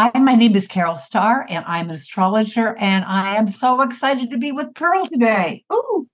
Hi, 0.00 0.12
my 0.16 0.36
name 0.36 0.54
is 0.54 0.68
Carol 0.68 0.94
Starr, 0.94 1.44
and 1.48 1.64
I'm 1.66 1.88
an 1.88 1.96
astrologer, 1.96 2.76
and 2.78 3.04
I 3.04 3.34
am 3.34 3.48
so 3.48 3.80
excited 3.80 4.30
to 4.30 4.38
be 4.38 4.52
with 4.52 4.72
Pearl 4.74 5.06
today. 5.06 5.64
Ooh. 5.72 6.06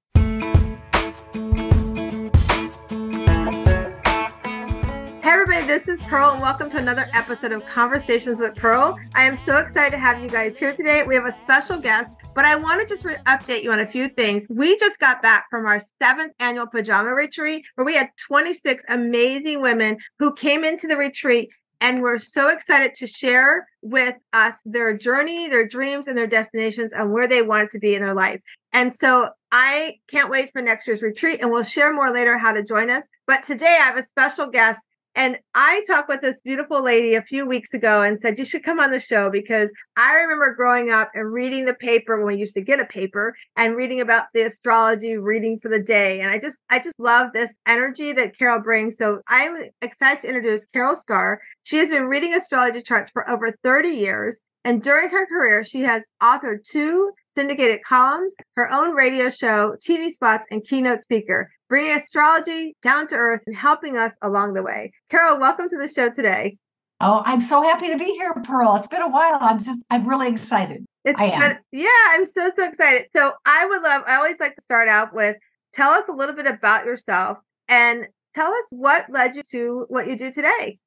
Hey 5.21 5.31
everybody, 5.31 5.67
this 5.67 5.87
is 5.87 6.01
Pearl, 6.05 6.31
and 6.31 6.41
welcome 6.41 6.71
to 6.71 6.79
another 6.79 7.09
episode 7.13 7.53
of 7.53 7.63
Conversations 7.67 8.39
with 8.39 8.55
Pearl. 8.55 8.99
I 9.15 9.25
am 9.25 9.37
so 9.37 9.59
excited 9.59 9.91
to 9.91 9.99
have 9.99 10.19
you 10.19 10.31
guys 10.31 10.59
here 10.59 10.73
today. 10.73 11.03
We 11.03 11.15
have 11.15 11.27
a 11.27 11.35
special 11.35 11.79
guest, 11.79 12.11
but 12.35 12.47
I 12.47 12.57
want 12.57 12.81
to 12.81 12.87
just 12.87 13.05
re- 13.05 13.19
update 13.27 13.65
you 13.65 13.71
on 13.71 13.81
a 13.81 13.87
few 13.87 14.09
things. 14.09 14.47
We 14.49 14.79
just 14.79 14.99
got 14.99 15.21
back 15.21 15.45
from 15.51 15.67
our 15.67 15.83
seventh 16.01 16.33
annual 16.39 16.69
pajama 16.69 17.13
retreat, 17.13 17.67
where 17.75 17.85
we 17.85 17.97
had 17.97 18.09
26 18.29 18.83
amazing 18.89 19.61
women 19.61 19.99
who 20.19 20.33
came 20.33 20.65
into 20.65 20.87
the 20.87 20.97
retreat 20.97 21.51
and 21.81 22.03
we're 22.03 22.19
so 22.19 22.49
excited 22.49 22.95
to 22.97 23.07
share 23.07 23.67
with 23.83 24.15
us 24.33 24.55
their 24.65 24.97
journey, 24.97 25.49
their 25.49 25.67
dreams, 25.67 26.09
and 26.09 26.17
their 26.17 26.27
destinations 26.27 26.93
and 26.95 27.13
where 27.13 27.29
they 27.29 27.43
want 27.43 27.71
to 27.73 27.79
be 27.79 27.95
in 27.95 28.03
their 28.03 28.15
life. 28.15 28.41
And 28.73 28.95
so 28.95 29.31
I 29.53 29.97
can't 30.09 30.31
wait 30.31 30.51
for 30.53 30.63
next 30.63 30.87
year's 30.87 31.03
retreat, 31.03 31.41
and 31.41 31.51
we'll 31.51 31.65
share 31.65 31.93
more 31.93 32.13
later 32.13 32.39
how 32.39 32.53
to 32.53 32.63
join 32.63 32.91
us. 32.91 33.05
But 33.27 33.45
today 33.45 33.79
I 33.81 33.85
have 33.85 33.97
a 33.97 34.05
special 34.05 34.47
guest 34.49 34.81
and 35.17 35.39
I 35.55 35.85
talked 35.87 36.09
with 36.09 36.23
this 36.23 36.41
beautiful 36.41 36.83
lady 36.83 37.15
a 37.15 37.23
few 37.23 37.47
weeks 37.47 37.73
ago 37.73 38.03
and 38.03 38.19
said, 38.21 38.39
You 38.39 38.45
should 38.45 38.65
come 38.65 38.81
on 38.81 38.91
the 38.91 38.99
show 38.99 39.31
because 39.31 39.71
I 39.97 40.13
remember 40.15 40.55
growing 40.55 40.91
up 40.91 41.11
and 41.15 41.33
reading 41.33 41.65
the 41.65 41.75
paper 41.75 42.17
when 42.17 42.35
we 42.35 42.41
used 42.41 42.55
to 42.55 42.61
get 42.61 42.81
a 42.81 42.85
paper 42.85 43.37
and 43.57 43.77
reading 43.77 44.01
about 44.01 44.25
the 44.35 44.43
astrology 44.43 45.17
reading 45.17 45.61
for 45.61 45.69
the 45.69 45.79
day. 45.79 46.21
And 46.21 46.31
I 46.31 46.39
just, 46.39 46.57
I 46.69 46.81
just 46.81 46.99
love 46.99 47.33
this 47.33 47.53
energy 47.67 48.13
that 48.13 48.37
Carol 48.37 48.61
brings. 48.61 48.97
So 48.97 49.21
I'm 49.29 49.71
excited 49.83 50.23
to 50.23 50.29
introduce 50.29 50.67
Carol 50.67 50.97
Starr. 50.97 51.41
She 51.63 51.77
has 51.77 51.89
been 51.89 52.07
reading 52.07 52.35
astrology 52.35 52.83
charts 52.83 53.13
for 53.13 53.29
over 53.31 53.55
30 53.63 53.89
years. 53.91 54.37
And 54.65 54.83
during 54.83 55.11
her 55.11 55.27
career, 55.27 55.65
she 55.65 55.83
has 55.83 56.03
authored 56.23 56.65
two 56.69 57.13
syndicated 57.37 57.81
columns, 57.87 58.35
her 58.57 58.71
own 58.71 58.95
radio 58.95 59.31
show, 59.31 59.77
TV 59.85 60.11
spots, 60.11 60.47
and 60.51 60.65
keynote 60.65 61.03
speaker 61.03 61.51
bringing 61.69 61.97
astrology 61.97 62.77
down 62.83 63.07
to 63.09 63.17
earth 63.17 63.41
and 63.47 63.57
helping 63.57 63.97
us 63.97 64.13
along 64.23 64.55
the 64.55 64.63
way. 64.63 64.93
Carol, 65.11 65.41
welcome 65.41 65.69
to 65.69 65.77
the 65.77 65.89
show 65.89 66.11
today. 66.11 66.57
Oh, 67.01 67.23
I'm 67.25 67.41
so 67.41 67.63
happy 67.63 67.89
to 67.89 67.99
be 67.99 68.13
here, 68.13 68.33
Pearl. 68.45 68.77
It's 68.77 68.87
been 68.87 69.03
a 69.03 69.09
while. 69.09 69.39
I'm 69.41 69.63
just, 69.63 69.85
I'm 69.91 70.07
really 70.07 70.29
excited. 70.29 70.85
It's 71.05 71.21
I 71.21 71.25
am. 71.25 71.41
Been, 71.41 71.59
yeah, 71.73 71.89
I'm 72.11 72.25
so, 72.27 72.51
so 72.55 72.69
excited. 72.69 73.07
So 73.13 73.33
I 73.45 73.67
would 73.67 73.83
love, 73.83 74.05
I 74.07 74.17
always 74.17 74.37
like 74.39 74.55
to 74.55 74.63
start 74.63 74.89
out 74.89 75.13
with 75.13 75.37
tell 75.73 75.91
us 75.91 76.05
a 76.09 76.13
little 76.13 76.35
bit 76.35 76.47
about 76.47 76.85
yourself 76.85 77.39
and 77.69 78.07
tell 78.35 78.53
us 78.53 78.65
what 78.71 79.07
led 79.11 79.35
you 79.35 79.43
to 79.51 79.87
what 79.89 80.07
you 80.07 80.17
do 80.17 80.31
today. 80.31 80.79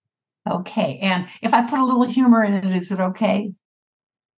Okay. 0.50 1.00
And 1.02 1.28
if 1.42 1.54
I 1.54 1.64
put 1.64 1.80
a 1.80 1.84
little 1.84 2.04
humor 2.04 2.44
in 2.44 2.54
it, 2.54 2.66
is 2.66 2.92
it 2.92 3.00
okay? 3.00 3.52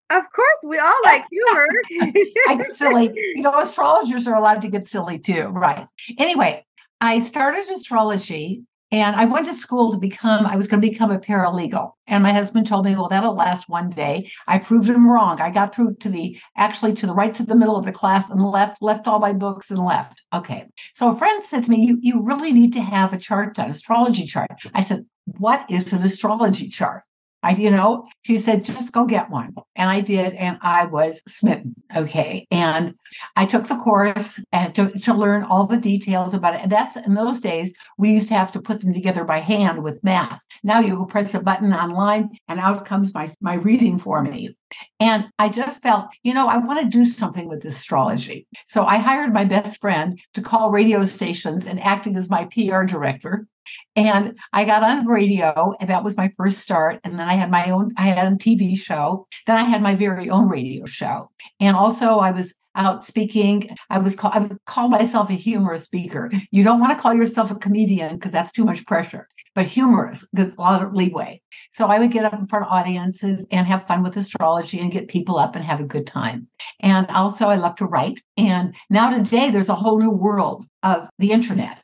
Of 0.09 0.23
course, 0.33 0.57
we 0.63 0.79
all 0.79 0.95
like 1.03 1.23
humor. 1.31 1.67
I 2.47 2.55
get 2.55 2.73
silly. 2.73 3.11
You 3.35 3.43
know, 3.43 3.59
astrologers 3.59 4.27
are 4.27 4.35
allowed 4.35 4.61
to 4.63 4.69
get 4.69 4.87
silly 4.87 5.19
too. 5.19 5.47
Right. 5.47 5.85
Anyway, 6.17 6.65
I 6.99 7.19
started 7.21 7.69
astrology 7.69 8.63
and 8.91 9.15
I 9.15 9.25
went 9.25 9.45
to 9.45 9.53
school 9.53 9.91
to 9.91 9.99
become, 9.99 10.47
I 10.47 10.55
was 10.55 10.67
going 10.67 10.81
to 10.81 10.89
become 10.89 11.11
a 11.11 11.19
paralegal. 11.19 11.91
And 12.07 12.23
my 12.23 12.33
husband 12.33 12.65
told 12.65 12.85
me, 12.85 12.95
well, 12.95 13.07
that'll 13.07 13.35
last 13.35 13.69
one 13.69 13.89
day. 13.89 14.31
I 14.47 14.57
proved 14.57 14.89
him 14.89 15.07
wrong. 15.07 15.39
I 15.39 15.51
got 15.51 15.75
through 15.75 15.95
to 15.97 16.09
the, 16.09 16.39
actually 16.57 16.93
to 16.95 17.05
the 17.05 17.13
right 17.13 17.33
to 17.35 17.45
the 17.45 17.55
middle 17.55 17.77
of 17.77 17.85
the 17.85 17.91
class 17.91 18.31
and 18.31 18.43
left, 18.43 18.81
left 18.81 19.07
all 19.07 19.19
my 19.19 19.31
books 19.31 19.69
and 19.69 19.79
left. 19.79 20.23
Okay. 20.33 20.65
So 20.95 21.11
a 21.11 21.17
friend 21.17 21.43
said 21.43 21.65
to 21.65 21.71
me, 21.71 21.85
you, 21.85 21.99
you 22.01 22.23
really 22.23 22.51
need 22.51 22.73
to 22.73 22.81
have 22.81 23.13
a 23.13 23.19
chart 23.19 23.55
done, 23.55 23.69
astrology 23.69 24.25
chart. 24.25 24.49
I 24.73 24.81
said, 24.81 25.05
what 25.37 25.69
is 25.69 25.93
an 25.93 26.01
astrology 26.01 26.67
chart? 26.67 27.03
I, 27.41 27.51
you 27.51 27.71
know, 27.71 28.07
she 28.23 28.37
said, 28.37 28.65
just 28.65 28.91
go 28.91 29.05
get 29.05 29.29
one. 29.29 29.53
And 29.75 29.89
I 29.89 30.01
did, 30.01 30.33
and 30.33 30.57
I 30.61 30.85
was 30.85 31.21
smitten. 31.27 31.75
Okay. 31.95 32.45
And 32.51 32.95
I 33.35 33.45
took 33.45 33.67
the 33.67 33.77
course 33.77 34.39
and 34.51 34.75
to, 34.75 34.89
to 34.89 35.13
learn 35.13 35.43
all 35.43 35.65
the 35.65 35.77
details 35.77 36.33
about 36.33 36.55
it. 36.55 36.61
And 36.61 36.71
that's 36.71 36.97
in 36.97 37.13
those 37.13 37.39
days, 37.39 37.73
we 37.97 38.11
used 38.11 38.27
to 38.27 38.33
have 38.33 38.51
to 38.53 38.61
put 38.61 38.81
them 38.81 38.93
together 38.93 39.23
by 39.23 39.39
hand 39.39 39.83
with 39.83 40.03
math. 40.03 40.45
Now 40.63 40.79
you 40.79 41.05
press 41.07 41.33
a 41.33 41.39
button 41.39 41.73
online 41.73 42.37
and 42.47 42.59
out 42.59 42.85
comes 42.85 43.13
my, 43.13 43.31
my 43.41 43.55
reading 43.55 43.99
for 43.99 44.21
me. 44.21 44.55
And 44.99 45.25
I 45.39 45.49
just 45.49 45.81
felt, 45.81 46.09
you 46.23 46.33
know, 46.33 46.47
I 46.47 46.57
want 46.57 46.79
to 46.79 46.85
do 46.85 47.05
something 47.05 47.47
with 47.47 47.65
astrology. 47.65 48.47
So 48.67 48.85
I 48.85 48.97
hired 48.97 49.33
my 49.33 49.45
best 49.45 49.79
friend 49.81 50.19
to 50.33 50.41
call 50.41 50.71
radio 50.71 51.03
stations 51.03 51.65
and 51.65 51.79
acting 51.79 52.15
as 52.15 52.29
my 52.29 52.45
PR 52.45 52.83
director. 52.83 53.47
And 53.95 54.37
I 54.53 54.65
got 54.65 54.83
on 54.83 55.07
radio, 55.07 55.73
and 55.79 55.89
that 55.89 56.03
was 56.03 56.17
my 56.17 56.31
first 56.37 56.59
start. 56.59 56.99
And 57.03 57.19
then 57.19 57.27
I 57.27 57.33
had 57.33 57.51
my 57.51 57.69
own, 57.71 57.91
I 57.97 58.03
had 58.03 58.31
a 58.31 58.35
TV 58.35 58.77
show. 58.77 59.27
Then 59.45 59.57
I 59.57 59.63
had 59.63 59.81
my 59.81 59.95
very 59.95 60.29
own 60.29 60.47
radio 60.47 60.85
show. 60.85 61.31
And 61.59 61.75
also 61.75 62.19
I 62.19 62.31
was 62.31 62.53
out 62.75 63.03
speaking. 63.03 63.69
I 63.89 63.97
was 63.97 64.15
called, 64.15 64.35
I 64.35 64.39
would 64.39 64.57
call 64.65 64.89
myself 64.89 65.29
a 65.29 65.33
humorous 65.33 65.83
speaker. 65.83 66.31
You 66.51 66.63
don't 66.63 66.79
want 66.79 66.95
to 66.95 67.01
call 67.01 67.13
yourself 67.13 67.51
a 67.51 67.55
comedian 67.55 68.15
because 68.15 68.31
that's 68.31 68.51
too 68.51 68.63
much 68.63 68.85
pressure, 68.85 69.27
but 69.55 69.65
humorous, 69.65 70.25
a 70.37 70.51
lot 70.57 70.83
of 70.83 70.93
leeway. 70.93 71.41
So 71.73 71.87
I 71.87 71.99
would 71.99 72.11
get 72.11 72.25
up 72.25 72.33
in 72.33 72.47
front 72.47 72.65
of 72.65 72.71
audiences 72.71 73.45
and 73.51 73.67
have 73.67 73.87
fun 73.87 74.03
with 74.03 74.17
astrology 74.17 74.79
and 74.79 74.91
get 74.91 75.07
people 75.07 75.37
up 75.37 75.55
and 75.55 75.65
have 75.65 75.79
a 75.79 75.85
good 75.85 76.07
time. 76.07 76.47
And 76.79 77.07
also 77.07 77.47
I 77.47 77.55
love 77.55 77.75
to 77.77 77.85
write. 77.85 78.21
And 78.37 78.75
now 78.89 79.09
today 79.15 79.51
there's 79.51 79.69
a 79.69 79.75
whole 79.75 79.99
new 79.99 80.11
world 80.11 80.65
of 80.83 81.09
the 81.17 81.31
internet. 81.31 81.83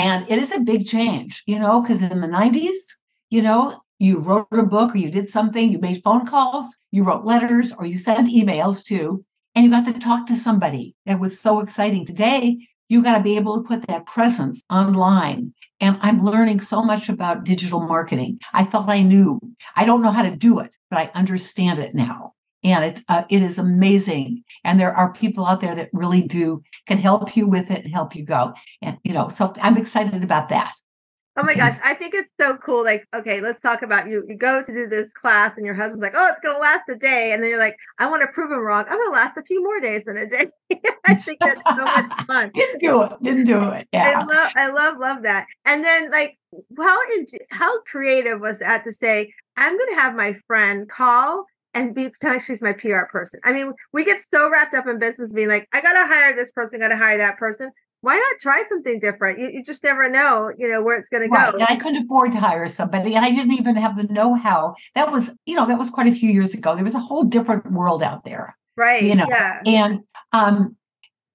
And 0.00 0.24
it 0.30 0.38
is 0.38 0.50
a 0.50 0.60
big 0.60 0.86
change, 0.86 1.42
you 1.46 1.58
know, 1.58 1.82
because 1.82 2.00
in 2.00 2.22
the 2.22 2.26
90s, 2.26 2.72
you 3.28 3.42
know, 3.42 3.82
you 3.98 4.18
wrote 4.18 4.46
a 4.50 4.62
book 4.62 4.94
or 4.94 4.98
you 4.98 5.10
did 5.10 5.28
something, 5.28 5.70
you 5.70 5.78
made 5.78 6.02
phone 6.02 6.26
calls, 6.26 6.74
you 6.90 7.04
wrote 7.04 7.26
letters, 7.26 7.70
or 7.70 7.84
you 7.84 7.98
sent 7.98 8.30
emails 8.30 8.82
to, 8.86 9.22
and 9.54 9.62
you 9.62 9.70
got 9.70 9.84
to 9.84 9.98
talk 9.98 10.26
to 10.26 10.36
somebody. 10.36 10.94
It 11.04 11.18
was 11.18 11.38
so 11.38 11.60
exciting. 11.60 12.06
Today, 12.06 12.66
you 12.88 13.02
got 13.02 13.18
to 13.18 13.22
be 13.22 13.36
able 13.36 13.56
to 13.58 13.68
put 13.68 13.86
that 13.88 14.06
presence 14.06 14.62
online. 14.70 15.52
And 15.80 15.98
I'm 16.00 16.24
learning 16.24 16.60
so 16.60 16.82
much 16.82 17.10
about 17.10 17.44
digital 17.44 17.80
marketing. 17.80 18.40
I 18.54 18.64
thought 18.64 18.88
I 18.88 19.02
knew. 19.02 19.38
I 19.76 19.84
don't 19.84 20.00
know 20.00 20.12
how 20.12 20.22
to 20.22 20.34
do 20.34 20.60
it, 20.60 20.74
but 20.88 20.98
I 20.98 21.10
understand 21.14 21.78
it 21.78 21.94
now 21.94 22.32
and 22.62 22.84
it's 22.84 23.02
uh, 23.08 23.24
it 23.28 23.42
is 23.42 23.58
amazing. 23.58 24.44
And 24.64 24.78
there 24.78 24.94
are 24.94 25.12
people 25.12 25.46
out 25.46 25.60
there 25.60 25.74
that 25.74 25.90
really 25.92 26.22
do 26.22 26.62
can 26.86 26.98
help 26.98 27.36
you 27.36 27.48
with 27.48 27.70
it 27.70 27.84
and 27.84 27.92
help 27.92 28.14
you 28.14 28.24
go. 28.24 28.54
And 28.82 28.98
you 29.04 29.12
know 29.12 29.28
so 29.28 29.54
i'm 29.62 29.76
excited 29.76 30.22
about 30.22 30.48
that. 30.50 30.72
Oh 31.36 31.42
my 31.42 31.54
gosh 31.54 31.78
i 31.84 31.94
think 31.94 32.12
it's 32.12 32.32
so 32.38 32.56
cool 32.56 32.84
like 32.84 33.06
okay 33.16 33.40
let's 33.40 33.62
talk 33.62 33.82
about 33.82 34.08
you 34.08 34.24
you 34.28 34.36
go 34.36 34.62
to 34.62 34.74
do 34.74 34.88
this 34.88 35.10
class 35.12 35.56
and 35.56 35.64
your 35.64 35.74
husband's 35.74 36.02
like 36.02 36.12
oh 36.14 36.26
it's 36.26 36.40
going 36.40 36.54
to 36.54 36.60
last 36.60 36.88
a 36.90 36.96
day. 36.96 37.32
And 37.32 37.42
then 37.42 37.48
you're 37.48 37.58
like 37.58 37.76
i 37.98 38.06
want 38.06 38.22
to 38.22 38.28
prove 38.28 38.50
him 38.50 38.58
wrong. 38.58 38.84
I'm 38.88 38.98
going 38.98 39.08
to 39.08 39.12
last 39.12 39.38
a 39.38 39.42
few 39.42 39.62
more 39.62 39.80
days 39.80 40.04
than 40.04 40.16
a 40.16 40.26
day. 40.26 40.48
I 41.06 41.14
think 41.14 41.38
that's 41.40 41.60
so 41.66 41.76
much 41.76 42.12
fun. 42.26 42.50
Didn't 42.54 42.80
do 42.80 43.02
it 43.02 43.12
didn't 43.22 43.44
do 43.44 43.62
it 43.70 43.88
yeah. 43.92 44.20
i 44.20 44.24
love 44.24 44.52
i 44.56 44.68
love 44.70 44.98
love 44.98 45.22
that. 45.22 45.46
And 45.64 45.84
then 45.84 46.10
like 46.10 46.36
how 46.76 46.98
how 47.50 47.80
creative 47.82 48.40
was 48.40 48.58
that 48.58 48.84
to 48.84 48.92
say 48.92 49.32
i'm 49.56 49.78
going 49.78 49.94
to 49.94 50.00
have 50.00 50.14
my 50.14 50.36
friend 50.46 50.88
call 50.88 51.46
and 51.74 51.94
be 51.94 52.10
she's 52.46 52.62
my 52.62 52.72
PR 52.72 53.02
person. 53.10 53.40
I 53.44 53.52
mean, 53.52 53.72
we 53.92 54.04
get 54.04 54.20
so 54.32 54.50
wrapped 54.50 54.74
up 54.74 54.86
in 54.86 54.98
business 54.98 55.32
being 55.32 55.48
like, 55.48 55.68
I 55.72 55.80
gotta 55.80 56.06
hire 56.06 56.34
this 56.34 56.50
person, 56.50 56.80
gotta 56.80 56.96
hire 56.96 57.18
that 57.18 57.38
person. 57.38 57.70
Why 58.02 58.16
not 58.16 58.40
try 58.40 58.64
something 58.68 58.98
different? 58.98 59.38
You, 59.38 59.50
you 59.52 59.64
just 59.64 59.84
never 59.84 60.08
know, 60.08 60.50
you 60.56 60.68
know, 60.68 60.82
where 60.82 60.98
it's 60.98 61.08
gonna 61.08 61.28
right. 61.28 61.52
go. 61.52 61.58
And 61.58 61.66
I 61.68 61.76
couldn't 61.76 62.04
afford 62.04 62.32
to 62.32 62.38
hire 62.38 62.66
somebody 62.68 63.14
and 63.14 63.24
I 63.24 63.30
didn't 63.30 63.52
even 63.52 63.76
have 63.76 63.96
the 63.96 64.04
know-how. 64.04 64.74
That 64.94 65.12
was, 65.12 65.30
you 65.46 65.54
know, 65.54 65.66
that 65.66 65.78
was 65.78 65.90
quite 65.90 66.06
a 66.06 66.14
few 66.14 66.30
years 66.30 66.54
ago. 66.54 66.74
There 66.74 66.84
was 66.84 66.94
a 66.94 67.00
whole 67.00 67.24
different 67.24 67.70
world 67.70 68.02
out 68.02 68.24
there. 68.24 68.56
Right. 68.76 69.02
You 69.02 69.14
know, 69.14 69.26
yeah. 69.28 69.60
and 69.66 70.00
um 70.32 70.76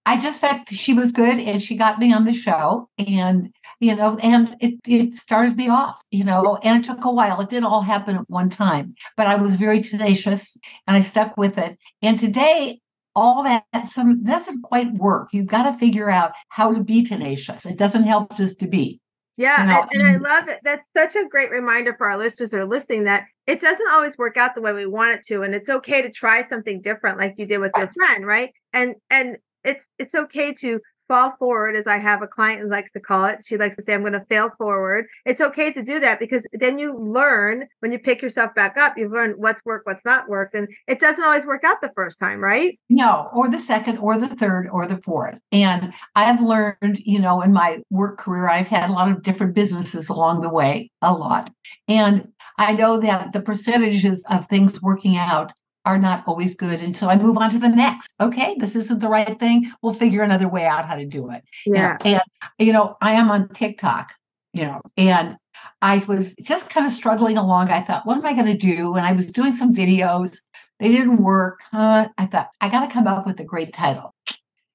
I 0.05 0.19
just 0.19 0.39
felt 0.39 0.69
she 0.69 0.93
was 0.93 1.11
good 1.11 1.39
and 1.39 1.61
she 1.61 1.75
got 1.75 1.99
me 1.99 2.13
on 2.13 2.25
the 2.25 2.33
show 2.33 2.89
and 2.97 3.53
you 3.79 3.95
know 3.95 4.17
and 4.21 4.55
it 4.59 4.75
it 4.87 5.13
started 5.15 5.57
me 5.57 5.67
off 5.67 5.99
you 6.11 6.23
know 6.23 6.57
and 6.63 6.83
it 6.83 6.87
took 6.87 7.03
a 7.05 7.11
while. 7.11 7.41
It 7.41 7.49
didn't 7.49 7.65
all 7.65 7.81
happen 7.81 8.15
at 8.15 8.29
one 8.29 8.49
time 8.49 8.95
but 9.17 9.27
I 9.27 9.35
was 9.35 9.55
very 9.55 9.81
tenacious 9.81 10.57
and 10.87 10.95
I 10.95 11.01
stuck 11.01 11.37
with 11.37 11.57
it. 11.57 11.77
And 12.01 12.19
today 12.19 12.79
all 13.15 13.43
that 13.43 13.65
some 13.87 14.23
doesn't 14.23 14.61
quite 14.61 14.93
work. 14.93 15.29
You've 15.31 15.47
got 15.47 15.71
to 15.71 15.77
figure 15.77 16.09
out 16.09 16.33
how 16.49 16.73
to 16.73 16.83
be 16.83 17.03
tenacious. 17.03 17.65
It 17.65 17.77
doesn't 17.77 18.03
help 18.03 18.35
just 18.37 18.59
to 18.59 18.67
be 18.67 18.99
yeah 19.37 19.55
and, 19.59 19.89
and 19.91 20.07
I 20.07 20.15
love 20.17 20.47
it. 20.49 20.59
That's 20.63 20.83
such 20.95 21.15
a 21.15 21.27
great 21.27 21.49
reminder 21.49 21.95
for 21.97 22.09
our 22.09 22.17
listeners 22.17 22.51
that 22.51 22.59
are 22.59 22.67
listening 22.67 23.05
that 23.05 23.25
it 23.47 23.59
doesn't 23.59 23.91
always 23.91 24.17
work 24.17 24.37
out 24.37 24.55
the 24.55 24.61
way 24.61 24.71
we 24.71 24.85
want 24.85 25.15
it 25.15 25.25
to 25.27 25.41
and 25.41 25.55
it's 25.55 25.69
okay 25.69 26.03
to 26.03 26.11
try 26.11 26.47
something 26.47 26.81
different 26.81 27.17
like 27.17 27.33
you 27.37 27.45
did 27.45 27.57
with 27.57 27.71
your 27.75 27.91
friend 27.93 28.25
right? 28.25 28.51
And 28.71 28.95
and 29.09 29.37
it's 29.65 29.85
it's 29.97 30.15
okay 30.15 30.53
to 30.53 30.79
fall 31.07 31.33
forward, 31.37 31.75
as 31.75 31.87
I 31.87 31.97
have 31.97 32.21
a 32.21 32.27
client 32.27 32.61
who 32.61 32.69
likes 32.69 32.91
to 32.93 32.99
call 32.99 33.25
it. 33.25 33.43
She 33.45 33.57
likes 33.57 33.75
to 33.75 33.83
say, 33.83 33.93
I'm 33.93 34.01
going 34.01 34.13
to 34.13 34.25
fail 34.25 34.49
forward. 34.57 35.05
It's 35.25 35.41
okay 35.41 35.71
to 35.71 35.81
do 35.81 35.99
that 35.99 36.19
because 36.19 36.45
then 36.53 36.79
you 36.79 36.97
learn 36.97 37.67
when 37.79 37.91
you 37.91 37.99
pick 37.99 38.21
yourself 38.21 38.53
back 38.55 38.77
up, 38.77 38.97
you've 38.97 39.11
learned 39.11 39.35
what's 39.37 39.63
worked, 39.65 39.85
what's 39.85 40.05
not 40.05 40.27
worked. 40.27 40.55
And 40.55 40.67
it 40.87 40.99
doesn't 40.99 41.23
always 41.23 41.45
work 41.45 41.63
out 41.63 41.81
the 41.81 41.91
first 41.95 42.19
time, 42.19 42.39
right? 42.39 42.79
No, 42.89 43.29
or 43.33 43.49
the 43.49 43.59
second, 43.59 43.97
or 43.99 44.17
the 44.17 44.27
third, 44.27 44.67
or 44.71 44.87
the 44.87 44.97
fourth. 44.97 45.39
And 45.51 45.93
I've 46.15 46.41
learned, 46.41 46.99
you 46.99 47.19
know, 47.19 47.41
in 47.41 47.53
my 47.53 47.81
work 47.89 48.17
career, 48.17 48.49
I've 48.49 48.67
had 48.67 48.89
a 48.89 48.93
lot 48.93 49.11
of 49.11 49.23
different 49.23 49.53
businesses 49.53 50.09
along 50.09 50.41
the 50.41 50.49
way, 50.49 50.91
a 51.01 51.13
lot. 51.13 51.49
And 51.87 52.29
I 52.57 52.73
know 52.73 52.99
that 52.99 53.33
the 53.33 53.41
percentages 53.41 54.25
of 54.29 54.47
things 54.47 54.81
working 54.81 55.17
out 55.17 55.53
are 55.85 55.97
not 55.97 56.23
always 56.27 56.55
good. 56.55 56.81
And 56.81 56.95
so 56.95 57.09
I 57.09 57.15
move 57.15 57.37
on 57.37 57.49
to 57.51 57.59
the 57.59 57.69
next. 57.69 58.13
Okay, 58.19 58.55
this 58.59 58.75
isn't 58.75 58.99
the 58.99 59.07
right 59.07 59.39
thing. 59.39 59.71
We'll 59.81 59.93
figure 59.93 60.23
another 60.23 60.49
way 60.49 60.65
out 60.65 60.87
how 60.87 60.95
to 60.95 61.05
do 61.05 61.29
it. 61.29 61.43
Yeah. 61.65 61.97
And, 62.03 62.21
you 62.57 62.73
know, 62.73 62.97
I 63.01 63.13
am 63.13 63.29
on 63.29 63.49
TikTok, 63.49 64.13
you 64.53 64.63
know, 64.63 64.81
and 64.97 65.37
I 65.81 66.03
was 66.07 66.35
just 66.35 66.69
kind 66.69 66.85
of 66.85 66.91
struggling 66.91 67.37
along. 67.37 67.69
I 67.69 67.81
thought, 67.81 68.05
what 68.05 68.17
am 68.17 68.25
I 68.25 68.33
going 68.33 68.45
to 68.47 68.57
do? 68.57 68.95
And 68.95 69.05
I 69.05 69.11
was 69.11 69.31
doing 69.31 69.53
some 69.53 69.73
videos. 69.73 70.37
They 70.79 70.89
didn't 70.89 71.21
work. 71.21 71.59
Huh? 71.71 72.09
I 72.17 72.25
thought, 72.25 72.49
I 72.59 72.69
got 72.69 72.85
to 72.85 72.93
come 72.93 73.07
up 73.07 73.25
with 73.25 73.39
a 73.39 73.45
great 73.45 73.73
title. 73.73 74.13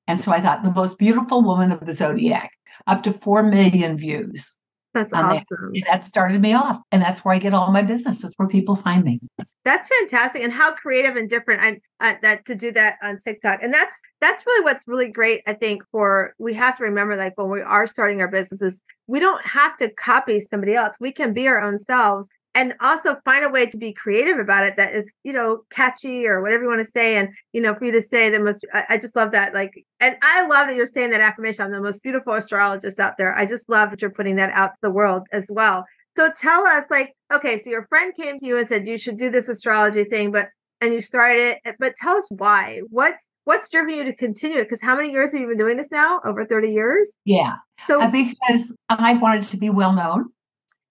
And 0.06 0.18
so 0.18 0.32
I 0.32 0.40
thought, 0.40 0.62
the 0.62 0.72
most 0.72 0.98
beautiful 0.98 1.42
woman 1.42 1.72
of 1.72 1.84
the 1.84 1.92
zodiac, 1.92 2.52
up 2.86 3.02
to 3.04 3.12
4 3.12 3.42
million 3.44 3.96
views. 3.96 4.54
That's 4.92 5.12
awesome. 5.12 5.44
That. 5.48 5.84
that 5.86 6.04
started 6.04 6.40
me 6.40 6.52
off. 6.52 6.82
And 6.90 7.00
that's 7.00 7.24
where 7.24 7.34
I 7.34 7.38
get 7.38 7.54
all 7.54 7.70
my 7.70 7.82
business. 7.82 8.22
That's 8.22 8.34
where 8.36 8.48
people 8.48 8.74
find 8.74 9.04
me. 9.04 9.20
That's 9.64 9.88
fantastic. 9.88 10.42
And 10.42 10.52
how 10.52 10.74
creative 10.74 11.16
and 11.16 11.30
different 11.30 11.62
I, 11.62 12.10
uh, 12.10 12.14
that 12.22 12.44
to 12.46 12.54
do 12.54 12.72
that 12.72 12.96
on 13.02 13.20
TikTok. 13.24 13.60
And 13.62 13.72
that's 13.72 13.96
that's 14.20 14.44
really 14.44 14.64
what's 14.64 14.84
really 14.88 15.08
great, 15.08 15.42
I 15.46 15.54
think, 15.54 15.82
for 15.92 16.34
we 16.38 16.54
have 16.54 16.76
to 16.78 16.84
remember 16.84 17.16
like 17.16 17.34
when 17.36 17.50
we 17.50 17.60
are 17.60 17.86
starting 17.86 18.20
our 18.20 18.28
businesses, 18.28 18.82
we 19.06 19.20
don't 19.20 19.44
have 19.46 19.76
to 19.78 19.90
copy 19.90 20.40
somebody 20.40 20.74
else. 20.74 20.96
We 20.98 21.12
can 21.12 21.32
be 21.32 21.46
our 21.46 21.60
own 21.60 21.78
selves 21.78 22.28
and 22.54 22.74
also 22.80 23.16
find 23.24 23.44
a 23.44 23.48
way 23.48 23.66
to 23.66 23.76
be 23.76 23.92
creative 23.92 24.38
about 24.38 24.66
it 24.66 24.76
that 24.76 24.94
is 24.94 25.10
you 25.22 25.32
know 25.32 25.62
catchy 25.70 26.26
or 26.26 26.42
whatever 26.42 26.64
you 26.64 26.68
want 26.68 26.84
to 26.84 26.90
say 26.90 27.16
and 27.16 27.28
you 27.52 27.60
know 27.60 27.74
for 27.74 27.84
you 27.84 27.92
to 27.92 28.02
say 28.02 28.30
the 28.30 28.40
most 28.40 28.64
I, 28.72 28.84
I, 28.90 28.98
just 28.98 29.14
love 29.14 29.32
that 29.32 29.54
like 29.54 29.84
and 30.00 30.16
i 30.22 30.46
love 30.46 30.66
that 30.66 30.76
you're 30.76 30.86
saying 30.86 31.10
that 31.10 31.20
affirmation. 31.20 31.64
I'm 31.64 31.70
the 31.70 31.80
most 31.80 32.02
beautiful 32.02 32.34
astrologist 32.34 32.98
out 32.98 33.16
there. 33.18 33.36
I 33.36 33.46
just 33.46 33.68
love 33.68 33.90
that 33.90 34.02
you're 34.02 34.10
putting 34.10 34.36
that 34.36 34.50
out 34.52 34.70
to 34.70 34.78
the 34.82 34.90
world 34.90 35.26
as 35.32 35.46
well. 35.48 35.84
So 36.16 36.30
tell 36.36 36.66
us 36.66 36.84
like 36.90 37.14
okay 37.32 37.62
so 37.62 37.70
your 37.70 37.86
friend 37.86 38.14
came 38.14 38.38
to 38.38 38.46
you 38.46 38.58
and 38.58 38.66
said 38.66 38.86
you 38.86 38.98
should 38.98 39.18
do 39.18 39.30
this 39.30 39.48
astrology 39.48 40.04
thing 40.04 40.32
but 40.32 40.48
and 40.80 40.92
you 40.92 41.02
started 41.02 41.58
it 41.64 41.76
but 41.78 41.94
tell 41.96 42.16
us 42.16 42.26
why. 42.30 42.80
What's 42.90 43.24
what's 43.44 43.68
driven 43.68 43.94
you 43.94 44.04
to 44.04 44.14
continue 44.14 44.58
it? 44.58 44.64
Because 44.64 44.82
how 44.82 44.96
many 44.96 45.10
years 45.10 45.32
have 45.32 45.40
you 45.40 45.48
been 45.48 45.58
doing 45.58 45.76
this 45.76 45.90
now? 45.90 46.20
Over 46.24 46.44
30 46.44 46.70
years? 46.70 47.10
Yeah. 47.24 47.54
So 47.86 48.00
uh, 48.00 48.10
because 48.10 48.74
i 48.88 49.14
wanted 49.14 49.44
to 49.44 49.56
be 49.56 49.70
well 49.70 49.92
known 49.92 50.30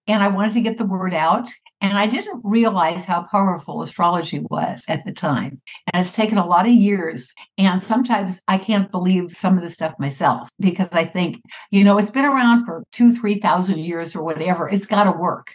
and 0.06 0.22
I 0.22 0.28
wanted 0.28 0.54
to 0.54 0.60
get 0.60 0.78
the 0.78 0.86
word 0.86 1.14
out. 1.14 1.48
And 1.82 1.96
I 1.96 2.06
didn't 2.06 2.42
realize 2.44 3.06
how 3.06 3.22
powerful 3.30 3.80
astrology 3.80 4.44
was 4.50 4.84
at 4.86 5.02
the 5.06 5.12
time. 5.12 5.62
And 5.90 6.04
it's 6.04 6.14
taken 6.14 6.36
a 6.36 6.46
lot 6.46 6.66
of 6.66 6.72
years. 6.72 7.32
And 7.56 7.82
sometimes 7.82 8.42
I 8.48 8.58
can't 8.58 8.90
believe 8.90 9.34
some 9.34 9.56
of 9.56 9.62
the 9.62 9.70
stuff 9.70 9.94
myself 9.98 10.50
because 10.60 10.90
I 10.92 11.06
think, 11.06 11.40
you 11.70 11.82
know, 11.82 11.96
it's 11.96 12.10
been 12.10 12.26
around 12.26 12.66
for 12.66 12.84
two, 12.92 13.14
3,000 13.14 13.78
years 13.78 14.14
or 14.14 14.22
whatever. 14.22 14.68
It's 14.68 14.84
got 14.84 15.04
to 15.04 15.18
work. 15.18 15.54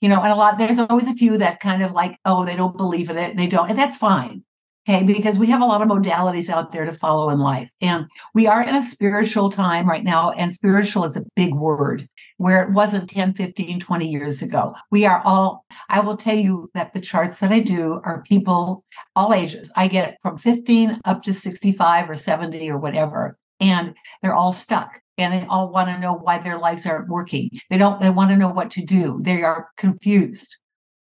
You 0.00 0.08
know, 0.08 0.22
and 0.22 0.32
a 0.32 0.36
lot, 0.36 0.58
there's 0.58 0.78
always 0.78 1.08
a 1.08 1.14
few 1.14 1.36
that 1.38 1.60
kind 1.60 1.82
of 1.82 1.92
like, 1.92 2.18
oh, 2.24 2.44
they 2.44 2.56
don't 2.56 2.76
believe 2.76 3.10
in 3.10 3.18
it. 3.18 3.36
They 3.36 3.46
don't. 3.46 3.68
And 3.68 3.78
that's 3.78 3.96
fine. 3.96 4.44
Okay, 4.88 5.02
because 5.02 5.36
we 5.36 5.48
have 5.48 5.62
a 5.62 5.64
lot 5.64 5.82
of 5.82 5.88
modalities 5.88 6.48
out 6.48 6.70
there 6.70 6.84
to 6.84 6.92
follow 6.92 7.30
in 7.30 7.40
life. 7.40 7.68
And 7.80 8.06
we 8.34 8.46
are 8.46 8.62
in 8.62 8.76
a 8.76 8.84
spiritual 8.84 9.50
time 9.50 9.88
right 9.88 10.04
now, 10.04 10.30
and 10.30 10.54
spiritual 10.54 11.04
is 11.04 11.16
a 11.16 11.24
big 11.34 11.54
word 11.54 12.08
where 12.36 12.62
it 12.62 12.70
wasn't 12.70 13.10
10, 13.10 13.34
15, 13.34 13.80
20 13.80 14.08
years 14.08 14.42
ago. 14.42 14.76
We 14.92 15.04
are 15.04 15.20
all, 15.24 15.64
I 15.88 15.98
will 15.98 16.16
tell 16.16 16.36
you 16.36 16.70
that 16.74 16.94
the 16.94 17.00
charts 17.00 17.40
that 17.40 17.50
I 17.50 17.60
do 17.60 18.00
are 18.04 18.22
people 18.22 18.84
all 19.16 19.34
ages. 19.34 19.72
I 19.74 19.88
get 19.88 20.18
from 20.22 20.38
15 20.38 21.00
up 21.04 21.24
to 21.24 21.34
65 21.34 22.08
or 22.08 22.14
70 22.14 22.70
or 22.70 22.78
whatever. 22.78 23.36
And 23.58 23.96
they're 24.22 24.34
all 24.34 24.52
stuck 24.52 25.00
and 25.18 25.32
they 25.32 25.46
all 25.48 25.70
want 25.70 25.88
to 25.88 25.98
know 25.98 26.12
why 26.12 26.38
their 26.38 26.58
lives 26.58 26.86
aren't 26.86 27.08
working. 27.08 27.50
They 27.70 27.78
don't, 27.78 28.00
they 28.00 28.10
want 28.10 28.30
to 28.30 28.36
know 28.36 28.50
what 28.50 28.70
to 28.72 28.84
do. 28.84 29.18
They 29.22 29.42
are 29.42 29.70
confused. 29.78 30.56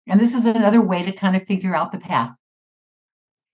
And 0.08 0.18
this 0.18 0.34
is 0.34 0.46
another 0.46 0.80
way 0.80 1.02
to 1.04 1.12
kind 1.12 1.36
of 1.36 1.46
figure 1.46 1.76
out 1.76 1.92
the 1.92 1.98
path. 1.98 2.32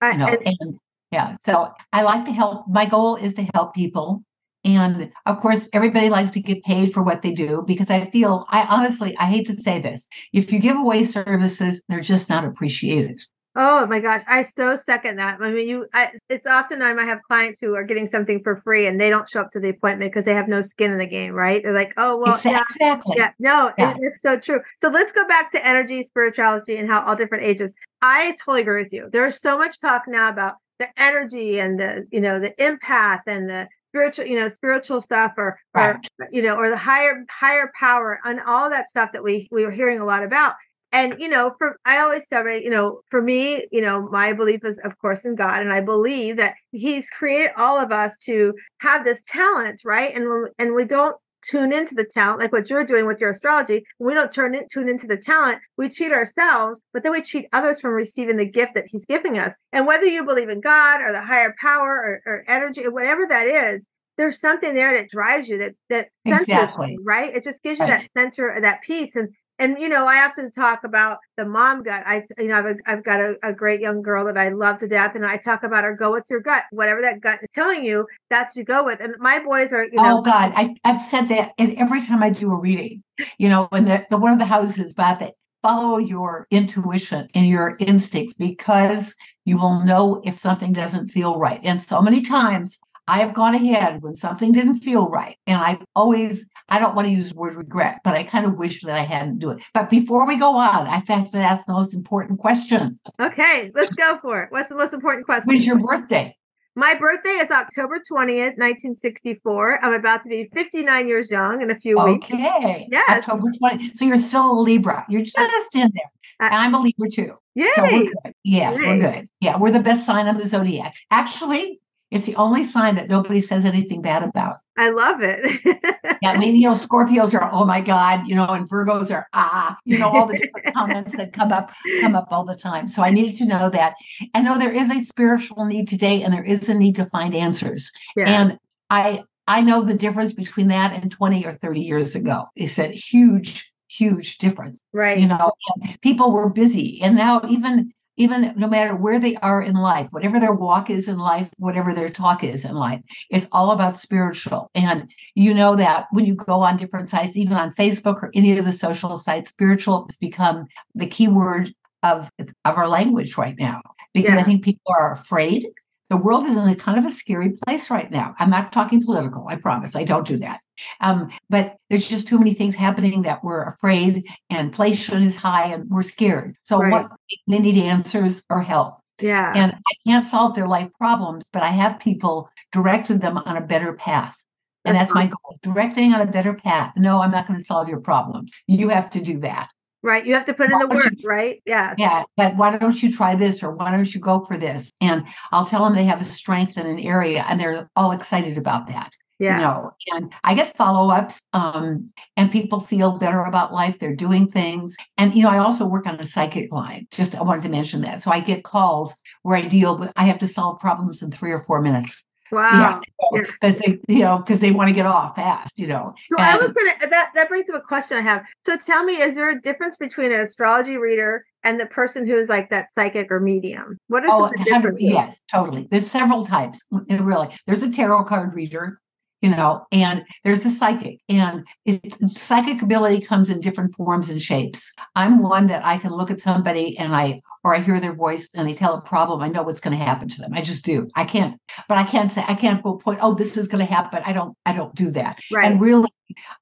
You 0.01 0.17
know, 0.17 0.27
and, 0.27 0.55
and 0.59 0.79
yeah, 1.11 1.37
so 1.45 1.73
I 1.93 2.03
like 2.03 2.25
to 2.25 2.31
help. 2.31 2.67
My 2.67 2.85
goal 2.85 3.15
is 3.15 3.33
to 3.35 3.47
help 3.53 3.73
people. 3.73 4.23
And 4.63 5.11
of 5.25 5.37
course, 5.37 5.69
everybody 5.71 6.09
likes 6.09 6.31
to 6.31 6.41
get 6.41 6.63
paid 6.63 6.93
for 6.93 7.01
what 7.01 7.21
they 7.21 7.31
do 7.31 7.63
because 7.65 7.89
I 7.89 8.09
feel, 8.09 8.45
I 8.49 8.63
honestly, 8.63 9.15
I 9.17 9.25
hate 9.25 9.47
to 9.47 9.57
say 9.57 9.79
this. 9.79 10.07
If 10.33 10.51
you 10.51 10.59
give 10.59 10.75
away 10.75 11.05
services, 11.05 11.83
they're 11.87 12.01
just 12.01 12.27
not 12.27 12.43
appreciated. 12.43 13.21
Oh 13.59 13.87
my 13.87 13.99
gosh, 13.99 14.21
I 14.27 14.43
so 14.43 14.75
second 14.75 15.15
that. 15.15 15.39
I 15.41 15.49
mean, 15.49 15.67
you, 15.67 15.87
I, 15.91 16.11
it's 16.29 16.45
often 16.45 16.83
I 16.83 16.93
might 16.93 17.07
have 17.07 17.23
clients 17.23 17.59
who 17.59 17.73
are 17.73 17.83
getting 17.83 18.05
something 18.05 18.43
for 18.43 18.57
free 18.57 18.85
and 18.85 19.01
they 19.01 19.09
don't 19.09 19.27
show 19.27 19.41
up 19.41 19.51
to 19.53 19.59
the 19.59 19.69
appointment 19.69 20.11
because 20.11 20.25
they 20.25 20.35
have 20.35 20.47
no 20.47 20.61
skin 20.61 20.91
in 20.91 20.99
the 20.99 21.07
game, 21.07 21.33
right? 21.33 21.63
They're 21.63 21.73
like, 21.73 21.93
oh 21.97 22.17
well, 22.17 22.35
exactly. 22.35 23.15
Yeah, 23.17 23.23
yeah. 23.23 23.31
no, 23.39 23.71
yeah. 23.79 23.91
It, 23.93 23.97
it's 24.01 24.21
so 24.21 24.37
true. 24.37 24.59
So 24.83 24.89
let's 24.89 25.11
go 25.11 25.27
back 25.27 25.51
to 25.53 25.65
energy, 25.65 26.03
spirituality, 26.03 26.77
and 26.77 26.87
how 26.87 27.03
all 27.03 27.15
different 27.15 27.45
ages. 27.45 27.71
I 28.01 28.35
totally 28.39 28.61
agree 28.61 28.83
with 28.83 28.93
you. 28.93 29.09
There's 29.11 29.41
so 29.41 29.57
much 29.57 29.79
talk 29.79 30.03
now 30.07 30.29
about 30.29 30.55
the 30.79 30.87
energy 30.97 31.59
and 31.59 31.79
the, 31.79 32.05
you 32.11 32.21
know, 32.21 32.39
the 32.39 32.53
empath 32.59 33.21
and 33.25 33.49
the 33.49 33.67
spiritual, 33.89 34.25
you 34.25 34.39
know, 34.39 34.49
spiritual 34.49 35.01
stuff 35.01 35.33
or, 35.37 35.59
right. 35.73 35.95
or 36.19 36.27
you 36.31 36.41
know, 36.41 36.55
or 36.55 36.69
the 36.69 36.77
higher 36.77 37.23
higher 37.29 37.71
power 37.79 38.19
and 38.23 38.39
all 38.45 38.69
that 38.69 38.89
stuff 38.89 39.11
that 39.13 39.23
we 39.23 39.47
we 39.51 39.65
were 39.65 39.71
hearing 39.71 39.99
a 39.99 40.05
lot 40.05 40.23
about. 40.23 40.53
And 40.91 41.15
you 41.19 41.27
know, 41.27 41.53
for 41.57 41.77
I 41.85 41.99
always 41.99 42.27
say, 42.27 42.63
you 42.63 42.69
know, 42.69 43.01
for 43.09 43.21
me, 43.21 43.65
you 43.71 43.81
know, 43.81 44.07
my 44.09 44.33
belief 44.33 44.63
is 44.63 44.79
of 44.83 44.97
course 44.99 45.25
in 45.25 45.35
God, 45.35 45.61
and 45.61 45.73
I 45.73 45.81
believe 45.81 46.37
that 46.37 46.53
He's 46.71 47.09
created 47.09 47.51
all 47.57 47.77
of 47.79 47.91
us 47.91 48.15
to 48.25 48.53
have 48.79 49.03
this 49.03 49.19
talent, 49.27 49.81
right? 49.83 50.15
And 50.15 50.49
and 50.59 50.75
we 50.75 50.85
don't 50.85 51.15
tune 51.49 51.71
into 51.71 51.95
the 51.95 52.03
talent, 52.03 52.39
like 52.39 52.51
what 52.51 52.69
you're 52.69 52.85
doing 52.85 53.05
with 53.05 53.19
your 53.19 53.31
astrology. 53.31 53.83
We 53.99 54.13
don't 54.13 54.31
turn 54.31 54.55
it, 54.55 54.67
tune 54.71 54.89
into 54.89 55.07
the 55.07 55.17
talent. 55.17 55.59
We 55.77 55.89
cheat 55.89 56.11
ourselves, 56.11 56.79
but 56.93 57.03
then 57.03 57.11
we 57.11 57.21
cheat 57.21 57.47
others 57.53 57.79
from 57.79 57.91
receiving 57.91 58.37
the 58.37 58.45
gift 58.45 58.73
that 58.75 58.85
he's 58.87 59.05
giving 59.05 59.37
us. 59.37 59.53
And 59.71 59.87
whether 59.87 60.05
you 60.05 60.25
believe 60.25 60.49
in 60.49 60.61
God 60.61 61.01
or 61.01 61.11
the 61.11 61.21
higher 61.21 61.55
power 61.61 62.21
or, 62.25 62.31
or 62.31 62.43
energy, 62.47 62.85
or 62.85 62.91
whatever 62.91 63.25
that 63.27 63.47
is, 63.47 63.81
there's 64.17 64.39
something 64.39 64.73
there 64.73 64.93
that 64.95 65.09
drives 65.09 65.47
you 65.47 65.59
that 65.59 65.75
that 65.89 66.07
exactly 66.25 66.93
you, 66.93 67.03
right. 67.03 67.35
It 67.35 67.43
just 67.43 67.61
gives 67.61 67.79
you 67.79 67.85
right. 67.85 68.01
that 68.01 68.19
center, 68.19 68.57
that 68.59 68.81
peace, 68.81 69.11
and 69.15 69.29
and 69.59 69.77
you 69.79 69.89
know 69.89 70.05
i 70.05 70.23
often 70.23 70.51
talk 70.51 70.83
about 70.83 71.17
the 71.35 71.45
mom 71.45 71.83
gut 71.83 72.03
i 72.05 72.23
you 72.37 72.47
know 72.47 72.55
i've, 72.55 72.77
I've 72.85 73.03
got 73.03 73.19
a, 73.19 73.35
a, 73.43 73.53
great 73.53 73.81
young 73.81 74.01
girl 74.01 74.25
that 74.25 74.37
i 74.37 74.49
love 74.49 74.79
to 74.79 74.87
death 74.87 75.15
and 75.15 75.25
i 75.25 75.37
talk 75.37 75.63
about 75.63 75.83
her 75.83 75.95
go 75.95 76.11
with 76.11 76.25
your 76.29 76.39
gut 76.39 76.63
whatever 76.71 77.01
that 77.01 77.21
gut 77.21 77.39
is 77.41 77.49
telling 77.53 77.83
you 77.83 78.05
that's 78.29 78.55
you 78.55 78.63
go 78.63 78.83
with 78.83 78.99
and 78.99 79.15
my 79.19 79.43
boys 79.43 79.73
are 79.73 79.85
you 79.85 79.91
oh, 79.97 80.03
know 80.03 80.17
oh 80.19 80.21
god 80.21 80.53
I, 80.55 80.75
i've 80.83 81.01
said 81.01 81.29
that 81.29 81.53
and 81.57 81.75
every 81.77 82.01
time 82.01 82.23
i 82.23 82.29
do 82.29 82.51
a 82.51 82.55
reading 82.55 83.03
you 83.37 83.49
know 83.49 83.67
and 83.71 83.87
the, 83.87 84.05
the 84.09 84.17
one 84.17 84.33
of 84.33 84.39
the 84.39 84.45
houses 84.45 84.93
about 84.93 85.19
that 85.19 85.35
follow 85.63 85.97
your 85.97 86.47
intuition 86.51 87.27
and 87.33 87.47
your 87.47 87.75
instincts 87.79 88.33
because 88.33 89.15
you 89.45 89.57
will 89.57 89.83
know 89.83 90.21
if 90.23 90.37
something 90.37 90.71
doesn't 90.71 91.09
feel 91.09 91.39
right 91.39 91.59
and 91.63 91.81
so 91.81 92.01
many 92.01 92.21
times 92.21 92.79
I 93.07 93.19
have 93.19 93.33
gone 93.33 93.55
ahead 93.55 94.01
when 94.01 94.15
something 94.15 94.51
didn't 94.51 94.79
feel 94.79 95.09
right. 95.09 95.37
And 95.47 95.57
I 95.57 95.79
always, 95.95 96.45
I 96.69 96.79
don't 96.79 96.95
want 96.95 97.07
to 97.07 97.13
use 97.13 97.29
the 97.29 97.35
word 97.35 97.55
regret, 97.55 97.99
but 98.03 98.15
I 98.15 98.23
kind 98.23 98.45
of 98.45 98.55
wish 98.55 98.81
that 98.81 98.97
I 98.97 99.03
hadn't 99.03 99.39
do 99.39 99.51
it. 99.51 99.59
But 99.73 99.89
before 99.89 100.27
we 100.27 100.35
go 100.35 100.55
on, 100.55 100.87
I 100.87 101.01
have 101.07 101.31
to 101.31 101.37
ask 101.37 101.65
the 101.65 101.73
most 101.73 101.93
important 101.93 102.39
question. 102.39 102.99
Okay, 103.19 103.71
let's 103.73 103.93
go 103.95 104.17
for 104.21 104.43
it. 104.43 104.51
What's 104.51 104.69
the 104.69 104.75
most 104.75 104.93
important 104.93 105.25
question? 105.25 105.47
When's 105.47 105.65
your 105.65 105.79
birthday? 105.79 106.35
My 106.75 106.93
birthday 106.93 107.29
is 107.31 107.49
October 107.49 107.95
20th, 107.95 108.57
1964. 108.59 109.83
I'm 109.83 109.93
about 109.93 110.21
to 110.23 110.29
be 110.29 110.47
59 110.53 111.07
years 111.07 111.31
young 111.31 111.61
in 111.61 111.71
a 111.71 111.75
few 111.75 111.97
weeks. 111.97 112.27
Okay. 112.27 112.87
Yeah. 112.91 113.01
October 113.09 113.47
20th. 113.63 113.97
So 113.97 114.05
you're 114.05 114.15
still 114.17 114.51
a 114.51 114.59
Libra. 114.59 115.03
You're 115.09 115.23
just 115.23 115.73
in 115.73 115.89
there. 115.91 116.11
Uh, 116.39 116.49
I'm 116.51 116.75
a 116.75 116.79
Libra 116.79 117.09
too. 117.09 117.33
Yay. 117.55 117.69
So 117.73 117.81
we're 117.81 118.03
good. 118.03 118.33
Yes, 118.43 118.77
Yay. 118.77 118.85
we're 118.85 118.99
good. 118.99 119.27
Yeah, 119.39 119.57
we're 119.57 119.71
the 119.71 119.79
best 119.79 120.05
sign 120.05 120.27
on 120.27 120.37
the 120.37 120.45
zodiac. 120.45 120.93
Actually, 121.09 121.79
it's 122.09 122.25
the 122.25 122.35
only 122.35 122.63
sign 122.63 122.95
that 122.95 123.09
nobody 123.09 123.41
says 123.41 123.65
anything 123.65 124.01
bad 124.01 124.23
about. 124.23 124.57
I 124.77 124.89
love 124.89 125.21
it. 125.21 125.59
yeah, 126.21 126.31
I 126.31 126.37
mean, 126.37 126.55
you 126.55 126.69
know, 126.69 126.73
Scorpios 126.73 127.33
are 127.33 127.49
oh 127.51 127.65
my 127.65 127.81
god, 127.81 128.27
you 128.27 128.35
know, 128.35 128.47
and 128.47 128.69
Virgos 128.69 129.11
are 129.11 129.27
ah, 129.33 129.77
you 129.85 129.97
know, 129.97 130.09
all 130.09 130.27
the 130.27 130.37
different 130.37 130.73
comments 130.75 131.17
that 131.17 131.33
come 131.33 131.51
up 131.51 131.71
come 132.01 132.15
up 132.15 132.27
all 132.31 132.45
the 132.45 132.55
time. 132.55 132.87
So 132.87 133.01
I 133.01 133.11
needed 133.11 133.37
to 133.37 133.45
know 133.45 133.69
that. 133.71 133.95
I 134.33 134.41
know 134.41 134.57
there 134.57 134.71
is 134.71 134.91
a 134.91 135.01
spiritual 135.01 135.65
need 135.65 135.87
today, 135.87 136.21
and 136.21 136.33
there 136.33 136.45
is 136.45 136.69
a 136.69 136.73
need 136.73 136.95
to 136.95 137.05
find 137.05 137.35
answers. 137.35 137.91
Yeah. 138.15 138.41
And 138.41 138.59
I 138.89 139.23
I 139.47 139.61
know 139.61 139.81
the 139.81 139.93
difference 139.93 140.33
between 140.33 140.67
that 140.67 140.93
and 140.93 141.11
20 141.11 141.45
or 141.45 141.53
30 141.53 141.81
years 141.81 142.15
ago. 142.15 142.45
It's 142.55 142.77
a 142.77 142.87
huge, 142.87 143.71
huge 143.87 144.37
difference. 144.37 144.79
Right. 144.91 145.17
You 145.17 145.27
know, 145.27 145.53
people 146.01 146.31
were 146.31 146.49
busy. 146.49 147.01
And 147.01 147.15
now 147.15 147.41
even 147.49 147.93
even 148.17 148.53
no 148.57 148.67
matter 148.67 148.95
where 148.95 149.19
they 149.19 149.35
are 149.37 149.61
in 149.61 149.75
life, 149.75 150.07
whatever 150.11 150.39
their 150.39 150.53
walk 150.53 150.89
is 150.89 151.07
in 151.07 151.17
life, 151.17 151.49
whatever 151.57 151.93
their 151.93 152.09
talk 152.09 152.43
is 152.43 152.65
in 152.65 152.73
life, 152.73 153.01
it's 153.29 153.47
all 153.51 153.71
about 153.71 153.97
spiritual. 153.97 154.69
And 154.75 155.11
you 155.35 155.53
know 155.53 155.75
that 155.75 156.07
when 156.11 156.25
you 156.25 156.35
go 156.35 156.61
on 156.61 156.77
different 156.77 157.09
sites, 157.09 157.37
even 157.37 157.55
on 157.55 157.71
Facebook 157.71 158.21
or 158.23 158.31
any 158.33 158.57
of 158.57 158.65
the 158.65 158.71
social 158.71 159.17
sites, 159.19 159.49
spiritual 159.49 160.05
has 160.09 160.17
become 160.17 160.65
the 160.95 161.07
key 161.07 161.27
word 161.27 161.73
of, 162.03 162.29
of 162.39 162.77
our 162.77 162.87
language 162.87 163.37
right 163.37 163.55
now 163.57 163.81
because 164.13 164.33
yeah. 164.33 164.39
I 164.39 164.43
think 164.43 164.63
people 164.63 164.93
are 164.97 165.13
afraid. 165.13 165.67
The 166.09 166.17
world 166.17 166.45
is 166.45 166.55
in 166.55 166.67
a 166.67 166.75
kind 166.75 166.97
of 166.97 167.05
a 167.05 167.11
scary 167.11 167.51
place 167.51 167.89
right 167.89 168.09
now. 168.09 168.33
I'm 168.39 168.49
not 168.49 168.71
talking 168.71 169.03
political, 169.03 169.45
I 169.47 169.55
promise. 169.55 169.95
I 169.95 170.03
don't 170.03 170.25
do 170.25 170.37
that. 170.37 170.61
Um, 171.01 171.29
but 171.49 171.75
there's 171.89 172.09
just 172.09 172.27
too 172.27 172.37
many 172.37 172.53
things 172.53 172.75
happening 172.75 173.23
that 173.23 173.43
we're 173.43 173.63
afraid, 173.63 174.25
and 174.49 174.67
inflation 174.67 175.23
is 175.23 175.35
high, 175.35 175.73
and 175.73 175.89
we're 175.89 176.03
scared. 176.03 176.55
So, 176.63 176.79
right. 176.79 176.91
what 176.91 177.11
they 177.47 177.59
need 177.59 177.77
answers 177.77 178.43
or 178.49 178.61
help. 178.61 178.99
Yeah. 179.19 179.51
And 179.55 179.73
I 179.73 179.93
can't 180.05 180.25
solve 180.25 180.55
their 180.55 180.67
life 180.67 180.89
problems, 180.97 181.45
but 181.51 181.63
I 181.63 181.69
have 181.69 181.99
people 181.99 182.49
directed 182.71 183.21
them 183.21 183.37
on 183.37 183.57
a 183.57 183.61
better 183.61 183.93
path. 183.93 184.41
And 184.85 184.95
that's, 184.95 185.11
that's 185.11 185.15
my 185.15 185.25
goal 185.25 185.59
directing 185.61 186.13
on 186.13 186.21
a 186.21 186.31
better 186.31 186.53
path. 186.53 186.93
No, 186.95 187.19
I'm 187.19 187.31
not 187.31 187.47
going 187.47 187.59
to 187.59 187.65
solve 187.65 187.89
your 187.89 187.99
problems. 187.99 188.53
You 188.67 188.89
have 188.89 189.09
to 189.11 189.21
do 189.21 189.39
that. 189.39 189.69
Right. 190.03 190.25
You 190.25 190.35
have 190.35 190.45
to 190.45 190.53
put 190.53 190.71
in 190.71 190.77
the 190.77 190.87
work, 190.87 191.11
you, 191.17 191.27
right? 191.27 191.61
Yeah. 191.65 191.95
Yeah. 191.97 192.23
But 192.35 192.55
why 192.55 192.77
don't 192.77 193.01
you 193.01 193.11
try 193.11 193.35
this 193.35 193.63
or 193.63 193.71
why 193.71 193.91
don't 193.91 194.13
you 194.13 194.21
go 194.21 194.45
for 194.45 194.57
this? 194.57 194.91
And 195.01 195.25
I'll 195.51 195.65
tell 195.65 195.83
them 195.83 195.95
they 195.95 196.05
have 196.05 196.21
a 196.21 196.25
strength 196.25 196.77
in 196.77 196.85
an 196.85 196.99
area 196.99 197.45
and 197.49 197.59
they're 197.59 197.89
all 197.95 198.11
excited 198.11 198.57
about 198.57 198.87
that. 198.87 199.11
Yeah. 199.39 199.55
You 199.55 199.61
know, 199.61 199.91
and 200.13 200.33
I 200.43 200.55
get 200.55 200.75
follow 200.75 201.11
ups 201.11 201.41
um, 201.53 202.09
and 202.35 202.51
people 202.51 202.79
feel 202.79 203.19
better 203.19 203.41
about 203.43 203.71
life. 203.71 203.99
They're 203.99 204.15
doing 204.15 204.49
things. 204.49 204.95
And, 205.17 205.35
you 205.35 205.43
know, 205.43 205.49
I 205.49 205.59
also 205.59 205.85
work 205.85 206.07
on 206.07 206.19
a 206.19 206.25
psychic 206.25 206.71
line. 206.71 207.07
Just 207.11 207.35
I 207.35 207.43
wanted 207.43 207.61
to 207.63 207.69
mention 207.69 208.01
that. 208.01 208.21
So 208.21 208.31
I 208.31 208.39
get 208.39 208.63
calls 208.63 209.15
where 209.43 209.57
I 209.57 209.61
deal 209.61 209.97
with, 209.97 210.11
I 210.15 210.25
have 210.25 210.39
to 210.39 210.47
solve 210.47 210.79
problems 210.79 211.21
in 211.21 211.31
three 211.31 211.51
or 211.51 211.59
four 211.59 211.81
minutes. 211.81 212.23
Wow. 212.51 213.01
Because 213.33 213.79
yeah. 213.81 213.95
they, 214.07 214.13
you 214.13 214.19
know, 214.19 214.37
because 214.37 214.59
they 214.59 214.71
want 214.71 214.89
to 214.89 214.93
get 214.93 215.05
off 215.05 215.35
fast, 215.35 215.79
you 215.79 215.87
know. 215.87 216.13
So 216.27 216.37
and, 216.37 216.45
I 216.45 216.57
was 216.57 216.73
gonna 216.73 217.09
that 217.09 217.31
that 217.33 217.49
brings 217.49 217.69
up 217.69 217.75
a 217.75 217.81
question 217.81 218.17
I 218.17 218.21
have. 218.21 218.45
So 218.65 218.77
tell 218.77 219.03
me, 219.03 219.17
is 219.17 219.35
there 219.35 219.49
a 219.49 219.61
difference 219.61 219.97
between 219.97 220.31
an 220.31 220.39
astrology 220.39 220.97
reader 220.97 221.45
and 221.63 221.79
the 221.79 221.85
person 221.85 222.25
who's 222.27 222.49
like 222.49 222.69
that 222.69 222.89
psychic 222.95 223.31
or 223.31 223.39
medium? 223.39 223.97
What 224.07 224.23
is 224.23 224.29
oh, 224.31 224.51
the 224.55 224.63
difference? 224.63 224.97
Yes, 225.01 225.43
totally. 225.51 225.87
There's 225.91 226.07
several 226.07 226.45
types. 226.45 226.83
Really, 227.09 227.49
there's 227.65 227.83
a 227.83 227.91
tarot 227.91 228.25
card 228.25 228.53
reader 228.53 228.99
you 229.41 229.49
know 229.49 229.85
and 229.91 230.23
there's 230.43 230.61
the 230.61 230.69
psychic 230.69 231.19
and 231.29 231.65
it's, 231.85 232.17
psychic 232.39 232.81
ability 232.81 233.21
comes 233.21 233.49
in 233.49 233.59
different 233.59 233.95
forms 233.95 234.29
and 234.29 234.41
shapes. 234.41 234.91
I'm 235.15 235.39
one 235.39 235.67
that 235.67 235.85
i 235.85 235.97
can 235.97 236.11
look 236.11 236.31
at 236.31 236.41
somebody 236.41 236.97
and 236.97 237.15
i 237.15 237.41
or 237.63 237.75
i 237.75 237.79
hear 237.79 237.99
their 237.99 238.13
voice 238.13 238.49
and 238.55 238.67
they 238.67 238.73
tell 238.73 238.95
a 238.95 239.01
problem 239.01 239.41
i 239.41 239.49
know 239.49 239.63
what's 239.63 239.81
going 239.81 239.97
to 239.97 240.03
happen 240.03 240.29
to 240.29 240.41
them. 240.41 240.53
I 240.53 240.61
just 240.61 240.85
do. 240.85 241.07
I 241.15 241.25
can't 241.25 241.59
but 241.87 241.97
i 241.97 242.03
can't 242.03 242.31
say 242.31 242.43
i 242.47 242.55
can't 242.55 242.83
go 242.83 242.97
point 242.97 243.19
oh 243.21 243.33
this 243.33 243.57
is 243.57 243.67
going 243.67 243.85
to 243.85 243.91
happen 243.91 244.09
but 244.11 244.27
i 244.27 244.33
don't 244.33 244.57
i 244.65 244.73
don't 244.73 244.95
do 244.95 245.11
that. 245.11 245.39
Right. 245.51 245.71
and 245.71 245.81
really 245.81 246.09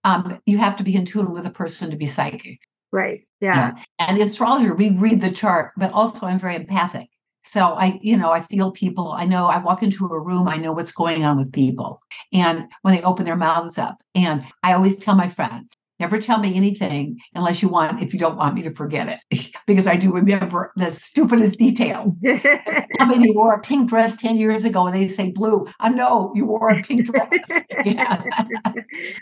um, 0.03 0.39
you 0.45 0.57
have 0.59 0.75
to 0.77 0.83
be 0.83 0.95
in 0.95 1.05
tune 1.05 1.31
with 1.31 1.45
a 1.45 1.49
person 1.49 1.89
to 1.91 1.97
be 1.97 2.05
psychic. 2.05 2.59
Right. 2.91 3.27
Yeah. 3.41 3.73
yeah. 3.75 3.83
And 3.99 4.17
the 4.17 4.23
astrologer 4.23 4.73
we 4.73 4.91
read 4.91 5.21
the 5.21 5.31
chart 5.31 5.71
but 5.77 5.91
also 5.91 6.25
i'm 6.27 6.39
very 6.39 6.55
empathic 6.55 7.09
so 7.45 7.73
I, 7.73 7.99
you 8.01 8.17
know, 8.17 8.31
I 8.31 8.41
feel 8.41 8.71
people. 8.71 9.11
I 9.11 9.25
know 9.25 9.45
I 9.45 9.59
walk 9.59 9.83
into 9.83 10.05
a 10.07 10.19
room, 10.19 10.47
I 10.47 10.57
know 10.57 10.73
what's 10.73 10.91
going 10.91 11.23
on 11.23 11.37
with 11.37 11.53
people. 11.53 12.01
And 12.33 12.65
when 12.81 12.95
they 12.95 13.03
open 13.03 13.25
their 13.25 13.35
mouths 13.35 13.77
up, 13.77 14.01
and 14.13 14.45
I 14.63 14.73
always 14.73 14.97
tell 14.97 15.15
my 15.15 15.29
friends, 15.29 15.75
never 15.99 16.19
tell 16.19 16.39
me 16.39 16.55
anything 16.55 17.17
unless 17.33 17.61
you 17.61 17.69
want, 17.69 18.01
if 18.01 18.13
you 18.13 18.19
don't 18.19 18.35
want 18.35 18.55
me 18.55 18.63
to 18.63 18.71
forget 18.71 19.21
it, 19.31 19.55
because 19.67 19.87
I 19.87 19.95
do 19.95 20.11
remember 20.11 20.73
the 20.75 20.91
stupidest 20.91 21.57
details. 21.57 22.17
I 22.25 23.05
mean, 23.07 23.21
you 23.21 23.33
wore 23.33 23.53
a 23.53 23.61
pink 23.61 23.89
dress 23.89 24.17
10 24.17 24.37
years 24.37 24.65
ago 24.65 24.87
and 24.87 24.95
they 24.95 25.07
say 25.07 25.31
blue. 25.31 25.67
I 25.79 25.89
know 25.89 26.33
you 26.35 26.45
wore 26.47 26.71
a 26.71 26.81
pink 26.81 27.05
dress. 27.05 27.29
yeah. 27.85 28.23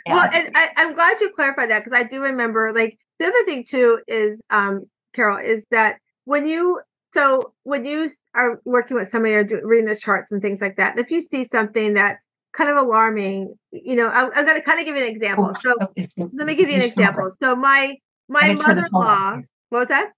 Well, 0.08 0.30
and 0.34 0.50
I, 0.56 0.70
I'm 0.78 0.94
glad 0.94 1.20
you 1.20 1.30
clarified 1.36 1.70
that 1.70 1.84
because 1.84 1.98
I 1.98 2.04
do 2.04 2.22
remember, 2.22 2.74
like, 2.74 2.98
the 3.20 3.26
other 3.26 3.46
thing 3.46 3.66
too 3.68 4.00
is, 4.08 4.40
um, 4.50 4.86
Carol, 5.14 5.38
is 5.38 5.66
that 5.70 5.98
when 6.26 6.48
you 6.48 6.80
so 7.14 7.54
when 7.62 7.86
you 7.86 8.10
are 8.34 8.60
working 8.66 8.98
with 8.98 9.10
somebody 9.10 9.36
or 9.36 9.44
do, 9.44 9.62
reading 9.64 9.86
the 9.86 9.96
charts 9.96 10.32
and 10.32 10.42
things 10.42 10.62
like 10.62 10.78
that, 10.78 10.98
if 10.98 11.12
you 11.12 11.22
see 11.22 11.44
something 11.44 11.94
that's 11.94 12.26
kind 12.54 12.72
of 12.72 12.78
alarming, 12.78 13.56
you 13.72 13.96
know, 13.96 14.08
I'm, 14.08 14.32
I'm 14.36 14.46
going 14.46 14.58
to 14.58 14.64
kind 14.64 14.80
of 14.80 14.86
give 14.88 14.96
you 14.96 15.04
an 15.04 15.10
example. 15.10 15.54
So 15.62 15.76
let 16.18 16.48
me 16.48 16.56
give 16.56 16.70
you 16.70 16.76
an 16.76 16.82
example. 16.82 17.30
So 17.42 17.56
my 17.56 17.98
my 18.28 18.54
mother-in-law, 18.54 19.42
what 19.70 19.80
was 19.80 19.88
that? 19.90 20.12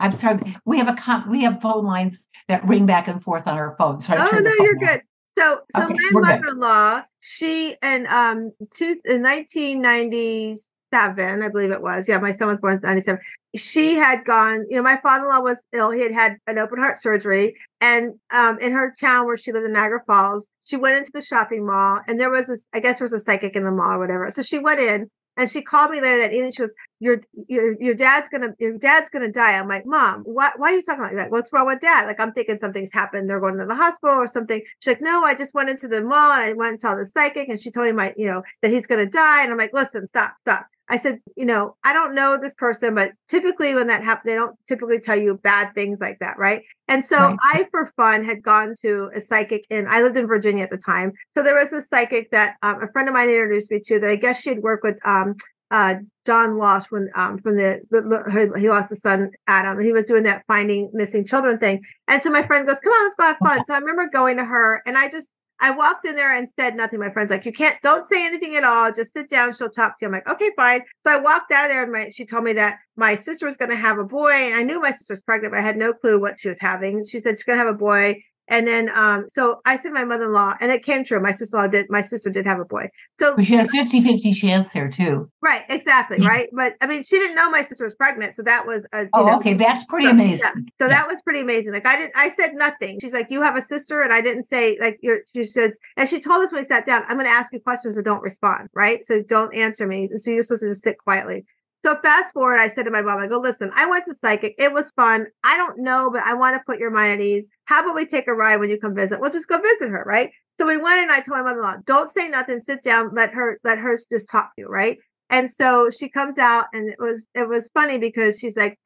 I'm 0.00 0.12
sorry. 0.12 0.40
We 0.66 0.76
have 0.78 0.88
a 0.88 0.94
com- 0.94 1.30
we 1.30 1.42
have 1.44 1.62
phone 1.62 1.84
lines 1.84 2.28
that 2.48 2.66
ring 2.66 2.84
back 2.84 3.08
and 3.08 3.22
forth 3.22 3.46
on 3.46 3.56
our 3.56 3.74
phone. 3.78 4.02
So 4.02 4.14
I 4.14 4.28
oh 4.30 4.38
no, 4.38 4.52
you're 4.60 4.74
good. 4.74 5.00
So 5.38 5.60
so 5.74 5.84
okay, 5.84 5.94
my 6.10 6.20
mother-in-law, 6.20 6.96
good. 6.96 7.04
she 7.20 7.76
in 7.82 8.06
um 8.08 8.52
two 8.70 8.98
in 9.06 9.22
1990s 9.22 10.58
seven, 10.92 11.42
I 11.42 11.48
believe 11.48 11.70
it 11.70 11.80
was. 11.80 12.06
Yeah, 12.06 12.18
my 12.18 12.32
son 12.32 12.48
was 12.48 12.58
born 12.58 12.74
in 12.74 12.80
97. 12.82 13.20
She 13.56 13.94
had 13.94 14.24
gone, 14.24 14.64
you 14.68 14.76
know, 14.76 14.82
my 14.82 14.98
father 15.00 15.24
in 15.24 15.30
law 15.30 15.40
was 15.40 15.58
ill. 15.72 15.90
He 15.90 16.02
had 16.02 16.12
had 16.12 16.36
an 16.46 16.58
open 16.58 16.78
heart 16.78 17.00
surgery. 17.00 17.54
And 17.80 18.14
um, 18.32 18.58
in 18.58 18.72
her 18.72 18.92
town 19.00 19.26
where 19.26 19.36
she 19.36 19.52
lived 19.52 19.66
in 19.66 19.72
Niagara 19.72 20.00
Falls, 20.06 20.46
she 20.64 20.76
went 20.76 20.96
into 20.96 21.10
the 21.14 21.22
shopping 21.22 21.66
mall 21.66 22.00
and 22.08 22.18
there 22.18 22.30
was 22.30 22.48
this, 22.48 22.66
I 22.72 22.80
guess 22.80 22.98
there 22.98 23.04
was 23.04 23.12
a 23.12 23.20
psychic 23.20 23.54
in 23.54 23.64
the 23.64 23.70
mall 23.70 23.92
or 23.92 23.98
whatever. 23.98 24.30
So 24.30 24.42
she 24.42 24.58
went 24.58 24.80
in 24.80 25.08
and 25.36 25.50
she 25.50 25.62
called 25.62 25.90
me 25.90 26.00
later 26.00 26.18
that 26.18 26.32
evening. 26.32 26.52
She 26.52 26.62
goes, 26.62 26.74
"Your 27.00 27.20
your 27.48 27.80
your 27.80 27.94
dad's 27.94 28.28
gonna 28.28 28.54
your 28.58 28.78
dad's 28.78 29.10
gonna 29.10 29.32
die." 29.32 29.52
I'm 29.52 29.68
like, 29.68 29.86
"Mom, 29.86 30.22
why 30.22 30.50
why 30.56 30.72
are 30.72 30.76
you 30.76 30.82
talking 30.82 31.02
like 31.04 31.16
that? 31.16 31.30
What's 31.30 31.52
wrong 31.52 31.66
with 31.66 31.80
dad?" 31.80 32.06
Like 32.06 32.20
I'm 32.20 32.32
thinking 32.32 32.58
something's 32.60 32.92
happened. 32.92 33.28
They're 33.28 33.40
going 33.40 33.58
to 33.58 33.66
the 33.66 33.74
hospital 33.74 34.16
or 34.16 34.26
something. 34.26 34.62
She's 34.80 34.92
like, 34.92 35.02
"No, 35.02 35.24
I 35.24 35.34
just 35.34 35.54
went 35.54 35.70
into 35.70 35.88
the 35.88 36.00
mall 36.00 36.32
and 36.32 36.42
I 36.42 36.52
went 36.52 36.72
and 36.72 36.80
saw 36.80 36.94
the 36.94 37.06
psychic, 37.06 37.48
and 37.48 37.60
she 37.60 37.70
told 37.70 37.86
me 37.86 37.92
my 37.92 38.14
you 38.16 38.26
know 38.26 38.42
that 38.62 38.70
he's 38.70 38.86
gonna 38.86 39.06
die." 39.06 39.42
And 39.42 39.52
I'm 39.52 39.58
like, 39.58 39.72
"Listen, 39.72 40.08
stop, 40.08 40.34
stop." 40.42 40.66
I 40.88 40.98
said, 40.98 41.20
you 41.36 41.46
know, 41.46 41.76
I 41.82 41.94
don't 41.94 42.14
know 42.14 42.36
this 42.36 42.52
person, 42.54 42.94
but 42.94 43.12
typically 43.28 43.74
when 43.74 43.86
that 43.86 44.04
happens, 44.04 44.24
they 44.26 44.34
don't 44.34 44.56
typically 44.68 45.00
tell 45.00 45.18
you 45.18 45.40
bad 45.42 45.74
things 45.74 45.98
like 45.98 46.18
that, 46.18 46.38
right? 46.38 46.62
And 46.88 47.04
so 47.04 47.16
right. 47.16 47.38
I, 47.42 47.66
for 47.70 47.90
fun, 47.96 48.22
had 48.22 48.42
gone 48.42 48.74
to 48.82 49.10
a 49.14 49.20
psychic 49.20 49.64
in, 49.70 49.86
I 49.88 50.02
lived 50.02 50.18
in 50.18 50.26
Virginia 50.26 50.64
at 50.64 50.70
the 50.70 50.76
time. 50.76 51.12
So 51.34 51.42
there 51.42 51.54
was 51.54 51.72
a 51.72 51.80
psychic 51.80 52.30
that 52.32 52.56
um, 52.62 52.82
a 52.82 52.92
friend 52.92 53.08
of 53.08 53.14
mine 53.14 53.30
introduced 53.30 53.70
me 53.70 53.80
to 53.86 53.98
that 54.00 54.10
I 54.10 54.16
guess 54.16 54.40
she 54.40 54.50
had 54.50 54.58
worked 54.58 54.84
with 54.84 54.98
um, 55.06 55.36
uh, 55.74 55.96
John 56.24 56.56
Walsh 56.56 56.84
when 56.90 57.10
um, 57.16 57.38
from 57.38 57.56
the, 57.56 57.80
the, 57.90 58.52
he 58.56 58.68
lost 58.68 58.90
his 58.90 59.00
son 59.00 59.30
Adam, 59.48 59.76
and 59.76 59.84
he 59.84 59.92
was 59.92 60.06
doing 60.06 60.22
that 60.22 60.44
finding 60.46 60.88
missing 60.94 61.26
children 61.26 61.58
thing. 61.58 61.80
And 62.06 62.22
so 62.22 62.30
my 62.30 62.46
friend 62.46 62.64
goes, 62.64 62.78
"Come 62.78 62.92
on, 62.92 63.04
let's 63.04 63.16
go 63.16 63.24
have 63.24 63.36
fun." 63.38 63.64
So 63.66 63.74
I 63.74 63.78
remember 63.78 64.08
going 64.08 64.36
to 64.36 64.44
her, 64.44 64.82
and 64.86 64.96
I 64.96 65.08
just 65.08 65.28
I 65.60 65.72
walked 65.72 66.06
in 66.06 66.14
there 66.14 66.36
and 66.36 66.48
said 66.54 66.76
nothing. 66.76 67.00
My 67.00 67.10
friend's 67.10 67.30
like, 67.30 67.46
you 67.46 67.52
can't, 67.52 67.80
don't 67.82 68.06
say 68.06 68.26
anything 68.26 68.56
at 68.56 68.64
all. 68.64 68.92
Just 68.92 69.12
sit 69.12 69.30
down. 69.30 69.54
She'll 69.54 69.70
talk 69.70 69.98
to 69.98 70.02
you. 70.02 70.08
I'm 70.08 70.12
like, 70.12 70.28
okay, 70.28 70.50
fine. 70.56 70.82
So 71.06 71.12
I 71.12 71.16
walked 71.16 71.52
out 71.52 71.66
of 71.66 71.70
there 71.70 71.84
and 71.84 71.92
my, 71.92 72.10
she 72.10 72.26
told 72.26 72.44
me 72.44 72.52
that 72.54 72.78
my 72.96 73.14
sister 73.14 73.46
was 73.46 73.56
going 73.56 73.70
to 73.70 73.76
have 73.76 73.98
a 73.98 74.04
boy. 74.04 74.32
And 74.32 74.54
I 74.56 74.62
knew 74.62 74.80
my 74.80 74.90
sister 74.90 75.12
was 75.12 75.20
pregnant, 75.20 75.52
but 75.52 75.60
I 75.60 75.62
had 75.62 75.76
no 75.76 75.92
clue 75.92 76.20
what 76.20 76.40
she 76.40 76.48
was 76.48 76.58
having. 76.60 77.04
She 77.08 77.20
said 77.20 77.38
she's 77.38 77.44
going 77.44 77.58
to 77.58 77.64
have 77.64 77.74
a 77.74 77.78
boy. 77.78 78.20
And 78.48 78.66
then, 78.66 78.90
um, 78.94 79.26
so 79.32 79.60
I 79.64 79.78
said 79.78 79.92
my 79.92 80.04
mother 80.04 80.24
in 80.24 80.32
law, 80.32 80.54
and 80.60 80.70
it 80.70 80.84
came 80.84 81.04
true. 81.04 81.20
My 81.20 81.32
sister 81.32 81.56
in 81.56 81.62
law 81.62 81.68
did, 81.68 81.86
my 81.88 82.02
sister 82.02 82.30
did 82.30 82.44
have 82.46 82.60
a 82.60 82.64
boy. 82.64 82.88
So 83.18 83.36
but 83.36 83.46
she 83.46 83.54
had 83.54 83.66
a 83.66 83.70
50 83.70 84.02
50 84.02 84.32
chance 84.32 84.72
there 84.72 84.88
too. 84.88 85.30
Right, 85.40 85.62
exactly. 85.68 86.18
right. 86.26 86.48
But 86.52 86.74
I 86.80 86.86
mean, 86.86 87.02
she 87.02 87.18
didn't 87.18 87.36
know 87.36 87.50
my 87.50 87.62
sister 87.62 87.84
was 87.84 87.94
pregnant. 87.94 88.36
So 88.36 88.42
that 88.42 88.66
was 88.66 88.84
a, 88.92 89.06
oh, 89.14 89.26
know, 89.26 89.36
okay. 89.36 89.54
That's 89.54 89.84
pretty 89.84 90.06
so, 90.06 90.12
amazing. 90.12 90.50
Yeah. 90.54 90.62
So 90.78 90.84
yeah. 90.84 90.88
that 90.88 91.08
was 91.08 91.20
pretty 91.24 91.40
amazing. 91.40 91.72
Like 91.72 91.86
I 91.86 91.96
didn't, 91.96 92.12
I 92.16 92.28
said 92.28 92.54
nothing. 92.54 92.98
She's 93.00 93.12
like, 93.12 93.30
You 93.30 93.40
have 93.42 93.56
a 93.56 93.62
sister. 93.62 94.02
And 94.02 94.12
I 94.12 94.20
didn't 94.20 94.46
say, 94.46 94.76
like, 94.80 94.98
you're, 95.02 95.20
she 95.34 95.44
says, 95.44 95.76
and 95.96 96.08
she 96.08 96.20
told 96.20 96.44
us 96.44 96.52
when 96.52 96.62
we 96.62 96.66
sat 96.66 96.84
down, 96.84 97.02
I'm 97.08 97.16
going 97.16 97.26
to 97.26 97.32
ask 97.32 97.52
you 97.52 97.60
questions 97.60 97.96
and 97.96 98.04
don't 98.04 98.22
respond. 98.22 98.68
Right. 98.74 99.06
So 99.06 99.22
don't 99.22 99.54
answer 99.54 99.86
me. 99.86 100.10
So 100.16 100.30
you're 100.30 100.42
supposed 100.42 100.62
to 100.62 100.68
just 100.68 100.82
sit 100.82 100.98
quietly. 100.98 101.44
So 101.84 101.98
fast 102.00 102.32
forward, 102.32 102.60
I 102.60 102.70
said 102.70 102.86
to 102.86 102.90
my 102.90 103.02
mom, 103.02 103.18
I 103.18 103.26
go, 103.26 103.38
listen, 103.38 103.70
I 103.74 103.84
went 103.84 104.06
to 104.06 104.14
psychic. 104.14 104.54
It 104.56 104.72
was 104.72 104.90
fun. 104.96 105.26
I 105.42 105.58
don't 105.58 105.80
know, 105.80 106.08
but 106.10 106.22
I 106.22 106.32
want 106.32 106.56
to 106.56 106.62
put 106.64 106.78
your 106.78 106.90
mind 106.90 107.12
at 107.12 107.20
ease. 107.20 107.46
How 107.66 107.82
about 107.82 107.94
we 107.94 108.06
take 108.06 108.26
a 108.26 108.32
ride 108.32 108.58
when 108.58 108.70
you 108.70 108.80
come 108.80 108.94
visit? 108.94 109.20
We'll 109.20 109.30
just 109.30 109.48
go 109.48 109.60
visit 109.60 109.90
her, 109.90 110.02
right? 110.06 110.30
So 110.58 110.66
we 110.66 110.78
went 110.78 111.02
and 111.02 111.12
I 111.12 111.20
told 111.20 111.36
my 111.36 111.42
mother-in-law, 111.42 111.82
don't 111.84 112.10
say 112.10 112.26
nothing, 112.26 112.62
sit 112.62 112.82
down, 112.82 113.10
let 113.14 113.34
her, 113.34 113.60
let 113.64 113.76
her 113.76 113.98
just 114.10 114.30
talk 114.30 114.54
to 114.56 114.62
you, 114.62 114.66
right? 114.66 114.96
And 115.28 115.52
so 115.52 115.90
she 115.90 116.08
comes 116.08 116.38
out 116.38 116.68
and 116.72 116.88
it 116.88 116.96
was 116.98 117.26
it 117.34 117.46
was 117.46 117.68
funny 117.74 117.98
because 117.98 118.38
she's 118.38 118.56
like, 118.56 118.78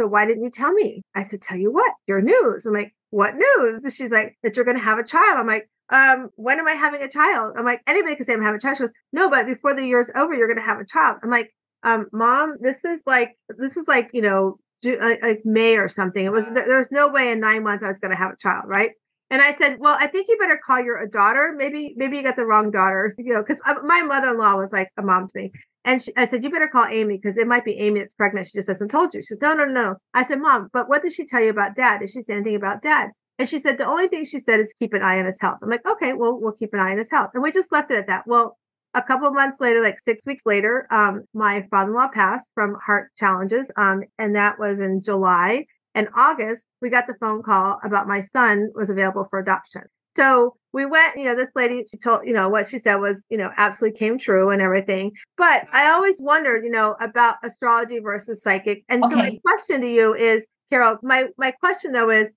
So 0.00 0.08
why 0.08 0.26
didn't 0.26 0.42
you 0.42 0.50
tell 0.50 0.72
me? 0.72 1.02
I 1.14 1.22
said, 1.22 1.42
Tell 1.42 1.58
you 1.58 1.70
what, 1.70 1.92
your 2.08 2.22
news. 2.22 2.66
I'm 2.66 2.74
like, 2.74 2.92
What 3.10 3.36
news? 3.36 3.86
She's 3.94 4.10
like, 4.10 4.36
that 4.42 4.56
you're 4.56 4.64
gonna 4.64 4.80
have 4.80 4.98
a 4.98 5.04
child. 5.04 5.36
I'm 5.38 5.46
like, 5.46 5.68
um, 5.90 6.30
when 6.34 6.58
am 6.58 6.66
I 6.66 6.72
having 6.72 7.02
a 7.02 7.08
child? 7.08 7.54
I'm 7.56 7.64
like, 7.64 7.82
anybody 7.86 8.16
can 8.16 8.24
say 8.24 8.32
I'm 8.32 8.42
having 8.42 8.56
a 8.56 8.60
child. 8.60 8.78
She 8.78 8.82
goes, 8.82 8.92
No, 9.12 9.30
but 9.30 9.46
before 9.46 9.74
the 9.74 9.86
year's 9.86 10.10
over, 10.16 10.34
you're 10.34 10.52
gonna 10.52 10.66
have 10.66 10.80
a 10.80 10.86
child. 10.86 11.18
I'm 11.22 11.30
like, 11.30 11.52
um, 11.82 12.06
mom, 12.12 12.56
this 12.60 12.84
is 12.84 13.02
like 13.06 13.36
this 13.58 13.76
is 13.76 13.88
like 13.88 14.10
you 14.12 14.22
know 14.22 14.58
like 14.84 15.42
May 15.44 15.76
or 15.76 15.88
something. 15.88 16.24
It 16.24 16.32
was 16.32 16.46
there's 16.52 16.90
no 16.90 17.08
way 17.08 17.30
in 17.30 17.40
nine 17.40 17.62
months 17.62 17.84
I 17.84 17.88
was 17.88 17.98
going 17.98 18.10
to 18.10 18.16
have 18.16 18.32
a 18.32 18.36
child, 18.36 18.64
right? 18.66 18.90
And 19.30 19.40
I 19.40 19.54
said, 19.56 19.78
well, 19.78 19.96
I 19.98 20.08
think 20.08 20.28
you 20.28 20.36
better 20.36 20.60
call 20.62 20.78
your 20.78 21.06
daughter. 21.06 21.54
Maybe 21.56 21.94
maybe 21.96 22.18
you 22.18 22.22
got 22.22 22.36
the 22.36 22.44
wrong 22.44 22.70
daughter, 22.70 23.14
you 23.18 23.32
know, 23.32 23.42
because 23.42 23.62
my 23.84 24.02
mother-in-law 24.02 24.56
was 24.56 24.72
like 24.72 24.90
a 24.98 25.02
mom 25.02 25.26
to 25.28 25.32
me. 25.34 25.52
And 25.84 26.02
she, 26.02 26.12
I 26.16 26.26
said, 26.26 26.44
you 26.44 26.50
better 26.50 26.68
call 26.68 26.84
Amy 26.84 27.16
because 27.16 27.36
it 27.36 27.46
might 27.46 27.64
be 27.64 27.78
Amy 27.78 28.00
that's 28.00 28.14
pregnant. 28.14 28.46
She 28.46 28.58
just 28.58 28.68
hasn't 28.68 28.90
told 28.90 29.14
you. 29.14 29.22
She 29.22 29.28
said, 29.28 29.38
no, 29.40 29.54
no, 29.54 29.64
no. 29.64 29.96
I 30.14 30.24
said, 30.24 30.40
mom, 30.40 30.68
but 30.72 30.88
what 30.88 31.02
did 31.02 31.12
she 31.12 31.26
tell 31.26 31.40
you 31.40 31.50
about 31.50 31.74
dad? 31.74 31.98
Did 31.98 32.10
she 32.10 32.22
say 32.22 32.34
anything 32.34 32.54
about 32.54 32.82
dad? 32.82 33.08
And 33.38 33.48
she 33.48 33.58
said, 33.58 33.78
the 33.78 33.86
only 33.86 34.06
thing 34.06 34.24
she 34.24 34.38
said 34.38 34.60
is 34.60 34.74
keep 34.78 34.92
an 34.92 35.02
eye 35.02 35.18
on 35.18 35.26
his 35.26 35.40
health. 35.40 35.58
I'm 35.62 35.70
like, 35.70 35.84
okay, 35.86 36.12
well, 36.12 36.38
we'll 36.38 36.52
keep 36.52 36.74
an 36.74 36.80
eye 36.80 36.92
on 36.92 36.98
his 36.98 37.10
health. 37.10 37.30
And 37.34 37.42
we 37.42 37.50
just 37.50 37.72
left 37.72 37.90
it 37.90 37.98
at 37.98 38.06
that. 38.06 38.24
Well, 38.26 38.58
a 38.94 39.02
couple 39.02 39.26
of 39.26 39.34
months 39.34 39.60
later, 39.60 39.82
like 39.82 39.98
six 40.04 40.24
weeks 40.26 40.42
later, 40.44 40.86
um, 40.90 41.22
my 41.34 41.66
father-in-law 41.70 42.08
passed 42.08 42.46
from 42.54 42.76
heart 42.84 43.10
challenges. 43.16 43.70
Um, 43.76 44.02
and 44.18 44.36
that 44.36 44.58
was 44.58 44.78
in 44.80 45.02
July. 45.02 45.66
And 45.94 46.08
August, 46.14 46.64
we 46.80 46.90
got 46.90 47.06
the 47.06 47.14
phone 47.20 47.42
call 47.42 47.78
about 47.84 48.08
my 48.08 48.20
son 48.20 48.70
was 48.74 48.90
available 48.90 49.26
for 49.30 49.38
adoption. 49.38 49.82
So 50.16 50.56
we 50.72 50.84
went, 50.84 51.16
you 51.16 51.24
know, 51.24 51.34
this 51.34 51.50
lady, 51.54 51.84
she 51.90 51.98
told, 51.98 52.26
you 52.26 52.34
know, 52.34 52.48
what 52.48 52.68
she 52.68 52.78
said 52.78 52.96
was, 52.96 53.24
you 53.30 53.38
know, 53.38 53.50
absolutely 53.56 53.98
came 53.98 54.18
true 54.18 54.50
and 54.50 54.60
everything. 54.60 55.12
But 55.36 55.66
I 55.72 55.90
always 55.90 56.20
wondered, 56.20 56.64
you 56.64 56.70
know, 56.70 56.96
about 57.00 57.36
astrology 57.42 57.98
versus 57.98 58.42
psychic. 58.42 58.84
And 58.88 59.04
okay. 59.04 59.12
so 59.12 59.16
my 59.16 59.38
question 59.44 59.80
to 59.80 59.88
you 59.88 60.14
is, 60.14 60.44
Carol, 60.70 60.98
my 61.02 61.26
my 61.36 61.50
question 61.50 61.92
though 61.92 62.10
is, 62.10 62.30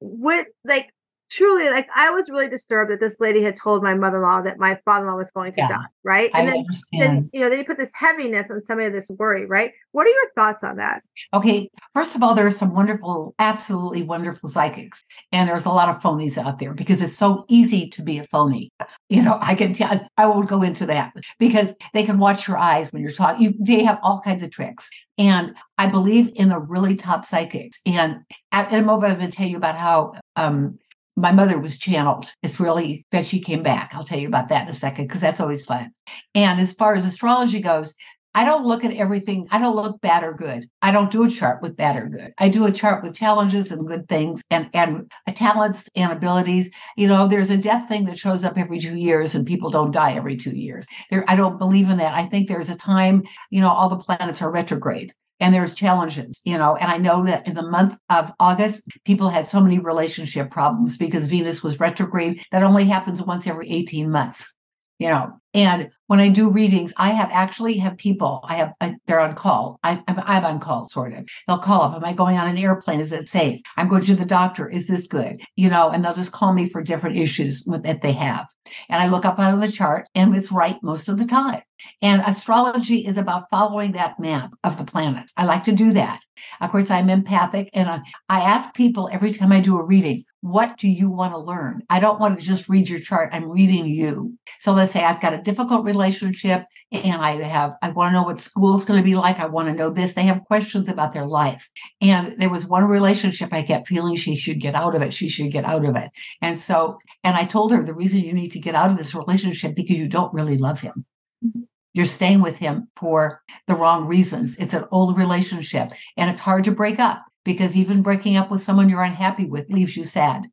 would 0.00 0.46
like 0.64 0.90
truly 1.30 1.70
like 1.70 1.88
I 1.94 2.10
was 2.10 2.28
really 2.28 2.48
disturbed 2.48 2.90
that 2.90 3.00
this 3.00 3.20
lady 3.20 3.42
had 3.42 3.56
told 3.56 3.82
my 3.82 3.94
mother-in-law 3.94 4.42
that 4.42 4.58
my 4.58 4.78
father-in-law 4.84 5.16
was 5.16 5.30
going 5.30 5.52
to 5.52 5.60
yeah, 5.60 5.68
die, 5.68 5.84
right? 6.02 6.30
And 6.34 6.48
I 6.48 6.52
then, 6.52 6.66
then 6.92 7.30
you 7.32 7.40
know, 7.40 7.48
they 7.48 7.62
put 7.62 7.78
this 7.78 7.92
heaviness 7.94 8.50
on 8.50 8.62
some 8.64 8.80
of 8.80 8.92
this 8.92 9.08
worry, 9.08 9.46
right? 9.46 9.72
What 9.92 10.06
are 10.06 10.10
your 10.10 10.30
thoughts 10.34 10.64
on 10.64 10.76
that? 10.76 11.02
Okay, 11.32 11.70
first 11.94 12.16
of 12.16 12.22
all, 12.22 12.34
there 12.34 12.46
are 12.46 12.50
some 12.50 12.74
wonderful, 12.74 13.34
absolutely 13.38 14.02
wonderful 14.02 14.50
psychics, 14.50 15.04
and 15.32 15.48
there's 15.48 15.64
a 15.64 15.70
lot 15.70 15.88
of 15.88 16.02
phonies 16.02 16.36
out 16.36 16.58
there 16.58 16.74
because 16.74 17.00
it's 17.00 17.16
so 17.16 17.44
easy 17.48 17.88
to 17.90 18.02
be 18.02 18.18
a 18.18 18.26
phony. 18.26 18.72
You 19.08 19.22
know, 19.22 19.38
I 19.40 19.54
can 19.54 19.72
tell. 19.72 20.06
I 20.16 20.26
won't 20.26 20.48
go 20.48 20.62
into 20.62 20.86
that 20.86 21.12
because 21.38 21.74
they 21.94 22.02
can 22.02 22.18
watch 22.18 22.48
your 22.48 22.58
eyes 22.58 22.92
when 22.92 23.02
you're 23.02 23.12
talking. 23.12 23.42
You, 23.42 23.54
they 23.58 23.84
have 23.84 24.00
all 24.02 24.20
kinds 24.20 24.42
of 24.42 24.50
tricks, 24.50 24.90
and 25.16 25.54
I 25.78 25.86
believe 25.86 26.32
in 26.34 26.48
the 26.48 26.58
really 26.58 26.96
top 26.96 27.24
psychics. 27.24 27.78
And 27.86 28.20
at, 28.52 28.72
in 28.72 28.80
a 28.80 28.86
moment, 28.86 29.12
I'm 29.12 29.18
going 29.18 29.30
to 29.30 29.36
tell 29.36 29.46
you 29.46 29.56
about 29.56 29.76
how 29.76 30.14
um, 30.36 30.78
my 31.20 31.32
mother 31.32 31.58
was 31.58 31.78
channeled. 31.78 32.32
It's 32.42 32.60
really 32.60 33.06
that 33.12 33.26
she 33.26 33.40
came 33.40 33.62
back. 33.62 33.94
I'll 33.94 34.04
tell 34.04 34.18
you 34.18 34.28
about 34.28 34.48
that 34.48 34.64
in 34.64 34.70
a 34.70 34.74
second 34.74 35.06
because 35.06 35.20
that's 35.20 35.40
always 35.40 35.64
fun. 35.64 35.92
And 36.34 36.60
as 36.60 36.72
far 36.72 36.94
as 36.94 37.06
astrology 37.06 37.60
goes, 37.60 37.94
I 38.32 38.44
don't 38.44 38.64
look 38.64 38.84
at 38.84 38.94
everything. 38.94 39.48
I 39.50 39.58
don't 39.58 39.74
look 39.74 40.00
bad 40.00 40.22
or 40.22 40.32
good. 40.32 40.70
I 40.82 40.92
don't 40.92 41.10
do 41.10 41.24
a 41.24 41.30
chart 41.30 41.62
with 41.62 41.76
bad 41.76 41.96
or 41.96 42.08
good. 42.08 42.32
I 42.38 42.48
do 42.48 42.64
a 42.64 42.70
chart 42.70 43.02
with 43.02 43.16
challenges 43.16 43.72
and 43.72 43.88
good 43.88 44.08
things 44.08 44.42
and 44.50 44.70
and 44.72 45.10
talents 45.34 45.88
and 45.96 46.12
abilities. 46.12 46.70
You 46.96 47.08
know, 47.08 47.26
there's 47.26 47.50
a 47.50 47.56
death 47.56 47.88
thing 47.88 48.04
that 48.04 48.18
shows 48.18 48.44
up 48.44 48.56
every 48.56 48.78
two 48.78 48.96
years 48.96 49.34
and 49.34 49.44
people 49.44 49.70
don't 49.70 49.90
die 49.90 50.12
every 50.12 50.36
two 50.36 50.56
years. 50.56 50.86
There, 51.10 51.24
I 51.26 51.34
don't 51.34 51.58
believe 51.58 51.90
in 51.90 51.98
that. 51.98 52.14
I 52.14 52.26
think 52.26 52.48
there's 52.48 52.70
a 52.70 52.76
time, 52.76 53.24
you 53.50 53.60
know, 53.60 53.70
all 53.70 53.88
the 53.88 53.96
planets 53.96 54.42
are 54.42 54.50
retrograde 54.50 55.12
and 55.40 55.54
there's 55.54 55.76
challenges, 55.76 56.40
you 56.44 56.58
know. 56.58 56.76
And 56.76 56.90
I 56.90 56.98
know 56.98 57.24
that 57.24 57.46
in 57.46 57.54
the 57.54 57.62
month 57.62 57.96
of 58.08 58.30
August, 58.38 58.84
people 59.04 59.30
had 59.30 59.46
so 59.46 59.60
many 59.60 59.78
relationship 59.78 60.50
problems 60.50 60.96
because 60.96 61.26
Venus 61.26 61.62
was 61.62 61.80
retrograde. 61.80 62.42
That 62.52 62.62
only 62.62 62.84
happens 62.84 63.22
once 63.22 63.46
every 63.46 63.70
18 63.70 64.10
months, 64.10 64.52
you 65.00 65.08
know. 65.08 65.32
And 65.52 65.90
when 66.06 66.20
I 66.20 66.28
do 66.28 66.48
readings, 66.48 66.92
I 66.96 67.10
have 67.10 67.28
actually 67.32 67.76
have 67.78 67.96
people. 67.96 68.44
I 68.44 68.54
have 68.54 68.72
I, 68.80 68.94
they're 69.06 69.18
on 69.18 69.34
call. 69.34 69.80
I, 69.82 70.00
I'm, 70.06 70.20
I'm 70.24 70.44
on 70.44 70.60
call, 70.60 70.86
sort 70.86 71.12
of. 71.12 71.28
They'll 71.48 71.58
call 71.58 71.82
up. 71.82 71.96
Am 71.96 72.04
I 72.04 72.12
going 72.12 72.36
on 72.36 72.46
an 72.46 72.58
airplane? 72.58 73.00
Is 73.00 73.10
it 73.10 73.28
safe? 73.28 73.60
I'm 73.76 73.88
going 73.88 74.04
to 74.04 74.14
the 74.14 74.24
doctor. 74.24 74.68
Is 74.68 74.86
this 74.86 75.08
good? 75.08 75.40
You 75.56 75.68
know, 75.68 75.90
and 75.90 76.04
they'll 76.04 76.14
just 76.14 76.30
call 76.30 76.52
me 76.52 76.68
for 76.68 76.82
different 76.82 77.16
issues 77.16 77.64
that 77.64 78.02
they 78.02 78.12
have. 78.12 78.46
And 78.88 79.02
I 79.02 79.08
look 79.08 79.24
up 79.24 79.40
on 79.40 79.58
the 79.58 79.72
chart, 79.72 80.06
and 80.14 80.36
it's 80.36 80.52
right 80.52 80.76
most 80.84 81.08
of 81.08 81.18
the 81.18 81.24
time. 81.24 81.62
And 82.00 82.22
astrology 82.22 83.04
is 83.04 83.16
about 83.16 83.50
following 83.50 83.92
that 83.92 84.20
map 84.20 84.52
of 84.62 84.76
the 84.76 84.84
planets. 84.84 85.32
I 85.36 85.46
like 85.46 85.64
to 85.64 85.72
do 85.72 85.92
that. 85.94 86.20
Of 86.60 86.70
course, 86.70 86.92
I'm 86.92 87.10
empathic, 87.10 87.70
and 87.72 87.88
I, 87.88 88.00
I 88.28 88.42
ask 88.42 88.72
people 88.74 89.08
every 89.12 89.32
time 89.32 89.50
I 89.50 89.60
do 89.60 89.78
a 89.78 89.84
reading, 89.84 90.24
what 90.42 90.78
do 90.78 90.88
you 90.88 91.10
want 91.10 91.34
to 91.34 91.38
learn? 91.38 91.82
I 91.90 92.00
don't 92.00 92.18
want 92.18 92.38
to 92.38 92.44
just 92.44 92.68
read 92.68 92.88
your 92.88 92.98
chart. 92.98 93.28
I'm 93.32 93.50
reading 93.50 93.84
you. 93.84 94.38
So 94.60 94.72
let's 94.72 94.92
say 94.92 95.04
I've 95.04 95.20
got 95.20 95.34
a 95.34 95.42
difficult 95.42 95.84
relationship 95.84 96.64
and 96.92 97.20
I 97.20 97.32
have, 97.32 97.74
I 97.82 97.90
want 97.90 98.10
to 98.10 98.14
know 98.14 98.22
what 98.22 98.40
school's 98.40 98.84
going 98.84 98.98
to 98.98 99.04
be 99.04 99.16
like. 99.16 99.38
I 99.38 99.46
want 99.46 99.68
to 99.68 99.74
know 99.74 99.90
this. 99.90 100.14
They 100.14 100.22
have 100.22 100.44
questions 100.44 100.88
about 100.88 101.12
their 101.12 101.26
life. 101.26 101.68
And 102.00 102.40
there 102.40 102.48
was 102.48 102.66
one 102.66 102.84
relationship 102.84 103.52
I 103.52 103.62
kept 103.62 103.88
feeling 103.88 104.16
she 104.16 104.34
should 104.34 104.60
get 104.60 104.74
out 104.74 104.94
of 104.94 105.02
it. 105.02 105.12
She 105.12 105.28
should 105.28 105.52
get 105.52 105.66
out 105.66 105.84
of 105.84 105.94
it. 105.94 106.10
And 106.40 106.58
so, 106.58 106.98
and 107.22 107.36
I 107.36 107.44
told 107.44 107.72
her 107.72 107.84
the 107.84 107.94
reason 107.94 108.20
you 108.20 108.32
need 108.32 108.52
to 108.52 108.60
get 108.60 108.74
out 108.74 108.90
of 108.90 108.96
this 108.96 109.14
relationship 109.14 109.74
because 109.74 109.98
you 109.98 110.08
don't 110.08 110.32
really 110.32 110.56
love 110.56 110.80
him 110.80 111.04
mm-hmm. 111.44 111.60
you're 111.92 112.06
staying 112.06 112.40
with 112.40 112.56
him 112.56 112.88
for 112.96 113.42
the 113.66 113.74
wrong 113.74 114.06
reasons. 114.06 114.56
It's 114.56 114.74
an 114.74 114.84
old 114.90 115.18
relationship 115.18 115.92
and 116.16 116.30
it's 116.30 116.40
hard 116.40 116.64
to 116.64 116.72
break 116.72 116.98
up 116.98 117.22
because 117.52 117.76
even 117.76 118.00
breaking 118.02 118.36
up 118.36 118.48
with 118.48 118.62
someone 118.62 118.88
you're 118.88 119.02
unhappy 119.02 119.44
with 119.44 119.68
leaves 119.70 119.96
you 119.96 120.04
sad. 120.04 120.46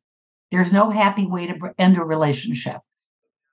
There's 0.50 0.72
no 0.72 0.90
happy 0.90 1.26
way 1.26 1.46
to 1.46 1.74
end 1.78 1.96
a 1.96 2.02
relationship. 2.04 2.80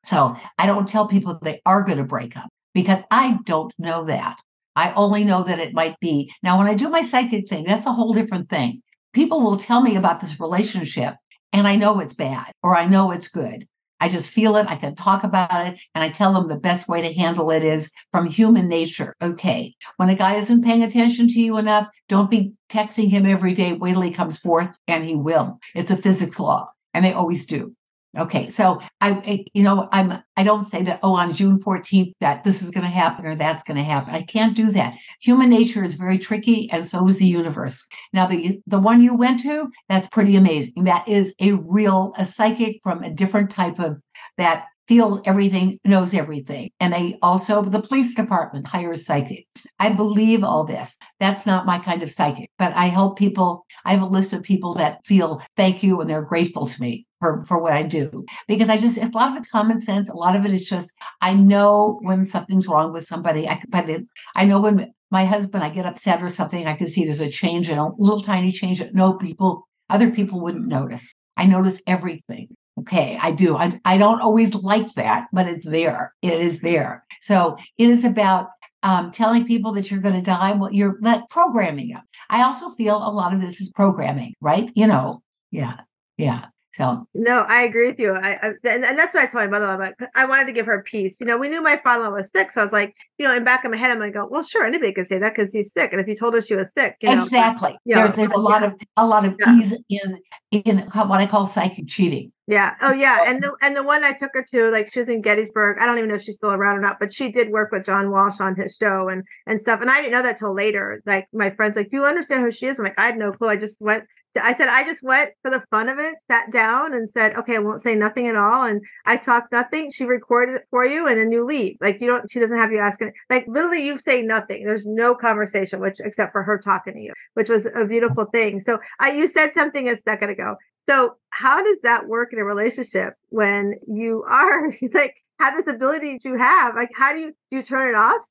So 0.04 0.36
I 0.58 0.66
don't 0.66 0.90
tell 0.90 1.08
people 1.08 1.38
they 1.42 1.62
are 1.64 1.84
going 1.84 2.00
to 2.00 2.06
break 2.06 2.36
up 2.36 2.50
because 2.74 3.00
I 3.12 3.38
don't 3.46 3.72
know 3.78 4.06
that. 4.06 4.40
I 4.76 4.94
only 4.94 5.24
know 5.24 5.44
that 5.44 5.60
it 5.60 5.76
might 5.76 6.00
be. 6.00 6.34
Now, 6.42 6.58
when 6.58 6.66
I 6.66 6.74
do 6.74 6.90
my 6.90 7.04
psychic 7.04 7.48
thing, 7.48 7.66
that's 7.66 7.86
a 7.86 7.92
whole 7.92 8.14
different 8.14 8.50
thing. 8.50 8.82
People 9.14 9.42
will 9.42 9.58
tell 9.58 9.82
me 9.82 9.96
about 9.96 10.22
this 10.22 10.40
relationship 10.40 11.16
and 11.54 11.68
I 11.68 11.76
know 11.76 12.00
it's 12.00 12.16
bad 12.16 12.52
or 12.64 12.76
I 12.76 12.88
know 12.88 13.12
it's 13.12 13.28
good. 13.28 13.68
I 14.00 14.10
just 14.10 14.30
feel 14.30 14.56
it. 14.58 14.68
I 14.68 14.76
can 14.76 14.96
talk 14.96 15.24
about 15.24 15.68
it. 15.68 15.80
And 15.94 16.04
I 16.04 16.10
tell 16.10 16.34
them 16.34 16.48
the 16.48 16.60
best 16.60 16.88
way 16.88 17.02
to 17.02 17.14
handle 17.14 17.52
it 17.52 17.64
is 17.64 17.90
from 18.12 18.28
human 18.28 18.68
nature. 18.68 19.16
Okay. 19.22 19.74
When 19.98 20.10
a 20.10 20.16
guy 20.16 20.36
isn't 20.36 20.64
paying 20.64 20.84
attention 20.84 21.28
to 21.30 21.40
you 21.40 21.58
enough, 21.58 21.88
don't 22.10 22.30
be 22.30 22.54
texting 22.70 23.10
him 23.10 23.26
every 23.26 23.54
day. 23.54 23.74
Wait 23.74 23.94
till 23.94 24.02
he 24.02 24.12
comes 24.12 24.38
forth 24.38 24.70
and 24.88 25.04
he 25.04 25.16
will. 25.16 25.60
It's 25.74 25.92
a 25.92 25.98
physics 25.98 26.40
law 26.40 26.70
and 26.94 27.06
they 27.06 27.14
always 27.14 27.46
do. 27.46 27.76
Okay, 28.18 28.50
so 28.50 28.82
I, 29.02 29.44
you 29.54 29.64
know, 29.64 29.90
I'm, 29.92 30.24
I 30.38 30.44
don't 30.44 30.64
say 30.64 30.82
that, 30.84 31.00
oh, 31.04 31.16
on 31.16 31.34
June 31.34 31.60
14th, 31.60 32.14
that 32.22 32.44
this 32.44 32.62
is 32.62 32.72
going 32.72 32.86
to 32.86 32.90
happen 32.90 33.26
or 33.26 33.36
that's 33.36 33.64
going 33.64 33.78
to 33.78 33.84
happen. 33.84 34.16
I 34.16 34.24
can't 34.24 34.56
do 34.56 34.72
that. 34.72 34.96
Human 35.22 35.50
nature 35.50 35.84
is 35.84 35.96
very 35.96 36.18
tricky, 36.18 36.70
and 36.72 36.88
so 36.88 37.08
is 37.08 37.20
the 37.20 37.26
universe. 37.26 37.86
Now, 38.14 38.26
the, 38.28 38.62
the 38.68 38.80
one 38.80 39.02
you 39.02 39.16
went 39.16 39.42
to, 39.42 39.70
that's 39.90 40.08
pretty 40.08 40.38
amazing. 40.38 40.86
That 40.86 41.08
is 41.08 41.36
a 41.42 41.54
real, 41.54 42.14
a 42.18 42.26
psychic 42.26 42.80
from 42.84 43.04
a 43.04 43.14
different 43.14 43.52
type 43.52 43.80
of 43.80 43.98
that 44.38 44.68
feels 44.88 45.20
everything, 45.26 45.80
knows 45.84 46.14
everything. 46.14 46.70
And 46.80 46.94
they 46.94 47.18
also, 47.22 47.64
the 47.64 47.82
police 47.82 48.14
department 48.14 48.68
hires 48.68 49.06
psychics. 49.06 49.66
I 49.80 49.90
believe 49.90 50.44
all 50.44 50.64
this. 50.64 50.98
That's 51.20 51.46
not 51.46 51.66
my 51.66 51.80
kind 51.80 52.04
of 52.04 52.14
psychic, 52.14 52.52
but 52.58 52.74
I 52.76 52.86
help 52.86 53.18
people. 53.18 53.66
I 53.84 53.94
have 53.94 54.04
a 54.04 54.08
list 54.08 54.34
of 54.34 54.44
people 54.44 54.76
that 54.76 55.06
feel 55.06 55.42
thank 55.58 55.82
you 55.82 56.00
and 56.02 56.10
they're 56.10 56.22
grateful 56.22 56.68
to 56.68 56.82
me 56.82 57.08
for, 57.26 57.46
for 57.46 57.58
what 57.60 57.74
I 57.74 57.84
do. 57.84 58.26
Because 58.48 58.70
I 58.70 58.78
just, 58.78 58.98
a 58.98 59.08
lot 59.08 59.32
of 59.32 59.38
it's 59.38 59.52
common 59.52 59.82
sense. 59.82 60.10
A 60.10 60.16
lot 60.16 60.36
of 60.36 60.46
it 60.46 60.52
is 60.52 60.64
just, 60.64 60.94
I 61.22 61.34
know 61.34 62.00
when 62.04 62.28
something's 62.28 62.68
wrong 62.68 62.94
with 62.94 63.06
somebody. 63.06 63.48
I, 63.48 63.62
by 63.70 63.82
the, 63.82 64.06
I 64.36 64.46
know 64.46 64.60
when 64.60 64.94
my 65.10 65.26
husband, 65.26 65.64
I 65.64 65.70
get 65.70 65.86
upset 65.86 66.22
or 66.22 66.30
something, 66.30 66.68
I 66.68 66.76
can 66.76 66.90
see 66.90 67.04
there's 67.04 67.22
a 67.22 67.30
change, 67.30 67.70
a 67.70 67.92
little 67.98 68.22
tiny 68.22 68.52
change 68.52 68.80
that 68.80 68.94
no 68.94 69.14
people, 69.14 69.68
other 69.90 70.12
people 70.12 70.40
wouldn't 70.40 70.68
notice. 70.68 71.14
I 71.38 71.46
notice 71.46 71.82
everything. 71.88 72.50
Okay, 72.82 73.18
I 73.22 73.32
do. 73.32 73.56
I, 73.58 73.80
I 73.86 73.98
don't 73.98 74.20
always 74.20 74.54
like 74.54 74.94
that, 74.96 75.28
but 75.32 75.48
it's 75.48 75.66
there. 75.66 76.14
It 76.22 76.34
is 76.34 76.60
there. 76.60 77.06
So 77.22 77.58
it 77.78 77.90
is 77.90 78.04
about 78.04 78.50
um, 78.84 79.12
telling 79.12 79.48
people 79.48 79.72
that 79.74 79.90
you're 79.90 80.02
going 80.02 80.16
to 80.16 80.22
die. 80.22 80.52
Well, 80.52 80.74
you're 80.74 80.98
like 81.02 81.24
programming 81.30 81.90
them. 81.90 82.04
I 82.30 82.44
also 82.44 82.70
feel 82.70 82.98
a 82.98 83.10
lot 83.10 83.34
of 83.34 83.42
this 83.42 83.62
is 83.62 83.70
programming, 83.72 84.34
right? 84.42 84.70
You 84.76 84.88
know, 84.88 85.22
yeah, 85.52 85.78
yeah. 86.18 86.48
So 86.78 87.08
no, 87.14 87.42
I 87.48 87.62
agree 87.62 87.88
with 87.88 88.00
you. 88.00 88.14
I, 88.14 88.34
I 88.34 88.48
and, 88.66 88.84
and, 88.84 89.00
that's 89.00 89.14
what 89.14 89.24
I 89.24 89.28
told 89.28 89.50
my 89.50 89.60
mother 89.60 89.66
about. 89.66 89.94
I 90.14 90.26
wanted 90.26 90.46
to 90.48 90.52
give 90.52 90.66
her 90.66 90.84
peace. 90.84 91.16
You 91.22 91.26
know, 91.26 91.38
we 91.38 91.48
knew 91.48 91.62
my 91.62 91.80
father 91.82 92.12
was 92.12 92.30
sick, 92.36 92.52
so 92.52 92.60
I 92.60 92.64
was 92.66 92.74
like, 92.74 92.94
you 93.18 93.26
know, 93.26 93.34
in 93.34 93.46
back 93.46 93.64
of 93.64 93.72
my 93.72 93.78
head, 93.78 93.92
I'm 93.92 94.00
like, 94.00 94.14
go, 94.14 94.28
well, 94.30 94.44
sure, 94.44 94.66
anybody 94.66 94.94
could 94.94 95.08
say 95.08 95.18
that 95.18 95.34
because 95.36 95.54
he's 95.54 95.72
sick. 95.72 95.94
And 95.94 96.02
if 96.02 96.08
you 96.08 96.16
told 96.18 96.34
her 96.34 96.42
she 96.42 96.56
was 96.56 96.70
sick, 96.74 96.98
you 97.02 97.16
know, 97.16 97.24
exactly. 97.24 97.78
You 97.86 97.96
know, 97.96 98.02
there's 98.02 98.16
there's 98.16 98.32
a 98.32 98.38
lot 98.38 98.62
yeah. 98.62 98.68
of 98.68 98.74
a 98.98 99.08
lot 99.08 99.26
of 99.26 99.38
yeah. 99.40 99.58
ease 99.58 99.78
in 99.90 100.20
in 100.52 100.80
what 100.80 101.22
I 101.22 101.26
call 101.26 101.46
psychic 101.46 101.88
cheating. 101.88 102.34
Yeah. 102.48 102.76
Oh, 102.82 102.94
yeah. 102.94 103.24
And 103.26 103.42
the 103.42 103.54
and 103.62 103.76
the 103.76 103.82
one 103.82 104.04
I 104.04 104.12
took 104.12 104.32
her 104.34 104.46
to, 104.52 104.70
like, 104.70 104.92
she 104.92 105.00
was 105.00 105.10
in 105.10 105.22
Gettysburg. 105.22 105.78
I 105.80 105.86
don't 105.86 105.98
even 105.98 106.10
know 106.10 106.16
if 106.16 106.22
she's 106.22 106.36
still 106.36 106.52
around 106.52 106.78
or 106.78 106.82
not, 106.82 106.98
but 107.00 107.12
she 107.12 107.32
did 107.32 107.50
work 107.52 107.72
with 107.72 107.86
John 107.86 108.12
Walsh 108.12 108.40
on 108.40 108.56
his 108.56 108.76
show 108.76 109.08
and 109.08 109.24
and 109.48 109.60
stuff. 109.60 109.82
And 109.82 109.90
I 109.90 110.02
didn't 110.02 110.12
know 110.12 110.22
that 110.24 110.38
till 110.38 110.54
later. 110.54 111.02
Like, 111.06 111.28
my 111.34 111.50
friends, 111.50 111.76
like, 111.76 111.90
do 111.90 111.98
you 111.98 112.06
understand 112.06 112.44
who 112.44 112.52
she 112.52 112.68
is? 112.68 112.78
I'm 112.78 112.86
like, 112.86 113.00
I 113.00 113.06
had 113.06 113.18
no 113.18 113.32
clue. 113.32 113.48
I 113.48 113.56
just 113.56 113.82
went 113.82 114.04
I 114.42 114.56
said, 114.56 114.68
I 114.68 114.84
just 114.84 115.04
went 115.04 115.32
for 115.42 115.52
the 115.52 115.64
fun 115.72 115.90
of 115.90 116.00
it, 116.00 116.16
sat 116.30 116.52
down 116.52 116.94
and 116.94 117.10
said, 117.10 117.36
okay, 117.36 117.56
I 117.56 117.60
won't 117.60 117.82
say 117.82 117.96
nothing 117.96 118.28
at 118.28 118.36
all. 118.36 118.64
And 118.64 118.82
I 119.06 119.18
talked 119.18 119.52
nothing. 119.52 119.92
She 119.92 120.06
recorded 120.06 120.56
it 120.56 120.68
for 120.70 120.86
you 120.86 121.08
and 121.08 121.20
then 121.20 121.32
you 121.32 121.46
leave. 121.46 121.78
Like 121.82 122.02
you 122.02 122.08
don't, 122.08 122.30
she 122.30 122.40
doesn't 122.40 122.58
have 122.58 122.72
you 122.72 122.80
asking, 122.80 123.14
like 123.30 123.46
literally 123.48 123.86
you 123.86 124.00
say 124.00 124.22
nothing. 124.22 124.66
There's 124.66 124.86
no 124.86 125.16
conversation, 125.16 125.80
which 125.80 126.00
except 126.00 126.32
for 126.32 126.44
her 126.44 126.58
talking 126.58 126.94
to 126.94 127.00
you, 127.00 127.14
which 127.34 127.50
was 127.50 127.68
a 127.74 127.86
beautiful 127.86 128.26
thing. 128.26 128.60
So 128.60 128.80
I, 129.00 129.12
you 129.12 129.28
said 129.28 129.54
something 129.54 129.90
a 129.90 129.98
second 129.98 130.30
ago. 130.30 130.56
So 130.88 131.16
how 131.30 131.64
does 131.64 131.78
that 131.84 132.08
work 132.08 132.32
in 132.32 132.40
a 132.40 132.44
relationship 132.44 133.14
when 133.30 133.76
you 133.88 134.24
are 134.30 134.72
like, 134.94 135.16
have 135.40 135.56
this 135.58 135.68
ability 135.68 136.20
to 136.20 136.38
have, 136.38 136.76
like, 136.76 136.90
how 136.96 137.14
do 137.14 137.20
you, 137.20 137.34
do 137.52 137.58
you 137.58 137.64
turn 137.64 137.90
it 137.90 137.96
off? 137.96 138.22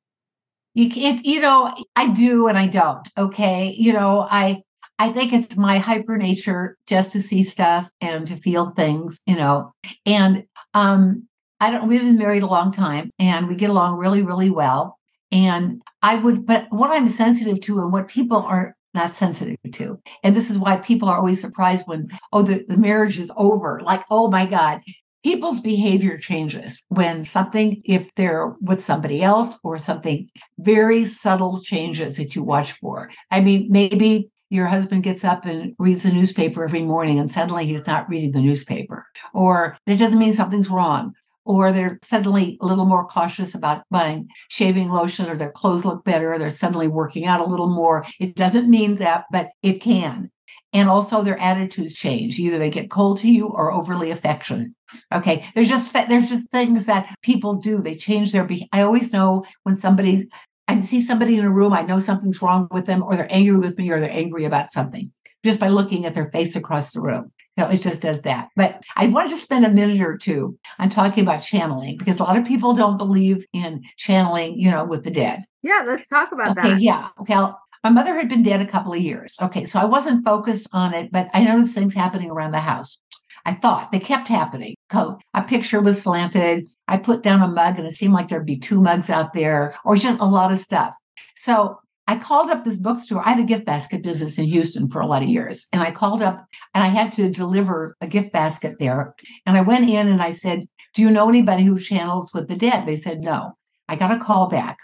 You 0.75 0.91
can't, 0.91 1.25
you 1.25 1.41
know, 1.41 1.73
I 1.95 2.13
do 2.13 2.49
and 2.49 2.59
I 2.59 2.67
don't. 2.67 3.07
Okay. 3.17 3.75
You 3.79 3.93
know, 3.93 4.27
I 4.29 4.64
I 4.99 5.11
think 5.11 5.33
it's 5.33 5.57
my 5.57 5.79
hyper 5.79 6.17
nature 6.17 6.77
just 6.87 7.13
to 7.13 7.23
see 7.23 7.45
stuff 7.45 7.91
and 8.01 8.27
to 8.29 8.37
feel 8.37 8.71
things, 8.71 9.21
you 9.27 9.37
know. 9.37 9.73
And 10.07 10.45
um 10.75 11.29
I 11.61 11.71
don't 11.71 11.89
we've 11.89 12.01
been 12.01 12.19
married 12.19 12.43
a 12.43 12.49
long 12.49 12.73
time 12.73 13.11
and 13.19 13.49
we 13.49 13.57
get 13.57 13.71
along 13.71 13.99
really, 13.99 14.23
really 14.23 14.51
well. 14.51 14.99
And 15.33 15.83
I 16.03 16.15
would, 16.17 16.47
but 16.47 16.67
what 16.71 16.91
I'm 16.91 17.09
sensitive 17.09 17.61
to 17.63 17.81
and 17.81 17.93
what 17.93 18.09
people 18.09 18.39
are 18.39 18.77
not 18.95 19.15
sensitive 19.15 19.57
to. 19.73 19.99
And 20.23 20.37
this 20.37 20.51
is 20.51 20.59
why 20.59 20.77
people 20.77 21.09
are 21.09 21.19
always 21.19 21.41
surprised 21.41 21.87
when, 21.87 22.09
oh, 22.33 22.43
the, 22.43 22.65
the 22.69 22.77
marriage 22.77 23.19
is 23.19 23.33
over. 23.37 23.81
Like, 23.83 24.05
oh 24.11 24.31
my 24.31 24.47
God, 24.47 24.81
people's 25.25 25.61
behavior 25.61 26.17
changes 26.17 26.85
when 26.89 27.25
something, 27.25 27.83
if 27.85 28.15
they're 28.15 28.55
with 28.61 28.85
somebody 28.85 29.23
else 29.23 29.59
or 29.65 29.79
something 29.79 30.29
very 30.59 31.05
subtle 31.05 31.61
changes 31.61 32.19
that 32.19 32.37
you 32.37 32.45
watch 32.45 32.73
for. 32.73 33.11
I 33.31 33.41
mean, 33.41 33.67
maybe 33.71 34.31
your 34.51 34.67
husband 34.67 35.03
gets 35.03 35.25
up 35.25 35.47
and 35.47 35.75
reads 35.79 36.03
the 36.03 36.13
newspaper 36.13 36.65
every 36.65 36.83
morning 36.83 37.19
and 37.19 37.31
suddenly 37.31 37.67
he's 37.67 37.87
not 37.87 38.09
reading 38.09 38.33
the 38.33 38.41
newspaper. 38.41 39.07
Or 39.33 39.77
it 39.87 39.97
doesn't 39.97 40.19
mean 40.19 40.35
something's 40.35 40.71
wrong. 40.71 41.15
Or 41.47 41.73
they're 41.73 41.99
suddenly 42.03 42.57
a 42.63 42.67
little 42.67 42.87
more 42.87 43.07
cautious 43.07 43.55
about 43.55 43.85
buying 43.91 44.29
shaving 44.49 44.89
lotion 44.89 45.29
or 45.29 45.37
their 45.37 45.53
clothes 45.53 45.85
look 45.85 46.05
better 46.05 46.33
or 46.33 46.39
they're 46.39 46.51
suddenly 46.51 46.89
working 46.89 47.27
out 47.27 47.41
a 47.41 47.47
little 47.47 47.69
more. 47.69 48.07
It 48.19 48.35
doesn't 48.35 48.71
mean 48.71 48.97
that 48.97 49.25
but 49.31 49.49
it 49.63 49.81
can. 49.81 50.31
And 50.73 50.89
also 50.89 51.23
their 51.23 51.39
attitudes 51.39 51.95
change. 51.95 52.39
Either 52.39 52.59
they 52.59 52.71
get 52.71 52.91
cold 52.91 53.19
to 53.21 53.31
you 53.31 53.49
or 53.49 53.73
overly 53.73 54.11
affectionate. 54.11 54.71
Okay? 55.13 55.47
There's 55.55 55.69
just 55.69 55.93
there's 55.93 56.29
just 56.29 56.51
things 56.51 56.87
that 56.87 57.15
people 57.23 57.57
do. 57.57 57.83
They 57.83 57.95
change 57.95 58.33
their 58.33 58.45
be- 58.45 58.69
i 58.73 58.83
always 58.83 59.13
know 59.13 59.45
when 59.63 59.77
somebody 59.77 60.29
i 60.69 60.81
see 60.81 61.03
somebody 61.03 61.37
in 61.37 61.45
a 61.45 61.51
room 61.51 61.73
i 61.73 61.83
know 61.83 61.99
something's 61.99 62.43
wrong 62.43 62.69
with 62.71 62.87
them 62.87 63.03
or 63.03 63.17
they're 63.17 63.33
angry 63.33 63.59
with 63.59 63.77
me 63.79 63.91
or 63.91 64.01
they're 64.01 64.11
angry 64.11 64.45
about 64.45 64.71
something 64.71 65.11
just 65.45 65.61
by 65.61 65.69
looking 65.69 66.07
at 66.07 66.15
their 66.15 66.31
face 66.31 66.57
across 66.57 66.93
the 66.93 67.01
room 67.01 67.31
no, 67.57 67.69
it 67.69 67.77
just 67.77 68.03
does 68.03 68.23
that. 68.23 68.49
But 68.57 68.83
I 68.97 69.07
wanted 69.07 69.31
to 69.31 69.37
spend 69.37 69.65
a 69.65 69.71
minute 69.71 70.01
or 70.01 70.19
two 70.19 70.59
on 70.79 70.91
talking 70.91 71.23
about 71.23 71.39
channeling 71.39 71.97
because 71.97 72.19
a 72.19 72.25
lot 72.25 72.37
of 72.37 72.45
people 72.45 72.75
don't 72.75 72.99
believe 72.99 73.47
in 73.53 73.85
channeling, 73.97 74.59
you 74.59 74.71
know, 74.71 74.85
with 74.85 75.05
the 75.05 75.11
dead. 75.11 75.45
Yeah, 75.63 75.85
let's 75.87 76.07
talk 76.09 76.33
about 76.33 76.59
okay, 76.59 76.71
that. 76.71 76.81
Yeah. 76.81 77.09
Okay. 77.21 77.35
I'll, 77.35 77.61
my 77.85 77.91
mother 77.91 78.15
had 78.15 78.29
been 78.29 78.43
dead 78.43 78.61
a 78.61 78.67
couple 78.67 78.93
of 78.93 78.99
years. 78.99 79.35
Okay. 79.41 79.67
So 79.67 79.79
I 79.79 79.85
wasn't 79.85 80.25
focused 80.25 80.69
on 80.73 80.95
it, 80.95 81.13
but 81.13 81.29
I 81.33 81.45
noticed 81.45 81.75
things 81.75 81.95
happening 81.95 82.31
around 82.31 82.53
the 82.53 82.61
house. 82.61 82.99
I 83.45 83.55
thought 83.55 83.93
they 83.93 84.01
kept 84.01 84.27
happening. 84.27 84.74
A 84.93 85.43
picture 85.47 85.81
was 85.81 86.03
slanted. 86.03 86.69
I 86.89 86.99
put 86.99 87.23
down 87.23 87.43
a 87.43 87.49
mug 87.49 87.79
and 87.79 87.87
it 87.87 87.95
seemed 87.95 88.15
like 88.15 88.29
there'd 88.29 88.47
be 88.47 88.59
two 88.59 88.81
mugs 88.81 89.11
out 89.11 89.33
there 89.33 89.75
or 89.85 89.97
just 89.97 90.21
a 90.21 90.25
lot 90.25 90.53
of 90.53 90.59
stuff. 90.59 90.95
So 91.37 91.79
I 92.07 92.19
called 92.19 92.51
up 92.51 92.65
this 92.65 92.77
bookstore. 92.77 93.23
I 93.25 93.31
had 93.31 93.41
a 93.41 93.47
gift 93.47 93.65
basket 93.65 94.03
business 94.03 94.39
in 94.39 94.45
Houston 94.45 94.91
for 94.91 95.01
a 95.01 95.07
lot 95.07 95.23
of 95.23 95.29
years. 95.29 95.67
And 95.73 95.83
I 95.83 95.91
called 95.91 96.23
up 96.23 96.47
and 96.75 96.85
I 96.85 96.89
had 96.89 97.13
to 97.13 97.31
deliver 97.31 97.97
a 98.01 98.07
gift 98.07 98.33
basket 98.33 98.77
there. 98.79 99.15
And 99.47 99.57
I 99.57 99.63
went 99.63 99.89
in 99.89 100.09
and 100.09 100.23
I 100.23 100.33
said, 100.33 100.67
Do 100.95 101.03
you 101.03 101.11
know 101.11 101.29
anybody 101.29 101.65
who 101.65 101.79
channels 101.79 102.31
with 102.35 102.49
the 102.49 102.57
dead? 102.57 102.85
They 102.85 102.97
said, 102.97 103.21
No. 103.21 103.57
I 103.89 103.97
got 103.97 104.13
a 104.13 104.23
call 104.23 104.49
back. 104.49 104.79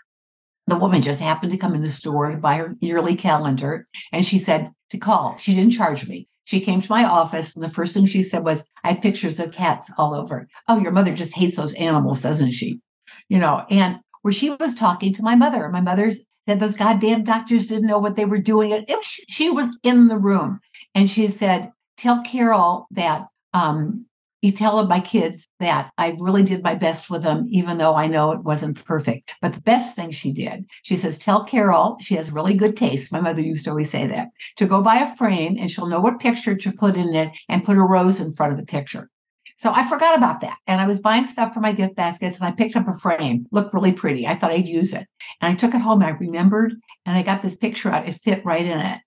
The 0.66 0.78
woman 0.78 1.02
just 1.02 1.20
happened 1.20 1.52
to 1.52 1.58
come 1.58 1.74
in 1.74 1.82
the 1.82 1.88
store 1.88 2.30
to 2.30 2.36
buy 2.36 2.56
her 2.56 2.76
yearly 2.80 3.16
calendar. 3.16 3.86
And 4.12 4.24
she 4.24 4.38
said 4.38 4.70
to 4.90 4.98
call. 4.98 5.36
She 5.36 5.54
didn't 5.54 5.72
charge 5.72 6.08
me. 6.08 6.28
She 6.44 6.61
came 6.61 6.81
to 6.81 6.90
my 6.90 7.05
office, 7.05 7.55
and 7.55 7.64
the 7.64 7.68
first 7.68 7.94
thing 7.94 8.07
she 8.07 8.22
said 8.22 8.44
was, 8.44 8.68
I 8.83 8.92
have 8.92 9.03
pictures 9.03 9.38
of 9.38 9.53
cats 9.53 9.90
all 9.98 10.14
over. 10.14 10.48
Oh, 10.68 10.79
your 10.79 10.92
mother 10.92 11.14
just 11.14 11.35
hates 11.35 11.57
those 11.57 11.74
animals, 11.74 12.22
doesn't 12.22 12.53
she? 12.53 12.81
You 13.29 13.38
know, 13.38 13.64
and 13.70 13.98
where 14.22 14.33
she 14.33 14.50
was 14.50 14.74
talking 14.74 15.12
to 15.14 15.22
my 15.22 15.35
mother. 15.35 15.68
My 15.68 15.81
mother 15.81 16.12
said 16.48 16.61
those 16.61 16.76
goddamn 16.76 17.24
doctors 17.24 17.66
didn't 17.66 17.87
know 17.87 17.98
what 17.98 18.16
they 18.16 18.24
were 18.24 18.40
doing. 18.40 18.72
It, 18.72 18.88
was, 18.88 19.07
she 19.07 19.50
was 19.50 19.76
in 19.83 20.09
the 20.09 20.18
room 20.18 20.61
and 20.94 21.11
she 21.11 21.29
said, 21.29 21.70
Tell 21.96 22.22
Carol 22.22 22.87
that 22.92 23.26
um, 23.53 24.07
you 24.42 24.53
tell 24.53 24.87
my 24.87 25.00
kids 25.00 25.46
that 25.59 25.90
I 25.98 26.16
really 26.18 26.42
did 26.42 26.62
my 26.62 26.74
best 26.74 27.11
with 27.11 27.22
them, 27.22 27.46
even 27.50 27.79
though 27.79 27.94
I 27.94 28.07
know 28.07 28.33
it 28.33 28.42
wasn't 28.42 28.83
perfect. 28.85 29.35
But 29.42 29.55
the 29.55 29.61
best 29.61 29.94
thing 29.94 30.11
she 30.11 30.33
did, 30.33 30.64
she 30.83 30.96
says, 30.96 31.18
tell 31.18 31.44
Carol, 31.44 31.98
she 32.00 32.14
has 32.14 32.33
really 32.33 32.55
good 32.55 32.76
taste. 32.76 33.12
My 33.12 33.20
mother 33.20 33.42
used 33.42 33.64
to 33.64 33.70
always 33.70 33.90
say 33.90 34.07
that, 34.07 34.29
to 34.57 34.66
go 34.66 34.81
buy 34.81 34.96
a 34.96 35.16
frame 35.16 35.57
and 35.59 35.70
she'll 35.70 35.87
know 35.87 36.00
what 36.00 36.20
picture 36.20 36.57
to 36.57 36.72
put 36.72 36.96
in 36.96 37.14
it 37.14 37.31
and 37.48 37.64
put 37.64 37.76
a 37.76 37.83
rose 37.83 38.20
in 38.20 38.33
front 38.33 38.53
of 38.53 38.59
the 38.59 38.66
picture. 38.66 39.11
So 39.57 39.74
I 39.74 39.87
forgot 39.87 40.16
about 40.16 40.40
that. 40.40 40.57
And 40.66 40.81
I 40.81 40.87
was 40.87 41.00
buying 41.00 41.26
stuff 41.26 41.53
for 41.53 41.61
my 41.61 41.72
gift 41.72 41.94
baskets 41.94 42.38
and 42.38 42.46
I 42.46 42.50
picked 42.50 42.76
up 42.76 42.88
a 42.88 42.94
frame, 42.94 43.46
looked 43.50 43.74
really 43.74 43.92
pretty. 43.92 44.26
I 44.26 44.35
thought 44.35 44.53
I'd 44.53 44.66
use 44.66 44.94
it. 44.94 45.07
And 45.42 45.53
I 45.53 45.55
took 45.55 45.74
it 45.74 45.83
home 45.83 46.00
and 46.00 46.14
I 46.14 46.16
remembered 46.16 46.76
and 47.05 47.14
I 47.14 47.22
got 47.22 47.42
this 47.42 47.57
picture 47.57 47.90
out. 47.90 48.09
It 48.09 48.14
fit 48.14 48.42
right 48.46 48.64
in 48.64 48.81
it. 48.81 49.00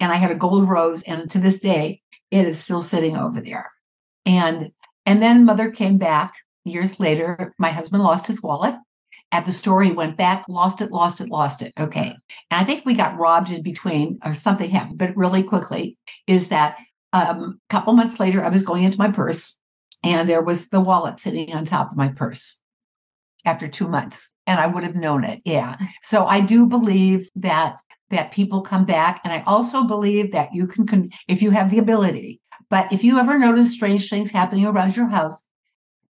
And 0.00 0.10
I 0.10 0.16
had 0.16 0.32
a 0.32 0.34
gold 0.34 0.68
rose. 0.68 1.04
And 1.04 1.30
to 1.30 1.38
this 1.38 1.60
day, 1.60 2.02
it 2.32 2.44
is 2.44 2.58
still 2.58 2.82
sitting 2.82 3.16
over 3.16 3.40
there. 3.40 3.70
And 4.26 4.70
and 5.06 5.22
then 5.22 5.44
mother 5.44 5.70
came 5.70 5.98
back 5.98 6.34
years 6.64 6.98
later. 6.98 7.54
My 7.58 7.70
husband 7.70 8.02
lost 8.02 8.26
his 8.26 8.42
wallet. 8.42 8.74
At 9.32 9.46
the 9.46 9.52
store, 9.52 9.82
he 9.82 9.90
went 9.90 10.16
back, 10.16 10.44
lost 10.48 10.80
it, 10.80 10.92
lost 10.92 11.20
it, 11.20 11.28
lost 11.28 11.60
it. 11.62 11.72
Okay. 11.78 12.16
And 12.50 12.60
I 12.60 12.64
think 12.64 12.84
we 12.84 12.94
got 12.94 13.18
robbed 13.18 13.50
in 13.50 13.62
between 13.62 14.18
or 14.24 14.32
something 14.32 14.70
happened, 14.70 14.98
but 14.98 15.16
really 15.16 15.42
quickly 15.42 15.96
is 16.26 16.48
that 16.48 16.76
um, 17.12 17.60
a 17.68 17.72
couple 17.72 17.92
months 17.94 18.20
later, 18.20 18.44
I 18.44 18.48
was 18.48 18.62
going 18.62 18.84
into 18.84 18.98
my 18.98 19.10
purse 19.10 19.56
and 20.04 20.28
there 20.28 20.42
was 20.42 20.68
the 20.68 20.80
wallet 20.80 21.18
sitting 21.18 21.52
on 21.52 21.64
top 21.64 21.90
of 21.90 21.96
my 21.96 22.08
purse 22.08 22.56
after 23.44 23.66
two 23.66 23.88
months 23.88 24.30
and 24.46 24.60
i 24.60 24.66
would 24.66 24.84
have 24.84 24.94
known 24.94 25.24
it 25.24 25.40
yeah 25.44 25.76
so 26.02 26.26
i 26.26 26.40
do 26.40 26.66
believe 26.66 27.28
that 27.34 27.76
that 28.10 28.32
people 28.32 28.62
come 28.62 28.84
back 28.84 29.20
and 29.24 29.32
i 29.32 29.42
also 29.46 29.84
believe 29.84 30.32
that 30.32 30.50
you 30.52 30.66
can, 30.66 30.86
can 30.86 31.10
if 31.26 31.42
you 31.42 31.50
have 31.50 31.70
the 31.70 31.78
ability 31.78 32.40
but 32.68 32.92
if 32.92 33.04
you 33.04 33.18
ever 33.18 33.38
notice 33.38 33.72
strange 33.72 34.08
things 34.08 34.30
happening 34.30 34.66
around 34.66 34.96
your 34.96 35.08
house 35.08 35.44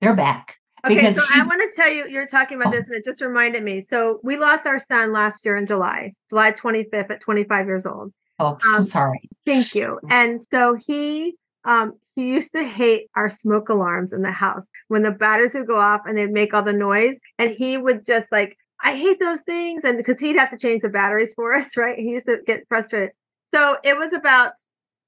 they're 0.01 0.15
back 0.15 0.57
Okay, 0.87 1.15
so 1.15 1.23
she, 1.23 1.41
I 1.41 1.43
want 1.45 1.63
to 1.63 1.75
tell 1.75 1.91
you, 1.91 2.07
you're 2.09 2.27
talking 2.27 2.61
about 2.61 2.75
oh. 2.75 2.77
this, 2.77 2.87
and 2.89 2.97
it 2.97 3.07
just 3.07 3.23
reminded 3.23 3.63
me. 3.63 3.87
So 3.89 4.21
we 4.23 4.37
lost 4.37 4.67
our 4.67 4.79
son 4.79 5.13
last 5.13 5.43
year 5.43 5.57
in 5.57 5.67
July, 5.67 6.13
July 6.29 6.53
25th 6.53 7.11
at 7.11 7.23
25 7.23 7.67
years 7.67 7.87
old. 7.87 8.13
Oh, 8.39 8.49
um, 8.49 8.59
so 8.77 8.83
sorry. 8.83 9.31
Thank 9.47 9.75
you. 9.75 9.99
And 10.11 10.45
so 10.51 10.75
he 10.75 11.37
um, 11.65 11.95
he 12.15 12.27
used 12.27 12.53
to 12.53 12.65
hate 12.65 13.11
our 13.17 13.29
smoke 13.29 13.69
alarms 13.69 14.13
in 14.13 14.23
the 14.23 14.31
house 14.31 14.67
when 14.89 15.03
the 15.03 15.11
batteries 15.11 15.55
would 15.55 15.67
go 15.67 15.79
off 15.79 16.03
and 16.07 16.17
they'd 16.17 16.31
make 16.31 16.55
all 16.55 16.63
the 16.63 16.73
noise. 16.73 17.17
And 17.39 17.51
he 17.51 17.77
would 17.77 18.07
just 18.07 18.31
like, 18.31 18.57
I 18.83 18.97
hate 18.97 19.19
those 19.19 19.41
things. 19.43 19.83
And 19.85 19.97
because 19.97 20.21
he'd 20.21 20.37
have 20.37 20.51
to 20.51 20.59
change 20.59 20.83
the 20.83 20.89
batteries 20.89 21.33
for 21.35 21.55
us, 21.55 21.77
right? 21.77 21.99
He 21.99 22.11
used 22.11 22.27
to 22.27 22.39
get 22.47 22.69
frustrated. 22.69 23.11
So 23.53 23.79
it 23.83 23.97
was 23.97 24.13
about, 24.13 24.53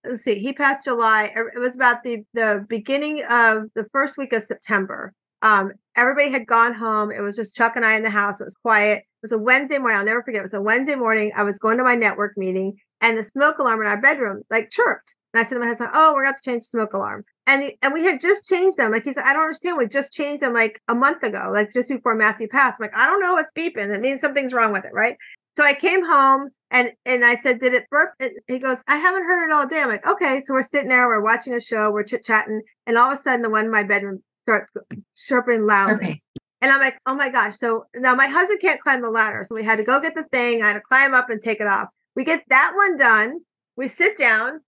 let's 0.09 0.23
see, 0.23 0.39
he 0.39 0.53
passed 0.53 0.85
July. 0.85 1.33
Er, 1.37 1.53
it 1.55 1.59
was 1.59 1.75
about 1.75 2.03
the, 2.03 2.23
the 2.35 2.65
beginning 2.69 3.23
of 3.25 3.65
the 3.75 3.87
first 3.93 4.17
week 4.17 4.33
of 4.33 4.43
September. 4.43 5.13
Um, 5.43 5.73
everybody 5.97 6.31
had 6.31 6.47
gone 6.47 6.75
home. 6.75 7.11
It 7.11 7.21
was 7.21 7.37
just 7.37 7.55
Chuck 7.55 7.77
and 7.77 7.85
I 7.85 7.95
in 7.95 8.03
the 8.03 8.11
house. 8.11 8.41
It 8.41 8.45
was 8.45 8.57
quiet. 8.57 8.99
It 8.99 9.05
was 9.23 9.33
a 9.33 9.39
Wednesday 9.39 9.79
morning. 9.79 9.99
I'll 9.99 10.05
never 10.05 10.23
forget. 10.23 10.41
It 10.41 10.45
was 10.45 10.55
a 10.55 10.61
Wednesday 10.61 10.95
morning. 10.95 11.33
I 11.37 11.43
was 11.43 11.59
going 11.59 11.79
to 11.79 11.85
my 11.85 11.95
network 11.95 12.37
meeting 12.37 12.77
and 13.01 13.19
the 13.19 13.25
smoke 13.25 13.59
alarm 13.59 13.81
in 13.81 13.87
our 13.87 14.01
bedroom 14.01 14.43
like 14.51 14.71
chirped. 14.71 15.15
And 15.33 15.41
I 15.41 15.45
said 15.45 15.57
to 15.57 15.61
my 15.61 15.67
husband, 15.67 15.91
"Oh, 15.93 16.15
we're 16.15 16.25
going 16.25 16.35
to 16.35 16.43
change 16.43 16.63
the 16.63 16.69
smoke 16.69 16.95
alarm." 16.95 17.25
And 17.47 17.63
the, 17.63 17.77
and 17.83 17.93
we 17.93 18.05
had 18.05 18.21
just 18.21 18.49
changed 18.49 18.79
them. 18.79 18.91
Like 18.91 19.05
he 19.05 19.13
said, 19.13 19.25
"I 19.25 19.35
don't 19.35 19.43
understand. 19.43 19.77
We 19.77 19.87
just 19.87 20.13
changed 20.13 20.43
them 20.43 20.55
like 20.55 20.81
a 20.89 20.95
month 20.95 21.23
ago, 21.23 21.51
like 21.53 21.73
just 21.75 21.91
before 21.91 22.15
Matthew 22.15 22.49
passed." 22.49 22.79
I'm 22.81 22.85
like, 22.85 22.97
"I 22.97 23.07
don't 23.07 23.21
know 23.21 23.35
what's 23.35 23.51
beeping. 23.57 23.91
That 23.91 24.01
means 24.01 24.21
something's 24.21 24.55
wrong 24.55 24.73
with 24.73 24.85
it, 24.85 24.95
right?" 24.95 25.17
So 25.57 25.65
I 25.65 25.75
came 25.75 26.05
home 26.05 26.51
and 26.71 26.91
and 27.05 27.25
I 27.25 27.37
said, 27.37 27.61
"Did 27.61 27.75
it 27.75 27.89
burp?" 27.91 28.15
And 28.21 28.33
he 28.47 28.59
goes, 28.59 28.79
"I 28.89 28.97
haven't 28.97 29.25
heard 29.25 29.49
it 29.49 29.53
all 29.53 29.67
day." 29.67 29.81
I'm 29.81 29.89
like, 29.89 30.07
"Okay." 30.07 30.43
So 30.45 30.55
we're 30.55 30.63
sitting 30.63 30.89
there, 30.89 31.07
we're 31.07 31.23
watching 31.23 31.55
a 31.55 31.61
show, 31.61 31.91
we're 31.91 32.03
chit 32.05 32.25
chatting, 32.25 32.63
and 32.87 32.99
all 32.99 33.13
of 33.13 33.19
a 33.19 33.23
sudden, 33.23 33.43
the 33.43 33.51
one 33.51 33.67
in 33.67 33.71
my 33.71 33.83
bedroom 33.83 34.23
starts 34.47 34.73
chirping 35.17 35.67
loudly. 35.67 35.95
Okay. 35.95 36.23
And 36.63 36.73
I'm 36.73 36.81
like, 36.81 36.99
oh 37.07 37.15
my 37.15 37.29
gosh. 37.29 37.59
So 37.59 37.85
now 37.95 38.15
my 38.15 38.29
husband 38.29 38.61
can't 38.61 38.81
climb 38.81 39.03
the 39.03 39.11
ladder. 39.11 39.45
So 39.47 39.55
we 39.55 39.63
had 39.63 39.77
to 39.77 39.85
go 39.85 40.01
get 40.01 40.15
the 40.15 40.25
thing. 40.33 40.63
I 40.63 40.69
had 40.69 40.75
to 40.75 40.81
climb 40.81 41.15
up 41.15 41.29
and 41.29 41.41
take 41.41 41.61
it 41.61 41.67
off. 41.67 41.89
We 42.15 42.25
get 42.25 42.45
that 42.49 42.73
one 42.75 42.97
done. 42.97 43.41
We 43.77 43.89
sit 43.89 44.17
down 44.17 44.61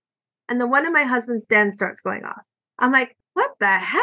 and 0.49 0.61
the 0.61 0.67
one 0.67 0.87
in 0.87 0.93
my 0.93 1.05
husband's 1.05 1.47
den 1.47 1.73
starts 1.73 2.01
going 2.01 2.25
off. 2.25 2.43
I'm 2.79 2.93
like, 2.93 3.17
what 3.35 3.53
the 3.59 3.79
heck? 3.79 4.03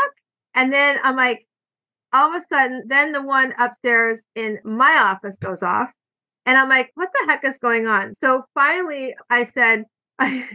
And 0.56 0.74
then 0.74 0.98
I'm 1.04 1.16
like, 1.16 1.46
all 2.12 2.34
of 2.34 2.42
a 2.42 2.46
sudden, 2.54 2.84
then 2.88 3.12
the 3.12 3.22
one 3.22 3.54
upstairs 3.60 4.22
in 4.36 4.60
my 4.64 4.98
office 4.98 5.38
goes 5.38 5.62
off. 5.62 5.90
And 6.46 6.58
I'm 6.58 6.70
like, 6.70 6.92
what 6.96 7.10
the 7.14 7.26
heck 7.28 7.44
is 7.44 7.58
going 7.58 7.88
on? 7.88 8.14
So 8.14 8.44
finally 8.54 9.16
I 9.30 9.46
said, 9.46 9.86
I, 10.20 10.48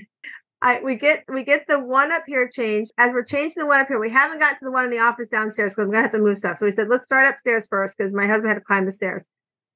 I 0.63 0.81
we 0.83 0.95
get 0.95 1.25
we 1.29 1.43
get 1.43 1.67
the 1.67 1.79
one 1.79 2.13
up 2.13 2.25
here 2.27 2.49
changed. 2.49 2.93
As 2.99 3.13
we're 3.13 3.25
changing 3.25 3.61
the 3.61 3.67
one 3.67 3.81
up 3.81 3.89
here, 3.89 3.99
we 3.99 4.11
haven't 4.11 4.39
got 4.39 4.59
to 4.59 4.65
the 4.65 4.71
one 4.71 4.85
in 4.85 4.91
the 4.91 4.99
office 4.99 5.29
downstairs 5.29 5.73
because 5.73 5.85
I'm 5.85 5.91
gonna 5.91 6.03
have 6.03 6.13
to 6.13 6.19
move 6.19 6.39
stuff. 6.39 6.59
So 6.59 6.67
we 6.67 6.73
said, 6.73 6.89
let's 6.89 7.05
start 7.05 7.27
upstairs 7.27 7.67
first 7.69 7.97
because 7.97 8.13
my 8.13 8.27
husband 8.27 8.49
had 8.49 8.55
to 8.55 8.61
climb 8.65 8.87
the 8.87 8.93
stairs. 8.93 9.23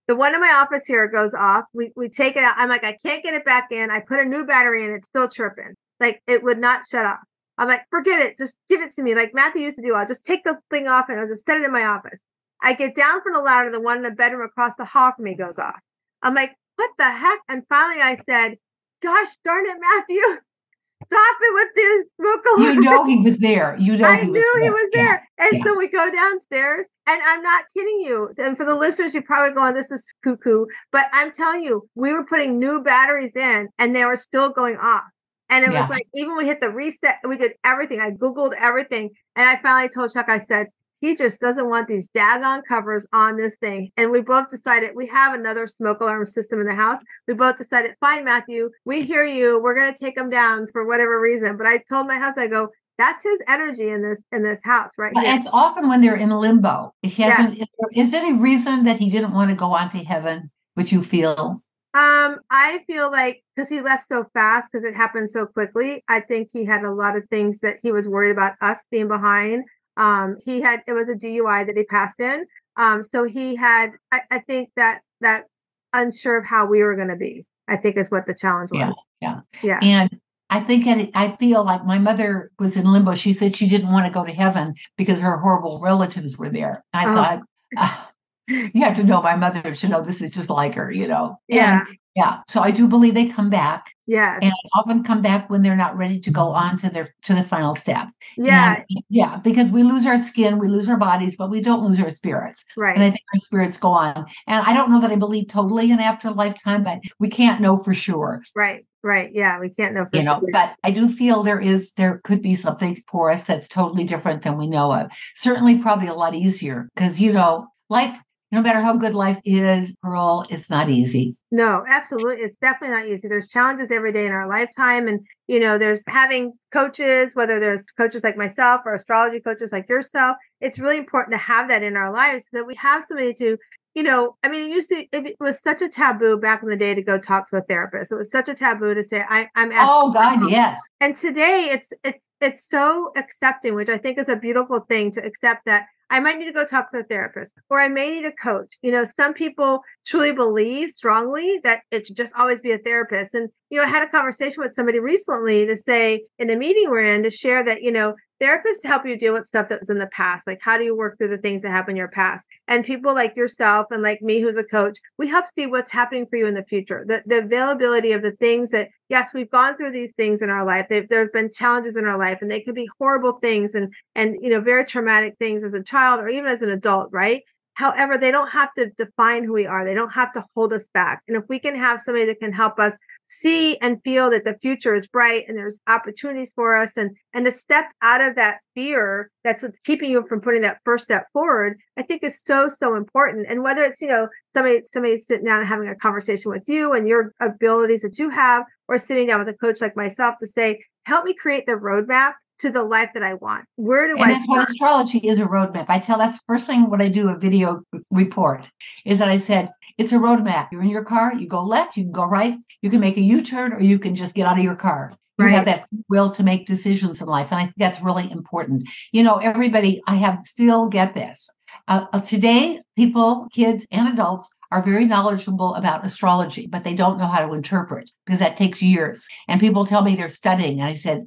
The 0.07 0.15
one 0.15 0.35
in 0.35 0.41
my 0.41 0.53
office 0.53 0.85
here 0.87 1.09
goes 1.09 1.33
off. 1.35 1.65
We 1.73 1.91
we 1.97 2.09
take 2.09 2.37
it 2.37 2.45
out. 2.45 2.55
I'm 2.59 2.69
like, 2.69 2.85
I 2.85 2.99
can't 3.05 3.25
get 3.25 3.35
it 3.35 3.45
back 3.45 3.69
in. 3.73 3.91
I 3.91 4.01
put 4.01 4.21
a 4.21 4.25
new 4.25 4.45
battery 4.45 4.85
in, 4.85 4.93
it's 4.93 5.09
still 5.09 5.29
chirping. 5.29 5.75
Like 6.01 6.21
it 6.27 6.43
would 6.43 6.59
not 6.59 6.83
shut 6.91 7.07
off. 7.07 7.21
I'm 7.57 7.69
like, 7.69 7.83
forget 7.91 8.21
it. 8.21 8.37
Just 8.37 8.57
give 8.69 8.83
it 8.83 8.95
to 8.97 9.03
me. 9.03 9.15
Like 9.15 9.33
Matthew 9.35 9.63
used 9.63 9.79
to 9.79 9.83
do. 9.83 9.95
I'll 9.95 10.07
just 10.07 10.25
take 10.25 10.45
the 10.45 10.59
thing 10.71 10.89
off 10.89 11.07
and 11.09 11.19
I'll 11.19 11.29
just 11.29 11.47
set 11.47 11.57
it 11.57 11.65
in 11.65 11.73
my 11.73 11.85
office. 11.87 12.19
I 12.63 12.73
get 12.75 12.95
down 12.95 13.23
from 13.23 13.33
the 13.35 13.41
ladder, 13.41 13.71
the 13.71 13.81
one 13.81 13.99
in 13.99 14.03
the 14.03 14.11
bedroom 14.11 14.43
across 14.43 14.75
the 14.77 14.85
hall 14.85 15.13
from 15.15 15.25
me 15.25 15.35
goes 15.35 15.59
off. 15.59 15.81
I'm 16.25 16.35
like, 16.35 16.53
what 16.77 16.91
the 16.99 17.11
heck? 17.11 17.39
And 17.49 17.63
finally 17.69 18.03
I 18.03 18.19
said, 18.29 18.57
gosh 19.03 19.29
darn 19.45 19.67
it, 19.67 19.77
Matthew, 19.81 20.21
stop 21.07 21.37
it 21.43 21.55
with 21.55 21.69
this 21.77 22.13
smoke 22.17 22.45
alarm. 22.57 22.75
You 22.75 22.81
know 22.81 23.05
he 23.05 23.21
was 23.21 23.39
there. 23.39 23.77
You 23.79 23.97
know 23.99 24.09
I 24.09 24.23
he 24.25 24.31
knew 24.31 24.61
he 24.65 24.71
was 24.71 24.91
there. 24.93 25.29
Yeah. 25.39 25.47
And 25.47 25.57
yeah. 25.59 25.65
so 25.65 25.79
we 25.79 25.89
go 25.89 26.11
downstairs, 26.11 26.87
and 27.07 27.21
I'm 27.25 27.43
not 27.43 27.65
kidding 27.77 28.01
you. 28.01 28.33
And 28.39 28.57
for 28.57 28.65
the 28.65 28.75
listeners, 28.75 29.15
you're 29.15 29.23
probably 29.23 29.55
going, 29.55 29.75
this 29.75 29.91
is 29.91 30.13
cuckoo. 30.25 30.67
But 30.91 31.07
I'm 31.13 31.31
telling 31.31 31.63
you, 31.63 31.89
we 31.95 32.13
were 32.13 32.25
putting 32.25 32.59
new 32.59 32.83
batteries 32.83 33.37
in, 33.37 33.69
and 33.79 33.95
they 33.95 34.05
were 34.05 34.17
still 34.17 34.49
going 34.49 34.77
off. 34.77 35.05
And 35.51 35.65
it 35.65 35.73
Yeah. 35.73 35.83
was 35.83 35.91
like, 35.91 36.07
even 36.15 36.37
we 36.37 36.47
hit 36.47 36.61
the 36.61 36.71
reset, 36.71 37.19
we 37.29 37.37
did 37.37 37.53
everything. 37.65 38.01
I 38.01 38.11
Googled 38.11 38.55
everything. 38.59 39.11
And 39.37 39.47
I 39.49 39.61
finally 39.63 39.91
told 39.91 40.13
Chuck, 40.13 40.29
I 40.29 40.39
said, 40.39 40.69
he 41.05 41.15
just 41.15 41.39
doesn't 41.39 41.69
want 41.69 41.87
these 41.87 42.09
daggone 42.17 42.65
covers 42.65 43.07
on 43.13 43.37
this 43.37 43.57
thing. 43.57 43.91
And 43.99 44.11
we 44.11 44.23
both 44.23 44.49
decided 44.49 44.93
we 44.95 45.07
have 45.09 45.35
another 45.35 45.67
smoke 45.67 46.01
alarm 46.01 46.27
system 46.27 46.61
in 46.61 46.67
the 46.67 46.75
house. 46.75 46.99
We 47.29 47.35
both 47.35 47.59
decided, 47.59 47.95
fine, 48.01 48.25
Matthew, 48.25 48.71
we 48.87 49.03
hear 49.03 49.25
you. 49.27 49.61
We're 49.63 49.75
going 49.75 49.93
to 49.93 49.99
take 49.99 50.17
them 50.17 50.31
down 50.31 50.67
for 50.73 50.87
whatever 50.87 51.21
reason. 51.21 51.59
But 51.59 51.67
I 51.67 51.77
told 51.91 52.07
my 52.07 52.17
husband, 52.17 52.45
I 52.45 52.49
go, 52.49 52.71
that's 52.97 53.23
his 53.23 53.39
energy 53.49 53.91
in 53.91 54.03
this 54.03 54.23
in 54.33 54.43
this 54.45 54.61
house 54.63 54.93
right 54.97 55.13
here. 55.15 55.37
it's 55.37 55.49
often 55.53 55.89
when 55.89 56.01
they're 56.01 56.17
in 56.17 56.31
limbo. 56.31 56.95
He 57.03 57.23
hasn't. 57.23 57.59
Is, 57.59 57.67
there, 57.79 58.05
is 58.05 58.11
there 58.13 58.25
any 58.25 58.39
reason 58.39 58.85
that 58.85 58.99
he 58.99 59.11
didn't 59.11 59.33
want 59.33 59.51
to 59.51 59.57
go 59.57 59.75
on 59.75 59.91
to 59.91 59.99
heaven? 59.99 60.51
Which 60.75 60.93
you 60.93 61.03
feel? 61.03 61.61
Um, 61.95 62.39
I 62.51 62.81
feel 62.89 63.11
like 63.11 63.45
because 63.55 63.69
he 63.69 63.81
left 63.81 64.09
so 64.09 64.25
fast, 64.33 64.71
because 64.71 64.85
it 64.85 64.97
happened 64.97 65.31
so 65.31 65.47
quickly, 65.47 66.03
I 66.09 66.21
think 66.21 66.49
he 66.53 66.65
had 66.65 66.83
a 66.83 66.91
lot 66.91 67.17
of 67.17 67.25
things 67.29 67.61
that 67.61 67.79
he 67.83 67.93
was 67.93 68.09
worried 68.09 68.33
about 68.33 68.55
us 68.61 68.81
being 68.91 69.07
behind. 69.07 69.65
Um, 69.97 70.37
he 70.45 70.61
had 70.61 70.81
it 70.87 70.93
was 70.93 71.09
a 71.09 71.15
DUI 71.15 71.67
that 71.67 71.77
he 71.77 71.85
passed 71.85 72.21
in. 72.21 72.45
Um, 72.77 73.03
so 73.05 73.25
he 73.25 73.55
had 73.57 73.93
I, 74.13 74.23
I 74.31 74.39
think 74.41 74.71
that 74.77 75.01
that 75.21 75.45
unsure 75.93 76.39
of 76.39 76.45
how 76.45 76.67
we 76.67 76.83
were 76.83 76.97
gonna 76.97 77.17
be, 77.17 77.47
I 77.69 77.77
think 77.77 77.97
is 77.97 78.11
what 78.11 78.27
the 78.27 78.35
challenge 78.35 78.71
was. 78.73 78.95
Yeah, 79.21 79.41
Yeah. 79.63 79.79
And 79.81 80.11
I 80.51 80.61
think 80.61 80.87
and 80.87 81.11
I 81.15 81.37
feel 81.37 81.65
like 81.65 81.85
my 81.87 81.99
mother 81.99 82.51
was 82.59 82.77
in 82.77 82.85
limbo. 82.91 83.15
She 83.15 83.33
said 83.33 83.57
she 83.57 83.69
didn't 83.69 83.91
want 83.91 84.07
to 84.07 84.13
go 84.13 84.25
to 84.25 84.33
heaven 84.33 84.75
because 84.99 85.21
her 85.21 85.39
horrible 85.39 85.81
relatives 85.81 86.37
were 86.37 86.51
there. 86.51 86.85
I 86.93 87.11
Oh. 87.11 87.15
thought. 87.15 87.41
"Ah, 87.77 88.11
you 88.49 88.83
have 88.83 88.97
to 88.97 89.05
know 89.05 89.23
my 89.23 89.37
mother 89.37 89.75
to 89.75 89.89
know 89.89 90.03
this 90.03 90.21
is 90.21 90.33
just 90.35 90.51
like 90.51 90.75
her, 90.75 90.91
you 90.91 91.09
know. 91.09 91.39
Yeah. 91.49 91.81
And 91.89 91.99
yeah. 92.15 92.41
So 92.49 92.61
I 92.61 92.71
do 92.71 92.87
believe 92.87 93.15
they 93.15 93.27
come 93.27 93.51
back 93.51 93.93
Yeah. 94.07 94.39
and 94.41 94.53
often 94.75 95.03
come 95.03 95.21
back 95.21 95.51
when 95.51 95.63
they're 95.63 95.77
not 95.77 95.97
ready 95.97 96.21
to 96.21 96.31
go 96.31 96.47
mm-hmm. 96.47 96.71
on 96.73 96.79
to 96.79 96.91
their 96.91 97.15
to 97.23 97.35
the 97.35 97.43
final 97.43 97.75
step. 97.75 98.09
Yeah. 98.37 98.83
And, 98.89 99.03
yeah, 99.09 99.39
because 99.39 99.73
we 99.73 99.83
lose 99.83 100.07
our 100.07 100.19
skin, 100.19 100.59
we 100.59 100.69
lose 100.69 100.89
our 100.89 100.97
bodies, 100.97 101.37
but 101.37 101.51
we 101.51 101.61
don't 101.61 101.85
lose 101.85 102.01
our 102.01 102.11
spirits. 102.11 102.65
Right. 102.77 102.95
And 102.95 103.05
I 103.05 103.11
think 103.11 103.23
our 103.35 103.39
spirits 103.39 103.79
go 103.79 103.91
on. 103.91 104.27
And 104.47 104.65
I 104.67 104.73
don't 104.73 104.91
know 104.91 105.01
that 105.01 105.11
I 105.11 105.17
believe 105.17 105.49
totally 105.49 105.91
in 105.91 105.99
after 105.99 106.31
lifetime, 106.31 106.85
but 106.85 107.01
we 107.19 107.29
can't 107.29 107.61
know 107.61 107.79
for 107.79 107.95
sure. 107.95 108.43
right. 108.55 108.87
Right. 109.03 109.31
Yeah. 109.35 109.61
We 109.61 109.69
can't 109.69 109.95
know 109.95 110.07
for 110.11 110.17
You 110.17 110.23
know, 110.23 110.41
but 110.51 110.77
I 110.83 110.91
do 110.91 111.11
feel 111.11 111.43
there 111.43 111.61
is 111.61 111.93
there 111.93 112.23
could 112.25 112.41
be 112.41 112.55
something 112.55 113.03
for 113.07 113.31
us 113.31 113.45
that's 113.45 113.69
totally 113.69 114.05
different 114.05 114.41
than 114.41 114.57
we 114.57 114.67
know 114.67 114.95
of. 114.95 115.13
Certainly 115.35 115.81
probably 115.81 116.09
a 116.09 116.15
lot 116.15 116.35
easier 116.35 116.89
because 116.95 117.21
you 117.21 117.31
know, 117.35 117.67
life, 117.91 118.19
no 118.55 118.63
matter 118.63 118.81
how 118.81 118.97
good 118.97 119.15
life 119.15 119.41
is, 119.45 119.97
Pearl, 120.01 120.47
it's 120.49 120.71
not 120.71 120.89
easy. 120.89 121.37
No, 121.51 121.85
absolutely. 121.89 122.45
It's 122.45 122.57
definitely 122.57 122.97
not 122.97 123.09
easy. 123.09 123.27
There's 123.27 123.49
challenges 123.49 123.91
every 123.91 124.13
day 124.13 124.27
in 124.27 124.33
our 124.33 124.49
lifetime. 124.49 125.09
And, 125.09 125.27
you 125.49 125.59
know, 125.59 125.77
there's 125.77 126.03
having 126.07 126.53
coaches, 126.73 127.33
whether 127.35 127.59
there's 127.59 127.85
coaches 127.99 128.23
like 128.23 128.37
myself 128.37 128.83
or 128.87 128.95
astrology 128.95 129.41
coaches 129.41 129.73
like 129.73 129.89
yourself. 129.89 130.37
It's 130.61 130.79
really 130.79 130.99
important 130.99 131.33
to 131.33 131.39
have 131.39 131.67
that 131.69 131.83
in 131.83 131.97
our 131.97 132.13
lives 132.13 132.45
so 132.45 132.59
that 132.59 132.67
we 132.67 132.77
have 132.77 133.05
somebody 133.09 133.35
to, 133.35 133.59
you 133.95 134.03
know, 134.05 134.37
I 134.45 134.49
mean, 134.49 134.71
it 134.71 134.75
used 134.75 134.89
to, 134.91 135.05
it 135.13 135.35
was 135.41 135.59
such 135.61 135.83
a 135.83 135.89
taboo 135.89 136.37
back 136.37 136.63
in 136.63 136.69
the 136.69 136.77
day 136.77 136.95
to 136.95 137.03
go 137.03 137.19
talk 137.19 137.49
to 137.49 137.57
a 137.57 137.63
therapist. 137.63 138.13
It 138.13 138.17
was 138.17 138.31
such 138.31 138.49
a 138.49 138.55
taboo 138.55 138.95
to 138.95 139.03
say, 139.03 139.25
I, 139.29 139.49
I'm 139.57 139.73
asking. 139.73 139.89
Oh 139.91 140.13
God, 140.13 140.49
yes. 140.49 140.81
And 141.01 141.17
today 141.17 141.71
it's, 141.73 141.93
it's, 142.05 142.19
it's 142.41 142.69
so 142.69 143.13
accepting, 143.17 143.75
which 143.75 143.89
I 143.89 143.99
think 143.99 144.19
is 144.19 144.29
a 144.29 144.37
beautiful 144.37 144.81
thing 144.81 145.11
to 145.13 145.25
accept 145.25 145.65
that 145.67 145.87
I 146.11 146.21
might 146.21 146.39
need 146.39 146.47
to 146.47 146.53
go 146.53 146.65
talk 146.65 146.93
to 146.93 146.99
a 146.99 147.03
therapist 147.03 147.53
or 147.71 147.81
I 147.81 147.89
may 147.89 148.11
need 148.11 148.25
a 148.27 148.33
coach. 148.33 148.77
You 148.83 148.93
know, 148.93 149.05
some 149.05 149.33
people 149.33 149.81
truly 150.07 150.33
believe 150.33 150.91
strongly 150.91 151.61
that 151.65 151.81
it 151.91 152.07
should 152.07 152.17
just 152.17 152.33
always 152.37 152.61
be 152.61 152.73
a 152.73 152.79
therapist. 152.79 153.35
And, 153.35 153.49
you 153.71 153.79
know, 153.79 153.85
I 153.85 153.89
had 153.89 154.07
a 154.07 154.11
conversation 154.11 154.63
with 154.63 154.75
somebody 154.75 155.01
recently 155.01 155.67
to 155.67 155.77
say 155.77 156.25
in 156.39 156.51
a 156.51 156.57
meeting 156.57 156.91
we're 156.91 157.15
in 157.15 157.23
to 157.23 157.31
share 157.31 157.65
that, 157.65 157.83
you 157.83 157.91
know, 157.91 158.15
therapists 158.41 158.85
help 158.85 159.07
you 159.07 159.19
deal 159.19 159.33
with 159.33 159.47
stuff 159.47 159.69
that 159.69 159.81
was 159.81 159.91
in 159.91 159.99
the 159.99 160.07
past. 160.09 160.47
Like, 160.47 160.61
how 160.61 160.77
do 160.77 160.85
you 160.85 160.97
work 160.97 161.19
through 161.19 161.29
the 161.29 161.39
things 161.39 161.63
that 161.63 161.71
happened 161.71 161.93
in 161.93 161.99
your 161.99 162.09
past? 162.09 162.45
And 162.69 162.85
people 162.85 163.15
like 163.15 163.37
yourself 163.37 163.87
and 163.91 164.03
like 164.03 164.23
me, 164.23 164.41
who's 164.41 164.57
a 164.57 164.65
coach, 164.65 164.99
we 165.19 165.29
help 165.29 165.47
see 165.55 165.67
what's 165.67 165.91
happening 165.91 166.27
for 166.27 166.37
you 166.37 166.47
in 166.47 166.55
the 166.55 166.65
future. 166.65 167.05
The, 167.07 167.23
the 167.27 167.39
availability 167.39 168.13
of 168.13 168.23
the 168.23 168.33
things 168.33 168.71
that, 168.71 168.89
yes, 169.09 169.31
we've 169.33 169.51
gone 169.51 169.77
through 169.77 169.93
these 169.93 170.13
things 170.17 170.43
in 170.43 170.51
our 170.51 170.65
life. 170.65 170.87
There 170.89 171.07
have 171.11 171.33
been 171.33 171.53
challenges 171.53 171.97
in 171.97 172.07
our 172.07 172.19
life, 172.19 172.39
and 172.41 172.51
they 172.51 172.61
could 172.61 172.75
be 172.75 172.89
horrible 172.99 173.39
things 173.41 173.75
and 173.75 173.93
and 174.15 174.37
you 174.41 174.51
know 174.51 174.61
very 174.61 174.85
traumatic 174.85 175.35
things 175.39 175.65
as 175.65 175.75
a 175.75 175.83
child 175.83 176.21
or 176.21 176.29
even 176.29 176.47
as 176.47 176.63
an 176.63 176.71
adult, 176.71 177.09
right? 177.13 177.43
However, 177.75 178.17
they 178.17 178.31
don't 178.31 178.51
have 178.51 178.73
to 178.75 178.91
define 178.97 179.45
who 179.45 179.53
we 179.53 179.67
are. 179.67 179.85
They 179.85 179.95
don't 179.95 180.13
have 180.13 180.33
to 180.33 180.45
hold 180.55 180.73
us 180.73 180.89
back. 180.95 181.23
And 181.27 181.37
if 181.37 181.45
we 181.49 181.59
can 181.59 181.75
have 181.75 182.01
somebody 182.01 182.25
that 182.27 182.39
can 182.39 182.53
help 182.53 182.79
us 182.79 182.95
see 183.29 183.77
and 183.79 184.03
feel 184.03 184.31
that 184.31 184.45
the 184.45 184.59
future 184.61 184.95
is 184.95 185.07
bright 185.07 185.45
and 185.49 185.57
there's 185.57 185.81
opportunities 185.87 186.53
for 186.55 186.77
us. 186.77 186.93
And 186.97 187.11
and 187.33 187.47
to 187.47 187.53
step 187.53 187.87
out 188.03 188.21
of 188.21 188.37
that 188.37 188.59
fear 188.75 189.31
that's 189.43 189.65
keeping 189.85 190.11
you 190.11 190.25
from 190.29 190.41
putting 190.41 190.63
that 190.63 190.79
first 190.85 191.05
step 191.05 191.27
forward 191.33 191.79
i 191.97 192.03
think 192.03 192.23
is 192.23 192.43
so 192.45 192.69
so 192.69 192.95
important. 192.95 193.47
And 193.49 193.63
whether 193.63 193.85
it's 193.85 194.01
you 194.01 194.09
know 194.09 194.29
somebody 194.55 194.83
somebody 194.93 195.19
sitting 195.19 195.47
down 195.47 195.61
and 195.61 195.69
having 195.69 195.89
a 195.89 195.97
conversation 195.97 196.51
with 196.51 196.63
you 196.67 196.93
and 196.93 197.09
your 197.09 197.33
abilities 197.41 198.03
that 198.03 198.19
you 198.19 198.31
have 198.31 198.65
or 198.89 198.99
sitting 198.99 199.27
down 199.27 199.41
with 199.41 199.49
a 199.49 199.59
coach 199.59 199.81
like 199.81 199.97
myself 199.97 200.37
to 200.41 200.47
say 200.47 200.83
help 201.05 201.25
me 201.25 201.35
create 201.35 201.67
the 201.67 201.73
roadmap 201.73 202.33
to 202.59 202.71
the 202.71 202.83
life 202.83 203.11
that 203.15 203.23
i 203.23 203.35
want 203.35 203.65
where 203.77 204.07
do 204.07 204.15
And 204.21 204.31
i 204.31 204.35
that's 204.35 204.45
start? 204.45 204.69
astrology 204.71 205.19
is 205.19 205.39
a 205.39 205.45
roadmap. 205.45 205.87
I 205.89 205.99
tell 205.99 206.19
that's 206.19 206.37
the 206.39 206.45
first 206.47 206.67
thing 206.67 206.89
when 206.91 207.01
I 207.01 207.09
do 207.09 207.29
a 207.29 207.39
video 207.39 207.83
report 208.11 208.67
is 209.05 209.19
that 209.19 209.29
I 209.29 209.39
said 209.39 209.71
it's 209.99 210.13
a 210.13 210.17
roadmap. 210.17 210.69
You're 210.73 210.83
in 210.83 210.89
your 210.89 211.05
car, 211.05 211.35
you 211.35 211.47
go 211.47 211.63
left, 211.65 211.97
you 211.97 212.05
can 212.05 212.13
go 212.13 212.25
right, 212.25 212.57
you 212.83 212.91
can 212.91 213.01
make 213.01 213.17
a 213.17 213.21
U-turn, 213.21 213.73
or 213.73 213.81
you 213.81 213.99
can 213.99 214.15
just 214.15 214.35
get 214.35 214.47
out 214.47 214.59
of 214.59 214.65
your 214.65 214.77
car. 214.77 215.13
You 215.39 215.47
Right. 215.47 215.55
have 215.55 215.65
that 215.67 215.87
will 216.09 216.31
to 216.31 216.45
make 216.45 216.67
decisions 216.67 217.21
in 217.21 217.27
life. 217.27 217.49
And 217.51 217.61
I 217.61 217.65
think 217.65 217.75
that's 217.77 218.01
really 218.01 218.31
important. 218.31 218.89
You 219.13 219.25
know, 219.25 219.37
everybody, 219.39 220.01
I 220.07 220.15
have 220.17 220.39
still 220.47 220.89
get 220.89 221.15
this. 221.15 221.49
Uh, 221.89 222.07
uh, 222.13 222.21
today, 222.21 222.81
people, 222.97 223.49
kids, 223.53 223.85
and 223.91 224.09
adults 224.09 224.49
are 224.71 224.83
very 224.83 225.05
knowledgeable 225.07 225.75
about 225.75 226.07
astrology, 226.07 226.67
but 226.69 226.85
they 226.85 226.95
don't 226.95 227.19
know 227.19 227.27
how 227.27 227.45
to 227.47 227.53
interpret 227.53 228.11
because 228.25 228.39
that 228.41 228.57
takes 228.57 228.81
years. 228.81 229.27
And 229.49 229.61
people 229.61 229.87
tell 229.87 230.03
me 230.03 230.15
they're 230.15 230.29
studying. 230.29 230.81
And 230.81 230.89
I 230.89 230.95
said, 230.95 231.23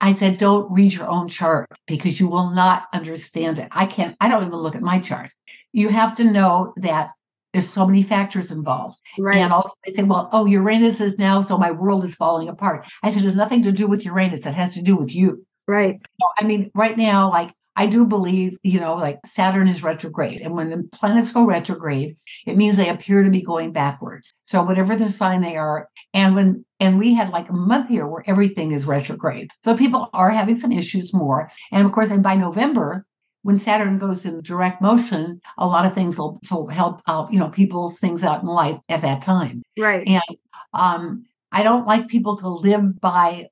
I 0.00 0.12
said, 0.12 0.38
don't 0.38 0.70
read 0.72 0.94
your 0.94 1.08
own 1.08 1.28
chart 1.28 1.68
because 1.86 2.20
you 2.20 2.28
will 2.28 2.50
not 2.50 2.86
understand 2.92 3.58
it. 3.58 3.68
I 3.72 3.86
can't, 3.86 4.16
I 4.20 4.28
don't 4.28 4.46
even 4.46 4.58
look 4.58 4.76
at 4.76 4.82
my 4.82 4.98
chart. 5.00 5.30
You 5.72 5.88
have 5.88 6.14
to 6.16 6.24
know 6.24 6.72
that 6.76 7.10
there's 7.52 7.68
so 7.68 7.86
many 7.86 8.02
factors 8.02 8.50
involved. 8.50 8.98
right 9.18 9.38
And 9.38 9.52
also 9.52 9.74
they 9.84 9.92
say, 9.92 10.02
well, 10.02 10.28
oh, 10.32 10.46
Uranus 10.46 11.00
is 11.00 11.18
now, 11.18 11.40
so 11.42 11.58
my 11.58 11.70
world 11.70 12.04
is 12.04 12.14
falling 12.14 12.48
apart. 12.48 12.86
I 13.02 13.10
said, 13.10 13.22
it 13.22 13.26
has 13.26 13.36
nothing 13.36 13.62
to 13.62 13.72
do 13.72 13.88
with 13.88 14.04
Uranus. 14.04 14.46
It 14.46 14.54
has 14.54 14.74
to 14.74 14.82
do 14.82 14.96
with 14.96 15.14
you. 15.14 15.44
right 15.66 16.00
No, 16.20 16.28
I 16.38 16.44
mean, 16.44 16.70
right 16.74 16.96
now, 16.96 17.30
like 17.30 17.52
I 17.78 17.86
do 17.86 18.04
believe, 18.04 18.58
you 18.64 18.80
know, 18.80 18.96
like 18.96 19.20
Saturn 19.24 19.68
is 19.68 19.84
retrograde. 19.84 20.40
And 20.40 20.56
when 20.56 20.68
the 20.68 20.82
planets 20.90 21.30
go 21.30 21.44
retrograde, 21.44 22.16
it 22.44 22.56
means 22.56 22.76
they 22.76 22.88
appear 22.88 23.22
to 23.22 23.30
be 23.30 23.40
going 23.40 23.72
backwards. 23.72 24.34
So 24.48 24.64
whatever 24.64 24.96
the 24.96 25.12
sign 25.12 25.42
they 25.42 25.56
are, 25.56 25.88
and 26.12 26.34
when 26.34 26.64
and 26.80 26.98
we 26.98 27.14
had 27.14 27.30
like 27.30 27.48
a 27.48 27.52
month 27.52 27.88
here 27.88 28.08
where 28.08 28.24
everything 28.26 28.72
is 28.72 28.84
retrograde. 28.84 29.52
So 29.64 29.76
people 29.76 30.10
are 30.12 30.30
having 30.30 30.56
some 30.56 30.72
issues 30.72 31.14
more. 31.14 31.50
And 31.70 31.86
of 31.86 31.92
course, 31.92 32.10
and 32.10 32.20
by 32.20 32.34
November, 32.34 33.06
when 33.42 33.58
Saturn 33.58 33.98
goes 33.98 34.24
in 34.24 34.42
direct 34.42 34.82
motion, 34.82 35.40
a 35.56 35.66
lot 35.66 35.86
of 35.86 35.94
things 35.94 36.18
will, 36.18 36.40
will 36.50 36.66
help 36.66 37.00
out, 37.06 37.32
you 37.32 37.38
know, 37.38 37.48
people 37.48 37.90
things 37.90 38.24
out 38.24 38.42
in 38.42 38.48
life 38.48 38.80
at 38.88 39.02
that 39.02 39.22
time. 39.22 39.62
right 39.78 40.06
And 40.06 40.38
um, 40.74 41.26
I 41.52 41.62
don't 41.62 41.86
like 41.86 42.08
people 42.08 42.36
to 42.38 42.48
live 42.48 43.00
by 43.00 43.46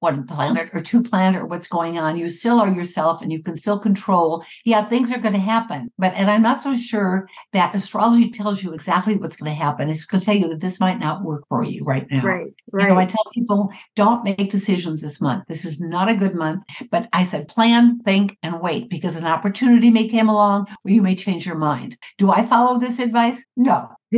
one 0.00 0.26
planet 0.26 0.70
or 0.72 0.80
two 0.80 1.02
planet 1.02 1.42
or 1.42 1.46
what's 1.46 1.68
going 1.68 1.98
on. 1.98 2.16
You 2.16 2.28
still 2.28 2.60
are 2.60 2.68
yourself 2.68 3.22
and 3.22 3.32
you 3.32 3.42
can 3.42 3.56
still 3.56 3.78
control. 3.78 4.44
Yeah, 4.64 4.84
things 4.84 5.10
are 5.12 5.18
going 5.18 5.34
to 5.34 5.40
happen. 5.40 5.90
But, 5.98 6.14
and 6.14 6.30
I'm 6.30 6.42
not 6.42 6.60
so 6.60 6.76
sure 6.76 7.28
that 7.52 7.74
astrology 7.74 8.30
tells 8.30 8.62
you 8.62 8.72
exactly 8.72 9.16
what's 9.16 9.36
going 9.36 9.50
to 9.50 9.56
happen. 9.56 9.88
It's 9.88 10.04
going 10.04 10.20
to 10.20 10.24
tell 10.24 10.34
you 10.34 10.48
that 10.48 10.60
this 10.60 10.80
might 10.80 10.98
not 10.98 11.22
work 11.22 11.42
for 11.48 11.64
you 11.64 11.84
right 11.84 12.06
now. 12.10 12.22
right 12.22 12.46
Right. 12.72 12.84
You 12.84 12.88
know, 12.90 12.98
I 12.98 13.06
tell 13.06 13.24
people 13.32 13.72
don't 13.96 14.24
make 14.24 14.50
decisions 14.50 15.00
this 15.00 15.20
month. 15.20 15.44
This 15.48 15.64
is 15.64 15.80
not 15.80 16.08
a 16.08 16.14
good 16.14 16.34
month. 16.34 16.64
But 16.90 17.08
I 17.12 17.24
said 17.24 17.48
plan, 17.48 17.96
think, 17.96 18.36
and 18.42 18.60
wait 18.60 18.90
because 18.90 19.16
an 19.16 19.24
opportunity 19.24 19.90
may 19.90 20.08
come 20.08 20.28
along 20.28 20.66
or 20.84 20.90
you 20.90 21.02
may 21.02 21.14
change 21.14 21.46
your 21.46 21.56
mind. 21.56 21.96
Do 22.18 22.30
I 22.30 22.44
follow 22.44 22.78
this 22.78 22.98
advice? 22.98 23.44
No. 23.56 23.88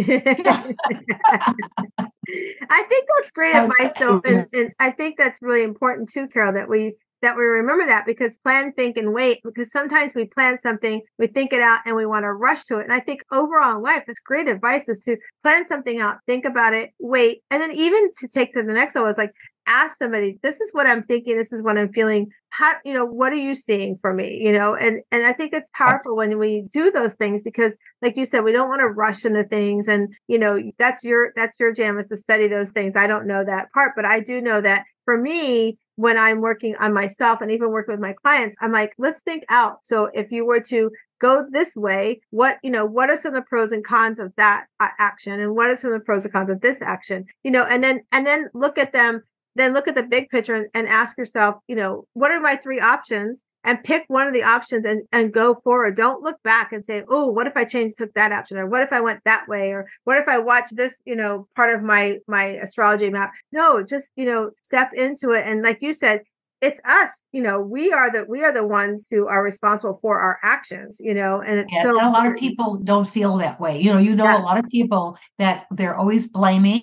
I 2.68 2.82
think 2.84 3.06
that's 3.16 3.30
great 3.32 3.54
oh, 3.54 3.64
advice, 3.64 3.92
though, 3.98 4.20
and, 4.24 4.46
and 4.52 4.72
I 4.78 4.90
think 4.90 5.16
that's 5.18 5.40
really 5.42 5.62
important 5.62 6.10
too, 6.12 6.28
Carol. 6.28 6.52
That 6.52 6.68
we 6.68 6.94
that 7.22 7.36
we 7.36 7.42
remember 7.42 7.86
that 7.86 8.06
because 8.06 8.36
plan, 8.38 8.72
think, 8.72 8.96
and 8.96 9.12
wait. 9.12 9.40
Because 9.44 9.70
sometimes 9.70 10.14
we 10.14 10.26
plan 10.26 10.58
something, 10.58 11.02
we 11.18 11.26
think 11.26 11.52
it 11.52 11.60
out, 11.60 11.80
and 11.84 11.94
we 11.94 12.06
want 12.06 12.24
to 12.24 12.32
rush 12.32 12.64
to 12.64 12.78
it. 12.78 12.84
And 12.84 12.92
I 12.92 13.00
think 13.00 13.20
overall 13.30 13.76
in 13.76 13.82
life, 13.82 14.04
that's 14.06 14.20
great 14.20 14.48
advice 14.48 14.88
is 14.88 15.00
to 15.04 15.16
plan 15.42 15.66
something 15.66 16.00
out, 16.00 16.18
think 16.26 16.44
about 16.44 16.72
it, 16.74 16.90
wait, 16.98 17.42
and 17.50 17.60
then 17.60 17.72
even 17.72 18.10
to 18.20 18.28
take 18.28 18.54
to 18.54 18.62
the 18.62 18.72
next 18.72 18.94
level 18.94 19.10
is 19.10 19.18
like 19.18 19.32
ask 19.70 19.96
somebody 19.98 20.36
this 20.42 20.60
is 20.60 20.68
what 20.72 20.86
i'm 20.86 21.04
thinking 21.04 21.36
this 21.36 21.52
is 21.52 21.62
what 21.62 21.78
i'm 21.78 21.92
feeling. 21.92 22.28
How 22.52 22.72
you 22.84 22.92
know 22.92 23.06
what 23.06 23.32
are 23.32 23.36
you 23.36 23.54
seeing 23.54 23.96
for 24.02 24.12
me? 24.12 24.40
You 24.42 24.52
know 24.52 24.74
and 24.74 25.02
and 25.12 25.24
i 25.24 25.32
think 25.32 25.52
it's 25.52 25.70
powerful 25.72 26.16
when 26.16 26.36
we 26.36 26.64
do 26.72 26.90
those 26.90 27.14
things 27.14 27.40
because 27.44 27.74
like 28.02 28.16
you 28.16 28.26
said 28.26 28.42
we 28.42 28.50
don't 28.50 28.68
want 28.68 28.80
to 28.80 28.88
rush 28.88 29.24
into 29.24 29.44
things 29.44 29.86
and 29.86 30.12
you 30.26 30.36
know 30.36 30.60
that's 30.76 31.04
your 31.04 31.32
that's 31.36 31.60
your 31.60 31.72
jam 31.72 31.98
is 31.98 32.08
to 32.08 32.16
study 32.16 32.48
those 32.48 32.70
things. 32.70 32.96
I 32.96 33.06
don't 33.06 33.26
know 33.26 33.44
that 33.44 33.72
part 33.72 33.92
but 33.94 34.04
i 34.04 34.18
do 34.18 34.40
know 34.40 34.60
that 34.60 34.84
for 35.04 35.16
me 35.16 35.78
when 35.94 36.18
i'm 36.18 36.40
working 36.40 36.74
on 36.80 36.92
myself 36.92 37.40
and 37.40 37.52
even 37.52 37.70
working 37.70 37.92
with 37.92 38.00
my 38.00 38.14
clients 38.24 38.56
i'm 38.60 38.72
like 38.72 38.92
let's 38.98 39.20
think 39.22 39.44
out. 39.48 39.78
So 39.84 40.10
if 40.12 40.32
you 40.32 40.44
were 40.44 40.60
to 40.60 40.90
go 41.20 41.46
this 41.52 41.76
way 41.76 42.20
what 42.30 42.58
you 42.64 42.70
know 42.70 42.84
what 42.86 43.10
are 43.10 43.16
some 43.16 43.34
of 43.34 43.42
the 43.44 43.48
pros 43.48 43.70
and 43.70 43.84
cons 43.84 44.18
of 44.18 44.32
that 44.36 44.64
uh, 44.80 44.88
action 44.98 45.38
and 45.38 45.54
what 45.54 45.70
are 45.70 45.76
some 45.76 45.92
of 45.92 46.00
the 46.00 46.04
pros 46.04 46.24
and 46.24 46.32
cons 46.32 46.50
of 46.50 46.60
this 46.60 46.82
action? 46.82 47.24
You 47.44 47.52
know 47.52 47.64
and 47.64 47.84
then 47.84 48.00
and 48.10 48.26
then 48.26 48.48
look 48.54 48.76
at 48.76 48.92
them 48.92 49.22
then 49.54 49.72
look 49.74 49.88
at 49.88 49.94
the 49.94 50.02
big 50.02 50.28
picture 50.28 50.54
and, 50.54 50.66
and 50.74 50.88
ask 50.88 51.16
yourself, 51.18 51.56
you 51.66 51.76
know, 51.76 52.06
what 52.14 52.30
are 52.30 52.40
my 52.40 52.56
three 52.56 52.80
options? 52.80 53.42
And 53.62 53.82
pick 53.84 54.04
one 54.08 54.26
of 54.26 54.32
the 54.32 54.42
options 54.42 54.86
and, 54.86 55.02
and 55.12 55.34
go 55.34 55.54
forward. 55.62 55.94
Don't 55.94 56.22
look 56.22 56.42
back 56.42 56.72
and 56.72 56.82
say, 56.82 57.02
oh, 57.10 57.26
what 57.26 57.46
if 57.46 57.58
I 57.58 57.66
changed, 57.66 57.98
took 57.98 58.14
that 58.14 58.32
option? 58.32 58.56
Or 58.56 58.66
what 58.66 58.82
if 58.82 58.90
I 58.90 59.02
went 59.02 59.20
that 59.24 59.48
way? 59.48 59.72
Or 59.72 59.86
what 60.04 60.16
if 60.16 60.28
I 60.28 60.38
watch 60.38 60.70
this, 60.70 60.94
you 61.04 61.14
know, 61.14 61.46
part 61.56 61.74
of 61.74 61.82
my 61.82 62.18
my 62.26 62.46
astrology 62.46 63.10
map? 63.10 63.32
No, 63.52 63.82
just, 63.82 64.12
you 64.16 64.24
know, 64.24 64.52
step 64.62 64.92
into 64.94 65.32
it. 65.32 65.44
And 65.46 65.62
like 65.62 65.82
you 65.82 65.92
said, 65.92 66.22
it's 66.60 66.80
us 66.84 67.22
you 67.32 67.40
know 67.40 67.60
we 67.60 67.92
are 67.92 68.10
the 68.10 68.24
we 68.28 68.44
are 68.44 68.52
the 68.52 68.66
ones 68.66 69.06
who 69.10 69.26
are 69.26 69.42
responsible 69.42 69.98
for 70.02 70.20
our 70.20 70.38
actions 70.42 70.98
you 71.00 71.14
know 71.14 71.40
and 71.40 71.66
yeah, 71.70 71.82
so 71.82 71.98
and 71.98 72.08
a 72.08 72.10
lot 72.10 72.26
of 72.26 72.36
people 72.36 72.76
don't 72.76 73.06
feel 73.06 73.38
that 73.38 73.58
way 73.60 73.80
you 73.80 73.92
know 73.92 73.98
you 73.98 74.14
know 74.14 74.24
yeah. 74.24 74.38
a 74.38 74.42
lot 74.42 74.58
of 74.58 74.68
people 74.68 75.16
that 75.38 75.66
they're 75.70 75.96
always 75.96 76.26
blaming 76.26 76.82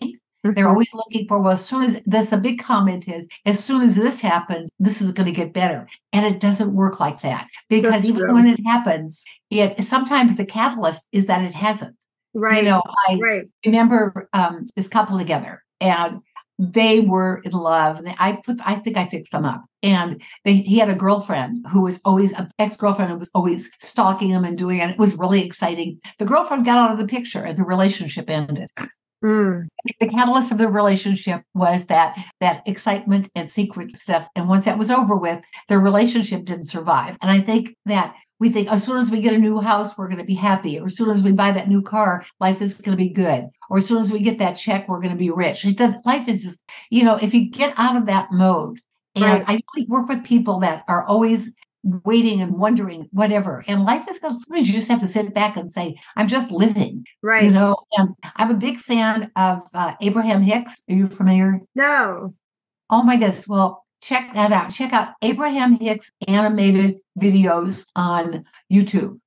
they're 0.54 0.66
mm-hmm. 0.66 0.72
always 0.74 0.94
looking 0.94 1.28
for, 1.28 1.42
well, 1.42 1.54
as 1.54 1.66
soon 1.66 1.84
as 1.84 2.02
that's 2.06 2.32
a 2.32 2.38
big 2.38 2.60
comment 2.60 3.08
is, 3.08 3.28
as 3.46 3.64
soon 3.64 3.82
as 3.82 3.96
this 3.96 4.22
happens, 4.22 4.70
this 4.80 5.02
is 5.02 5.12
going 5.12 5.28
to 5.28 5.32
get 5.32 5.54
better. 5.54 5.88
And 6.14 6.26
it 6.26 6.40
doesn't 6.40 6.74
work 6.74 7.00
like 7.00 7.22
that 7.22 7.48
because 7.70 7.92
That's 7.92 8.06
even 8.06 8.22
true. 8.22 8.34
when 8.34 8.48
it 8.48 8.60
happens, 8.66 9.24
it 9.50 9.84
sometimes 9.84 10.36
the 10.36 10.46
catalyst 10.46 11.08
is 11.12 11.26
that 11.28 11.44
it 11.44 11.54
hasn't. 11.54 11.96
Right. 12.34 12.64
You 12.64 12.70
know, 12.70 12.84
I 13.08 13.20
right. 13.22 13.46
remember 13.66 14.30
um, 14.34 14.68
this 14.76 14.88
couple 14.88 15.18
together 15.18 15.64
and 15.82 16.22
they 16.60 17.00
were 17.00 17.42
in 17.46 17.52
love. 17.52 18.00
And 18.00 18.16
I 18.18 18.40
put, 18.44 18.60
I 18.66 18.76
think 18.76 18.98
I 18.98 19.06
fixed 19.06 19.32
them 19.32 19.46
up. 19.46 19.64
And 19.84 20.22
they, 20.44 20.56
he 20.56 20.80
had 20.80 20.90
a 20.90 20.96
girlfriend 20.96 21.66
who 21.72 21.84
was 21.84 22.00
always 22.04 22.34
an 22.34 22.50
ex-girlfriend 22.58 23.12
who 23.12 23.18
was 23.18 23.30
always 23.34 23.70
stalking 23.80 24.30
him 24.30 24.44
and 24.44 24.58
doing 24.58 24.80
it. 24.80 24.90
It 24.90 24.98
was 24.98 25.16
really 25.16 25.46
exciting. 25.46 26.00
The 26.18 26.26
girlfriend 26.26 26.66
got 26.66 26.78
out 26.78 26.92
of 26.92 26.98
the 26.98 27.08
picture 27.08 27.44
and 27.44 27.58
the 27.58 27.64
relationship 27.64 28.30
ended. 28.30 28.70
Mm. 29.24 29.68
The 30.00 30.10
catalyst 30.10 30.52
of 30.52 30.58
the 30.58 30.68
relationship 30.68 31.42
was 31.54 31.86
that 31.88 32.18
that 32.40 32.62
excitement 32.68 33.30
and 33.36 33.52
secret 33.52 33.96
stuff. 33.98 34.28
And 34.36 34.48
once 34.48 34.66
that 34.66 34.78
was 34.78 34.92
over 34.92 35.18
with, 35.18 35.44
their 35.70 35.80
relationship 35.80 36.46
didn't 36.46 36.66
survive. 36.66 37.18
And 37.22 37.32
I 37.32 37.42
think 37.42 37.76
that 37.86 38.16
we 38.40 38.50
think 38.50 38.72
as 38.72 38.84
soon 38.84 38.98
as 38.98 39.10
we 39.10 39.22
get 39.22 39.34
a 39.34 39.40
new 39.40 39.60
house, 39.60 39.98
we're 39.98 40.08
going 40.08 40.20
to 40.20 40.24
be 40.24 40.36
happy. 40.36 40.80
Or 40.80 40.88
as 40.88 40.96
soon 40.96 41.10
as 41.10 41.24
we 41.24 41.32
buy 41.32 41.52
that 41.52 41.68
new 41.68 41.82
car, 41.82 42.24
life 42.40 42.62
is 42.62 42.76
going 42.80 42.96
to 42.96 43.04
be 43.04 43.10
good. 43.10 43.48
Or 43.70 43.78
as 43.78 43.88
soon 43.88 44.02
as 44.02 44.12
we 44.12 44.20
get 44.20 44.38
that 44.40 44.54
check, 44.54 44.88
we're 44.88 45.02
going 45.02 45.14
to 45.14 45.18
be 45.18 45.32
rich. 45.32 45.66
life 46.06 46.28
is 46.28 46.44
just, 46.44 46.70
you 46.92 47.04
know, 47.04 47.16
if 47.16 47.34
you 47.34 47.50
get 47.50 47.74
out 47.78 47.96
of 47.96 48.06
that 48.06 48.32
mode, 48.32 48.80
and 49.16 49.26
right. 49.48 49.62
I 49.78 49.84
work 49.88 50.08
with 50.10 50.24
people 50.24 50.60
that 50.60 50.84
are 50.88 51.04
always 51.04 51.52
waiting 51.84 52.42
and 52.42 52.54
wondering 52.54 53.08
whatever. 53.12 53.64
And 53.68 53.84
life 53.84 54.10
is 54.10 54.20
going 54.20 54.40
to 54.40 54.46
you 54.60 54.66
just 54.66 54.88
have 54.88 55.00
to 55.00 55.08
sit 55.08 55.34
back 55.34 55.56
and 55.58 55.72
say 55.72 55.96
i'm 56.16 56.28
just 56.28 56.52
living 56.52 57.06
right. 57.22 57.44
you 57.44 57.52
know? 57.52 57.78
And 57.98 58.10
i'm 58.36 58.52
a 58.52 58.56
big 58.56 58.80
fan 58.80 59.32
of 59.36 59.62
uh, 59.74 59.94
abraham 60.02 60.42
hicks. 60.42 60.82
Are 60.90 60.96
you 60.96 61.08
familiar? 61.08 61.62
No. 61.76 62.34
Oh 62.90 63.04
my 63.04 63.18
goodness. 63.18 63.48
Well 63.48 63.84
check 64.02 64.34
that 64.34 64.52
out. 64.52 64.72
Check 64.72 64.94
out 64.94 65.10
abraham 65.22 65.80
hicks 65.80 66.12
animated 66.28 66.98
videos 67.20 67.86
on 67.96 68.46
youtube. 68.72 69.20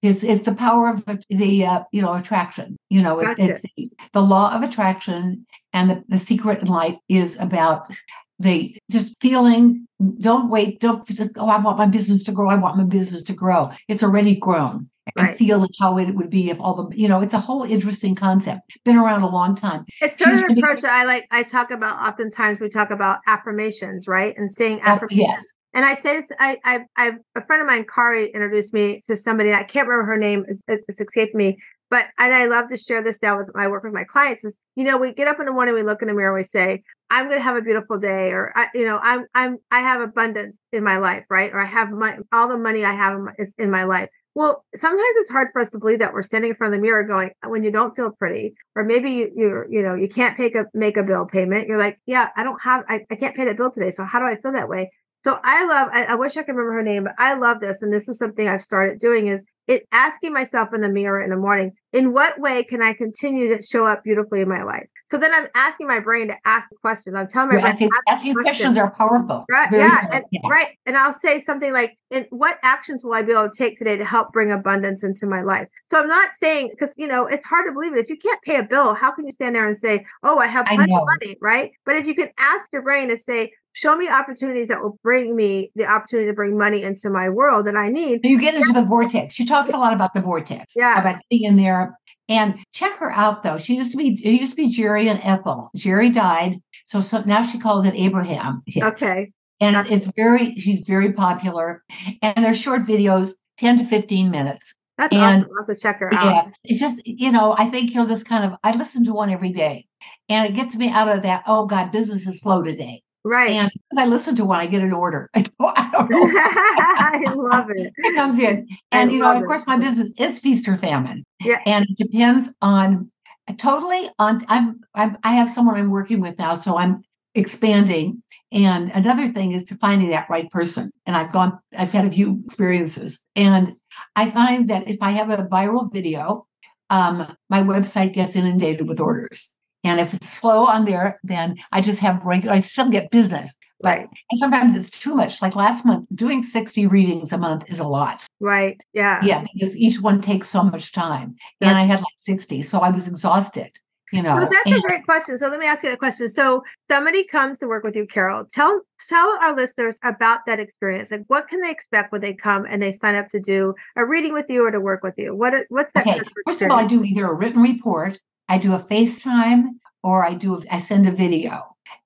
It's, 0.00 0.22
it's 0.22 0.44
the 0.44 0.54
power 0.54 0.88
of 0.88 1.04
the 1.28 1.66
uh, 1.66 1.82
you 1.92 2.02
know 2.02 2.14
attraction 2.14 2.76
you 2.90 3.02
know? 3.02 3.18
It's, 3.20 3.28
gotcha. 3.28 3.52
it's 3.52 3.62
the, 3.76 3.90
the, 4.12 4.22
law 4.22 4.54
of 4.54 4.62
attraction 4.62 5.46
and 5.72 5.90
the, 5.90 6.04
the 6.08 6.18
secret 6.18 6.62
in 6.62 6.68
life 6.68 6.96
is 7.08 7.36
about 7.38 7.92
they 8.38 8.78
just 8.90 9.14
feeling 9.20 9.86
don't 10.20 10.48
wait 10.48 10.80
don't 10.80 11.04
oh 11.36 11.48
i 11.48 11.58
want 11.58 11.78
my 11.78 11.86
business 11.86 12.22
to 12.22 12.32
grow 12.32 12.48
i 12.48 12.56
want 12.56 12.76
my 12.76 12.84
business 12.84 13.22
to 13.22 13.32
grow 13.32 13.70
it's 13.88 14.02
already 14.02 14.36
grown 14.36 14.88
and 15.16 15.36
feel 15.36 15.66
how 15.80 15.96
it 15.98 16.14
would 16.14 16.30
be 16.30 16.50
if 16.50 16.60
all 16.60 16.74
the 16.74 16.96
you 16.96 17.08
know 17.08 17.20
it's 17.20 17.34
a 17.34 17.38
whole 17.38 17.64
interesting 17.64 18.14
concept 18.14 18.78
been 18.84 18.96
around 18.96 19.22
a 19.22 19.28
long 19.28 19.56
time 19.56 19.84
it's 20.00 20.22
sort 20.22 20.34
of 20.34 20.42
an 20.42 20.58
approach 20.58 20.82
that 20.82 20.92
i 20.92 21.04
like 21.04 21.26
i 21.30 21.42
talk 21.42 21.70
about 21.70 21.98
oftentimes 22.06 22.60
we 22.60 22.68
talk 22.68 22.90
about 22.90 23.18
affirmations 23.26 24.06
right 24.06 24.36
and 24.36 24.52
saying 24.52 24.80
oh, 24.84 24.88
affirmations 24.88 25.20
yes 25.20 25.44
and 25.74 25.84
I 25.84 25.94
say 25.96 26.20
this, 26.20 26.30
I, 26.40 26.56
I, 26.64 26.80
I, 26.96 27.12
a 27.36 27.44
friend 27.44 27.60
of 27.60 27.68
mine, 27.68 27.84
Kari, 27.84 28.32
introduced 28.32 28.72
me 28.72 29.04
to 29.06 29.16
somebody. 29.16 29.52
I 29.52 29.64
can't 29.64 29.86
remember 29.86 30.10
her 30.10 30.16
name; 30.16 30.46
it's, 30.48 30.60
it's 30.66 31.00
escaped 31.00 31.34
me. 31.34 31.58
But 31.90 32.06
and 32.18 32.34
I 32.34 32.46
love 32.46 32.68
to 32.68 32.76
share 32.76 33.02
this 33.02 33.18
now 33.22 33.38
with 33.38 33.48
my 33.54 33.68
work 33.68 33.84
with 33.84 33.92
my 33.92 34.04
clients. 34.04 34.44
Is 34.44 34.54
you 34.76 34.84
know, 34.84 34.96
we 34.96 35.12
get 35.12 35.28
up 35.28 35.40
in 35.40 35.46
the 35.46 35.52
morning, 35.52 35.74
we 35.74 35.82
look 35.82 36.02
in 36.02 36.08
the 36.08 36.14
mirror, 36.14 36.36
and 36.36 36.44
we 36.44 36.48
say, 36.48 36.82
I'm 37.10 37.26
going 37.26 37.38
to 37.38 37.42
have 37.42 37.56
a 37.56 37.62
beautiful 37.62 37.98
day, 37.98 38.30
or 38.30 38.52
I, 38.54 38.68
you 38.74 38.84
know, 38.84 38.98
I'm 39.02 39.26
I'm 39.34 39.58
I 39.70 39.80
have 39.80 40.00
abundance 40.00 40.58
in 40.72 40.84
my 40.84 40.98
life, 40.98 41.24
right? 41.30 41.52
Or 41.52 41.60
I 41.60 41.66
have 41.66 41.90
my 41.90 42.18
all 42.32 42.48
the 42.48 42.58
money 42.58 42.84
I 42.84 42.92
have 42.92 43.14
in 43.14 43.24
my, 43.24 43.32
is 43.38 43.52
in 43.58 43.70
my 43.70 43.84
life. 43.84 44.08
Well, 44.34 44.64
sometimes 44.76 45.16
it's 45.16 45.30
hard 45.30 45.48
for 45.52 45.62
us 45.62 45.70
to 45.70 45.78
believe 45.78 45.98
that 45.98 46.12
we're 46.12 46.22
standing 46.22 46.50
in 46.50 46.56
front 46.56 46.74
of 46.74 46.78
the 46.78 46.82
mirror 46.82 47.02
going 47.02 47.30
uh, 47.44 47.48
when 47.48 47.64
you 47.64 47.72
don't 47.72 47.96
feel 47.96 48.12
pretty, 48.12 48.54
or 48.76 48.84
maybe 48.84 49.10
you 49.10 49.32
you 49.34 49.64
you 49.70 49.82
know 49.82 49.94
you 49.94 50.08
can't 50.08 50.38
make 50.38 50.54
a 50.54 50.66
make 50.74 50.96
a 50.96 51.02
bill 51.02 51.26
payment. 51.26 51.66
You're 51.68 51.78
like, 51.78 51.98
yeah, 52.06 52.28
I 52.36 52.44
don't 52.44 52.60
have, 52.62 52.84
I, 52.88 53.04
I 53.10 53.14
can't 53.16 53.34
pay 53.34 53.46
that 53.46 53.56
bill 53.56 53.70
today. 53.70 53.90
So 53.90 54.04
how 54.04 54.20
do 54.20 54.26
I 54.26 54.36
feel 54.36 54.52
that 54.52 54.68
way? 54.68 54.90
So 55.24 55.38
I 55.42 55.64
love, 55.66 55.88
I, 55.92 56.04
I, 56.04 56.14
wish 56.14 56.36
I 56.36 56.42
could 56.42 56.54
remember 56.54 56.74
her 56.74 56.82
name, 56.82 57.04
but 57.04 57.14
I 57.18 57.34
love 57.34 57.60
this. 57.60 57.78
And 57.82 57.92
this 57.92 58.08
is 58.08 58.18
something 58.18 58.46
I've 58.46 58.62
started 58.62 59.00
doing 59.00 59.26
is 59.26 59.42
it 59.68 59.86
asking 59.92 60.32
myself 60.32 60.70
in 60.74 60.80
the 60.80 60.88
mirror 60.88 61.22
in 61.22 61.30
the 61.30 61.36
morning, 61.36 61.72
in 61.92 62.12
what 62.12 62.40
way 62.40 62.64
can 62.64 62.82
I 62.82 62.94
continue 62.94 63.54
to 63.54 63.64
show 63.64 63.86
up 63.86 64.02
beautifully 64.02 64.40
in 64.40 64.48
my 64.48 64.62
life? 64.62 64.86
So 65.10 65.16
then 65.16 65.32
I'm 65.32 65.46
asking 65.54 65.86
my 65.86 66.00
brain 66.00 66.28
to 66.28 66.36
ask 66.44 66.68
questions. 66.82 67.16
I'm 67.16 67.28
telling 67.28 67.48
my 67.48 67.54
brain 67.54 67.66
asking, 67.66 67.90
asking 68.08 68.34
questions. 68.34 68.74
questions. 68.74 68.76
are 68.76 68.90
powerful. 68.90 69.44
Right. 69.50 69.70
Very 69.70 69.84
yeah, 69.84 70.06
and, 70.12 70.24
yeah. 70.30 70.40
Right. 70.50 70.68
And 70.84 70.96
I'll 70.96 71.14
say 71.14 71.40
something 71.40 71.72
like, 71.72 71.96
"In 72.10 72.26
what 72.30 72.58
actions 72.62 73.04
will 73.04 73.14
I 73.14 73.22
be 73.22 73.32
able 73.32 73.48
to 73.48 73.56
take 73.56 73.78
today 73.78 73.96
to 73.96 74.04
help 74.04 74.32
bring 74.32 74.50
abundance 74.50 75.02
into 75.04 75.26
my 75.26 75.42
life?" 75.42 75.68
So 75.90 76.00
I'm 76.00 76.08
not 76.08 76.30
saying 76.40 76.70
because 76.70 76.94
you 76.96 77.06
know 77.06 77.26
it's 77.26 77.46
hard 77.46 77.66
to 77.66 77.72
believe 77.72 77.94
it. 77.94 78.00
If 78.00 78.10
you 78.10 78.18
can't 78.18 78.40
pay 78.42 78.56
a 78.56 78.62
bill, 78.62 78.94
how 78.94 79.10
can 79.10 79.24
you 79.24 79.32
stand 79.32 79.54
there 79.54 79.66
and 79.66 79.78
say, 79.78 80.04
"Oh, 80.22 80.38
I 80.38 80.46
have 80.46 80.66
plenty 80.66 80.94
of 80.94 81.06
money," 81.06 81.36
right? 81.40 81.72
But 81.86 81.96
if 81.96 82.06
you 82.06 82.14
can 82.14 82.28
ask 82.38 82.68
your 82.72 82.82
brain 82.82 83.08
to 83.08 83.18
say, 83.18 83.52
show 83.72 83.96
me 83.96 84.08
opportunities 84.08 84.68
that 84.68 84.80
will 84.82 84.98
bring 85.02 85.36
me 85.36 85.70
the 85.74 85.86
opportunity 85.86 86.28
to 86.28 86.34
bring 86.34 86.58
money 86.58 86.82
into 86.82 87.10
my 87.10 87.28
world 87.28 87.66
that 87.66 87.76
I 87.76 87.88
need. 87.88 88.20
You 88.24 88.40
get 88.40 88.54
into 88.54 88.72
the 88.72 88.82
vortex. 88.82 89.34
She 89.34 89.44
talks 89.44 89.70
a 89.70 89.76
lot 89.76 89.92
about 89.92 90.14
the 90.14 90.20
vortex. 90.20 90.74
Yeah. 90.76 91.00
About 91.00 91.20
being 91.30 91.44
in 91.44 91.56
there. 91.56 91.98
And 92.28 92.58
check 92.72 92.96
her 92.96 93.10
out 93.10 93.42
though. 93.42 93.56
She 93.56 93.76
used 93.76 93.92
to 93.92 93.96
be 93.96 94.08
it 94.22 94.40
used 94.40 94.52
to 94.52 94.56
be 94.56 94.68
Jerry 94.68 95.08
and 95.08 95.20
Esther. 95.22 95.68
Jerry 95.74 96.10
died. 96.10 96.56
So 96.86 97.00
so 97.00 97.22
now 97.22 97.42
she 97.42 97.58
calls 97.58 97.86
it 97.86 97.94
Abraham. 97.94 98.62
Hicks. 98.66 99.02
Okay. 99.02 99.32
And 99.60 99.86
it's 99.90 100.08
very 100.14 100.54
she's 100.56 100.80
very 100.80 101.12
popular. 101.12 101.82
And 102.20 102.44
they're 102.44 102.54
short 102.54 102.82
videos, 102.82 103.32
10 103.58 103.78
to 103.78 103.84
15 103.84 104.30
minutes. 104.30 104.74
That's 104.98 105.14
and, 105.14 105.22
awesome. 105.22 105.50
I'll 105.52 105.66
have 105.66 105.76
to 105.76 105.80
check 105.80 106.00
her 106.00 106.12
out. 106.12 106.24
Yeah, 106.24 106.50
it's 106.64 106.80
just, 106.80 107.00
you 107.06 107.30
know, 107.30 107.54
I 107.56 107.70
think 107.70 107.94
you'll 107.94 108.06
just 108.06 108.26
kind 108.26 108.44
of 108.44 108.58
I 108.62 108.76
listen 108.76 109.04
to 109.04 109.12
one 109.12 109.30
every 109.30 109.52
day. 109.52 109.86
And 110.28 110.48
it 110.48 110.54
gets 110.54 110.76
me 110.76 110.90
out 110.90 111.08
of 111.08 111.22
that, 111.22 111.44
oh 111.46 111.66
God, 111.66 111.92
business 111.92 112.26
is 112.26 112.40
slow 112.40 112.62
today. 112.62 113.02
Right. 113.28 113.50
And 113.50 113.70
as 113.92 113.98
I 113.98 114.06
listen 114.06 114.34
to 114.36 114.46
one, 114.46 114.58
I 114.58 114.66
get 114.66 114.80
an 114.80 114.92
order. 114.92 115.28
I 115.34 115.42
don't, 115.42 115.78
I 115.78 115.90
don't 115.90 116.10
know. 116.10 116.30
I 116.32 117.34
love 117.34 117.66
it. 117.68 117.92
It 117.98 118.14
comes 118.14 118.38
in. 118.38 118.66
And, 118.90 119.10
I 119.10 119.12
you 119.12 119.18
know, 119.18 119.36
of 119.36 119.44
course, 119.44 119.66
my 119.66 119.76
business 119.76 120.12
is 120.18 120.38
feast 120.38 120.66
or 120.66 120.78
famine. 120.78 121.24
Yeah. 121.44 121.60
And 121.66 121.84
it 121.90 121.98
depends 121.98 122.50
on 122.62 123.10
totally 123.58 124.08
on, 124.18 124.46
I'm, 124.48 124.80
I'm, 124.94 125.18
I 125.24 125.32
have 125.32 125.50
someone 125.50 125.74
I'm 125.74 125.90
working 125.90 126.20
with 126.20 126.38
now. 126.38 126.54
So 126.54 126.78
I'm 126.78 127.02
expanding. 127.34 128.22
And 128.50 128.90
another 128.92 129.28
thing 129.28 129.52
is 129.52 129.66
to 129.66 129.74
finding 129.74 130.08
that 130.08 130.30
right 130.30 130.50
person. 130.50 130.90
And 131.04 131.14
I've 131.14 131.30
gone, 131.30 131.58
I've 131.76 131.92
had 131.92 132.06
a 132.06 132.10
few 132.10 132.42
experiences. 132.46 133.22
And 133.36 133.74
I 134.16 134.30
find 134.30 134.68
that 134.70 134.88
if 134.88 135.02
I 135.02 135.10
have 135.10 135.28
a 135.28 135.46
viral 135.48 135.92
video, 135.92 136.46
um, 136.88 137.36
my 137.50 137.62
website 137.62 138.14
gets 138.14 138.36
inundated 138.36 138.88
with 138.88 139.00
orders. 139.00 139.52
And 139.84 140.00
if 140.00 140.12
it's 140.14 140.28
slow 140.28 140.66
on 140.66 140.84
there, 140.84 141.20
then 141.22 141.56
I 141.72 141.80
just 141.80 142.00
have 142.00 142.24
regular, 142.24 142.54
I 142.54 142.60
still 142.60 142.88
get 142.88 143.10
business. 143.10 143.54
But 143.80 144.00
and 144.30 144.38
sometimes 144.38 144.76
it's 144.76 144.90
too 144.90 145.14
much. 145.14 145.40
Like 145.40 145.54
last 145.54 145.84
month, 145.84 146.06
doing 146.12 146.42
60 146.42 146.88
readings 146.88 147.32
a 147.32 147.38
month 147.38 147.64
is 147.68 147.78
a 147.78 147.86
lot. 147.86 148.26
Right. 148.40 148.80
Yeah. 148.92 149.20
Yeah, 149.24 149.44
because 149.54 149.76
each 149.76 150.00
one 150.00 150.20
takes 150.20 150.48
so 150.48 150.64
much 150.64 150.92
time. 150.92 151.36
That's, 151.60 151.70
and 151.70 151.78
I 151.78 151.82
had 151.82 152.00
like 152.00 152.06
60. 152.16 152.62
So 152.62 152.80
I 152.80 152.90
was 152.90 153.06
exhausted. 153.06 153.78
you 154.12 154.22
know 154.22 154.38
so 154.38 154.48
that's 154.50 154.70
and, 154.70 154.76
a 154.76 154.80
great 154.80 155.04
question 155.04 155.38
so 155.38 155.48
let 155.48 155.60
me 155.60 155.66
ask 155.66 155.82
you 155.82 155.92
a 155.92 155.96
question 155.96 156.28
so 156.28 156.62
somebody 156.90 157.24
comes 157.24 157.58
to 157.58 157.66
work 157.66 157.84
with 157.84 157.94
you 157.94 158.06
carol 158.06 158.44
tell 158.52 158.80
tell 159.08 159.38
our 159.42 159.54
listeners 159.54 159.96
about 160.02 160.46
that 160.46 160.58
experience 160.58 161.10
like 161.10 161.24
what 161.26 161.46
can 161.48 161.60
they 161.60 161.70
expect 161.70 162.10
when 162.10 162.20
they 162.20 162.32
come 162.32 162.64
and 162.68 162.80
they 162.80 162.92
sign 162.92 163.14
up 163.14 163.28
to 163.28 163.38
do 163.38 163.74
a 163.96 164.04
reading 164.04 164.32
with 164.32 164.46
you 164.48 164.64
or 164.64 164.70
to 164.70 164.80
work 164.80 165.02
with 165.02 165.14
you 165.18 165.34
what 165.34 165.52
what's 165.68 165.92
that 165.92 166.06
okay 166.06 166.20
first 166.46 166.62
of 166.62 166.70
all 166.70 166.78
i 166.78 166.86
do 166.86 167.04
either 167.04 167.26
a 167.26 167.34
written 167.34 167.62
report 167.62 168.18
i 168.48 168.58
do 168.58 168.74
a 168.74 168.78
facetime 168.78 169.68
or 170.02 170.24
i 170.24 170.34
do 170.34 170.54
a, 170.54 170.62
i 170.70 170.78
send 170.78 171.06
a 171.06 171.12
video 171.12 171.64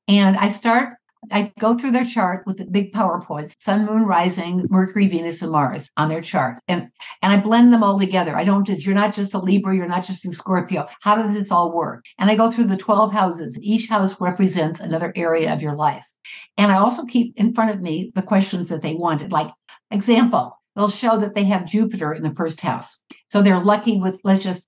and 0.09 0.37
i 0.37 0.49
start 0.49 0.95
I 1.31 1.53
go 1.59 1.77
through 1.77 1.93
their 1.93 2.05
chart 2.05 2.45
with 2.47 2.59
the 2.59 2.65
big 2.65 2.93
PowerPoints, 2.93 3.55
Sun, 3.61 3.87
Moon, 3.87 4.05
Rising, 4.05 4.67
Mercury, 4.69 5.07
Venus, 5.07 5.41
and 5.41 5.53
Mars 5.53 5.91
on 5.97 6.09
their 6.09 6.21
chart. 6.21 6.59
And 6.67 6.89
and 7.23 7.33
I 7.33 7.37
blend 7.37 7.73
them 7.73 7.85
all 7.85 7.99
together. 7.99 8.37
I 8.37 8.45
don't 8.45 8.67
just, 8.67 8.85
you're 8.85 8.95
not 8.95 9.15
just 9.15 9.35
a 9.35 9.39
Libra, 9.39 9.75
you're 9.75 9.87
not 9.87 10.05
just 10.05 10.27
a 10.27 10.33
Scorpio. 10.33 10.89
How 11.01 11.15
does 11.15 11.39
this 11.39 11.53
all 11.53 11.73
work? 11.73 12.05
And 12.19 12.31
I 12.31 12.35
go 12.35 12.51
through 12.51 12.65
the 12.65 12.77
12 12.77 13.13
houses. 13.13 13.59
Each 13.61 13.89
house 13.89 14.21
represents 14.21 14.81
another 14.81 15.13
area 15.15 15.53
of 15.53 15.63
your 15.63 15.77
life. 15.77 16.11
And 16.59 16.73
I 16.73 16.79
also 16.79 17.05
keep 17.05 17.37
in 17.37 17.55
front 17.55 17.71
of 17.71 17.81
me 17.81 18.11
the 18.15 18.23
questions 18.23 18.69
that 18.69 18.83
they 18.83 18.95
wanted. 18.95 19.31
Like, 19.31 19.51
example, 19.91 20.61
they'll 20.75 20.89
show 20.89 21.19
that 21.19 21.35
they 21.35 21.45
have 21.45 21.67
Jupiter 21.67 22.13
in 22.13 22.23
the 22.23 22.35
first 22.35 22.61
house. 22.61 22.99
So 23.31 23.43
they're 23.43 23.61
lucky 23.61 24.01
with, 24.01 24.21
let's 24.25 24.43
just 24.43 24.67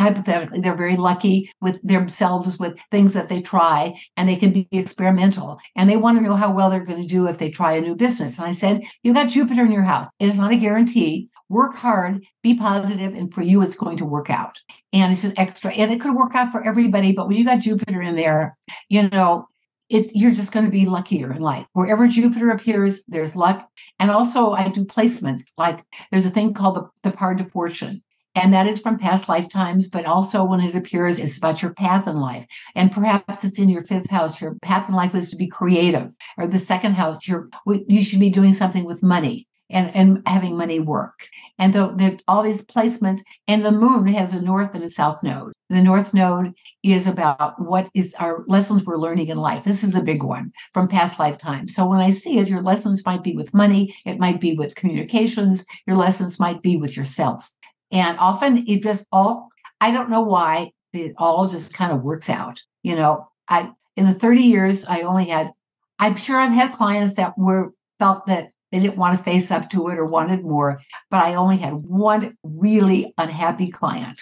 hypothetically, 0.00 0.60
they're 0.60 0.74
very 0.74 0.96
lucky 0.96 1.50
with 1.60 1.80
themselves 1.82 2.58
with 2.58 2.78
things 2.90 3.12
that 3.12 3.28
they 3.28 3.40
try 3.40 3.94
and 4.16 4.28
they 4.28 4.36
can 4.36 4.52
be 4.52 4.68
experimental. 4.72 5.58
And 5.76 5.88
they 5.88 5.96
want 5.96 6.18
to 6.18 6.24
know 6.24 6.36
how 6.36 6.52
well 6.52 6.70
they're 6.70 6.84
going 6.84 7.02
to 7.02 7.08
do 7.08 7.26
if 7.26 7.38
they 7.38 7.50
try 7.50 7.74
a 7.74 7.80
new 7.80 7.94
business. 7.94 8.38
And 8.38 8.46
I 8.46 8.52
said, 8.52 8.82
You 9.02 9.12
got 9.12 9.28
Jupiter 9.28 9.64
in 9.64 9.72
your 9.72 9.82
house. 9.82 10.08
It 10.18 10.28
is 10.28 10.36
not 10.36 10.52
a 10.52 10.56
guarantee. 10.56 11.28
Work 11.48 11.74
hard, 11.74 12.24
be 12.42 12.54
positive, 12.54 13.14
and 13.14 13.32
for 13.32 13.42
you, 13.42 13.60
it's 13.62 13.76
going 13.76 13.98
to 13.98 14.06
work 14.06 14.30
out. 14.30 14.58
And 14.94 15.12
it's 15.12 15.22
just 15.22 15.38
extra. 15.38 15.70
And 15.72 15.92
it 15.92 16.00
could 16.00 16.14
work 16.14 16.34
out 16.34 16.50
for 16.50 16.64
everybody. 16.64 17.12
But 17.12 17.28
when 17.28 17.36
you 17.36 17.44
got 17.44 17.60
Jupiter 17.60 18.00
in 18.00 18.16
there, 18.16 18.56
you 18.88 19.08
know, 19.10 19.48
it, 19.90 20.10
you're 20.14 20.30
just 20.30 20.52
going 20.52 20.64
to 20.64 20.72
be 20.72 20.86
luckier 20.86 21.30
in 21.30 21.42
life. 21.42 21.66
Wherever 21.74 22.08
Jupiter 22.08 22.50
appears, 22.50 23.02
there's 23.08 23.36
luck. 23.36 23.68
And 23.98 24.10
also, 24.10 24.52
I 24.52 24.68
do 24.68 24.86
placements. 24.86 25.52
Like 25.58 25.84
there's 26.10 26.24
a 26.24 26.30
thing 26.30 26.54
called 26.54 26.76
the, 26.76 27.10
the 27.10 27.14
Part 27.14 27.42
of 27.42 27.52
Fortune. 27.52 28.02
And 28.34 28.52
that 28.54 28.66
is 28.66 28.80
from 28.80 28.98
past 28.98 29.28
lifetimes, 29.28 29.88
but 29.88 30.06
also 30.06 30.42
when 30.42 30.60
it 30.60 30.74
appears, 30.74 31.18
it's 31.18 31.36
about 31.36 31.60
your 31.60 31.74
path 31.74 32.08
in 32.08 32.18
life. 32.18 32.46
And 32.74 32.90
perhaps 32.90 33.44
it's 33.44 33.58
in 33.58 33.68
your 33.68 33.82
fifth 33.82 34.08
house. 34.08 34.40
Your 34.40 34.54
path 34.62 34.88
in 34.88 34.94
life 34.94 35.14
is 35.14 35.30
to 35.30 35.36
be 35.36 35.46
creative. 35.46 36.10
Or 36.38 36.46
the 36.46 36.58
second 36.58 36.94
house, 36.94 37.28
you're, 37.28 37.48
you 37.66 38.02
should 38.02 38.20
be 38.20 38.30
doing 38.30 38.54
something 38.54 38.84
with 38.84 39.02
money 39.02 39.46
and, 39.68 39.94
and 39.96 40.22
having 40.26 40.56
money 40.56 40.80
work. 40.80 41.26
And 41.58 41.74
the, 41.74 42.20
all 42.28 42.42
these 42.42 42.64
placements, 42.64 43.20
and 43.48 43.64
the 43.64 43.72
moon 43.72 44.06
has 44.08 44.32
a 44.34 44.42
north 44.42 44.74
and 44.74 44.84
a 44.84 44.90
south 44.90 45.22
node. 45.22 45.52
The 45.70 45.82
north 45.82 46.12
node 46.12 46.52
is 46.82 47.06
about 47.06 47.60
what 47.60 47.88
is 47.94 48.14
our 48.18 48.44
lessons 48.46 48.84
we're 48.84 48.96
learning 48.96 49.28
in 49.28 49.38
life. 49.38 49.64
This 49.64 49.82
is 49.82 49.94
a 49.94 50.02
big 50.02 50.22
one 50.22 50.52
from 50.74 50.88
past 50.88 51.18
lifetimes. 51.18 51.74
So 51.74 51.86
when 51.86 52.00
I 52.00 52.10
see 52.10 52.38
it, 52.38 52.48
your 52.48 52.62
lessons 52.62 53.04
might 53.06 53.22
be 53.22 53.34
with 53.34 53.54
money, 53.54 53.94
it 54.04 54.18
might 54.18 54.40
be 54.40 54.54
with 54.54 54.74
communications, 54.74 55.64
your 55.86 55.96
lessons 55.96 56.38
might 56.38 56.62
be 56.62 56.76
with 56.76 56.96
yourself. 56.96 57.50
And 57.92 58.18
often 58.18 58.64
it 58.66 58.82
just 58.82 59.06
all, 59.12 59.50
I 59.80 59.92
don't 59.92 60.10
know 60.10 60.22
why 60.22 60.72
it 60.92 61.14
all 61.18 61.46
just 61.46 61.72
kind 61.72 61.92
of 61.92 62.02
works 62.02 62.28
out. 62.28 62.60
You 62.82 62.96
know, 62.96 63.28
I, 63.48 63.70
in 63.96 64.06
the 64.06 64.14
30 64.14 64.42
years, 64.42 64.84
I 64.84 65.02
only 65.02 65.26
had, 65.26 65.52
I'm 65.98 66.16
sure 66.16 66.36
I've 66.36 66.52
had 66.52 66.72
clients 66.72 67.16
that 67.16 67.36
were 67.38 67.72
felt 67.98 68.26
that 68.26 68.48
they 68.72 68.80
didn't 68.80 68.96
want 68.96 69.16
to 69.16 69.22
face 69.22 69.50
up 69.50 69.68
to 69.70 69.88
it 69.88 69.98
or 69.98 70.06
wanted 70.06 70.42
more, 70.42 70.80
but 71.10 71.22
I 71.22 71.34
only 71.34 71.58
had 71.58 71.74
one 71.74 72.36
really 72.42 73.12
unhappy 73.18 73.70
client. 73.70 74.20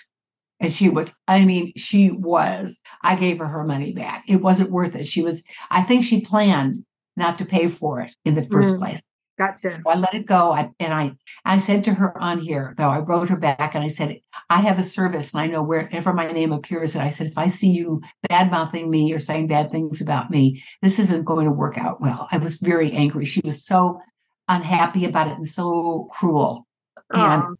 And 0.58 0.70
she 0.70 0.88
was, 0.88 1.12
I 1.26 1.44
mean, 1.44 1.72
she 1.76 2.10
was, 2.10 2.80
I 3.02 3.14
gave 3.14 3.38
her 3.38 3.46
her 3.46 3.64
money 3.64 3.92
back. 3.92 4.24
It 4.28 4.42
wasn't 4.42 4.70
worth 4.70 4.94
it. 4.96 5.06
She 5.06 5.22
was, 5.22 5.42
I 5.70 5.82
think 5.82 6.04
she 6.04 6.20
planned 6.20 6.84
not 7.16 7.38
to 7.38 7.46
pay 7.46 7.68
for 7.68 8.00
it 8.00 8.12
in 8.24 8.34
the 8.34 8.44
first 8.44 8.74
mm. 8.74 8.78
place. 8.78 9.00
Gotcha. 9.40 9.70
So 9.70 9.80
I 9.86 9.94
let 9.94 10.12
it 10.12 10.26
go. 10.26 10.52
I, 10.52 10.68
and 10.80 10.92
I, 10.92 11.12
I 11.46 11.60
said 11.60 11.82
to 11.84 11.94
her 11.94 12.22
on 12.22 12.40
here, 12.40 12.74
though, 12.76 12.90
I 12.90 12.98
wrote 12.98 13.30
her 13.30 13.38
back 13.38 13.74
and 13.74 13.82
I 13.82 13.88
said, 13.88 14.20
I 14.50 14.60
have 14.60 14.78
a 14.78 14.82
service 14.82 15.32
and 15.32 15.40
I 15.40 15.46
know 15.46 15.62
wherever 15.62 16.12
my 16.12 16.30
name 16.30 16.52
appears. 16.52 16.94
And 16.94 17.02
I 17.02 17.08
said, 17.08 17.28
if 17.28 17.38
I 17.38 17.48
see 17.48 17.70
you 17.70 18.02
bad 18.28 18.50
mouthing 18.50 18.90
me 18.90 19.10
or 19.14 19.18
saying 19.18 19.46
bad 19.46 19.70
things 19.70 20.02
about 20.02 20.30
me, 20.30 20.62
this 20.82 20.98
isn't 20.98 21.24
going 21.24 21.46
to 21.46 21.52
work 21.52 21.78
out 21.78 22.02
well. 22.02 22.28
I 22.30 22.36
was 22.36 22.56
very 22.56 22.92
angry. 22.92 23.24
She 23.24 23.40
was 23.42 23.64
so 23.64 24.02
unhappy 24.46 25.06
about 25.06 25.28
it 25.28 25.38
and 25.38 25.48
so 25.48 26.06
cruel. 26.10 26.66
And 27.12 27.56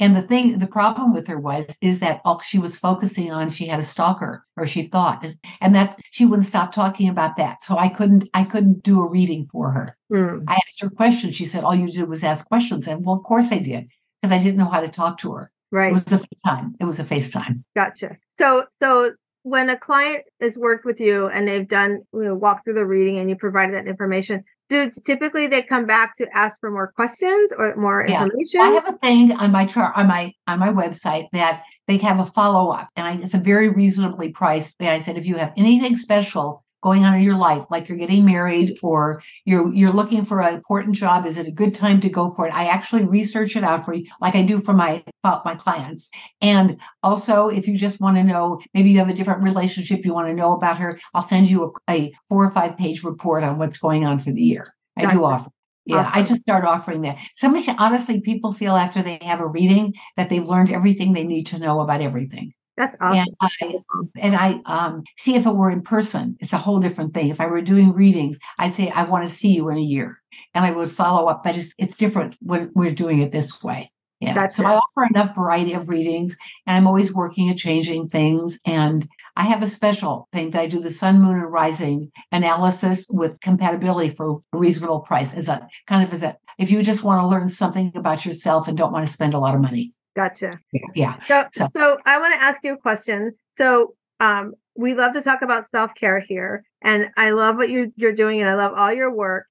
and 0.00 0.16
the 0.16 0.22
thing, 0.22 0.58
the 0.58 0.66
problem 0.66 1.12
with 1.12 1.26
her 1.28 1.38
was 1.38 1.66
is 1.82 2.00
that 2.00 2.20
all 2.24 2.40
she 2.40 2.58
was 2.58 2.78
focusing 2.78 3.30
on, 3.30 3.50
she 3.50 3.66
had 3.66 3.80
a 3.80 3.82
stalker, 3.82 4.44
or 4.56 4.66
she 4.66 4.84
thought, 4.84 5.26
and 5.60 5.74
that 5.74 5.98
she 6.10 6.24
wouldn't 6.24 6.46
stop 6.46 6.72
talking 6.72 7.08
about 7.08 7.36
that. 7.36 7.62
So 7.62 7.76
I 7.76 7.88
couldn't, 7.88 8.28
I 8.32 8.44
couldn't 8.44 8.82
do 8.82 9.02
a 9.02 9.08
reading 9.08 9.48
for 9.52 9.70
her. 9.70 9.96
Mm. 10.10 10.44
I 10.48 10.54
asked 10.54 10.80
her 10.80 10.88
questions. 10.88 11.34
She 11.34 11.44
said, 11.44 11.62
"All 11.62 11.74
you 11.74 11.90
did 11.90 12.08
was 12.08 12.24
ask 12.24 12.46
questions." 12.46 12.88
And 12.88 13.04
well, 13.04 13.16
of 13.16 13.22
course 13.22 13.52
I 13.52 13.58
did, 13.58 13.88
because 14.22 14.34
I 14.34 14.42
didn't 14.42 14.56
know 14.56 14.70
how 14.70 14.80
to 14.80 14.88
talk 14.88 15.18
to 15.18 15.32
her. 15.32 15.52
Right. 15.70 15.90
It 15.90 15.94
was 15.94 16.12
a 16.12 16.18
FaceTime. 16.18 16.74
It 16.80 16.84
was 16.84 16.98
a 16.98 17.04
FaceTime. 17.04 17.64
Gotcha. 17.74 18.16
So, 18.38 18.66
so 18.80 19.12
when 19.42 19.68
a 19.68 19.76
client 19.76 20.24
has 20.40 20.56
worked 20.56 20.84
with 20.84 21.00
you 21.00 21.28
and 21.28 21.46
they've 21.46 21.68
done, 21.68 22.02
you 22.12 22.24
know, 22.24 22.34
walk 22.34 22.64
through 22.64 22.74
the 22.74 22.86
reading 22.86 23.18
and 23.18 23.28
you 23.28 23.36
provided 23.36 23.74
that 23.74 23.86
information, 23.86 24.44
do 24.68 24.90
typically 25.04 25.46
they 25.46 25.62
come 25.62 25.86
back 25.86 26.16
to 26.16 26.26
ask 26.34 26.58
for 26.60 26.70
more 26.70 26.92
questions 26.92 27.52
or 27.56 27.74
more 27.76 28.06
yeah. 28.08 28.24
information? 28.24 28.60
I 28.60 28.70
have 28.70 28.88
a 28.88 28.98
thing 28.98 29.32
on 29.32 29.52
my 29.52 29.66
chart 29.66 29.96
on 29.96 30.06
my 30.08 30.32
on 30.46 30.58
my 30.58 30.68
website 30.68 31.26
that 31.32 31.62
they 31.86 31.98
have 31.98 32.20
a 32.20 32.26
follow 32.26 32.72
up, 32.72 32.88
and 32.96 33.06
I, 33.06 33.22
it's 33.22 33.34
a 33.34 33.38
very 33.38 33.68
reasonably 33.68 34.30
priced. 34.30 34.76
And 34.80 34.88
I 34.88 35.00
said, 35.00 35.18
if 35.18 35.26
you 35.26 35.36
have 35.36 35.52
anything 35.56 35.96
special 35.96 36.64
going 36.86 37.04
on 37.04 37.14
in 37.14 37.22
your 37.22 37.36
life, 37.36 37.64
like 37.68 37.88
you're 37.88 37.98
getting 37.98 38.24
married 38.24 38.78
or 38.80 39.20
you're 39.44 39.74
you're 39.74 39.90
looking 39.90 40.24
for 40.24 40.40
an 40.40 40.54
important 40.54 40.94
job, 40.94 41.26
is 41.26 41.36
it 41.36 41.48
a 41.48 41.50
good 41.50 41.74
time 41.74 42.00
to 42.00 42.08
go 42.08 42.30
for 42.30 42.46
it? 42.46 42.54
I 42.54 42.66
actually 42.66 43.04
research 43.04 43.56
it 43.56 43.64
out 43.64 43.84
for 43.84 43.92
you, 43.92 44.06
like 44.20 44.36
I 44.36 44.42
do 44.42 44.60
for 44.60 44.72
my 44.72 45.02
uh, 45.24 45.40
my 45.44 45.56
clients. 45.56 46.08
And 46.40 46.78
also, 47.02 47.48
if 47.48 47.66
you 47.66 47.76
just 47.76 48.00
want 48.00 48.18
to 48.18 48.22
know, 48.22 48.60
maybe 48.72 48.90
you 48.90 48.98
have 48.98 49.08
a 49.08 49.14
different 49.14 49.42
relationship, 49.42 50.04
you 50.04 50.14
want 50.14 50.28
to 50.28 50.34
know 50.34 50.52
about 50.52 50.78
her, 50.78 51.00
I'll 51.12 51.26
send 51.26 51.50
you 51.50 51.74
a, 51.88 51.92
a 51.92 52.12
four 52.28 52.44
or 52.44 52.52
five 52.52 52.78
page 52.78 53.02
report 53.02 53.42
on 53.42 53.58
what's 53.58 53.78
going 53.78 54.04
on 54.04 54.20
for 54.20 54.30
the 54.30 54.42
year. 54.42 54.72
I 54.96 55.02
gotcha. 55.02 55.16
do 55.16 55.24
offer. 55.24 55.50
Yeah, 55.86 55.98
awesome. 55.98 56.12
I 56.14 56.22
just 56.22 56.42
start 56.42 56.64
offering 56.64 57.02
that. 57.02 57.18
Somebody 57.34 57.66
honestly, 57.78 58.20
people 58.20 58.52
feel 58.52 58.76
after 58.76 59.02
they 59.02 59.18
have 59.22 59.40
a 59.40 59.46
reading 59.46 59.94
that 60.16 60.30
they've 60.30 60.48
learned 60.48 60.70
everything 60.70 61.12
they 61.12 61.26
need 61.26 61.46
to 61.48 61.58
know 61.58 61.80
about 61.80 62.00
everything. 62.00 62.52
That's 62.76 62.96
awesome. 63.00 63.34
And 63.60 63.74
I, 63.74 63.74
and 64.18 64.36
I 64.36 64.60
um, 64.66 65.04
see 65.16 65.34
if 65.34 65.46
it 65.46 65.54
were 65.54 65.70
in 65.70 65.82
person, 65.82 66.36
it's 66.40 66.52
a 66.52 66.58
whole 66.58 66.78
different 66.78 67.14
thing. 67.14 67.28
If 67.28 67.40
I 67.40 67.46
were 67.46 67.62
doing 67.62 67.92
readings, 67.92 68.38
I'd 68.58 68.74
say 68.74 68.90
I 68.90 69.04
want 69.04 69.28
to 69.28 69.34
see 69.34 69.54
you 69.54 69.68
in 69.70 69.78
a 69.78 69.82
year, 69.82 70.20
and 70.54 70.64
I 70.64 70.72
would 70.72 70.90
follow 70.90 71.28
up. 71.28 71.42
But 71.42 71.56
it's 71.56 71.74
it's 71.78 71.96
different 71.96 72.36
when 72.40 72.70
we're 72.74 72.92
doing 72.92 73.20
it 73.20 73.32
this 73.32 73.62
way. 73.62 73.90
Yeah. 74.20 74.34
That's 74.34 74.56
so 74.56 74.62
it. 74.62 74.66
I 74.66 74.76
offer 74.76 75.06
enough 75.10 75.34
variety 75.34 75.72
of 75.74 75.88
readings, 75.88 76.36
and 76.66 76.76
I'm 76.76 76.86
always 76.86 77.14
working 77.14 77.48
at 77.48 77.56
changing 77.56 78.08
things. 78.08 78.58
And 78.66 79.08
I 79.36 79.44
have 79.44 79.62
a 79.62 79.66
special 79.66 80.28
thing 80.32 80.50
that 80.50 80.60
I 80.60 80.66
do 80.66 80.80
the 80.80 80.90
sun, 80.90 81.22
moon, 81.22 81.38
and 81.38 81.52
rising 81.52 82.10
analysis 82.32 83.06
with 83.08 83.40
compatibility 83.40 84.14
for 84.14 84.40
a 84.52 84.58
reasonable 84.58 85.00
price. 85.00 85.34
As 85.34 85.48
a 85.48 85.66
kind 85.86 86.06
of 86.06 86.12
as 86.12 86.22
a 86.22 86.36
if 86.58 86.70
you 86.70 86.82
just 86.82 87.04
want 87.04 87.22
to 87.22 87.26
learn 87.26 87.48
something 87.48 87.92
about 87.94 88.24
yourself 88.24 88.68
and 88.68 88.76
don't 88.76 88.92
want 88.92 89.06
to 89.06 89.12
spend 89.12 89.32
a 89.32 89.38
lot 89.38 89.54
of 89.54 89.60
money. 89.60 89.92
Gotcha. 90.16 90.50
Yeah. 90.94 91.20
So, 91.26 91.44
so, 91.52 91.68
so 91.76 91.98
I 92.06 92.18
want 92.18 92.32
to 92.34 92.42
ask 92.42 92.64
you 92.64 92.72
a 92.72 92.78
question. 92.78 93.34
So, 93.58 93.94
um, 94.18 94.54
we 94.74 94.94
love 94.94 95.12
to 95.12 95.20
talk 95.20 95.42
about 95.42 95.68
self 95.68 95.94
care 95.94 96.20
here, 96.20 96.64
and 96.82 97.08
I 97.18 97.30
love 97.30 97.56
what 97.56 97.68
you 97.68 97.92
you're 97.96 98.14
doing, 98.14 98.40
and 98.40 98.48
I 98.48 98.54
love 98.54 98.72
all 98.74 98.92
your 98.92 99.10
work. 99.10 99.46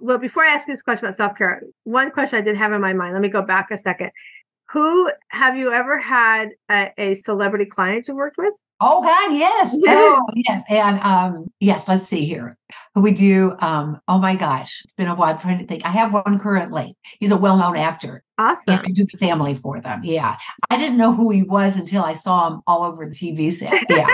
Well, 0.00 0.18
before 0.18 0.44
I 0.44 0.52
ask 0.52 0.66
this 0.66 0.82
question 0.82 1.06
about 1.06 1.16
self 1.16 1.36
care, 1.36 1.62
one 1.84 2.10
question 2.10 2.38
I 2.38 2.42
did 2.42 2.56
have 2.56 2.72
in 2.72 2.80
my 2.82 2.92
mind. 2.92 3.14
Let 3.14 3.22
me 3.22 3.28
go 3.28 3.42
back 3.42 3.70
a 3.70 3.78
second. 3.78 4.10
Who 4.70 5.10
have 5.28 5.56
you 5.56 5.72
ever 5.72 5.98
had 5.98 6.50
a, 6.70 6.92
a 6.98 7.14
celebrity 7.16 7.64
client 7.64 8.06
you 8.06 8.14
worked 8.14 8.36
with? 8.36 8.52
Oh 8.84 9.00
God, 9.00 9.32
yes. 9.32 9.76
Oh 9.88 10.26
yes. 10.34 10.64
And 10.68 10.98
um, 11.00 11.46
yes, 11.60 11.86
let's 11.86 12.06
see 12.08 12.24
here. 12.24 12.58
Who 12.94 13.02
we 13.02 13.12
do 13.12 13.54
um, 13.60 14.00
oh 14.08 14.18
my 14.18 14.34
gosh, 14.34 14.80
it's 14.84 14.94
been 14.94 15.06
a 15.06 15.14
while 15.14 15.34
I'm 15.34 15.38
trying 15.38 15.58
to 15.58 15.66
think. 15.66 15.86
I 15.86 15.90
have 15.90 16.12
one 16.12 16.38
currently. 16.38 16.96
He's 17.20 17.30
a 17.30 17.36
well-known 17.36 17.76
actor. 17.76 18.24
Awesome. 18.38 18.62
And 18.66 18.80
I 18.80 18.90
do 18.90 19.06
the 19.10 19.18
family 19.18 19.54
for 19.54 19.80
them. 19.80 20.00
Yeah. 20.02 20.36
I 20.68 20.76
didn't 20.78 20.98
know 20.98 21.14
who 21.14 21.30
he 21.30 21.44
was 21.44 21.76
until 21.76 22.02
I 22.02 22.14
saw 22.14 22.48
him 22.48 22.62
all 22.66 22.82
over 22.82 23.06
the 23.06 23.14
TV 23.14 23.52
set. 23.52 23.84
Yeah. 23.88 24.08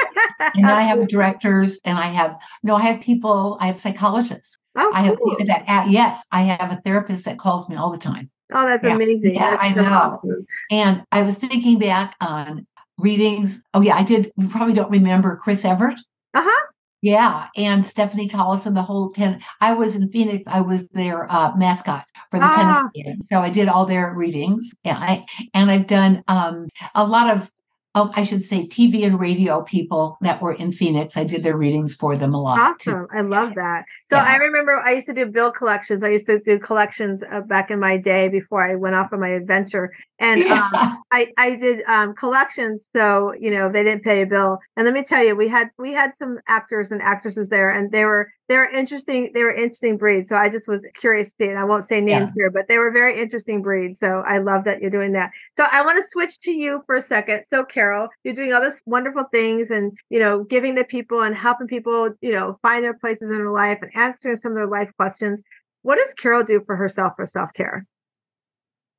and 0.54 0.66
I 0.66 0.82
have 0.82 1.08
directors 1.08 1.80
and 1.84 1.98
I 1.98 2.06
have 2.06 2.36
no, 2.62 2.76
I 2.76 2.82
have 2.82 3.00
people, 3.00 3.56
I 3.60 3.68
have 3.68 3.80
psychologists. 3.80 4.58
Oh, 4.76 4.90
I 4.94 5.00
have 5.02 5.16
cool. 5.18 5.36
that 5.46 5.88
yes, 5.90 6.24
I 6.30 6.42
have 6.42 6.70
a 6.70 6.80
therapist 6.84 7.24
that 7.24 7.38
calls 7.38 7.68
me 7.68 7.76
all 7.76 7.90
the 7.90 7.98
time. 7.98 8.30
Oh, 8.52 8.64
that's 8.64 8.84
yeah. 8.84 8.94
amazing. 8.94 9.34
Yeah, 9.34 9.50
that's 9.50 9.62
I 9.62 9.74
know. 9.74 9.88
Awesome. 9.88 10.46
And 10.70 11.02
I 11.10 11.22
was 11.22 11.36
thinking 11.36 11.78
back 11.78 12.14
on 12.20 12.66
readings. 12.98 13.62
Oh 13.74 13.80
yeah, 13.80 13.96
I 13.96 14.02
did. 14.02 14.30
You 14.36 14.48
probably 14.48 14.74
don't 14.74 14.90
remember 14.90 15.36
Chris 15.36 15.64
Evert. 15.64 15.94
Uh 16.34 16.42
huh. 16.44 16.66
Yeah, 17.00 17.46
and 17.56 17.86
Stephanie 17.86 18.28
Tolleson, 18.28 18.74
the 18.74 18.82
whole 18.82 19.12
ten. 19.12 19.40
I 19.60 19.72
was 19.74 19.94
in 19.94 20.08
Phoenix. 20.08 20.44
I 20.48 20.60
was 20.60 20.88
their 20.88 21.30
uh, 21.30 21.54
mascot 21.56 22.04
for 22.30 22.40
the 22.40 22.46
ah. 22.46 22.54
tennis 22.54 22.90
game, 22.94 23.20
so 23.30 23.40
I 23.40 23.50
did 23.50 23.68
all 23.68 23.86
their 23.86 24.12
readings. 24.14 24.72
Yeah, 24.84 24.98
I 24.98 25.24
and 25.54 25.70
I've 25.70 25.86
done 25.86 26.24
um, 26.26 26.66
a 26.96 27.06
lot 27.06 27.36
of 27.36 27.50
oh, 27.98 28.12
I 28.14 28.22
should 28.22 28.42
say 28.44 28.66
TV 28.66 29.04
and 29.04 29.18
radio 29.18 29.62
people 29.62 30.18
that 30.20 30.40
were 30.40 30.52
in 30.52 30.72
Phoenix. 30.72 31.16
I 31.16 31.24
did 31.24 31.42
their 31.42 31.56
readings 31.56 31.94
for 31.94 32.16
them 32.16 32.32
a 32.32 32.40
lot. 32.40 32.58
Awesome. 32.58 33.06
Too. 33.06 33.08
I 33.12 33.20
love 33.22 33.54
that. 33.56 33.84
So 34.10 34.16
yeah. 34.16 34.24
I 34.24 34.36
remember 34.36 34.76
I 34.76 34.92
used 34.92 35.06
to 35.08 35.14
do 35.14 35.26
bill 35.26 35.50
collections. 35.50 36.02
I 36.02 36.10
used 36.10 36.26
to 36.26 36.38
do 36.40 36.58
collections 36.58 37.22
uh, 37.30 37.40
back 37.40 37.70
in 37.70 37.80
my 37.80 37.96
day 37.96 38.28
before 38.28 38.68
I 38.68 38.76
went 38.76 38.94
off 38.94 39.12
on 39.12 39.20
my 39.20 39.30
adventure. 39.30 39.92
And 40.18 40.40
yeah. 40.40 40.68
um, 40.72 40.98
I, 41.12 41.32
I 41.36 41.56
did 41.56 41.82
um, 41.88 42.14
collections. 42.14 42.86
So, 42.94 43.34
you 43.38 43.50
know, 43.50 43.70
they 43.70 43.82
didn't 43.82 44.04
pay 44.04 44.22
a 44.22 44.26
bill. 44.26 44.58
And 44.76 44.84
let 44.84 44.94
me 44.94 45.02
tell 45.02 45.24
you, 45.24 45.34
we 45.34 45.48
had, 45.48 45.68
we 45.78 45.92
had 45.92 46.12
some 46.18 46.38
actors 46.46 46.90
and 46.90 47.02
actresses 47.02 47.48
there 47.48 47.70
and 47.70 47.90
they 47.90 48.04
were, 48.04 48.30
they 48.48 48.56
were 48.56 48.68
interesting. 48.68 49.30
They 49.34 49.42
were 49.42 49.52
interesting 49.52 49.98
breeds. 49.98 50.30
So 50.30 50.36
I 50.36 50.48
just 50.48 50.66
was 50.66 50.82
curious 50.98 51.32
to 51.34 51.48
and 51.48 51.58
I 51.58 51.64
won't 51.64 51.86
say 51.86 52.00
names 52.00 52.30
yeah. 52.30 52.32
here, 52.34 52.50
but 52.50 52.66
they 52.66 52.78
were 52.78 52.90
very 52.90 53.20
interesting 53.20 53.60
breeds. 53.60 54.00
So 54.00 54.22
I 54.26 54.38
love 54.38 54.64
that 54.64 54.80
you're 54.80 54.90
doing 54.90 55.12
that. 55.12 55.30
So 55.56 55.66
I 55.70 55.84
want 55.84 56.02
to 56.02 56.10
switch 56.10 56.40
to 56.40 56.50
you 56.50 56.82
for 56.86 56.96
a 56.96 57.02
second. 57.02 57.44
So 57.50 57.64
Carol, 57.64 58.08
you're 58.24 58.34
doing 58.34 58.52
all 58.52 58.62
these 58.62 58.80
wonderful 58.86 59.24
things 59.30 59.70
and, 59.70 59.92
you 60.08 60.18
know, 60.18 60.44
giving 60.44 60.74
to 60.76 60.84
people 60.84 61.22
and 61.22 61.34
helping 61.34 61.66
people, 61.66 62.10
you 62.20 62.32
know, 62.32 62.58
find 62.62 62.82
their 62.82 62.94
places 62.94 63.30
in 63.30 63.36
their 63.36 63.50
life 63.50 63.78
and 63.82 63.90
answering 63.94 64.36
some 64.36 64.52
of 64.52 64.56
their 64.56 64.66
life 64.66 64.90
questions. 64.96 65.40
What 65.82 65.98
does 65.98 66.14
Carol 66.14 66.42
do 66.42 66.62
for 66.64 66.74
herself 66.74 67.12
for 67.16 67.26
self-care? 67.26 67.84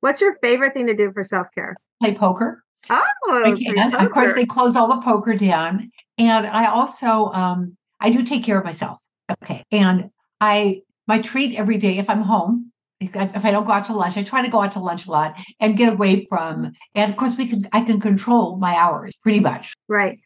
What's 0.00 0.20
your 0.20 0.36
favorite 0.42 0.74
thing 0.74 0.86
to 0.86 0.94
do 0.94 1.12
for 1.12 1.24
self-care? 1.24 1.76
Play 2.02 2.14
poker. 2.14 2.62
Oh, 2.88 3.04
I 3.28 3.52
can. 3.52 3.94
Of 3.94 4.12
course, 4.12 4.32
they 4.34 4.46
close 4.46 4.74
all 4.74 4.88
the 4.88 5.02
poker 5.02 5.34
down. 5.34 5.90
And 6.16 6.46
I 6.46 6.66
also 6.66 7.26
um, 7.32 7.76
I 8.00 8.10
do 8.10 8.22
take 8.22 8.42
care 8.42 8.58
of 8.58 8.64
myself. 8.64 8.98
Okay. 9.42 9.64
And 9.70 10.10
I 10.40 10.82
my 11.06 11.20
treat 11.20 11.58
every 11.58 11.78
day 11.78 11.98
if 11.98 12.08
I'm 12.08 12.22
home, 12.22 12.72
if 13.00 13.44
I 13.44 13.50
don't 13.50 13.66
go 13.66 13.72
out 13.72 13.86
to 13.86 13.94
lunch, 13.94 14.16
I 14.16 14.22
try 14.22 14.42
to 14.42 14.50
go 14.50 14.62
out 14.62 14.72
to 14.72 14.80
lunch 14.80 15.06
a 15.06 15.10
lot 15.10 15.34
and 15.58 15.76
get 15.76 15.92
away 15.92 16.26
from. 16.26 16.72
And 16.94 17.10
of 17.10 17.16
course, 17.16 17.36
we 17.36 17.46
can 17.46 17.68
I 17.72 17.82
can 17.82 18.00
control 18.00 18.56
my 18.56 18.74
hours 18.74 19.14
pretty 19.22 19.40
much. 19.40 19.72
Right. 19.88 20.18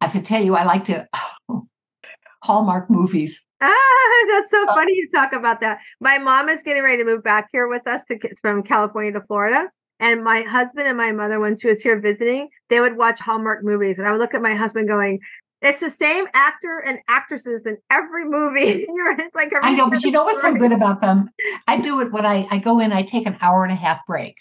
I 0.00 0.06
have 0.06 0.12
to 0.12 0.22
tell 0.22 0.42
you, 0.42 0.54
I 0.54 0.64
like 0.64 0.84
to 0.84 1.06
oh, 1.48 1.66
Hallmark 2.42 2.90
movies. 2.90 3.44
Ah, 3.60 4.24
that's 4.28 4.50
so 4.50 4.64
uh, 4.66 4.74
funny 4.74 4.94
you 4.94 5.08
talk 5.12 5.32
about 5.32 5.60
that. 5.60 5.78
My 6.00 6.18
mom 6.18 6.48
is 6.48 6.62
getting 6.62 6.82
ready 6.82 6.98
to 6.98 7.04
move 7.04 7.24
back 7.24 7.48
here 7.50 7.68
with 7.68 7.86
us 7.86 8.02
to, 8.04 8.18
from 8.40 8.62
California 8.62 9.12
to 9.12 9.20
Florida. 9.22 9.68
And 10.00 10.22
my 10.22 10.42
husband 10.42 10.86
and 10.86 10.96
my 10.96 11.10
mother, 11.10 11.40
when 11.40 11.58
she 11.58 11.66
was 11.66 11.82
here 11.82 11.98
visiting, 11.98 12.48
they 12.68 12.80
would 12.80 12.96
watch 12.96 13.18
Hallmark 13.18 13.64
movies. 13.64 13.98
And 13.98 14.06
I 14.06 14.12
would 14.12 14.20
look 14.20 14.34
at 14.34 14.42
my 14.42 14.54
husband 14.54 14.86
going, 14.86 15.18
it's 15.60 15.80
the 15.80 15.90
same 15.90 16.26
actor 16.34 16.78
and 16.78 16.98
actresses 17.08 17.66
in 17.66 17.78
every 17.90 18.24
movie. 18.24 18.86
it's 18.88 19.34
like 19.34 19.52
I 19.60 19.74
know, 19.74 19.90
but 19.90 20.04
you 20.04 20.10
know 20.10 20.24
what's 20.24 20.42
so 20.42 20.54
good 20.54 20.72
about 20.72 21.00
them? 21.00 21.30
I 21.66 21.80
do 21.80 22.00
it 22.00 22.12
when 22.12 22.24
I, 22.24 22.46
I 22.50 22.58
go 22.58 22.80
in, 22.80 22.92
I 22.92 23.02
take 23.02 23.26
an 23.26 23.36
hour 23.40 23.64
and 23.64 23.72
a 23.72 23.76
half 23.76 24.06
break. 24.06 24.36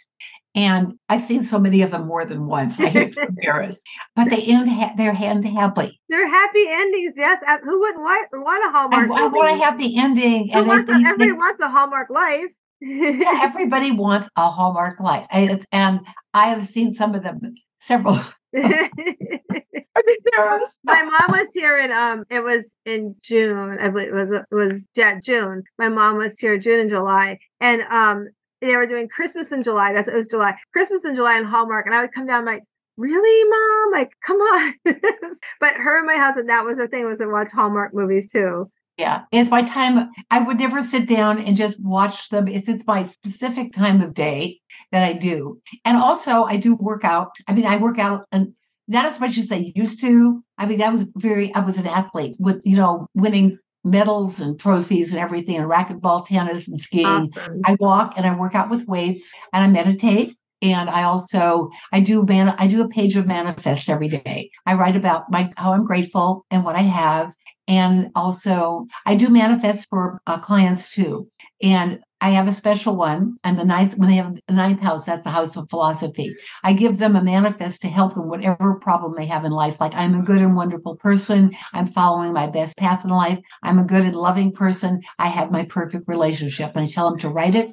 And 0.56 0.94
I've 1.08 1.22
seen 1.22 1.44
so 1.44 1.60
many 1.60 1.84
of 1.84 1.92
them 1.92 2.08
more 2.08 2.26
than 2.26 2.48
once. 2.48 2.80
I 2.80 2.88
hate 2.88 3.14
to 3.14 3.22
embarrass, 3.28 3.80
but 4.16 4.30
they 4.32 4.42
end 4.42 4.68
ha- 4.70 4.94
they're 4.98 5.14
happy. 5.14 6.00
They're 6.10 6.28
happy 6.28 6.66
endings. 6.68 7.14
Yes, 7.16 7.44
who 7.64 7.80
wouldn't 7.80 8.02
want, 8.02 8.28
want 8.34 8.66
a 8.66 8.72
Hallmark? 8.72 9.12
I, 9.12 9.26
I 9.26 9.28
want 9.28 9.52
a 9.52 9.64
happy 9.64 9.96
ending. 9.96 10.50
Who 10.50 10.60
and 10.60 10.68
wants 10.68 10.92
a, 10.92 10.96
everybody 10.96 11.32
wants 11.34 11.64
a 11.64 11.70
Hallmark 11.70 12.10
life. 12.10 12.50
yeah, 12.82 13.22
everybody 13.44 13.92
wants 13.92 14.32
a 14.36 14.50
Hallmark 14.50 15.00
life, 15.00 15.28
and 15.72 16.00
I 16.34 16.48
have 16.48 16.66
seen 16.66 16.94
some 16.94 17.14
of 17.14 17.22
them 17.22 17.54
several 17.80 18.20
my 20.84 21.04
mom 21.04 21.32
was 21.32 21.48
here 21.54 21.78
in 21.78 21.92
um 21.92 22.24
it 22.30 22.44
was 22.44 22.74
in 22.86 23.16
June. 23.24 23.78
I 23.80 23.90
believe 23.90 24.10
it 24.10 24.14
was 24.14 24.32
it 24.32 24.46
was 24.52 24.88
yeah, 24.96 25.20
June. 25.20 25.64
My 25.78 25.90
mom 25.90 26.18
was 26.18 26.38
here 26.40 26.58
June 26.58 26.80
and 26.80 26.90
July. 26.90 27.40
And 27.60 27.84
um 27.90 28.28
they 28.62 28.76
were 28.76 28.88
doing 28.88 29.08
Christmas 29.08 29.52
in 29.52 29.64
July. 29.64 29.94
That's 29.94 30.08
it 30.08 30.14
was 30.14 30.28
July. 30.28 30.56
Christmas 30.74 31.06
in 31.06 31.16
July 31.16 31.38
and 31.38 31.48
Hallmark. 31.48 31.86
And 31.86 31.96
I 31.96 32.02
would 32.02 32.14
come 32.14 32.26
down 32.26 32.46
like, 32.46 32.64
really, 32.98 33.50
mom? 33.50 33.92
Like, 33.92 34.12
come 34.26 34.38
on. 34.38 34.74
but 35.60 35.74
her 35.76 35.98
and 36.00 36.08
my 36.08 36.16
husband, 36.16 36.50
that 36.50 36.66
was 36.66 36.80
her 36.80 36.88
thing, 36.88 37.06
was 37.06 37.20
to 37.20 37.28
watch 37.28 37.52
Hallmark 37.52 37.94
movies 37.94 38.32
too. 38.32 38.70
Yeah, 38.98 39.26
it's 39.32 39.52
my 39.52 39.62
time. 39.62 40.10
I 40.32 40.42
would 40.42 40.58
never 40.58 40.82
sit 40.82 41.08
down 41.08 41.40
and 41.40 41.56
just 41.56 41.80
watch 41.80 42.30
them. 42.30 42.48
It's 42.48 42.68
it's 42.68 42.88
my 42.88 43.06
specific 43.06 43.74
time 43.74 44.02
of 44.02 44.16
day 44.16 44.60
that 44.92 45.04
I 45.04 45.14
do, 45.14 45.62
and 45.86 45.98
also 45.98 46.46
I 46.46 46.58
do 46.58 46.76
work 46.76 47.06
out. 47.06 47.36
I 47.48 47.54
mean, 47.54 47.68
I 47.68 47.78
work 47.78 48.00
out 48.00 48.26
and 48.32 48.54
not 48.88 49.06
as 49.06 49.20
much 49.20 49.38
as 49.38 49.52
I 49.52 49.72
used 49.76 50.02
to. 50.02 50.44
I 50.58 50.66
mean, 50.66 50.82
I 50.82 50.90
was 50.90 51.06
very. 51.16 51.54
I 51.54 51.60
was 51.60 51.78
an 51.78 51.88
athlete 51.88 52.36
with 52.40 52.62
you 52.66 52.78
know 52.78 53.08
winning 53.14 53.58
medals 53.84 54.40
and 54.40 54.60
trophies 54.60 55.12
and 55.12 55.20
everything, 55.20 55.58
and 55.58 55.70
racquetball, 55.70 56.26
tennis, 56.26 56.68
and 56.68 56.80
skiing. 56.80 57.32
Awesome. 57.36 57.62
I 57.66 57.78
walk 57.80 58.14
and 58.18 58.26
I 58.26 58.36
work 58.36 58.56
out 58.56 58.70
with 58.70 58.88
weights, 58.88 59.32
and 59.54 59.64
I 59.64 59.68
meditate 59.68 60.36
and 60.64 60.90
i 60.90 61.04
also 61.04 61.70
i 61.94 62.00
do 62.00 62.26
man 62.26 62.50
i 62.58 62.66
do 62.66 62.82
a 62.82 62.90
page 62.90 63.16
of 63.16 63.28
manifests 63.28 63.88
every 63.88 64.08
day 64.08 64.50
i 64.66 64.74
write 64.74 64.96
about 64.96 65.30
my 65.30 65.54
how 65.56 65.72
i'm 65.72 65.86
grateful 65.86 66.48
and 66.50 66.66
what 66.66 66.76
i 66.76 66.82
have 66.82 67.32
and 67.68 68.12
also, 68.16 68.88
I 69.06 69.16
do 69.16 69.30
manifests 69.30 69.86
for 69.90 70.22
uh, 70.26 70.40
clients 70.40 70.94
too. 70.94 71.30
And 71.62 72.00
I 72.20 72.30
have 72.32 72.48
a 72.48 72.54
special 72.54 72.96
one 72.96 73.38
and 73.44 73.60
the 73.60 73.66
ninth, 73.66 73.96
when 73.98 74.10
they 74.10 74.16
have 74.16 74.40
the 74.48 74.54
ninth 74.54 74.80
house, 74.80 75.06
that's 75.06 75.24
the 75.24 75.30
house 75.30 75.56
of 75.56 75.70
philosophy. 75.70 76.36
I 76.64 76.74
give 76.74 76.98
them 76.98 77.16
a 77.16 77.24
manifest 77.24 77.82
to 77.84 77.90
help 77.90 78.16
them 78.16 78.28
whatever 78.28 78.76
problem 78.76 79.16
they 79.16 79.28
have 79.28 79.46
in 79.46 79.52
life. 79.52 79.80
Like 79.80 79.94
I'm 79.96 80.16
a 80.16 80.24
good 80.24 80.42
and 80.42 80.56
wonderful 80.56 80.96
person. 80.96 81.56
I'm 81.74 81.86
following 81.86 82.34
my 82.34 82.48
best 82.48 82.78
path 82.78 83.04
in 83.04 83.12
life. 83.12 83.40
I'm 83.62 83.78
a 83.78 83.86
good 83.86 84.06
and 84.06 84.16
loving 84.16 84.52
person. 84.52 85.02
I 85.20 85.28
have 85.28 85.52
my 85.52 85.66
perfect 85.66 86.06
relationship. 86.08 86.72
And 86.74 86.86
I 86.86 86.88
tell 86.88 87.10
them 87.10 87.20
to 87.20 87.30
write 87.30 87.56
it 87.56 87.72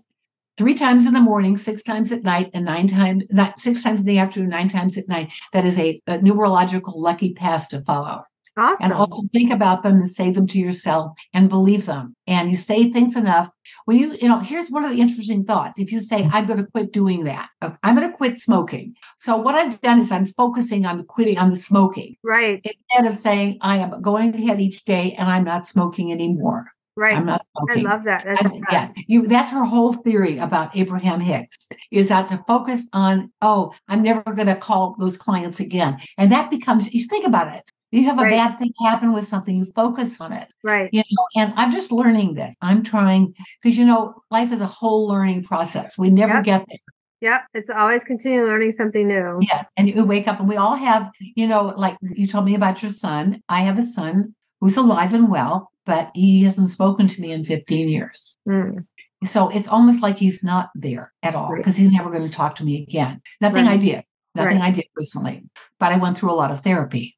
three 0.57 0.75
times 0.75 1.07
in 1.07 1.15
the 1.15 1.21
morning, 1.21 1.57
six 1.57 1.83
times 1.83 2.13
at 2.13 2.23
night, 2.23 2.51
and 2.53 2.65
nine 2.65 2.87
times, 2.87 3.25
not 3.31 3.61
six 3.61 3.83
times 3.83 4.01
in 4.01 4.07
the 4.07 4.19
afternoon, 4.19 4.51
nine 4.51 4.69
times 4.69 4.99
at 4.99 5.09
night. 5.09 5.33
That 5.53 5.65
is 5.65 5.79
a, 5.79 6.01
a 6.07 6.19
numerological 6.19 6.93
lucky 6.95 7.33
path 7.33 7.71
to 7.71 7.81
follow. 7.81 8.25
Awesome. 8.57 8.77
And 8.81 8.93
also 8.93 9.23
think 9.33 9.53
about 9.53 9.83
them 9.83 9.97
and 9.97 10.09
say 10.09 10.31
them 10.31 10.47
to 10.47 10.59
yourself 10.59 11.13
and 11.33 11.49
believe 11.49 11.87
them. 11.87 12.15
And 12.27 12.51
you 12.51 12.57
say 12.57 12.91
things 12.91 13.17
enough. 13.17 13.51
When 13.85 13.99
you, 13.99 14.13
you 14.21 14.29
know, 14.29 14.39
here's 14.39 14.71
one 14.71 14.85
of 14.85 14.93
the 14.93 15.01
interesting 15.01 15.45
thoughts. 15.45 15.79
If 15.79 15.91
you 15.91 16.01
say, 16.01 16.23
mm-hmm. 16.23 16.35
I'm 16.35 16.47
going 16.47 16.61
to 16.61 16.71
quit 16.71 16.93
doing 16.93 17.25
that, 17.25 17.49
I'm 17.83 17.97
going 17.97 18.09
to 18.09 18.17
quit 18.17 18.39
smoking. 18.39 18.95
So 19.21 19.37
what 19.37 19.57
I've 19.57 19.81
done 19.81 20.01
is 20.01 20.13
I'm 20.13 20.27
focusing 20.27 20.87
on 20.87 20.99
the 20.99 21.05
quitting, 21.05 21.37
on 21.37 21.51
the 21.51 21.57
smoking. 21.57 22.17
Right. 22.23 22.65
Instead 22.65 23.11
of 23.11 23.19
saying, 23.19 23.59
I 23.61 23.79
am 23.79 24.01
going 24.01 24.35
ahead 24.35 24.61
each 24.61 24.85
day 24.85 25.15
and 25.19 25.29
I'm 25.29 25.45
not 25.45 25.67
smoking 25.67 26.13
anymore. 26.13 26.71
Right. 26.97 27.17
I'm 27.17 27.27
not 27.27 27.45
smoking. 27.59 27.87
I 27.87 27.91
love 27.91 28.05
that. 28.05 28.25
That's, 28.25 28.45
I, 28.45 28.61
yeah, 28.71 28.93
you, 29.09 29.27
that's 29.27 29.51
her 29.51 29.65
whole 29.65 29.95
theory 29.95 30.39
about 30.39 30.77
Abraham 30.77 31.19
Hicks 31.19 31.59
is 31.91 32.09
that 32.09 32.29
to 32.29 32.45
focus 32.47 32.87
on, 32.93 33.33
oh, 33.43 33.75
I'm 33.89 34.03
never 34.03 34.23
going 34.33 34.47
to 34.47 34.55
call 34.55 34.95
those 35.01 35.19
clients 35.19 35.59
again. 35.59 35.99
And 36.17 36.31
that 36.31 36.51
becomes, 36.51 36.95
you 36.95 37.05
think 37.09 37.27
about 37.27 37.53
it. 37.53 37.69
You 37.95 38.05
have 38.07 38.19
a 38.19 38.23
right. 38.23 38.31
bad 38.33 38.59
thing 38.59 38.73
happen 38.85 39.13
with 39.13 39.29
something, 39.29 39.55
you 39.57 39.67
focus 39.67 40.21
on 40.21 40.33
it. 40.33 40.53
Right. 40.65 40.91
You 40.93 41.03
know, 41.13 41.27
and 41.37 41.55
I'm 41.57 41.71
just 41.71 41.93
learning 41.93 42.35
this. 42.35 42.53
I'm 42.61 42.83
trying 42.83 43.35
because 43.63 43.79
you 43.79 43.85
know, 43.85 44.17
life 44.33 44.51
is 44.53 44.61
a 44.61 44.67
whole 44.67 45.07
learning 45.07 45.45
process. 45.45 45.97
We 45.97 46.11
never 46.11 46.35
yep. 46.35 46.45
get 46.45 46.65
there. 46.69 46.79
Yep. 47.21 47.43
It's 47.55 47.71
always 47.71 48.03
continue 48.03 48.45
learning 48.45 48.73
something 48.73 49.07
new. 49.07 49.39
Yes. 49.43 49.69
And 49.77 49.89
you 49.89 50.05
wake 50.05 50.27
up 50.27 50.41
and 50.41 50.49
we 50.49 50.57
all 50.57 50.75
have, 50.75 51.09
you 51.21 51.47
know, 51.47 51.67
like 51.77 51.97
you 52.03 52.27
told 52.27 52.47
me 52.47 52.57
about 52.57 52.83
your 52.83 52.91
son. 52.91 53.41
I 53.49 53.61
have 53.61 53.79
a 53.79 53.85
son 53.85 54.35
who's 54.61 54.77
alive 54.77 55.15
and 55.15 55.31
well, 55.31 55.71
but 55.87 56.11
he 56.15 56.43
hasn't 56.43 56.71
spoken 56.71 57.07
to 57.07 57.21
me 57.21 57.31
in 57.31 57.45
15 57.45 57.89
years. 57.89 58.37
Mm. 58.49 58.87
So 59.25 59.51
it's 59.51 59.69
almost 59.69 60.03
like 60.03 60.19
he's 60.19 60.43
not 60.43 60.71
there 60.75 61.13
at 61.23 61.37
all 61.37 61.55
because 61.57 61.75
right. 61.75 61.83
he's 61.83 61.93
never 61.93 62.11
going 62.11 62.27
to 62.27 62.35
talk 62.35 62.57
to 62.57 62.65
me 62.65 62.83
again. 62.83 63.23
Nothing 63.41 63.67
right. 63.67 63.75
I 63.75 63.77
did. 63.77 64.03
Nothing 64.35 64.59
right. 64.59 64.69
I 64.69 64.71
did 64.73 64.87
personally. 64.97 65.45
But 65.79 65.93
I 65.93 65.97
went 65.97 66.19
through 66.19 66.33
a 66.33 66.35
lot 66.35 66.51
of 66.51 66.61
therapy 66.61 67.17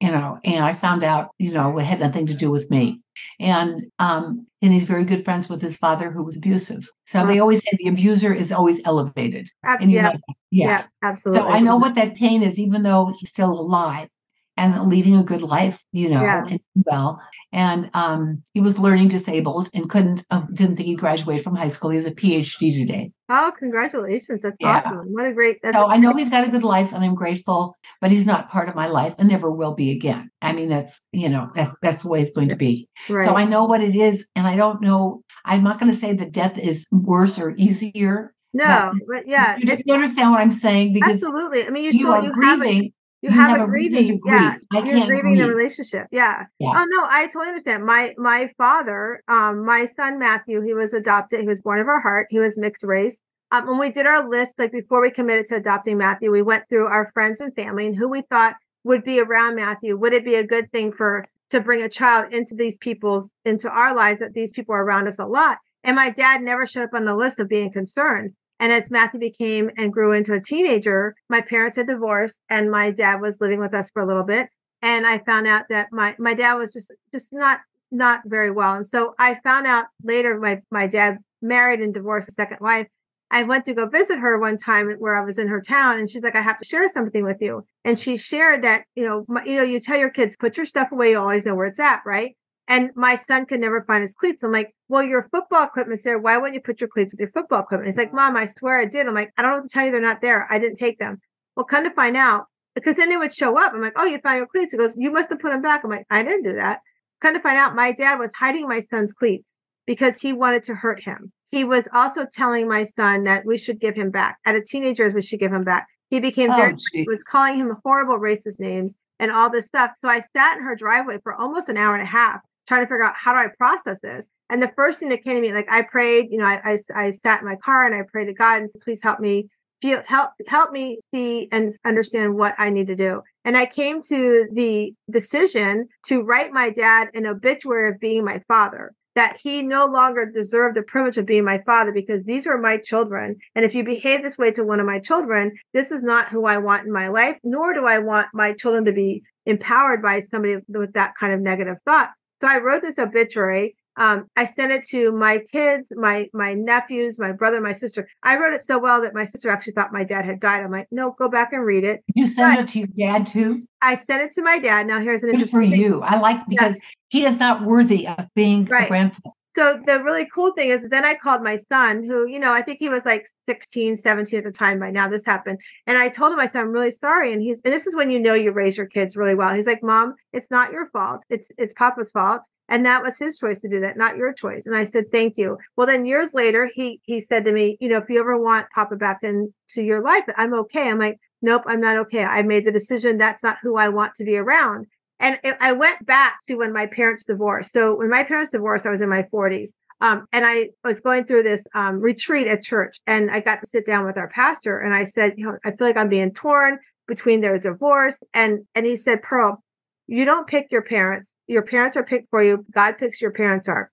you 0.00 0.10
know, 0.10 0.38
and 0.44 0.64
I 0.64 0.72
found 0.72 1.02
out, 1.02 1.30
you 1.38 1.52
know, 1.52 1.78
it 1.78 1.84
had 1.84 2.00
nothing 2.00 2.26
to 2.26 2.34
do 2.34 2.50
with 2.50 2.70
me. 2.70 3.00
And 3.40 3.86
um, 3.98 4.46
and 4.60 4.72
he's 4.72 4.84
very 4.84 5.04
good 5.04 5.24
friends 5.24 5.48
with 5.48 5.62
his 5.62 5.76
father 5.76 6.10
who 6.10 6.22
was 6.22 6.36
abusive. 6.36 6.88
So 7.06 7.26
they 7.26 7.38
always 7.38 7.62
say 7.62 7.70
the 7.78 7.88
abuser 7.88 8.34
is 8.34 8.52
always 8.52 8.80
elevated. 8.84 9.48
and 9.64 9.90
yeah. 9.90 10.02
Know, 10.02 10.20
yeah. 10.50 10.66
yeah, 10.66 10.84
absolutely. 11.02 11.40
So 11.40 11.48
I 11.48 11.60
know 11.60 11.76
what 11.76 11.94
that 11.94 12.14
pain 12.14 12.42
is, 12.42 12.58
even 12.58 12.82
though 12.82 13.14
he's 13.18 13.30
still 13.30 13.52
alive 13.52 14.08
and 14.56 14.88
leading 14.88 15.16
a 15.16 15.22
good 15.22 15.42
life, 15.42 15.84
you 15.92 16.08
know, 16.08 16.22
yeah. 16.22 16.46
and 16.48 16.60
well. 16.74 17.20
And 17.52 17.90
um, 17.94 18.42
he 18.54 18.60
was 18.60 18.78
learning 18.78 19.08
disabled 19.08 19.68
and 19.74 19.88
couldn't, 19.88 20.24
uh, 20.30 20.42
didn't 20.52 20.76
think 20.76 20.86
he'd 20.86 20.98
graduate 20.98 21.42
from 21.42 21.54
high 21.56 21.68
school. 21.68 21.90
He 21.90 21.96
has 21.96 22.06
a 22.06 22.10
PhD 22.10 22.72
today. 22.72 23.12
Oh, 23.28 23.52
congratulations. 23.58 24.42
That's 24.42 24.56
yeah. 24.60 24.82
awesome. 24.84 25.12
What 25.12 25.26
a 25.26 25.32
great. 25.32 25.58
so 25.72 25.88
I 25.88 25.98
know 25.98 26.14
he's 26.14 26.30
got 26.30 26.46
a 26.46 26.50
good 26.50 26.64
life 26.64 26.92
and 26.92 27.04
I'm 27.04 27.14
grateful, 27.14 27.76
but 28.00 28.10
he's 28.10 28.26
not 28.26 28.48
part 28.48 28.68
of 28.68 28.74
my 28.74 28.86
life 28.86 29.14
and 29.18 29.28
never 29.28 29.50
will 29.50 29.74
be 29.74 29.90
again. 29.90 30.30
I 30.40 30.52
mean, 30.52 30.68
that's, 30.68 31.02
you 31.12 31.28
know, 31.28 31.50
that's, 31.54 31.70
that's 31.82 32.02
the 32.02 32.08
way 32.08 32.22
it's 32.22 32.32
going 32.32 32.48
to 32.48 32.56
be. 32.56 32.88
Right. 33.08 33.26
So 33.26 33.36
I 33.36 33.44
know 33.44 33.64
what 33.64 33.82
it 33.82 33.94
is. 33.94 34.28
And 34.34 34.46
I 34.46 34.56
don't 34.56 34.80
know, 34.80 35.22
I'm 35.44 35.64
not 35.64 35.78
going 35.78 35.92
to 35.92 35.98
say 35.98 36.14
that 36.14 36.32
death 36.32 36.58
is 36.58 36.86
worse 36.90 37.38
or 37.38 37.54
easier. 37.56 38.32
No, 38.54 38.92
but, 38.92 39.02
but 39.06 39.28
yeah. 39.28 39.56
You, 39.58 39.76
you, 39.84 39.94
understand 39.94 40.30
what 40.30 40.40
I'm 40.40 40.50
saying? 40.50 40.94
Because 40.94 41.14
absolutely. 41.14 41.66
I 41.66 41.70
mean, 41.70 41.84
you, 41.84 41.90
you 41.90 41.98
still, 42.00 42.12
are 42.12 42.22
you 42.22 42.32
grieving 42.32 42.92
you, 43.26 43.32
have, 43.32 43.58
have, 43.58 43.68
a 43.68 43.70
grieving, 43.70 44.20
yeah. 44.24 44.56
I 44.72 44.78
you're 44.78 45.06
grieving 45.06 45.34
grieve. 45.34 45.38
the 45.38 45.48
relationship, 45.54 46.06
yeah. 46.10 46.46
yeah. 46.58 46.72
Oh 46.76 46.84
no, 46.88 47.06
I 47.08 47.26
totally 47.26 47.48
understand. 47.48 47.84
My 47.84 48.14
my 48.16 48.50
father, 48.56 49.22
um, 49.28 49.64
my 49.64 49.86
son 49.96 50.18
Matthew, 50.18 50.60
he 50.62 50.74
was 50.74 50.92
adopted. 50.92 51.40
He 51.40 51.48
was 51.48 51.60
born 51.60 51.80
of 51.80 51.88
our 51.88 52.00
heart. 52.00 52.28
He 52.30 52.38
was 52.38 52.56
mixed 52.56 52.82
race. 52.82 53.16
um, 53.52 53.66
when 53.66 53.78
we 53.78 53.90
did 53.90 54.06
our 54.06 54.28
list, 54.28 54.58
like 54.58 54.72
before 54.72 55.00
we 55.00 55.10
committed 55.10 55.46
to 55.46 55.56
adopting 55.56 55.98
Matthew, 55.98 56.30
we 56.30 56.42
went 56.42 56.68
through 56.68 56.86
our 56.86 57.10
friends 57.12 57.40
and 57.40 57.54
family 57.54 57.86
and 57.86 57.96
who 57.96 58.08
we 58.08 58.22
thought 58.22 58.54
would 58.84 59.04
be 59.04 59.20
around 59.20 59.56
Matthew. 59.56 59.96
Would 59.96 60.12
it 60.12 60.24
be 60.24 60.36
a 60.36 60.46
good 60.46 60.70
thing 60.72 60.92
for 60.92 61.26
to 61.50 61.60
bring 61.60 61.82
a 61.82 61.88
child 61.88 62.32
into 62.32 62.54
these 62.54 62.76
people's 62.78 63.28
into 63.44 63.68
our 63.68 63.94
lives 63.94 64.20
that 64.20 64.34
these 64.34 64.50
people 64.50 64.74
are 64.74 64.84
around 64.84 65.08
us 65.08 65.18
a 65.18 65.26
lot? 65.26 65.58
And 65.84 65.96
my 65.96 66.10
dad 66.10 66.42
never 66.42 66.66
showed 66.66 66.84
up 66.84 66.94
on 66.94 67.04
the 67.04 67.14
list 67.14 67.38
of 67.38 67.48
being 67.48 67.72
concerned. 67.72 68.32
And 68.60 68.72
as 68.72 68.90
Matthew 68.90 69.20
became 69.20 69.70
and 69.76 69.92
grew 69.92 70.12
into 70.12 70.32
a 70.32 70.40
teenager, 70.40 71.14
my 71.28 71.40
parents 71.40 71.76
had 71.76 71.86
divorced 71.86 72.40
and 72.48 72.70
my 72.70 72.90
dad 72.90 73.20
was 73.20 73.40
living 73.40 73.60
with 73.60 73.74
us 73.74 73.90
for 73.90 74.02
a 74.02 74.06
little 74.06 74.24
bit. 74.24 74.48
And 74.82 75.06
I 75.06 75.18
found 75.18 75.46
out 75.46 75.66
that 75.70 75.88
my 75.92 76.14
my 76.18 76.34
dad 76.34 76.54
was 76.54 76.72
just 76.72 76.92
just 77.12 77.28
not 77.32 77.60
not 77.90 78.20
very 78.26 78.50
well. 78.50 78.74
And 78.74 78.86
so 78.86 79.14
I 79.18 79.36
found 79.44 79.66
out 79.66 79.86
later 80.02 80.38
my 80.38 80.60
my 80.70 80.86
dad 80.86 81.18
married 81.42 81.80
and 81.80 81.92
divorced 81.94 82.28
a 82.28 82.32
second 82.32 82.58
wife. 82.60 82.86
I 83.30 83.42
went 83.42 83.64
to 83.66 83.74
go 83.74 83.86
visit 83.86 84.18
her 84.18 84.38
one 84.38 84.56
time 84.56 84.90
where 84.98 85.16
I 85.16 85.24
was 85.24 85.38
in 85.38 85.48
her 85.48 85.60
town, 85.60 85.98
and 85.98 86.08
she's 86.08 86.22
like, 86.22 86.36
"I 86.36 86.40
have 86.42 86.58
to 86.58 86.64
share 86.64 86.88
something 86.88 87.24
with 87.24 87.38
you." 87.40 87.64
And 87.84 87.98
she 87.98 88.16
shared 88.16 88.62
that 88.62 88.84
you 88.94 89.04
know, 89.04 89.24
my, 89.28 89.44
you 89.44 89.56
know, 89.56 89.62
you 89.64 89.80
tell 89.80 89.96
your 89.98 90.10
kids 90.10 90.36
put 90.36 90.56
your 90.56 90.66
stuff 90.66 90.92
away. 90.92 91.10
You 91.10 91.18
always 91.18 91.44
know 91.44 91.54
where 91.54 91.66
it's 91.66 91.80
at, 91.80 92.02
right? 92.06 92.36
And 92.68 92.90
my 92.96 93.16
son 93.16 93.46
could 93.46 93.60
never 93.60 93.84
find 93.84 94.02
his 94.02 94.14
cleats. 94.14 94.42
I'm 94.42 94.52
like, 94.52 94.74
"Well, 94.88 95.02
your 95.02 95.28
football 95.30 95.64
equipment's 95.64 96.04
there. 96.04 96.18
Why 96.18 96.36
wouldn't 96.36 96.54
you 96.54 96.60
put 96.60 96.80
your 96.80 96.88
cleats 96.88 97.12
with 97.12 97.20
your 97.20 97.30
football 97.30 97.62
equipment?" 97.62 97.88
He's 97.88 97.96
like, 97.96 98.10
mm. 98.10 98.16
"Mom, 98.16 98.36
I 98.36 98.46
swear 98.46 98.80
I 98.80 98.86
did." 98.86 99.06
I'm 99.06 99.14
like, 99.14 99.32
"I 99.36 99.42
don't 99.42 99.52
know 99.52 99.62
to 99.62 99.68
tell 99.68 99.84
you 99.84 99.92
they're 99.92 100.00
not 100.00 100.20
there. 100.20 100.48
I 100.50 100.58
didn't 100.58 100.76
take 100.76 100.98
them." 100.98 101.20
Well, 101.54 101.64
come 101.64 101.84
to 101.84 101.90
find 101.90 102.16
out, 102.16 102.46
because 102.74 102.96
then 102.96 103.08
they 103.08 103.16
would 103.16 103.34
show 103.34 103.58
up. 103.58 103.72
I'm 103.72 103.80
like, 103.80 103.94
"Oh, 103.96 104.04
you 104.04 104.18
found 104.18 104.38
your 104.38 104.46
cleats?" 104.46 104.72
He 104.72 104.78
goes, 104.78 104.94
"You 104.96 105.10
must 105.12 105.30
have 105.30 105.38
put 105.38 105.52
them 105.52 105.62
back." 105.62 105.84
I'm 105.84 105.90
like, 105.90 106.06
"I 106.10 106.22
didn't 106.22 106.42
do 106.42 106.54
that." 106.54 106.80
Come 107.20 107.34
to 107.34 107.40
find 107.40 107.56
out, 107.56 107.74
my 107.74 107.92
dad 107.92 108.18
was 108.18 108.34
hiding 108.34 108.68
my 108.68 108.80
son's 108.80 109.12
cleats 109.12 109.46
because 109.86 110.16
he 110.18 110.32
wanted 110.32 110.64
to 110.64 110.74
hurt 110.74 111.02
him 111.02 111.32
he 111.50 111.64
was 111.64 111.88
also 111.94 112.26
telling 112.26 112.68
my 112.68 112.84
son 112.84 113.24
that 113.24 113.46
we 113.46 113.58
should 113.58 113.80
give 113.80 113.94
him 113.94 114.10
back. 114.10 114.38
At 114.44 114.56
a 114.56 114.62
teenager, 114.62 115.10
we 115.14 115.22
should 115.22 115.40
give 115.40 115.52
him 115.52 115.64
back. 115.64 115.86
He 116.10 116.20
became 116.20 116.50
oh, 116.50 116.56
very 116.56 116.74
geez. 116.92 117.06
was 117.06 117.22
calling 117.22 117.58
him 117.58 117.76
horrible 117.84 118.18
racist 118.18 118.60
names 118.60 118.92
and 119.18 119.30
all 119.30 119.50
this 119.50 119.66
stuff. 119.66 119.92
So 120.00 120.08
I 120.08 120.20
sat 120.20 120.58
in 120.58 120.64
her 120.64 120.76
driveway 120.76 121.18
for 121.22 121.34
almost 121.34 121.68
an 121.68 121.76
hour 121.76 121.94
and 121.94 122.02
a 122.02 122.10
half 122.10 122.40
trying 122.66 122.82
to 122.82 122.86
figure 122.86 123.02
out 123.02 123.14
how 123.16 123.32
do 123.32 123.38
I 123.38 123.48
process 123.58 123.98
this. 124.02 124.26
And 124.50 124.62
the 124.62 124.72
first 124.76 125.00
thing 125.00 125.08
that 125.08 125.24
came 125.24 125.34
to 125.34 125.40
me, 125.40 125.52
like 125.52 125.70
I 125.70 125.82
prayed, 125.82 126.28
you 126.30 126.38
know, 126.38 126.44
I, 126.44 126.60
I, 126.64 126.78
I 126.94 127.10
sat 127.10 127.40
in 127.40 127.46
my 127.46 127.56
car 127.56 127.84
and 127.84 127.94
I 127.94 128.02
prayed 128.10 128.26
to 128.26 128.34
God 128.34 128.62
and 128.62 128.70
said, 128.72 128.82
please 128.82 129.00
help 129.02 129.20
me 129.20 129.48
feel 129.82 130.02
help 130.06 130.30
help 130.46 130.72
me 130.72 130.98
see 131.12 131.48
and 131.52 131.74
understand 131.84 132.34
what 132.34 132.54
I 132.58 132.70
need 132.70 132.86
to 132.86 132.96
do. 132.96 133.22
And 133.44 133.56
I 133.56 133.66
came 133.66 134.00
to 134.02 134.46
the 134.52 134.92
decision 135.10 135.88
to 136.06 136.22
write 136.22 136.52
my 136.52 136.70
dad 136.70 137.08
an 137.14 137.26
obituary 137.26 137.90
of 137.90 138.00
being 138.00 138.24
my 138.24 138.40
father 138.48 138.92
that 139.16 139.38
he 139.42 139.62
no 139.62 139.86
longer 139.86 140.26
deserved 140.26 140.76
the 140.76 140.82
privilege 140.82 141.16
of 141.16 141.24
being 141.24 141.44
my 141.44 141.58
father 141.64 141.90
because 141.90 142.22
these 142.24 142.46
are 142.46 142.58
my 142.58 142.76
children. 142.76 143.34
And 143.54 143.64
if 143.64 143.74
you 143.74 143.82
behave 143.82 144.22
this 144.22 144.36
way 144.36 144.50
to 144.52 144.62
one 144.62 144.78
of 144.78 144.84
my 144.84 145.00
children, 145.00 145.52
this 145.72 145.90
is 145.90 146.02
not 146.02 146.28
who 146.28 146.44
I 146.44 146.58
want 146.58 146.86
in 146.86 146.92
my 146.92 147.08
life, 147.08 147.38
nor 147.42 147.72
do 147.72 147.86
I 147.86 147.98
want 147.98 148.28
my 148.34 148.52
children 148.52 148.84
to 148.84 148.92
be 148.92 149.22
empowered 149.46 150.02
by 150.02 150.20
somebody 150.20 150.58
with 150.68 150.92
that 150.92 151.14
kind 151.18 151.32
of 151.32 151.40
negative 151.40 151.76
thought. 151.86 152.10
So 152.40 152.48
I 152.48 152.58
wrote 152.58 152.82
this 152.82 152.98
obituary 152.98 153.76
um, 153.98 154.28
I 154.36 154.44
sent 154.44 154.72
it 154.72 154.86
to 154.88 155.10
my 155.10 155.38
kids, 155.38 155.88
my 155.96 156.28
my 156.34 156.52
nephews, 156.52 157.18
my 157.18 157.32
brother, 157.32 157.60
my 157.60 157.72
sister. 157.72 158.08
I 158.22 158.36
wrote 158.36 158.52
it 158.52 158.62
so 158.62 158.78
well 158.78 159.00
that 159.02 159.14
my 159.14 159.24
sister 159.24 159.50
actually 159.50 159.72
thought 159.72 159.92
my 159.92 160.04
dad 160.04 160.24
had 160.26 160.38
died. 160.38 160.62
I'm 160.62 160.70
like, 160.70 160.88
no, 160.90 161.12
go 161.12 161.28
back 161.28 161.52
and 161.52 161.64
read 161.64 161.84
it. 161.84 162.04
You 162.14 162.26
sent 162.26 162.56
but 162.56 162.64
it 162.64 162.68
to 162.72 162.78
your 162.80 162.88
dad 162.88 163.26
too. 163.26 163.66
I 163.80 163.94
sent 163.94 164.22
it 164.22 164.32
to 164.32 164.42
my 164.42 164.58
dad. 164.58 164.86
Now 164.86 165.00
here's 165.00 165.22
an 165.22 165.30
Good 165.30 165.40
interesting 165.40 165.70
for 165.70 165.70
thing. 165.70 165.80
you. 165.80 166.02
I 166.02 166.18
like 166.18 166.46
because 166.46 166.76
he 167.08 167.24
is 167.24 167.38
not 167.38 167.64
worthy 167.64 168.06
of 168.06 168.28
being 168.34 168.66
right. 168.66 168.84
a 168.84 168.88
grandfather 168.88 169.34
so 169.56 169.80
the 169.86 170.02
really 170.04 170.28
cool 170.34 170.52
thing 170.52 170.68
is 170.68 170.82
then 170.90 171.06
I 171.06 171.14
called 171.14 171.42
my 171.42 171.56
son, 171.56 172.04
who, 172.04 172.28
you 172.28 172.38
know, 172.38 172.52
I 172.52 172.60
think 172.60 172.78
he 172.78 172.90
was 172.90 173.06
like 173.06 173.26
16, 173.48 173.96
17 173.96 174.38
at 174.38 174.44
the 174.44 174.52
time 174.52 174.78
by 174.78 174.90
now 174.90 175.08
this 175.08 175.24
happened. 175.24 175.58
And 175.86 175.96
I 175.96 176.10
told 176.10 176.34
him, 176.34 176.38
I 176.38 176.44
said, 176.44 176.60
I'm 176.60 176.72
really 176.72 176.90
sorry. 176.90 177.32
And 177.32 177.40
he's 177.40 177.56
and 177.64 177.72
this 177.72 177.86
is 177.86 177.96
when 177.96 178.10
you 178.10 178.20
know 178.20 178.34
you 178.34 178.52
raise 178.52 178.76
your 178.76 178.86
kids 178.86 179.16
really 179.16 179.34
well. 179.34 179.54
He's 179.54 179.66
like, 179.66 179.82
Mom, 179.82 180.14
it's 180.34 180.50
not 180.50 180.72
your 180.72 180.90
fault. 180.90 181.24
It's 181.30 181.48
it's 181.56 181.72
Papa's 181.74 182.10
fault. 182.10 182.42
And 182.68 182.84
that 182.84 183.02
was 183.02 183.16
his 183.16 183.38
choice 183.38 183.60
to 183.60 183.68
do 183.68 183.80
that, 183.80 183.96
not 183.96 184.18
your 184.18 184.34
choice. 184.34 184.66
And 184.66 184.76
I 184.76 184.84
said, 184.84 185.04
Thank 185.10 185.38
you. 185.38 185.56
Well, 185.74 185.86
then 185.86 186.04
years 186.04 186.34
later, 186.34 186.68
he 186.72 187.00
he 187.04 187.20
said 187.20 187.46
to 187.46 187.52
me, 187.52 187.78
you 187.80 187.88
know, 187.88 187.96
if 187.96 188.10
you 188.10 188.20
ever 188.20 188.36
want 188.36 188.66
Papa 188.74 188.96
back 188.96 189.20
into 189.22 189.82
your 189.82 190.02
life, 190.02 190.24
I'm 190.36 190.52
okay. 190.52 190.90
I'm 190.90 190.98
like, 190.98 191.18
Nope, 191.40 191.62
I'm 191.66 191.80
not 191.80 191.96
okay. 191.98 192.24
I 192.24 192.42
made 192.42 192.66
the 192.66 192.72
decision. 192.72 193.16
That's 193.16 193.42
not 193.42 193.56
who 193.62 193.78
I 193.78 193.88
want 193.88 194.16
to 194.16 194.24
be 194.24 194.36
around. 194.36 194.86
And 195.18 195.38
I 195.60 195.72
went 195.72 196.04
back 196.04 196.36
to 196.46 196.56
when 196.56 196.72
my 196.72 196.86
parents 196.86 197.24
divorced. 197.24 197.72
So 197.72 197.96
when 197.96 198.10
my 198.10 198.22
parents 198.22 198.50
divorced, 198.50 198.84
I 198.84 198.90
was 198.90 199.00
in 199.00 199.08
my 199.08 199.22
40s. 199.32 199.70
Um, 200.00 200.26
and 200.32 200.44
I 200.44 200.70
was 200.84 201.00
going 201.00 201.24
through 201.24 201.44
this 201.44 201.64
um, 201.74 202.00
retreat 202.00 202.46
at 202.46 202.62
church, 202.62 202.98
and 203.06 203.30
I 203.30 203.40
got 203.40 203.60
to 203.60 203.66
sit 203.66 203.86
down 203.86 204.04
with 204.04 204.18
our 204.18 204.28
pastor, 204.28 204.78
and 204.80 204.94
I 204.94 205.04
said, 205.04 205.34
you 205.36 205.46
know, 205.46 205.56
I 205.64 205.70
feel 205.70 205.86
like 205.86 205.96
I'm 205.96 206.10
being 206.10 206.34
torn 206.34 206.78
between 207.08 207.40
their 207.40 207.58
divorce, 207.58 208.16
and 208.34 208.66
and 208.74 208.84
he 208.84 208.96
said, 208.96 209.22
Pearl, 209.22 209.62
you 210.06 210.24
don't 210.24 210.46
pick 210.46 210.70
your 210.70 210.82
parents. 210.82 211.30
Your 211.46 211.62
parents 211.62 211.96
are 211.96 212.04
picked 212.04 212.28
for 212.28 212.42
you. 212.42 212.66
God 212.72 212.98
picks 212.98 213.22
your 213.22 213.30
parents 213.30 213.68
are. 213.68 213.90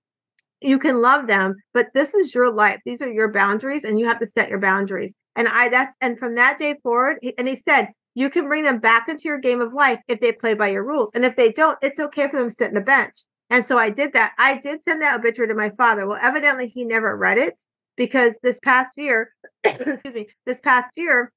You 0.60 0.78
can 0.78 1.02
love 1.02 1.28
them, 1.28 1.56
but 1.74 1.88
this 1.94 2.14
is 2.14 2.34
your 2.34 2.52
life. 2.52 2.80
These 2.86 3.02
are 3.02 3.12
your 3.12 3.32
boundaries, 3.32 3.86
and 3.86 3.98
you 3.98 4.08
have 4.08 4.20
to 4.20 4.28
set 4.28 4.50
your 4.50 4.60
boundaries. 4.60 5.14
And 5.38 5.48
I 5.48 5.70
that's 5.70 5.96
and 6.02 6.20
from 6.20 6.36
that 6.36 6.58
day 6.58 6.76
forward, 6.84 7.20
and 7.38 7.48
he 7.48 7.62
said, 7.68 7.88
you 8.16 8.30
can 8.30 8.48
bring 8.48 8.64
them 8.64 8.80
back 8.80 9.10
into 9.10 9.24
your 9.24 9.40
game 9.40 9.62
of 9.62 9.74
life 9.74 10.00
if 10.08 10.20
they 10.20 10.32
play 10.32 10.54
by 10.54 10.70
your 10.70 10.84
rules. 10.84 11.10
And 11.14 11.26
if 11.26 11.36
they 11.36 11.52
don't, 11.52 11.78
it's 11.82 12.00
okay 12.00 12.30
for 12.30 12.38
them 12.38 12.50
to 12.50 12.56
sit 12.56 12.68
in 12.70 12.76
the 12.76 12.82
bench. 12.82 13.16
And 13.50 13.66
so 13.66 13.78
I 13.78 13.90
did 13.90 14.14
that. 14.14 14.34
I 14.38 14.58
did 14.58 14.84
send 14.84 15.02
that 15.02 15.16
obituary 15.16 15.50
to 15.50 15.56
my 15.56 15.72
father. 15.72 16.08
Well, 16.08 16.20
evidently 16.22 16.68
he 16.68 16.86
never 16.86 17.16
read 17.16 17.38
it 17.38 17.56
because 17.96 18.36
this 18.42 18.60
past 18.64 18.98
year, 18.98 19.32
excuse 19.64 20.14
me, 20.14 20.28
this 20.46 20.60
past 20.60 20.92
year, 20.96 21.32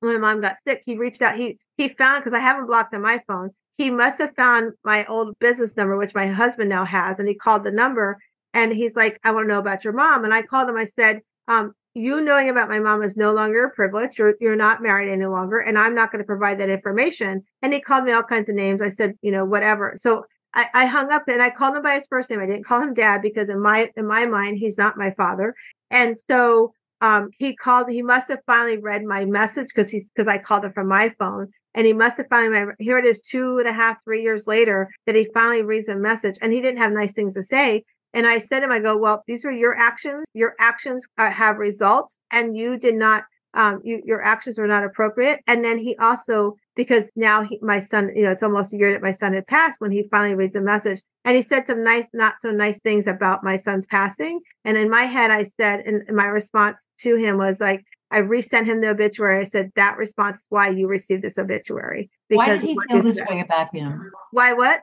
when 0.00 0.14
my 0.14 0.32
mom 0.32 0.40
got 0.40 0.56
sick, 0.66 0.82
he 0.84 0.96
reached 0.96 1.22
out. 1.22 1.36
He 1.36 1.58
he 1.76 1.90
found 1.90 2.24
because 2.24 2.36
I 2.36 2.40
haven't 2.40 2.66
blocked 2.66 2.94
on 2.94 3.02
my 3.02 3.20
phone. 3.26 3.50
He 3.76 3.90
must 3.90 4.18
have 4.18 4.34
found 4.34 4.72
my 4.84 5.04
old 5.06 5.38
business 5.38 5.76
number, 5.76 5.96
which 5.96 6.14
my 6.14 6.28
husband 6.28 6.70
now 6.70 6.84
has, 6.84 7.18
and 7.18 7.28
he 7.28 7.34
called 7.34 7.64
the 7.64 7.70
number. 7.70 8.18
And 8.54 8.72
he's 8.72 8.96
like, 8.96 9.18
"I 9.22 9.32
want 9.32 9.44
to 9.44 9.52
know 9.52 9.60
about 9.60 9.84
your 9.84 9.92
mom." 9.92 10.24
And 10.24 10.32
I 10.32 10.42
called 10.42 10.68
him. 10.68 10.76
I 10.76 10.86
said, 10.86 11.20
um, 11.48 11.74
you 11.94 12.20
knowing 12.20 12.48
about 12.48 12.68
my 12.68 12.78
mom 12.78 13.02
is 13.02 13.16
no 13.16 13.32
longer 13.32 13.64
a 13.64 13.70
privilege. 13.70 14.18
You're 14.18 14.34
you're 14.40 14.56
not 14.56 14.82
married 14.82 15.12
any 15.12 15.26
longer, 15.26 15.58
and 15.58 15.78
I'm 15.78 15.94
not 15.94 16.12
going 16.12 16.22
to 16.22 16.26
provide 16.26 16.60
that 16.60 16.68
information. 16.68 17.42
And 17.62 17.72
he 17.72 17.80
called 17.80 18.04
me 18.04 18.12
all 18.12 18.22
kinds 18.22 18.48
of 18.48 18.54
names. 18.54 18.80
I 18.80 18.90
said, 18.90 19.14
you 19.22 19.32
know, 19.32 19.44
whatever. 19.44 19.96
So 20.00 20.24
I, 20.54 20.66
I 20.74 20.86
hung 20.86 21.10
up 21.10 21.24
and 21.28 21.42
I 21.42 21.50
called 21.50 21.76
him 21.76 21.82
by 21.82 21.94
his 21.94 22.06
first 22.08 22.30
name. 22.30 22.40
I 22.40 22.46
didn't 22.46 22.64
call 22.64 22.82
him 22.82 22.94
dad 22.94 23.22
because 23.22 23.48
in 23.48 23.60
my 23.60 23.90
in 23.96 24.06
my 24.06 24.26
mind 24.26 24.58
he's 24.58 24.78
not 24.78 24.96
my 24.96 25.12
father. 25.12 25.54
And 25.90 26.16
so 26.28 26.72
um, 27.00 27.30
he 27.38 27.56
called. 27.56 27.90
He 27.90 28.02
must 28.02 28.28
have 28.28 28.40
finally 28.46 28.78
read 28.78 29.04
my 29.04 29.24
message 29.24 29.68
because 29.74 29.90
he's 29.90 30.04
because 30.14 30.28
I 30.28 30.38
called 30.38 30.64
him 30.64 30.72
from 30.72 30.88
my 30.88 31.12
phone. 31.18 31.48
And 31.74 31.86
he 31.86 31.92
must 31.92 32.16
have 32.16 32.26
finally 32.28 32.72
here 32.78 32.98
it 32.98 33.04
is 33.04 33.20
two 33.20 33.58
and 33.58 33.68
a 33.68 33.72
half, 33.72 33.98
three 34.04 34.22
years 34.22 34.46
later 34.46 34.90
that 35.06 35.14
he 35.14 35.28
finally 35.32 35.62
reads 35.62 35.88
a 35.88 35.96
message. 35.96 36.36
And 36.40 36.52
he 36.52 36.60
didn't 36.60 36.80
have 36.80 36.92
nice 36.92 37.12
things 37.12 37.34
to 37.34 37.42
say. 37.42 37.84
And 38.12 38.26
I 38.26 38.38
said 38.38 38.60
to 38.60 38.66
him, 38.66 38.72
I 38.72 38.80
go, 38.80 38.96
well, 38.96 39.22
these 39.26 39.44
are 39.44 39.52
your 39.52 39.76
actions. 39.76 40.24
Your 40.34 40.54
actions 40.58 41.06
uh, 41.18 41.30
have 41.30 41.58
results, 41.58 42.14
and 42.30 42.56
you 42.56 42.76
did 42.76 42.94
not. 42.94 43.24
Um, 43.52 43.80
you, 43.82 44.00
your 44.04 44.22
actions 44.22 44.58
were 44.58 44.68
not 44.68 44.84
appropriate. 44.84 45.40
And 45.48 45.64
then 45.64 45.76
he 45.76 45.96
also, 45.96 46.54
because 46.76 47.10
now 47.16 47.42
he, 47.42 47.58
my 47.62 47.80
son, 47.80 48.12
you 48.14 48.22
know, 48.22 48.30
it's 48.30 48.44
almost 48.44 48.72
a 48.72 48.76
year 48.76 48.92
that 48.92 49.02
my 49.02 49.10
son 49.10 49.32
had 49.34 49.48
passed 49.48 49.80
when 49.80 49.90
he 49.90 50.04
finally 50.08 50.36
reads 50.36 50.54
a 50.54 50.60
message, 50.60 51.02
and 51.24 51.34
he 51.34 51.42
said 51.42 51.66
some 51.66 51.82
nice, 51.82 52.06
not 52.12 52.34
so 52.40 52.52
nice 52.52 52.78
things 52.78 53.08
about 53.08 53.42
my 53.42 53.56
son's 53.56 53.86
passing. 53.86 54.38
And 54.64 54.76
in 54.76 54.88
my 54.88 55.02
head, 55.02 55.32
I 55.32 55.42
said, 55.42 55.80
and 55.80 56.04
my 56.16 56.26
response 56.26 56.78
to 57.00 57.16
him 57.16 57.38
was 57.38 57.58
like, 57.58 57.84
I 58.12 58.18
resent 58.18 58.68
him 58.68 58.80
the 58.80 58.90
obituary. 58.90 59.40
I 59.40 59.44
said 59.44 59.72
that 59.74 59.96
response 59.96 60.44
why 60.48 60.68
you 60.68 60.86
received 60.86 61.22
this 61.22 61.36
obituary. 61.36 62.08
Because 62.28 62.46
why 62.46 62.52
did 62.52 62.62
he 62.62 62.78
feel 62.88 63.02
this 63.02 63.20
way 63.28 63.40
about 63.40 63.74
him? 63.74 64.12
Why 64.30 64.52
what? 64.52 64.80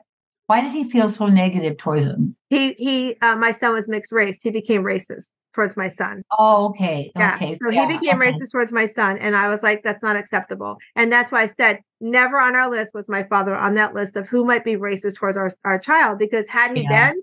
Why 0.48 0.62
did 0.62 0.72
he 0.72 0.84
feel 0.84 1.10
so 1.10 1.26
negative 1.26 1.76
towards 1.76 2.06
him? 2.06 2.34
He 2.48 2.72
he 2.72 3.16
uh, 3.20 3.36
my 3.36 3.52
son 3.52 3.74
was 3.74 3.86
mixed 3.86 4.10
race. 4.10 4.40
He 4.42 4.48
became 4.50 4.82
racist 4.82 5.26
towards 5.54 5.76
my 5.76 5.88
son. 5.88 6.22
Oh, 6.38 6.68
okay. 6.68 7.12
Yeah. 7.16 7.34
Okay. 7.34 7.58
So 7.62 7.70
yeah. 7.70 7.86
he 7.86 7.98
became 7.98 8.22
okay. 8.22 8.32
racist 8.32 8.52
towards 8.52 8.72
my 8.72 8.86
son. 8.86 9.18
And 9.18 9.36
I 9.36 9.50
was 9.50 9.62
like, 9.62 9.82
that's 9.82 10.02
not 10.02 10.16
acceptable. 10.16 10.78
And 10.96 11.12
that's 11.12 11.30
why 11.30 11.42
I 11.42 11.46
said 11.48 11.80
never 12.00 12.40
on 12.40 12.56
our 12.56 12.70
list 12.70 12.94
was 12.94 13.10
my 13.10 13.24
father 13.24 13.54
on 13.54 13.74
that 13.74 13.92
list 13.92 14.16
of 14.16 14.26
who 14.26 14.44
might 14.44 14.64
be 14.64 14.76
racist 14.76 15.16
towards 15.16 15.36
our, 15.36 15.52
our 15.66 15.78
child. 15.78 16.18
Because 16.18 16.48
had 16.48 16.74
he 16.74 16.84
yeah. 16.84 17.10
been, 17.10 17.22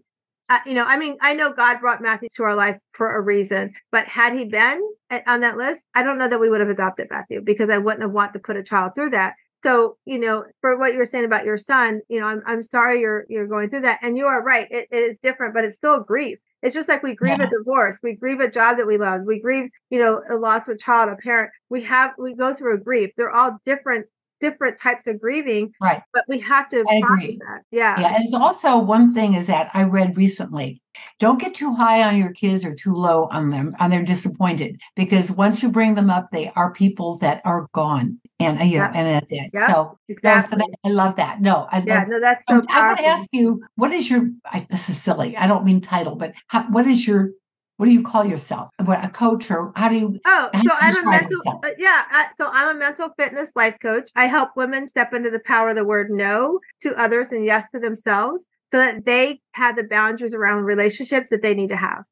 uh, 0.50 0.60
you 0.68 0.76
know, 0.76 0.84
I 0.84 0.98
mean, 0.98 1.18
I 1.20 1.34
know 1.34 1.52
God 1.52 1.80
brought 1.80 2.04
Matthew 2.04 2.30
to 2.36 2.44
our 2.44 2.54
life 2.54 2.78
for 2.94 3.16
a 3.16 3.22
reason, 3.22 3.74
but 3.92 4.06
had 4.06 4.34
he 4.34 4.46
been 4.46 4.88
uh, 5.10 5.22
on 5.26 5.40
that 5.40 5.58
list, 5.58 5.82
I 5.96 6.04
don't 6.04 6.20
know 6.20 6.28
that 6.28 6.40
we 6.40 6.50
would 6.50 6.60
have 6.60 6.70
adopted 6.70 7.08
Matthew 7.10 7.42
because 7.42 7.72
I 7.72 7.80
wouldn't 7.80 8.04
have 8.04 8.12
wanted 8.12 8.34
to 8.34 8.40
put 8.40 8.56
a 8.56 8.64
child 8.64 8.92
through 8.94 9.10
that 9.12 9.34
so 9.66 9.97
you 10.05 10.20
know 10.20 10.45
for 10.61 10.78
what 10.78 10.93
you 10.93 10.99
were 10.99 11.05
saying 11.05 11.26
about 11.26 11.43
your 11.43 11.57
son 11.57 11.99
you 12.07 12.20
know 12.20 12.28
i'm, 12.28 12.43
I'm 12.45 12.61
sorry 12.61 13.01
you're 13.01 13.26
you're 13.30 13.47
going 13.47 13.70
through 13.70 13.82
that 13.82 13.99
and 14.03 14.16
you 14.16 14.28
are 14.28 14.43
right 14.43 14.68
it, 14.70 14.88
it 14.91 14.97
is 14.97 15.18
different 15.20 15.55
but 15.55 15.66
it's 15.66 15.76
still 15.76 15.99
grief 16.01 16.38
it's 16.61 16.76
just 16.76 16.88
like 16.88 17.01
we 17.01 17.16
grieve 17.16 17.39
yeah. 17.39 17.47
a 17.47 17.49
divorce 17.49 17.97
we 18.03 18.13
grieve 18.13 18.39
a 18.39 18.49
job 18.49 18.78
that 18.78 18.86
we 18.86 18.97
love 18.97 19.22
we 19.26 19.39
grieve 19.39 19.70
you 19.89 19.97
know 19.97 20.22
a 20.30 20.36
loss 20.36 20.68
of 20.68 20.76
a 20.76 20.78
child 20.78 21.09
a 21.09 21.16
parent 21.16 21.49
we 21.70 21.82
have 21.84 22.11
we 22.20 22.36
go 22.36 22.53
through 22.53 22.76
a 22.76 22.78
grief 22.78 23.09
they're 23.18 23.36
all 23.36 23.57
different 23.66 24.05
different 24.50 24.80
types 24.80 25.08
of 25.08 25.20
grieving. 25.20 25.74
Right. 25.82 26.02
But 26.14 26.24
we 26.28 26.39
have 26.39 26.70
to 26.70 26.84
I 26.89 26.96
agree. 26.96 27.38
that. 27.39 27.62
Yeah. 27.72 28.00
Yeah. 28.00 28.16
And 28.16 28.26
it's 28.26 28.34
also 28.34 28.78
one 28.78 29.14
thing 29.14 29.34
is 29.34 29.48
that 29.48 29.70
I 29.74 29.84
read 29.84 30.16
recently 30.18 30.82
don't 31.20 31.39
get 31.39 31.54
too 31.54 31.74
high 31.74 32.04
on 32.04 32.18
your 32.18 32.32
kids 32.32 32.64
or 32.64 32.74
too 32.74 32.93
low 32.96 33.28
on 33.32 33.50
them 33.50 33.76
on 33.80 33.89
their 33.89 34.04
disappointed 34.04 34.80
because 34.96 35.32
once 35.32 35.62
you 35.62 35.70
bring 35.70 35.96
them 35.96 36.10
up 36.10 36.30
they 36.32 36.52
are 36.56 36.72
people 36.72 37.18
that 37.18 37.41
are 37.43 37.68
gone 37.74 38.18
and 38.39 38.60
you 38.70 38.80
know, 38.80 38.86
and 38.86 39.08
that's 39.08 39.32
it 39.32 39.50
Yep. 39.54 39.70
so 39.70 40.00
Exactly. 40.08 40.52
so 40.52 40.56
that- 40.58 40.76
i 40.86 40.89
love 40.89 41.16
that 41.18 41.41
no 41.41 41.68
i 41.72 41.84
yeah. 41.86 42.00
love 42.00 42.08
No, 42.08 42.20
that's 42.22 42.46
so 42.48 42.56
um, 42.56 42.66
i 42.70 42.88
want 42.88 43.00
to 43.00 43.06
ask 43.06 43.28
you 43.34 43.62
what 43.76 43.91
is 43.91 44.10
your 44.10 44.30
I, 44.46 44.66
this 44.70 44.89
is 44.89 45.02
silly 45.02 45.36
i 45.38 45.48
don't 45.48 45.66
mean 45.66 45.82
title 45.82 46.16
but 46.16 46.34
how, 46.48 46.64
what 46.70 46.86
is 46.88 47.06
your 47.06 47.32
what 47.78 47.88
do 47.88 47.92
you 47.92 48.04
call 48.04 48.26
yourself 48.26 48.70
what 48.84 49.04
a 49.04 49.10
coach 49.10 49.52
or 49.52 49.72
how 49.76 49.90
do 49.90 49.98
you 49.98 50.20
Oh, 50.26 50.50
so 50.54 50.60
you 50.62 50.72
I'm 50.72 51.08
a 51.08 51.10
mental, 51.10 51.38
uh, 51.64 51.70
yeah. 51.78 52.04
Uh, 52.12 52.24
so 52.36 52.48
I'm 52.48 52.76
a 52.76 52.80
mental 52.80 53.10
fitness 53.18 53.52
life 53.56 53.76
coach. 53.80 54.10
I 54.16 54.26
help 54.26 54.50
women 54.56 54.88
step 54.88 55.14
into 55.14 55.30
the 55.30 55.40
power 55.40 55.70
of 55.70 55.76
the 55.76 55.84
word 55.84 56.10
no 56.10 56.60
to 56.82 57.00
others 57.00 57.32
and 57.32 57.46
yes 57.46 57.66
to 57.74 57.80
themselves, 57.80 58.44
so 58.72 58.80
that 58.80 59.06
they 59.06 59.40
have 59.52 59.76
the 59.76 59.84
boundaries 59.84 60.34
around 60.34 60.64
relationships 60.64 61.30
that 61.30 61.44
they 61.44 61.54
need 61.54 61.70
to 61.70 61.78
have. 61.78 62.04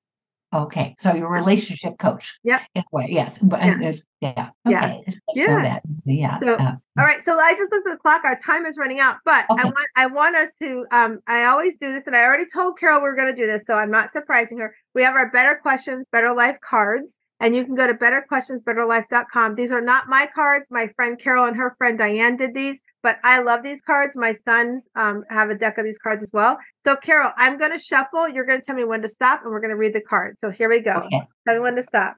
Okay 0.53 0.95
so 0.99 1.13
you're 1.13 1.29
relationship 1.29 1.97
coach 1.97 2.39
Yep. 2.43 2.61
in 2.75 2.83
way 2.91 3.07
yes 3.09 3.37
but 3.41 3.59
Yeah. 3.61 3.77
yeah 3.79 3.95
yeah 4.21 4.49
Yeah. 4.65 4.99
so 5.07 5.15
Yeah. 5.35 5.61
that 5.63 5.81
yeah 6.05 6.39
So- 6.39 6.55
uh, 6.55 6.75
All 6.99 7.05
right, 7.05 7.23
so 7.23 7.39
I 7.39 7.53
just 7.53 7.71
looked 7.71 7.87
at 7.87 7.91
the 7.93 7.97
clock. 7.97 8.21
Our 8.23 8.37
time 8.37 8.65
is 8.67 8.77
running 8.77 8.99
out, 8.99 9.17
but 9.25 9.45
I 9.49 9.65
want 9.65 9.87
I 9.95 10.05
want 10.05 10.35
us 10.35 10.49
to. 10.61 10.85
Um, 10.91 11.19
I 11.27 11.45
always 11.45 11.77
do 11.77 11.91
this, 11.91 12.03
and 12.05 12.15
I 12.15 12.23
already 12.23 12.45
told 12.45 12.77
Carol 12.77 13.01
we 13.01 13.09
are 13.09 13.15
going 13.15 13.33
to 13.35 13.41
do 13.41 13.47
this, 13.47 13.65
so 13.65 13.73
I'm 13.73 13.89
not 13.89 14.11
surprising 14.11 14.59
her. 14.59 14.75
We 14.93 15.01
have 15.03 15.15
our 15.15 15.31
Better 15.31 15.57
Questions, 15.61 16.05
Better 16.11 16.33
Life 16.35 16.57
cards, 16.61 17.15
and 17.43 17.53
you 17.53 17.65
can 17.65 17.75
go 17.75 17.85
to 17.85 17.93
betterquestionsbetterlife.com. 17.93 19.55
These 19.55 19.73
are 19.73 19.81
not 19.81 20.07
my 20.07 20.29
cards. 20.33 20.65
My 20.69 20.87
friend 20.95 21.19
Carol 21.19 21.45
and 21.45 21.57
her 21.57 21.75
friend 21.77 21.97
Diane 21.97 22.37
did 22.37 22.53
these, 22.53 22.79
but 23.03 23.17
I 23.25 23.39
love 23.39 23.63
these 23.63 23.81
cards. 23.81 24.13
My 24.15 24.31
sons 24.31 24.87
um, 24.95 25.25
have 25.29 25.49
a 25.49 25.55
deck 25.55 25.77
of 25.77 25.83
these 25.83 25.97
cards 25.97 26.23
as 26.23 26.31
well. 26.31 26.57
So, 26.85 26.95
Carol, 26.95 27.31
I'm 27.37 27.57
going 27.57 27.73
to 27.73 27.79
shuffle. 27.79 28.29
You're 28.29 28.45
going 28.45 28.61
to 28.61 28.65
tell 28.65 28.77
me 28.77 28.85
when 28.85 29.01
to 29.01 29.09
stop, 29.09 29.41
and 29.43 29.51
we're 29.51 29.59
going 29.59 29.71
to 29.71 29.75
read 29.75 29.93
the 29.93 29.99
card. 29.99 30.37
So 30.41 30.51
here 30.51 30.69
we 30.69 30.79
go. 30.79 30.91
okay 30.91 31.21
Tell 31.45 31.55
me 31.55 31.59
when 31.59 31.75
to 31.75 31.83
stop. 31.83 32.15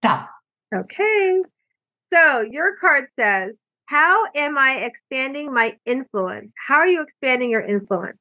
stop 0.00 0.30
Okay. 0.74 1.42
So 2.12 2.40
your 2.40 2.74
card 2.74 3.04
says, 3.16 3.52
How 3.86 4.24
am 4.34 4.58
I 4.58 4.78
expanding 4.78 5.54
my 5.54 5.76
influence? 5.86 6.52
How 6.66 6.78
are 6.78 6.88
you 6.88 7.02
expanding 7.02 7.50
your 7.50 7.62
influence? 7.62 8.18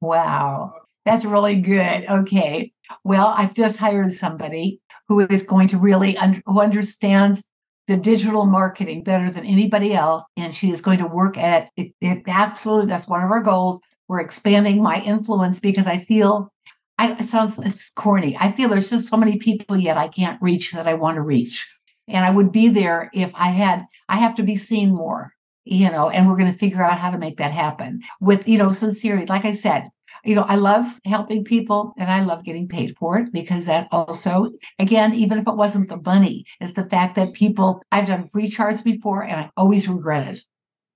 Wow, 0.00 0.72
that's 1.04 1.24
really 1.24 1.56
good. 1.56 2.04
Okay. 2.08 2.72
Well, 3.04 3.34
I've 3.36 3.54
just 3.54 3.78
hired 3.78 4.12
somebody 4.12 4.80
who 5.08 5.20
is 5.20 5.42
going 5.42 5.68
to 5.68 5.78
really 5.78 6.16
un- 6.16 6.42
who 6.46 6.60
understands 6.60 7.44
the 7.88 7.96
digital 7.96 8.46
marketing 8.46 9.02
better 9.02 9.30
than 9.30 9.44
anybody 9.44 9.92
else, 9.92 10.24
and 10.36 10.54
she 10.54 10.70
is 10.70 10.80
going 10.80 10.98
to 10.98 11.06
work 11.06 11.36
at 11.36 11.70
it. 11.76 11.92
it 12.00 12.22
absolutely, 12.28 12.86
that's 12.86 13.08
one 13.08 13.24
of 13.24 13.30
our 13.30 13.42
goals. 13.42 13.80
We're 14.08 14.20
expanding 14.20 14.82
my 14.82 15.00
influence 15.02 15.60
because 15.60 15.86
I 15.86 15.98
feel. 15.98 16.52
I, 16.98 17.12
it 17.12 17.28
sounds 17.28 17.58
it's 17.58 17.90
corny. 17.90 18.36
I 18.38 18.52
feel 18.52 18.68
there's 18.68 18.90
just 18.90 19.08
so 19.08 19.16
many 19.16 19.38
people 19.38 19.76
yet 19.76 19.96
I 19.96 20.08
can't 20.08 20.40
reach 20.42 20.72
that 20.72 20.86
I 20.86 20.94
want 20.94 21.16
to 21.16 21.22
reach, 21.22 21.68
and 22.06 22.24
I 22.24 22.30
would 22.30 22.52
be 22.52 22.68
there 22.68 23.10
if 23.12 23.32
I 23.34 23.48
had. 23.48 23.86
I 24.08 24.16
have 24.18 24.36
to 24.36 24.42
be 24.42 24.56
seen 24.56 24.94
more, 24.94 25.32
you 25.64 25.90
know. 25.90 26.10
And 26.10 26.28
we're 26.28 26.36
going 26.36 26.52
to 26.52 26.58
figure 26.58 26.82
out 26.82 26.98
how 26.98 27.10
to 27.10 27.18
make 27.18 27.38
that 27.38 27.52
happen 27.52 28.02
with, 28.20 28.46
you 28.46 28.58
know, 28.58 28.70
sincerity. 28.70 29.26
Like 29.26 29.44
I 29.44 29.54
said, 29.54 29.88
you 30.24 30.34
know, 30.34 30.42
I 30.42 30.56
love 30.56 31.00
helping 31.04 31.44
people 31.44 31.94
and 31.98 32.10
I 32.10 32.22
love 32.22 32.44
getting 32.44 32.68
paid 32.68 32.96
for 32.96 33.18
it 33.18 33.32
because 33.32 33.66
that 33.66 33.88
also, 33.90 34.52
again, 34.78 35.14
even 35.14 35.38
if 35.38 35.48
it 35.48 35.56
wasn't 35.56 35.88
the 35.88 36.00
money, 36.00 36.44
it's 36.60 36.74
the 36.74 36.84
fact 36.84 37.16
that 37.16 37.32
people, 37.32 37.82
I've 37.90 38.06
done 38.06 38.26
free 38.26 38.48
charts 38.48 38.82
before 38.82 39.22
and 39.24 39.32
I 39.32 39.50
always 39.56 39.88
regret 39.88 40.28
it. 40.28 40.44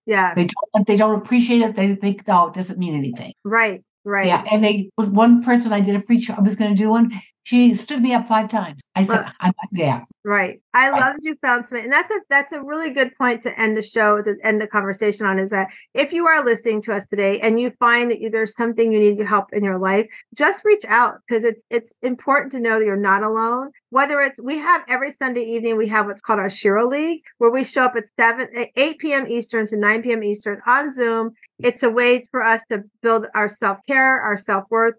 Yeah. 0.07 0.35
They 0.35 0.47
don't, 0.47 0.87
they 0.87 0.97
don't 0.97 1.19
appreciate 1.19 1.63
it. 1.63 1.75
They 1.75 1.95
think, 1.97 2.23
oh, 2.29 2.49
it 2.49 2.55
doesn't 2.55 2.79
mean 2.79 2.95
anything. 2.95 3.33
Right. 3.45 3.83
Right. 4.07 4.27
Yeah. 4.27 4.45
And 4.53 4.63
they, 4.63 4.89
with 4.97 5.09
one 5.11 5.43
person 5.43 5.73
I 5.73 5.81
did 5.81 5.97
a 5.97 6.03
free 6.03 6.21
chart, 6.21 6.39
I 6.39 6.43
was 6.43 6.55
going 6.55 6.75
to 6.75 6.81
do 6.81 6.91
one. 6.91 7.11
She 7.43 7.75
stood 7.75 8.01
me 8.03 8.15
up 8.15 8.27
five 8.29 8.49
times. 8.49 8.83
I 8.95 9.03
said, 9.05 9.23
Well- 9.25 9.33
I'm, 9.41 9.53
yeah, 9.73 10.05
Right. 10.25 10.61
I 10.75 10.91
Right. 10.91 11.01
love 11.01 11.15
you 11.21 11.37
found. 11.41 11.65
And 11.71 11.93
that's 11.93 12.11
a 12.11 12.19
that's 12.29 12.51
a 12.51 12.61
really 12.61 12.91
good 12.91 13.17
point 13.17 13.43
to 13.43 13.57
end 13.61 13.77
the 13.77 13.83
show, 13.83 14.21
to 14.21 14.35
end 14.43 14.61
the 14.61 14.67
conversation 14.67 15.25
on 15.27 15.39
is 15.39 15.51
that 15.51 15.69
if 15.95 16.13
you 16.13 16.27
are 16.27 16.45
listening 16.45 16.83
to 16.83 16.95
us 16.95 17.05
today 17.07 17.39
and 17.41 17.61
you 17.61 17.71
find 17.79 18.11
that 18.11 18.21
you, 18.21 18.31
there's 18.31 18.57
something 18.57 18.91
you 18.91 18.99
need 18.99 19.19
to 19.19 19.25
help 19.25 19.53
in 19.53 19.63
your 19.63 19.79
life, 19.79 20.09
just 20.35 20.65
reach 20.65 20.85
out 20.89 21.19
because 21.29 21.45
it's 21.45 21.61
it's 21.71 21.93
important 22.03 22.51
to 22.53 22.61
know 22.61 22.81
that 22.81 22.85
you're 22.85 22.97
not 22.97 23.23
alone. 23.23 23.71
Whether 23.91 24.21
it's 24.23 24.41
we 24.43 24.59
have 24.59 24.83
every 24.89 25.13
Sunday 25.13 25.43
evening, 25.45 25.77
we 25.77 25.87
have 25.89 26.07
what's 26.07 26.21
called 26.23 26.41
our 26.41 26.49
Shero 26.51 26.91
League, 26.91 27.23
where 27.39 27.51
we 27.51 27.63
show 27.63 27.85
up 27.85 27.95
at 27.97 28.05
seven 28.19 28.49
at 28.57 28.71
8 28.75 28.99
p.m. 28.99 29.27
Eastern 29.29 29.69
to 29.69 29.77
9 29.77 30.03
p.m. 30.03 30.25
Eastern 30.25 30.61
on 30.67 30.93
Zoom. 30.93 31.31
It's 31.59 31.83
a 31.83 31.91
way 31.91 32.25
for 32.31 32.43
us 32.43 32.63
to 32.71 32.83
build 33.03 33.27
our 33.35 33.49
self-care, 33.49 34.21
our 34.21 34.37
self-worth 34.37 34.95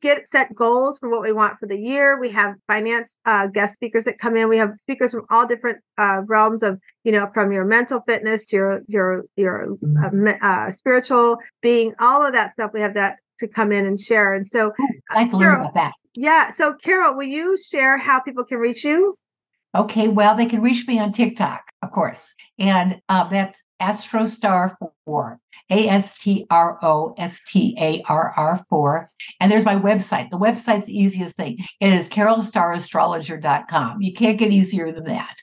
get 0.00 0.28
set 0.30 0.54
goals 0.54 0.98
for 0.98 1.08
what 1.08 1.22
we 1.22 1.32
want 1.32 1.58
for 1.58 1.66
the 1.66 1.78
year. 1.78 2.18
We 2.18 2.30
have 2.32 2.54
finance 2.66 3.14
uh, 3.24 3.46
guest 3.46 3.74
speakers 3.74 4.04
that 4.04 4.18
come 4.18 4.36
in. 4.36 4.48
We 4.48 4.58
have 4.58 4.72
speakers 4.80 5.12
from 5.12 5.24
all 5.30 5.46
different 5.46 5.78
uh, 5.98 6.22
realms 6.26 6.62
of, 6.62 6.78
you 7.04 7.12
know, 7.12 7.30
from 7.32 7.52
your 7.52 7.64
mental 7.64 8.00
fitness 8.06 8.46
to 8.48 8.56
your 8.56 8.82
your 8.86 9.24
your 9.36 9.76
uh, 10.04 10.10
me- 10.10 10.38
uh, 10.42 10.70
spiritual 10.70 11.38
being, 11.62 11.94
all 12.00 12.24
of 12.24 12.32
that 12.32 12.54
stuff. 12.54 12.72
We 12.74 12.80
have 12.80 12.94
that 12.94 13.18
to 13.38 13.48
come 13.48 13.72
in 13.72 13.86
and 13.86 14.00
share. 14.00 14.34
And 14.34 14.48
so, 14.48 14.72
I'd 15.10 15.14
like 15.14 15.30
to 15.30 15.36
learn 15.36 15.48
Carol, 15.48 15.60
about 15.62 15.74
that. 15.74 15.92
yeah. 16.14 16.50
So, 16.50 16.74
Carol, 16.74 17.16
will 17.16 17.24
you 17.24 17.56
share 17.56 17.96
how 17.96 18.20
people 18.20 18.44
can 18.44 18.58
reach 18.58 18.84
you? 18.84 19.16
Okay, 19.74 20.08
well, 20.08 20.36
they 20.36 20.46
can 20.46 20.62
reach 20.62 20.86
me 20.86 21.00
on 21.00 21.12
TikTok, 21.12 21.72
of 21.82 21.90
course, 21.90 22.32
and 22.58 23.00
uh, 23.08 23.28
that's 23.28 23.64
Astrostar 23.82 24.76
four, 25.04 25.40
A 25.68 25.88
S 25.88 26.16
T 26.16 26.46
R 26.48 26.78
O 26.82 27.14
S 27.18 27.40
T 27.48 27.76
A 27.80 28.02
R 28.08 28.32
R 28.36 28.64
four, 28.70 29.10
and 29.40 29.50
there's 29.50 29.64
my 29.64 29.76
website. 29.76 30.30
The 30.30 30.38
website's 30.38 30.86
the 30.86 30.96
easiest 30.96 31.36
thing. 31.36 31.58
It 31.80 31.92
is 31.92 32.08
carolstarrastrologer.com. 32.08 34.00
You 34.00 34.12
can't 34.12 34.38
get 34.38 34.52
easier 34.52 34.92
than 34.92 35.04
that. 35.04 35.34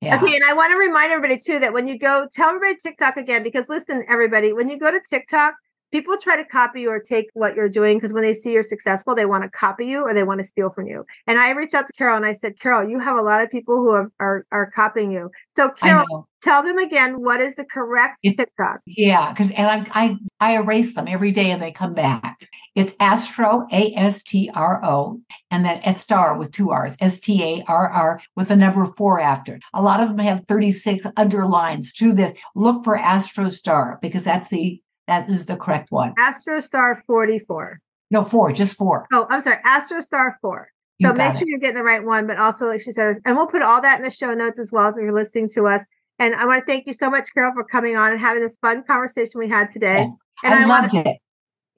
Yeah. 0.00 0.16
Okay, 0.16 0.36
and 0.36 0.44
I 0.44 0.52
want 0.52 0.70
to 0.70 0.76
remind 0.76 1.10
everybody 1.10 1.40
too 1.40 1.58
that 1.58 1.72
when 1.72 1.88
you 1.88 1.98
go, 1.98 2.28
tell 2.34 2.50
everybody 2.50 2.76
TikTok 2.80 3.16
again 3.16 3.42
because 3.42 3.68
listen, 3.68 4.04
everybody, 4.08 4.52
when 4.52 4.68
you 4.68 4.78
go 4.78 4.90
to 4.90 5.00
TikTok, 5.10 5.54
people 5.90 6.16
try 6.18 6.36
to 6.36 6.44
copy 6.44 6.82
you 6.82 6.90
or 6.90 7.00
take 7.00 7.26
what 7.34 7.54
you're 7.54 7.68
doing 7.68 7.96
because 7.98 8.12
when 8.12 8.22
they 8.22 8.34
see 8.34 8.52
you're 8.52 8.62
successful, 8.62 9.14
they 9.14 9.26
want 9.26 9.42
to 9.44 9.50
copy 9.50 9.86
you 9.86 10.00
or 10.02 10.12
they 10.14 10.22
want 10.22 10.40
to 10.40 10.46
steal 10.46 10.70
from 10.70 10.86
you. 10.86 11.04
And 11.26 11.38
I 11.38 11.50
reached 11.50 11.74
out 11.74 11.86
to 11.86 11.92
Carol 11.94 12.16
and 12.16 12.26
I 12.26 12.32
said, 12.32 12.58
Carol, 12.60 12.88
you 12.88 12.98
have 12.98 13.16
a 13.16 13.22
lot 13.22 13.40
of 13.42 13.50
people 13.50 13.76
who 13.76 13.90
are 13.90 14.10
are, 14.20 14.46
are 14.52 14.70
copying 14.70 15.10
you. 15.12 15.30
So 15.56 15.70
Carol, 15.70 16.28
tell 16.42 16.62
them 16.62 16.78
again 16.78 17.22
what 17.22 17.40
is 17.40 17.54
the 17.56 17.64
correct 17.64 18.18
It- 18.22 18.36
TikTok. 18.36 18.80
Yeah, 18.86 19.30
because 19.32 19.50
and 19.52 19.66
I, 19.66 19.86
I 20.04 20.16
I 20.40 20.56
erase 20.56 20.94
them 20.94 21.08
every 21.08 21.32
day 21.32 21.50
and 21.50 21.62
they 21.62 21.72
come 21.72 21.94
back. 21.94 22.46
It's 22.74 22.94
Astro 23.00 23.66
A 23.72 23.92
S 23.94 24.22
T 24.22 24.50
R 24.54 24.84
O 24.84 25.20
and 25.50 25.64
then 25.64 25.80
S 25.84 26.00
Star 26.02 26.36
with 26.38 26.52
two 26.52 26.70
R's 26.70 26.96
S 27.00 27.18
T 27.20 27.42
A 27.42 27.64
R 27.66 27.88
R 27.88 28.20
with 28.36 28.48
the 28.48 28.56
number 28.56 28.84
four 28.96 29.20
after. 29.20 29.56
it. 29.56 29.62
A 29.74 29.82
lot 29.82 30.00
of 30.00 30.08
them 30.08 30.18
have 30.18 30.44
36 30.46 31.06
underlines 31.16 31.92
to 31.94 32.12
this. 32.12 32.38
Look 32.54 32.84
for 32.84 32.96
Astro 32.96 33.48
Star 33.48 33.98
because 34.02 34.24
that's 34.24 34.48
the 34.50 34.80
that 35.08 35.28
is 35.28 35.46
the 35.46 35.56
correct 35.56 35.90
one. 35.90 36.14
Astrostar 36.16 37.02
44. 37.06 37.80
No, 38.10 38.24
four, 38.24 38.52
just 38.52 38.76
four. 38.76 39.06
Oh, 39.12 39.26
I'm 39.28 39.42
sorry, 39.42 39.58
Astrostar 39.66 40.34
4. 40.40 40.68
You 40.98 41.08
So 41.08 41.14
make 41.14 41.34
sure 41.34 41.42
it. 41.42 41.48
you're 41.48 41.58
getting 41.58 41.76
the 41.76 41.82
right 41.82 42.02
one, 42.04 42.26
but 42.26 42.38
also 42.38 42.66
like 42.66 42.80
she 42.80 42.92
said, 42.92 43.16
and 43.24 43.36
we'll 43.36 43.46
put 43.46 43.62
all 43.62 43.80
that 43.82 43.98
in 43.98 44.04
the 44.04 44.10
show 44.10 44.34
notes 44.34 44.58
as 44.58 44.72
well 44.72 44.88
if 44.88 44.96
you're 44.96 45.12
listening 45.12 45.48
to 45.50 45.66
us. 45.66 45.82
And 46.18 46.34
I 46.34 46.46
want 46.46 46.66
to 46.66 46.70
thank 46.70 46.86
you 46.86 46.92
so 46.92 47.08
much, 47.10 47.28
Carol, 47.34 47.52
for 47.54 47.64
coming 47.64 47.96
on 47.96 48.12
and 48.12 48.20
having 48.20 48.42
this 48.42 48.56
fun 48.60 48.82
conversation 48.84 49.38
we 49.38 49.48
had 49.48 49.70
today. 49.70 50.04
Yes. 50.06 50.10
And 50.44 50.54
I, 50.54 50.62
I, 50.62 50.66
loved 50.66 50.90
to, 50.92 51.08
it. 51.08 51.16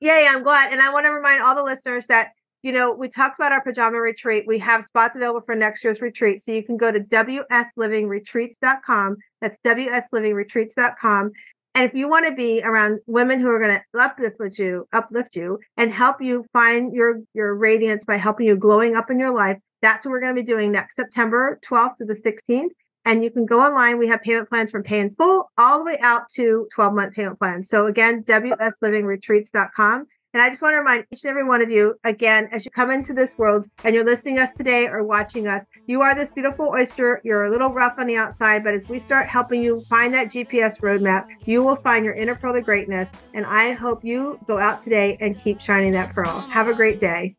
yeah, 0.00 0.20
yeah, 0.20 0.32
I'm 0.34 0.42
glad. 0.42 0.72
And 0.72 0.80
I 0.80 0.90
want 0.92 1.06
to 1.06 1.10
remind 1.10 1.42
all 1.42 1.54
the 1.54 1.62
listeners 1.62 2.06
that 2.06 2.28
you 2.62 2.72
know 2.72 2.92
we 2.92 3.08
talked 3.08 3.38
about 3.38 3.52
our 3.52 3.62
pajama 3.62 4.00
retreat. 4.00 4.44
We 4.46 4.58
have 4.60 4.84
spots 4.84 5.16
available 5.16 5.42
for 5.44 5.54
next 5.54 5.84
year's 5.84 6.00
retreat, 6.00 6.42
so 6.44 6.52
you 6.52 6.62
can 6.64 6.76
go 6.78 6.90
to 6.90 7.00
wslivingretreats.com. 7.00 9.16
That's 9.40 9.58
wslivingretreats.com. 9.64 11.30
And 11.74 11.88
if 11.88 11.94
you 11.94 12.08
want 12.08 12.26
to 12.26 12.32
be 12.32 12.62
around 12.62 12.98
women 13.06 13.38
who 13.38 13.48
are 13.48 13.60
going 13.60 13.78
to 13.78 14.00
uplift 14.00 14.58
you, 14.58 14.88
uplift 14.92 15.36
you, 15.36 15.60
and 15.76 15.92
help 15.92 16.20
you 16.20 16.44
find 16.52 16.92
your 16.92 17.20
your 17.32 17.54
radiance 17.54 18.04
by 18.04 18.16
helping 18.16 18.46
you 18.46 18.56
glowing 18.56 18.96
up 18.96 19.10
in 19.10 19.20
your 19.20 19.32
life, 19.32 19.58
that's 19.80 20.04
what 20.04 20.10
we're 20.10 20.20
going 20.20 20.34
to 20.34 20.42
be 20.42 20.46
doing 20.46 20.72
next 20.72 20.96
September 20.96 21.60
12th 21.64 21.96
to 21.96 22.04
the 22.04 22.14
16th. 22.14 22.70
And 23.04 23.24
you 23.24 23.30
can 23.30 23.46
go 23.46 23.60
online. 23.60 23.98
We 23.98 24.08
have 24.08 24.20
payment 24.20 24.48
plans 24.48 24.70
from 24.70 24.82
pay 24.82 25.00
in 25.00 25.14
full 25.14 25.50
all 25.56 25.78
the 25.78 25.84
way 25.84 25.98
out 26.00 26.28
to 26.34 26.68
12 26.74 26.94
month 26.94 27.14
payment 27.14 27.38
plans. 27.38 27.68
So 27.68 27.86
again, 27.86 28.24
wslivingretreats.com. 28.24 30.06
And 30.32 30.40
I 30.40 30.48
just 30.48 30.62
want 30.62 30.74
to 30.74 30.78
remind 30.78 31.06
each 31.10 31.24
and 31.24 31.30
every 31.30 31.42
one 31.42 31.60
of 31.60 31.70
you 31.70 31.96
again, 32.04 32.48
as 32.52 32.64
you 32.64 32.70
come 32.70 32.92
into 32.92 33.12
this 33.12 33.36
world 33.36 33.66
and 33.82 33.92
you're 33.92 34.04
listening 34.04 34.38
us 34.38 34.50
today 34.56 34.86
or 34.86 35.02
watching 35.02 35.48
us, 35.48 35.64
you 35.88 36.02
are 36.02 36.14
this 36.14 36.30
beautiful 36.30 36.68
oyster. 36.68 37.20
You're 37.24 37.46
a 37.46 37.50
little 37.50 37.70
rough 37.70 37.94
on 37.98 38.06
the 38.06 38.16
outside, 38.16 38.62
but 38.62 38.72
as 38.72 38.88
we 38.88 39.00
start 39.00 39.26
helping 39.26 39.60
you 39.60 39.80
find 39.88 40.14
that 40.14 40.28
GPS 40.28 40.78
roadmap, 40.78 41.26
you 41.46 41.64
will 41.64 41.74
find 41.74 42.04
your 42.04 42.14
inner 42.14 42.36
pearl 42.36 42.56
of 42.56 42.64
greatness. 42.64 43.08
And 43.34 43.44
I 43.44 43.72
hope 43.72 44.04
you 44.04 44.38
go 44.46 44.56
out 44.56 44.84
today 44.84 45.18
and 45.20 45.36
keep 45.36 45.60
shining 45.60 45.92
that 45.92 46.12
pearl. 46.12 46.40
Have 46.42 46.68
a 46.68 46.74
great 46.74 47.00
day. 47.00 47.34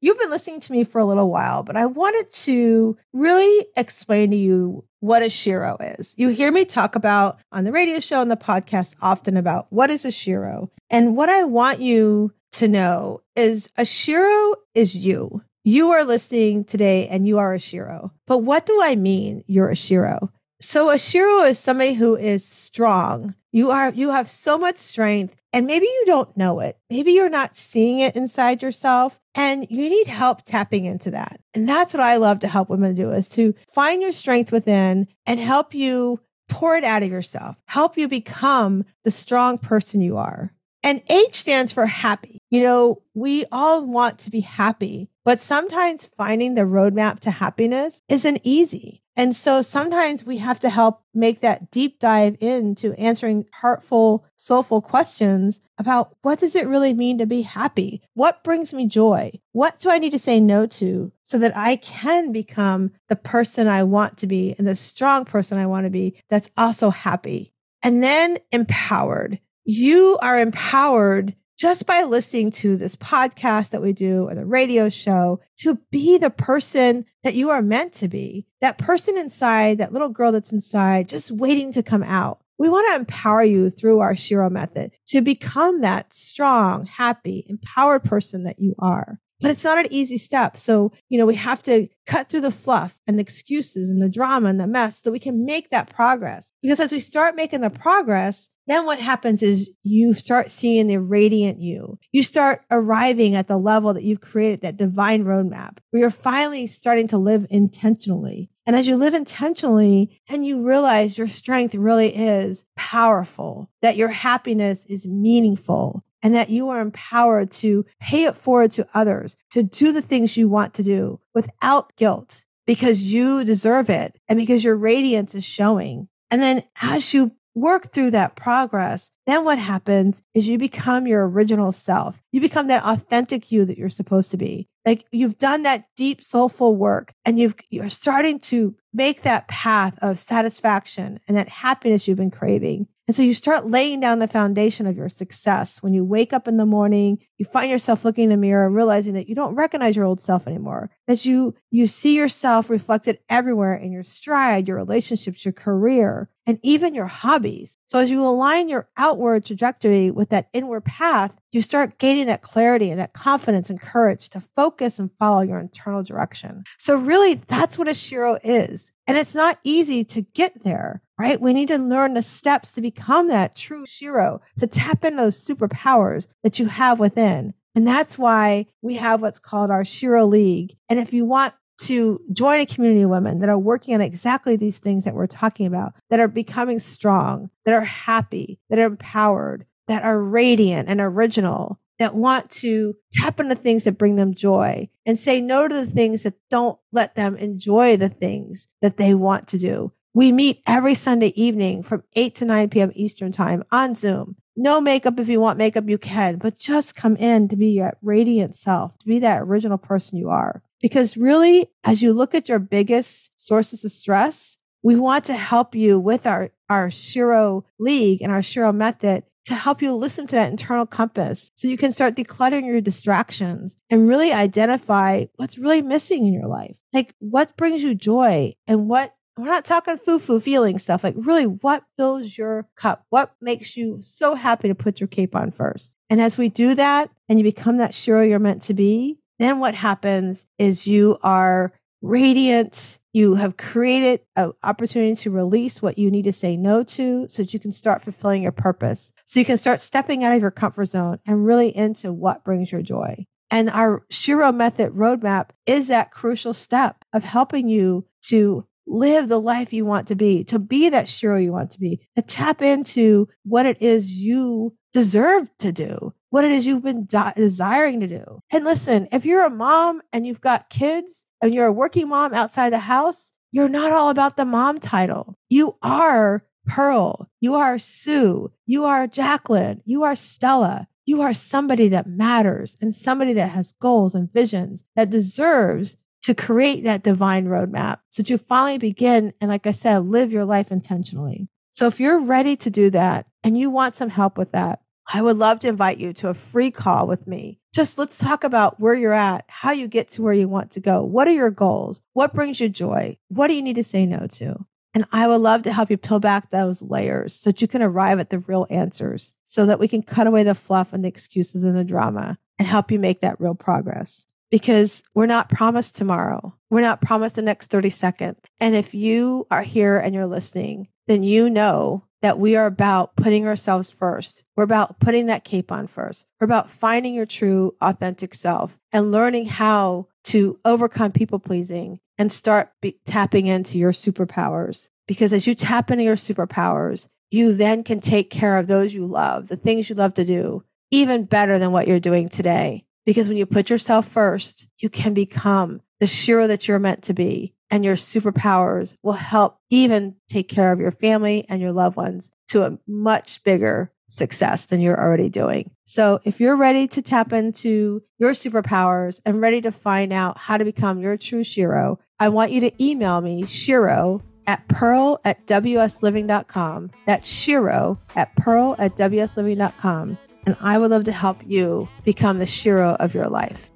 You've 0.00 0.18
been 0.18 0.30
listening 0.30 0.60
to 0.60 0.72
me 0.72 0.82
for 0.82 0.98
a 0.98 1.04
little 1.04 1.30
while, 1.30 1.62
but 1.62 1.76
I 1.76 1.86
wanted 1.86 2.30
to 2.30 2.96
really 3.12 3.66
explain 3.76 4.32
to 4.32 4.36
you 4.36 4.84
what 5.04 5.22
a 5.22 5.26
shero 5.26 5.76
is. 5.98 6.14
You 6.16 6.30
hear 6.30 6.50
me 6.50 6.64
talk 6.64 6.96
about 6.96 7.38
on 7.52 7.64
the 7.64 7.72
radio 7.72 8.00
show 8.00 8.22
and 8.22 8.30
the 8.30 8.38
podcast 8.38 8.96
often 9.02 9.36
about 9.36 9.66
what 9.68 9.90
is 9.90 10.06
a 10.06 10.08
shero. 10.08 10.70
And 10.88 11.14
what 11.14 11.28
I 11.28 11.44
want 11.44 11.80
you 11.80 12.32
to 12.52 12.68
know 12.68 13.20
is 13.36 13.68
a 13.76 13.82
shero 13.82 14.54
is 14.74 14.96
you. 14.96 15.42
You 15.62 15.90
are 15.90 16.04
listening 16.04 16.64
today 16.64 17.06
and 17.08 17.28
you 17.28 17.36
are 17.36 17.52
a 17.52 17.58
shero. 17.58 18.12
But 18.26 18.38
what 18.38 18.64
do 18.64 18.80
I 18.82 18.96
mean 18.96 19.44
you're 19.46 19.68
a 19.68 19.74
shero? 19.74 20.30
So 20.62 20.88
a 20.88 20.94
shero 20.94 21.50
is 21.50 21.58
somebody 21.58 21.92
who 21.92 22.16
is 22.16 22.42
strong. 22.42 23.34
You 23.52 23.72
are 23.72 23.92
you 23.92 24.08
have 24.08 24.30
so 24.30 24.56
much 24.56 24.78
strength 24.78 25.36
and 25.54 25.66
maybe 25.66 25.86
you 25.86 26.02
don't 26.04 26.36
know 26.36 26.58
it. 26.58 26.76
Maybe 26.90 27.12
you're 27.12 27.28
not 27.28 27.56
seeing 27.56 28.00
it 28.00 28.16
inside 28.16 28.60
yourself 28.60 29.20
and 29.36 29.64
you 29.70 29.88
need 29.88 30.08
help 30.08 30.42
tapping 30.42 30.84
into 30.84 31.12
that. 31.12 31.40
And 31.54 31.68
that's 31.68 31.94
what 31.94 32.02
I 32.02 32.16
love 32.16 32.40
to 32.40 32.48
help 32.48 32.68
women 32.68 32.96
do 32.96 33.12
is 33.12 33.28
to 33.30 33.54
find 33.72 34.02
your 34.02 34.12
strength 34.12 34.50
within 34.50 35.06
and 35.26 35.38
help 35.38 35.72
you 35.72 36.18
pour 36.48 36.76
it 36.76 36.82
out 36.82 37.04
of 37.04 37.10
yourself, 37.10 37.54
help 37.66 37.96
you 37.96 38.08
become 38.08 38.84
the 39.04 39.12
strong 39.12 39.56
person 39.56 40.00
you 40.00 40.16
are. 40.16 40.52
And 40.82 41.00
H 41.08 41.36
stands 41.36 41.72
for 41.72 41.86
happy. 41.86 42.38
You 42.50 42.64
know, 42.64 43.02
we 43.14 43.44
all 43.52 43.86
want 43.86 44.18
to 44.20 44.32
be 44.32 44.40
happy, 44.40 45.08
but 45.24 45.38
sometimes 45.38 46.04
finding 46.04 46.56
the 46.56 46.62
roadmap 46.62 47.20
to 47.20 47.30
happiness 47.30 48.02
isn't 48.08 48.40
easy. 48.42 49.03
And 49.16 49.34
so 49.34 49.62
sometimes 49.62 50.24
we 50.24 50.38
have 50.38 50.58
to 50.60 50.68
help 50.68 51.02
make 51.14 51.40
that 51.40 51.70
deep 51.70 52.00
dive 52.00 52.36
into 52.40 52.94
answering 52.94 53.46
heartful, 53.52 54.24
soulful 54.36 54.80
questions 54.80 55.60
about 55.78 56.16
what 56.22 56.40
does 56.40 56.56
it 56.56 56.66
really 56.66 56.92
mean 56.92 57.18
to 57.18 57.26
be 57.26 57.42
happy? 57.42 58.02
What 58.14 58.42
brings 58.42 58.72
me 58.72 58.86
joy? 58.86 59.32
What 59.52 59.78
do 59.78 59.90
I 59.90 59.98
need 59.98 60.12
to 60.12 60.18
say 60.18 60.40
no 60.40 60.66
to 60.66 61.12
so 61.22 61.38
that 61.38 61.56
I 61.56 61.76
can 61.76 62.32
become 62.32 62.90
the 63.08 63.16
person 63.16 63.68
I 63.68 63.84
want 63.84 64.18
to 64.18 64.26
be 64.26 64.54
and 64.58 64.66
the 64.66 64.74
strong 64.74 65.24
person 65.24 65.58
I 65.58 65.66
want 65.66 65.84
to 65.84 65.90
be 65.90 66.18
that's 66.28 66.50
also 66.56 66.90
happy? 66.90 67.52
And 67.82 68.02
then 68.02 68.38
empowered. 68.50 69.38
You 69.64 70.18
are 70.22 70.40
empowered 70.40 71.36
just 71.56 71.86
by 71.86 72.02
listening 72.02 72.50
to 72.50 72.76
this 72.76 72.96
podcast 72.96 73.70
that 73.70 73.82
we 73.82 73.92
do 73.92 74.28
or 74.28 74.34
the 74.34 74.46
radio 74.46 74.88
show 74.88 75.40
to 75.58 75.78
be 75.90 76.18
the 76.18 76.30
person 76.30 77.04
that 77.22 77.34
you 77.34 77.50
are 77.50 77.62
meant 77.62 77.92
to 77.94 78.08
be, 78.08 78.46
that 78.60 78.78
person 78.78 79.16
inside, 79.16 79.78
that 79.78 79.92
little 79.92 80.08
girl 80.08 80.32
that's 80.32 80.52
inside, 80.52 81.08
just 81.08 81.30
waiting 81.30 81.72
to 81.72 81.82
come 81.82 82.02
out. 82.02 82.40
We 82.58 82.68
want 82.68 82.88
to 82.88 82.96
empower 82.96 83.42
you 83.42 83.70
through 83.70 84.00
our 84.00 84.14
Shero 84.14 84.50
method 84.50 84.92
to 85.08 85.20
become 85.20 85.80
that 85.80 86.12
strong, 86.12 86.86
happy, 86.86 87.44
empowered 87.48 88.04
person 88.04 88.44
that 88.44 88.60
you 88.60 88.74
are. 88.78 89.18
But 89.44 89.50
it's 89.50 89.64
not 89.64 89.78
an 89.78 89.92
easy 89.92 90.16
step. 90.16 90.56
So, 90.56 90.92
you 91.10 91.18
know, 91.18 91.26
we 91.26 91.34
have 91.34 91.62
to 91.64 91.86
cut 92.06 92.30
through 92.30 92.40
the 92.40 92.50
fluff 92.50 92.98
and 93.06 93.18
the 93.18 93.22
excuses 93.22 93.90
and 93.90 94.00
the 94.00 94.08
drama 94.08 94.48
and 94.48 94.58
the 94.58 94.66
mess 94.66 95.02
so 95.02 95.10
we 95.10 95.18
can 95.18 95.44
make 95.44 95.68
that 95.68 95.90
progress. 95.94 96.50
Because 96.62 96.80
as 96.80 96.92
we 96.92 97.00
start 97.00 97.36
making 97.36 97.60
the 97.60 97.68
progress, 97.68 98.48
then 98.66 98.86
what 98.86 98.98
happens 98.98 99.42
is 99.42 99.70
you 99.82 100.14
start 100.14 100.50
seeing 100.50 100.86
the 100.86 100.98
radiant 100.98 101.60
you. 101.60 101.98
You 102.10 102.22
start 102.22 102.62
arriving 102.70 103.34
at 103.34 103.46
the 103.46 103.58
level 103.58 103.92
that 103.92 104.04
you've 104.04 104.22
created, 104.22 104.62
that 104.62 104.78
divine 104.78 105.24
roadmap 105.24 105.76
where 105.90 106.00
you're 106.00 106.10
finally 106.10 106.66
starting 106.66 107.08
to 107.08 107.18
live 107.18 107.46
intentionally. 107.50 108.50
And 108.66 108.74
as 108.74 108.88
you 108.88 108.96
live 108.96 109.12
intentionally, 109.12 110.22
then 110.28 110.42
you 110.42 110.66
realize 110.66 111.18
your 111.18 111.28
strength 111.28 111.74
really 111.74 112.16
is 112.16 112.64
powerful, 112.76 113.68
that 113.82 113.98
your 113.98 114.08
happiness 114.08 114.86
is 114.86 115.06
meaningful, 115.06 116.02
and 116.24 116.34
that 116.34 116.50
you 116.50 116.70
are 116.70 116.80
empowered 116.80 117.52
to 117.52 117.84
pay 118.00 118.24
it 118.24 118.34
forward 118.34 118.72
to 118.72 118.88
others, 118.94 119.36
to 119.50 119.62
do 119.62 119.92
the 119.92 120.02
things 120.02 120.36
you 120.36 120.48
want 120.48 120.74
to 120.74 120.82
do 120.82 121.20
without 121.34 121.94
guilt 121.96 122.44
because 122.66 123.02
you 123.02 123.44
deserve 123.44 123.90
it 123.90 124.18
and 124.26 124.38
because 124.38 124.64
your 124.64 124.74
radiance 124.74 125.34
is 125.34 125.44
showing. 125.44 126.08
And 126.30 126.42
then 126.42 126.64
as 126.80 127.12
you 127.14 127.30
work 127.54 127.92
through 127.92 128.10
that 128.10 128.34
progress, 128.34 129.10
then 129.26 129.44
what 129.44 129.58
happens 129.58 130.22
is 130.34 130.48
you 130.48 130.58
become 130.58 131.06
your 131.06 131.28
original 131.28 131.72
self. 131.72 132.20
You 132.32 132.40
become 132.40 132.66
that 132.68 132.84
authentic 132.84 133.52
you 133.52 133.64
that 133.66 133.78
you're 133.78 133.88
supposed 133.88 134.32
to 134.32 134.36
be. 134.36 134.66
Like 134.84 135.04
you've 135.12 135.38
done 135.38 135.62
that 135.62 135.86
deep 135.94 136.24
soulful 136.24 136.74
work 136.74 137.14
and 137.24 137.38
you've, 137.38 137.54
you're 137.70 137.90
starting 137.90 138.38
to 138.40 138.74
make 138.92 139.22
that 139.22 139.46
path 139.46 139.96
of 140.02 140.18
satisfaction 140.18 141.20
and 141.28 141.36
that 141.36 141.48
happiness 141.48 142.08
you've 142.08 142.18
been 142.18 142.30
craving. 142.30 142.88
And 143.06 143.14
so 143.14 143.22
you 143.22 143.34
start 143.34 143.66
laying 143.66 144.00
down 144.00 144.18
the 144.18 144.28
foundation 144.28 144.86
of 144.86 144.96
your 144.96 145.10
success. 145.10 145.82
When 145.82 145.92
you 145.92 146.04
wake 146.04 146.32
up 146.32 146.48
in 146.48 146.56
the 146.56 146.64
morning, 146.64 147.18
you 147.38 147.44
find 147.44 147.70
yourself 147.70 148.04
looking 148.04 148.24
in 148.24 148.30
the 148.30 148.36
mirror, 148.36 148.66
and 148.66 148.74
realizing 148.74 149.14
that 149.14 149.28
you 149.28 149.34
don't 149.34 149.54
recognize 149.54 149.96
your 149.96 150.04
old 150.04 150.20
self 150.20 150.46
anymore, 150.46 150.90
that 151.06 151.24
you, 151.24 151.54
you 151.70 151.86
see 151.86 152.16
yourself 152.16 152.70
reflected 152.70 153.18
everywhere 153.28 153.74
in 153.74 153.92
your 153.92 154.02
stride, 154.02 154.68
your 154.68 154.76
relationships, 154.76 155.44
your 155.44 155.52
career, 155.52 156.28
and 156.46 156.58
even 156.62 156.94
your 156.94 157.06
hobbies. 157.06 157.78
So 157.86 157.98
as 157.98 158.10
you 158.10 158.24
align 158.24 158.68
your 158.68 158.88
outward 158.96 159.46
trajectory 159.46 160.10
with 160.10 160.28
that 160.30 160.48
inward 160.52 160.84
path, 160.84 161.36
you 161.52 161.62
start 161.62 161.98
gaining 161.98 162.26
that 162.26 162.42
clarity 162.42 162.90
and 162.90 163.00
that 163.00 163.14
confidence 163.14 163.70
and 163.70 163.80
courage 163.80 164.28
to 164.30 164.40
focus 164.40 164.98
and 164.98 165.10
follow 165.18 165.40
your 165.40 165.58
internal 165.58 166.02
direction. 166.02 166.64
So 166.78 166.96
really 166.96 167.34
that's 167.34 167.78
what 167.78 167.88
a 167.88 167.92
shero 167.92 168.38
is. 168.42 168.92
And 169.06 169.18
it's 169.18 169.34
not 169.34 169.58
easy 169.64 170.02
to 170.04 170.22
get 170.22 170.64
there, 170.64 171.02
right? 171.18 171.40
We 171.40 171.52
need 171.52 171.68
to 171.68 171.78
learn 171.78 172.14
the 172.14 172.22
steps 172.22 172.72
to 172.72 172.80
become 172.80 173.28
that 173.28 173.54
true 173.54 173.84
Shero, 173.84 174.40
to 174.56 174.66
tap 174.66 175.04
in 175.04 175.16
those 175.16 175.46
superpowers 175.46 176.26
that 176.42 176.58
you 176.58 176.66
have 176.66 176.98
within. 176.98 177.23
And 177.24 177.86
that's 177.86 178.16
why 178.16 178.66
we 178.82 178.94
have 178.94 179.20
what's 179.20 179.38
called 179.38 179.70
our 179.70 179.82
Shero 179.82 180.28
League. 180.28 180.76
And 180.88 181.00
if 181.00 181.12
you 181.12 181.24
want 181.24 181.54
to 181.76 182.20
join 182.32 182.60
a 182.60 182.66
community 182.66 183.02
of 183.02 183.10
women 183.10 183.40
that 183.40 183.48
are 183.48 183.58
working 183.58 183.94
on 183.94 184.00
exactly 184.00 184.56
these 184.56 184.78
things 184.78 185.04
that 185.04 185.14
we're 185.14 185.26
talking 185.26 185.66
about, 185.66 185.92
that 186.10 186.20
are 186.20 186.28
becoming 186.28 186.78
strong, 186.78 187.50
that 187.64 187.74
are 187.74 187.84
happy, 187.84 188.60
that 188.70 188.78
are 188.78 188.86
empowered, 188.86 189.66
that 189.88 190.04
are 190.04 190.22
radiant 190.22 190.88
and 190.88 191.00
original, 191.00 191.80
that 191.98 192.14
want 192.14 192.50
to 192.50 192.94
tap 193.12 193.40
into 193.40 193.54
things 193.54 193.84
that 193.84 193.98
bring 193.98 194.16
them 194.16 194.34
joy 194.34 194.88
and 195.06 195.18
say 195.18 195.40
no 195.40 195.66
to 195.66 195.74
the 195.74 195.86
things 195.86 196.22
that 196.22 196.34
don't 196.50 196.78
let 196.92 197.14
them 197.14 197.36
enjoy 197.36 197.96
the 197.96 198.08
things 198.08 198.68
that 198.80 198.96
they 198.96 199.14
want 199.14 199.48
to 199.48 199.58
do. 199.58 199.92
We 200.16 200.30
meet 200.30 200.62
every 200.64 200.94
Sunday 200.94 201.32
evening 201.34 201.82
from 201.82 202.04
8 202.14 202.36
to 202.36 202.44
9 202.44 202.68
p.m. 202.70 202.92
Eastern 202.94 203.32
time 203.32 203.64
on 203.72 203.96
Zoom. 203.96 204.36
No 204.56 204.80
makeup. 204.80 205.18
If 205.18 205.28
you 205.28 205.40
want 205.40 205.58
makeup, 205.58 205.88
you 205.88 205.98
can, 205.98 206.38
but 206.38 206.56
just 206.56 206.94
come 206.94 207.16
in 207.16 207.48
to 207.48 207.56
be 207.56 207.70
your 207.70 207.96
radiant 208.00 208.54
self, 208.54 208.96
to 208.98 209.06
be 209.06 209.18
that 209.18 209.42
original 209.42 209.76
person 209.76 210.16
you 210.16 210.30
are. 210.30 210.62
Because 210.80 211.16
really, 211.16 211.66
as 211.82 212.00
you 212.00 212.12
look 212.12 212.32
at 212.32 212.48
your 212.48 212.60
biggest 212.60 213.32
sources 213.36 213.84
of 213.84 213.90
stress, 213.90 214.56
we 214.84 214.94
want 214.94 215.24
to 215.24 215.34
help 215.34 215.74
you 215.74 215.98
with 215.98 216.28
our, 216.28 216.50
our 216.70 216.90
Shero 216.90 217.64
League 217.80 218.22
and 218.22 218.30
our 218.30 218.40
Shero 218.40 218.72
method 218.72 219.24
to 219.46 219.54
help 219.54 219.82
you 219.82 219.92
listen 219.94 220.28
to 220.28 220.36
that 220.36 220.50
internal 220.50 220.86
compass 220.86 221.50
so 221.56 221.66
you 221.66 221.76
can 221.76 221.90
start 221.90 222.14
decluttering 222.14 222.66
your 222.66 222.80
distractions 222.80 223.76
and 223.90 224.08
really 224.08 224.32
identify 224.32 225.24
what's 225.36 225.58
really 225.58 225.82
missing 225.82 226.26
in 226.26 226.32
your 226.32 226.46
life. 226.46 226.76
Like 226.92 227.14
what 227.18 227.56
brings 227.56 227.82
you 227.82 227.96
joy 227.96 228.54
and 228.68 228.88
what 228.88 229.12
we're 229.36 229.46
not 229.46 229.64
talking 229.64 229.96
foo 229.96 230.18
foo 230.18 230.40
feeling 230.40 230.78
stuff. 230.78 231.02
Like, 231.02 231.14
really, 231.16 231.44
what 231.44 231.82
fills 231.96 232.36
your 232.36 232.68
cup? 232.76 233.04
What 233.10 233.34
makes 233.40 233.76
you 233.76 233.98
so 234.00 234.34
happy 234.34 234.68
to 234.68 234.74
put 234.74 235.00
your 235.00 235.08
cape 235.08 235.34
on 235.34 235.50
first? 235.50 235.96
And 236.08 236.20
as 236.20 236.38
we 236.38 236.48
do 236.48 236.74
that 236.74 237.10
and 237.28 237.38
you 237.38 237.44
become 237.44 237.78
that 237.78 237.92
Shero 237.92 238.28
you're 238.28 238.38
meant 238.38 238.62
to 238.64 238.74
be, 238.74 239.18
then 239.38 239.58
what 239.58 239.74
happens 239.74 240.46
is 240.58 240.86
you 240.86 241.18
are 241.22 241.72
radiant. 242.00 242.98
You 243.12 243.34
have 243.34 243.56
created 243.56 244.20
an 244.36 244.52
opportunity 244.62 245.14
to 245.22 245.30
release 245.30 245.80
what 245.80 245.98
you 245.98 246.10
need 246.10 246.24
to 246.24 246.32
say 246.32 246.56
no 246.56 246.82
to 246.84 247.26
so 247.28 247.42
that 247.42 247.54
you 247.54 247.60
can 247.60 247.72
start 247.72 248.02
fulfilling 248.02 248.42
your 248.42 248.52
purpose. 248.52 249.12
So 249.24 249.40
you 249.40 249.46
can 249.46 249.56
start 249.56 249.80
stepping 249.80 250.24
out 250.24 250.34
of 250.34 250.42
your 250.42 250.50
comfort 250.50 250.86
zone 250.86 251.18
and 251.26 251.44
really 251.44 251.74
into 251.74 252.12
what 252.12 252.44
brings 252.44 252.70
your 252.70 252.82
joy. 252.82 253.26
And 253.50 253.70
our 253.70 254.04
Shero 254.12 254.54
method 254.54 254.92
roadmap 254.92 255.50
is 255.66 255.88
that 255.88 256.10
crucial 256.10 256.54
step 256.54 257.04
of 257.12 257.22
helping 257.22 257.68
you 257.68 258.04
to 258.26 258.66
live 258.86 259.28
the 259.28 259.40
life 259.40 259.72
you 259.72 259.84
want 259.84 260.08
to 260.08 260.14
be, 260.14 260.44
to 260.44 260.58
be 260.58 260.88
that 260.90 261.06
Shero 261.06 261.42
you 261.42 261.52
want 261.52 261.70
to 261.72 261.80
be, 261.80 262.00
to 262.16 262.22
tap 262.22 262.62
into 262.62 263.28
what 263.44 263.66
it 263.66 263.80
is 263.80 264.16
you 264.16 264.74
deserve 264.92 265.50
to 265.58 265.72
do, 265.72 266.12
what 266.30 266.44
it 266.44 266.52
is 266.52 266.66
you've 266.66 266.82
been 266.82 267.04
de- 267.06 267.32
desiring 267.36 268.00
to 268.00 268.06
do. 268.06 268.40
And 268.52 268.64
listen, 268.64 269.08
if 269.12 269.24
you're 269.24 269.44
a 269.44 269.50
mom 269.50 270.02
and 270.12 270.26
you've 270.26 270.40
got 270.40 270.70
kids 270.70 271.26
and 271.40 271.54
you're 271.54 271.66
a 271.66 271.72
working 271.72 272.08
mom 272.08 272.34
outside 272.34 272.72
the 272.72 272.78
house, 272.78 273.32
you're 273.52 273.68
not 273.68 273.92
all 273.92 274.10
about 274.10 274.36
the 274.36 274.44
mom 274.44 274.80
title. 274.80 275.38
You 275.48 275.76
are 275.82 276.44
Pearl. 276.66 277.28
You 277.40 277.54
are 277.54 277.78
Sue. 277.78 278.50
You 278.66 278.84
are 278.84 279.06
Jacqueline. 279.06 279.82
You 279.84 280.02
are 280.02 280.14
Stella. 280.14 280.88
You 281.06 281.20
are 281.20 281.34
somebody 281.34 281.88
that 281.88 282.06
matters 282.06 282.76
and 282.80 282.94
somebody 282.94 283.34
that 283.34 283.50
has 283.50 283.74
goals 283.74 284.14
and 284.14 284.32
visions 284.32 284.82
that 284.96 285.10
deserves 285.10 285.96
to 286.24 286.34
create 286.34 286.84
that 286.84 287.02
divine 287.02 287.46
roadmap 287.46 287.98
so 288.08 288.22
that 288.22 288.30
you 288.30 288.38
finally 288.38 288.78
begin 288.78 289.34
and, 289.40 289.50
like 289.50 289.66
I 289.66 289.72
said, 289.72 290.06
live 290.06 290.32
your 290.32 290.46
life 290.46 290.72
intentionally. 290.72 291.48
So 291.70 291.86
if 291.86 292.00
you're 292.00 292.20
ready 292.20 292.56
to 292.56 292.70
do 292.70 292.88
that 292.90 293.26
and 293.42 293.58
you 293.58 293.68
want 293.68 293.94
some 293.94 294.08
help 294.08 294.38
with 294.38 294.52
that, 294.52 294.80
I 295.12 295.20
would 295.20 295.36
love 295.36 295.58
to 295.60 295.68
invite 295.68 295.98
you 295.98 296.14
to 296.14 296.30
a 296.30 296.34
free 296.34 296.70
call 296.70 297.06
with 297.06 297.26
me. 297.26 297.60
Just 297.74 297.98
let's 297.98 298.16
talk 298.16 298.42
about 298.42 298.80
where 298.80 298.94
you're 298.94 299.12
at, 299.12 299.44
how 299.48 299.72
you 299.72 299.86
get 299.86 300.08
to 300.12 300.22
where 300.22 300.32
you 300.32 300.48
want 300.48 300.70
to 300.72 300.80
go. 300.80 301.02
What 301.02 301.28
are 301.28 301.32
your 301.32 301.50
goals? 301.50 302.00
What 302.14 302.32
brings 302.32 302.58
you 302.58 302.70
joy? 302.70 303.18
What 303.28 303.48
do 303.48 303.54
you 303.54 303.60
need 303.60 303.76
to 303.76 303.84
say 303.84 304.06
no 304.06 304.26
to? 304.26 304.64
And 304.94 305.04
I 305.12 305.28
would 305.28 305.42
love 305.42 305.62
to 305.64 305.72
help 305.72 305.90
you 305.90 305.98
peel 305.98 306.20
back 306.20 306.50
those 306.50 306.80
layers 306.80 307.34
so 307.34 307.50
that 307.50 307.60
you 307.60 307.68
can 307.68 307.82
arrive 307.82 308.18
at 308.18 308.30
the 308.30 308.38
real 308.38 308.66
answers 308.70 309.34
so 309.42 309.66
that 309.66 309.80
we 309.80 309.88
can 309.88 310.02
cut 310.02 310.26
away 310.26 310.42
the 310.44 310.54
fluff 310.54 310.94
and 310.94 311.04
the 311.04 311.08
excuses 311.08 311.64
and 311.64 311.76
the 311.76 311.84
drama 311.84 312.38
and 312.58 312.66
help 312.66 312.90
you 312.90 312.98
make 312.98 313.20
that 313.20 313.40
real 313.40 313.54
progress. 313.54 314.26
Because 314.50 315.02
we're 315.14 315.26
not 315.26 315.48
promised 315.48 315.96
tomorrow. 315.96 316.54
We're 316.70 316.80
not 316.80 317.00
promised 317.00 317.36
the 317.36 317.42
next 317.42 317.70
30 317.70 317.90
seconds. 317.90 318.38
And 318.60 318.74
if 318.74 318.94
you 318.94 319.46
are 319.50 319.62
here 319.62 319.98
and 319.98 320.14
you're 320.14 320.26
listening, 320.26 320.88
then 321.06 321.22
you 321.22 321.50
know 321.50 322.04
that 322.22 322.38
we 322.38 322.56
are 322.56 322.66
about 322.66 323.16
putting 323.16 323.46
ourselves 323.46 323.90
first. 323.90 324.44
We're 324.56 324.64
about 324.64 324.98
putting 324.98 325.26
that 325.26 325.44
cape 325.44 325.70
on 325.70 325.86
first. 325.86 326.26
We're 326.40 326.46
about 326.46 326.70
finding 326.70 327.14
your 327.14 327.26
true, 327.26 327.74
authentic 327.82 328.34
self 328.34 328.78
and 328.92 329.12
learning 329.12 329.46
how 329.46 330.08
to 330.24 330.58
overcome 330.64 331.12
people 331.12 331.38
pleasing 331.38 332.00
and 332.16 332.32
start 332.32 332.70
be- 332.80 332.98
tapping 333.04 333.46
into 333.46 333.78
your 333.78 333.92
superpowers. 333.92 334.88
Because 335.06 335.34
as 335.34 335.46
you 335.46 335.54
tap 335.54 335.90
into 335.90 336.04
your 336.04 336.16
superpowers, 336.16 337.08
you 337.30 337.52
then 337.52 337.82
can 337.82 338.00
take 338.00 338.30
care 338.30 338.56
of 338.56 338.68
those 338.68 338.94
you 338.94 339.04
love, 339.06 339.48
the 339.48 339.56
things 339.56 339.90
you 339.90 339.94
love 339.94 340.14
to 340.14 340.24
do, 340.24 340.64
even 340.90 341.24
better 341.24 341.58
than 341.58 341.72
what 341.72 341.86
you're 341.86 342.00
doing 342.00 342.28
today. 342.28 342.86
Because 343.04 343.28
when 343.28 343.36
you 343.36 343.46
put 343.46 343.70
yourself 343.70 344.08
first, 344.08 344.68
you 344.78 344.88
can 344.88 345.14
become 345.14 345.80
the 346.00 346.06
Shero 346.06 346.46
that 346.48 346.68
you're 346.68 346.78
meant 346.78 347.02
to 347.04 347.14
be. 347.14 347.54
And 347.70 347.84
your 347.84 347.96
superpowers 347.96 348.96
will 349.02 349.14
help 349.14 349.58
even 349.68 350.14
take 350.28 350.48
care 350.48 350.70
of 350.70 350.78
your 350.78 350.92
family 350.92 351.44
and 351.48 351.60
your 351.60 351.72
loved 351.72 351.96
ones 351.96 352.30
to 352.48 352.64
a 352.64 352.78
much 352.86 353.42
bigger 353.42 353.90
success 354.06 354.66
than 354.66 354.80
you're 354.80 355.00
already 355.00 355.28
doing. 355.28 355.70
So 355.84 356.20
if 356.24 356.40
you're 356.40 356.56
ready 356.56 356.86
to 356.88 357.02
tap 357.02 357.32
into 357.32 358.02
your 358.18 358.32
superpowers 358.32 359.20
and 359.24 359.40
ready 359.40 359.60
to 359.62 359.72
find 359.72 360.12
out 360.12 360.38
how 360.38 360.56
to 360.56 360.64
become 360.64 361.00
your 361.00 361.16
true 361.16 361.42
Shero, 361.42 361.98
I 362.20 362.28
want 362.28 362.52
you 362.52 362.60
to 362.60 362.84
email 362.84 363.20
me, 363.20 363.42
Shero 363.44 364.22
at 364.46 364.66
pearl 364.68 365.20
at 365.24 365.46
wsliving.com. 365.46 366.90
That's 367.06 367.30
Shero 367.30 367.98
at 368.14 368.36
pearl 368.36 368.76
at 368.78 368.96
wsliving.com. 368.96 370.18
And 370.46 370.56
I 370.60 370.78
would 370.78 370.90
love 370.90 371.04
to 371.04 371.12
help 371.12 371.38
you 371.46 371.88
become 372.04 372.38
the 372.38 372.44
Shero 372.44 372.96
of 372.96 373.14
your 373.14 373.28
life. 373.28 373.70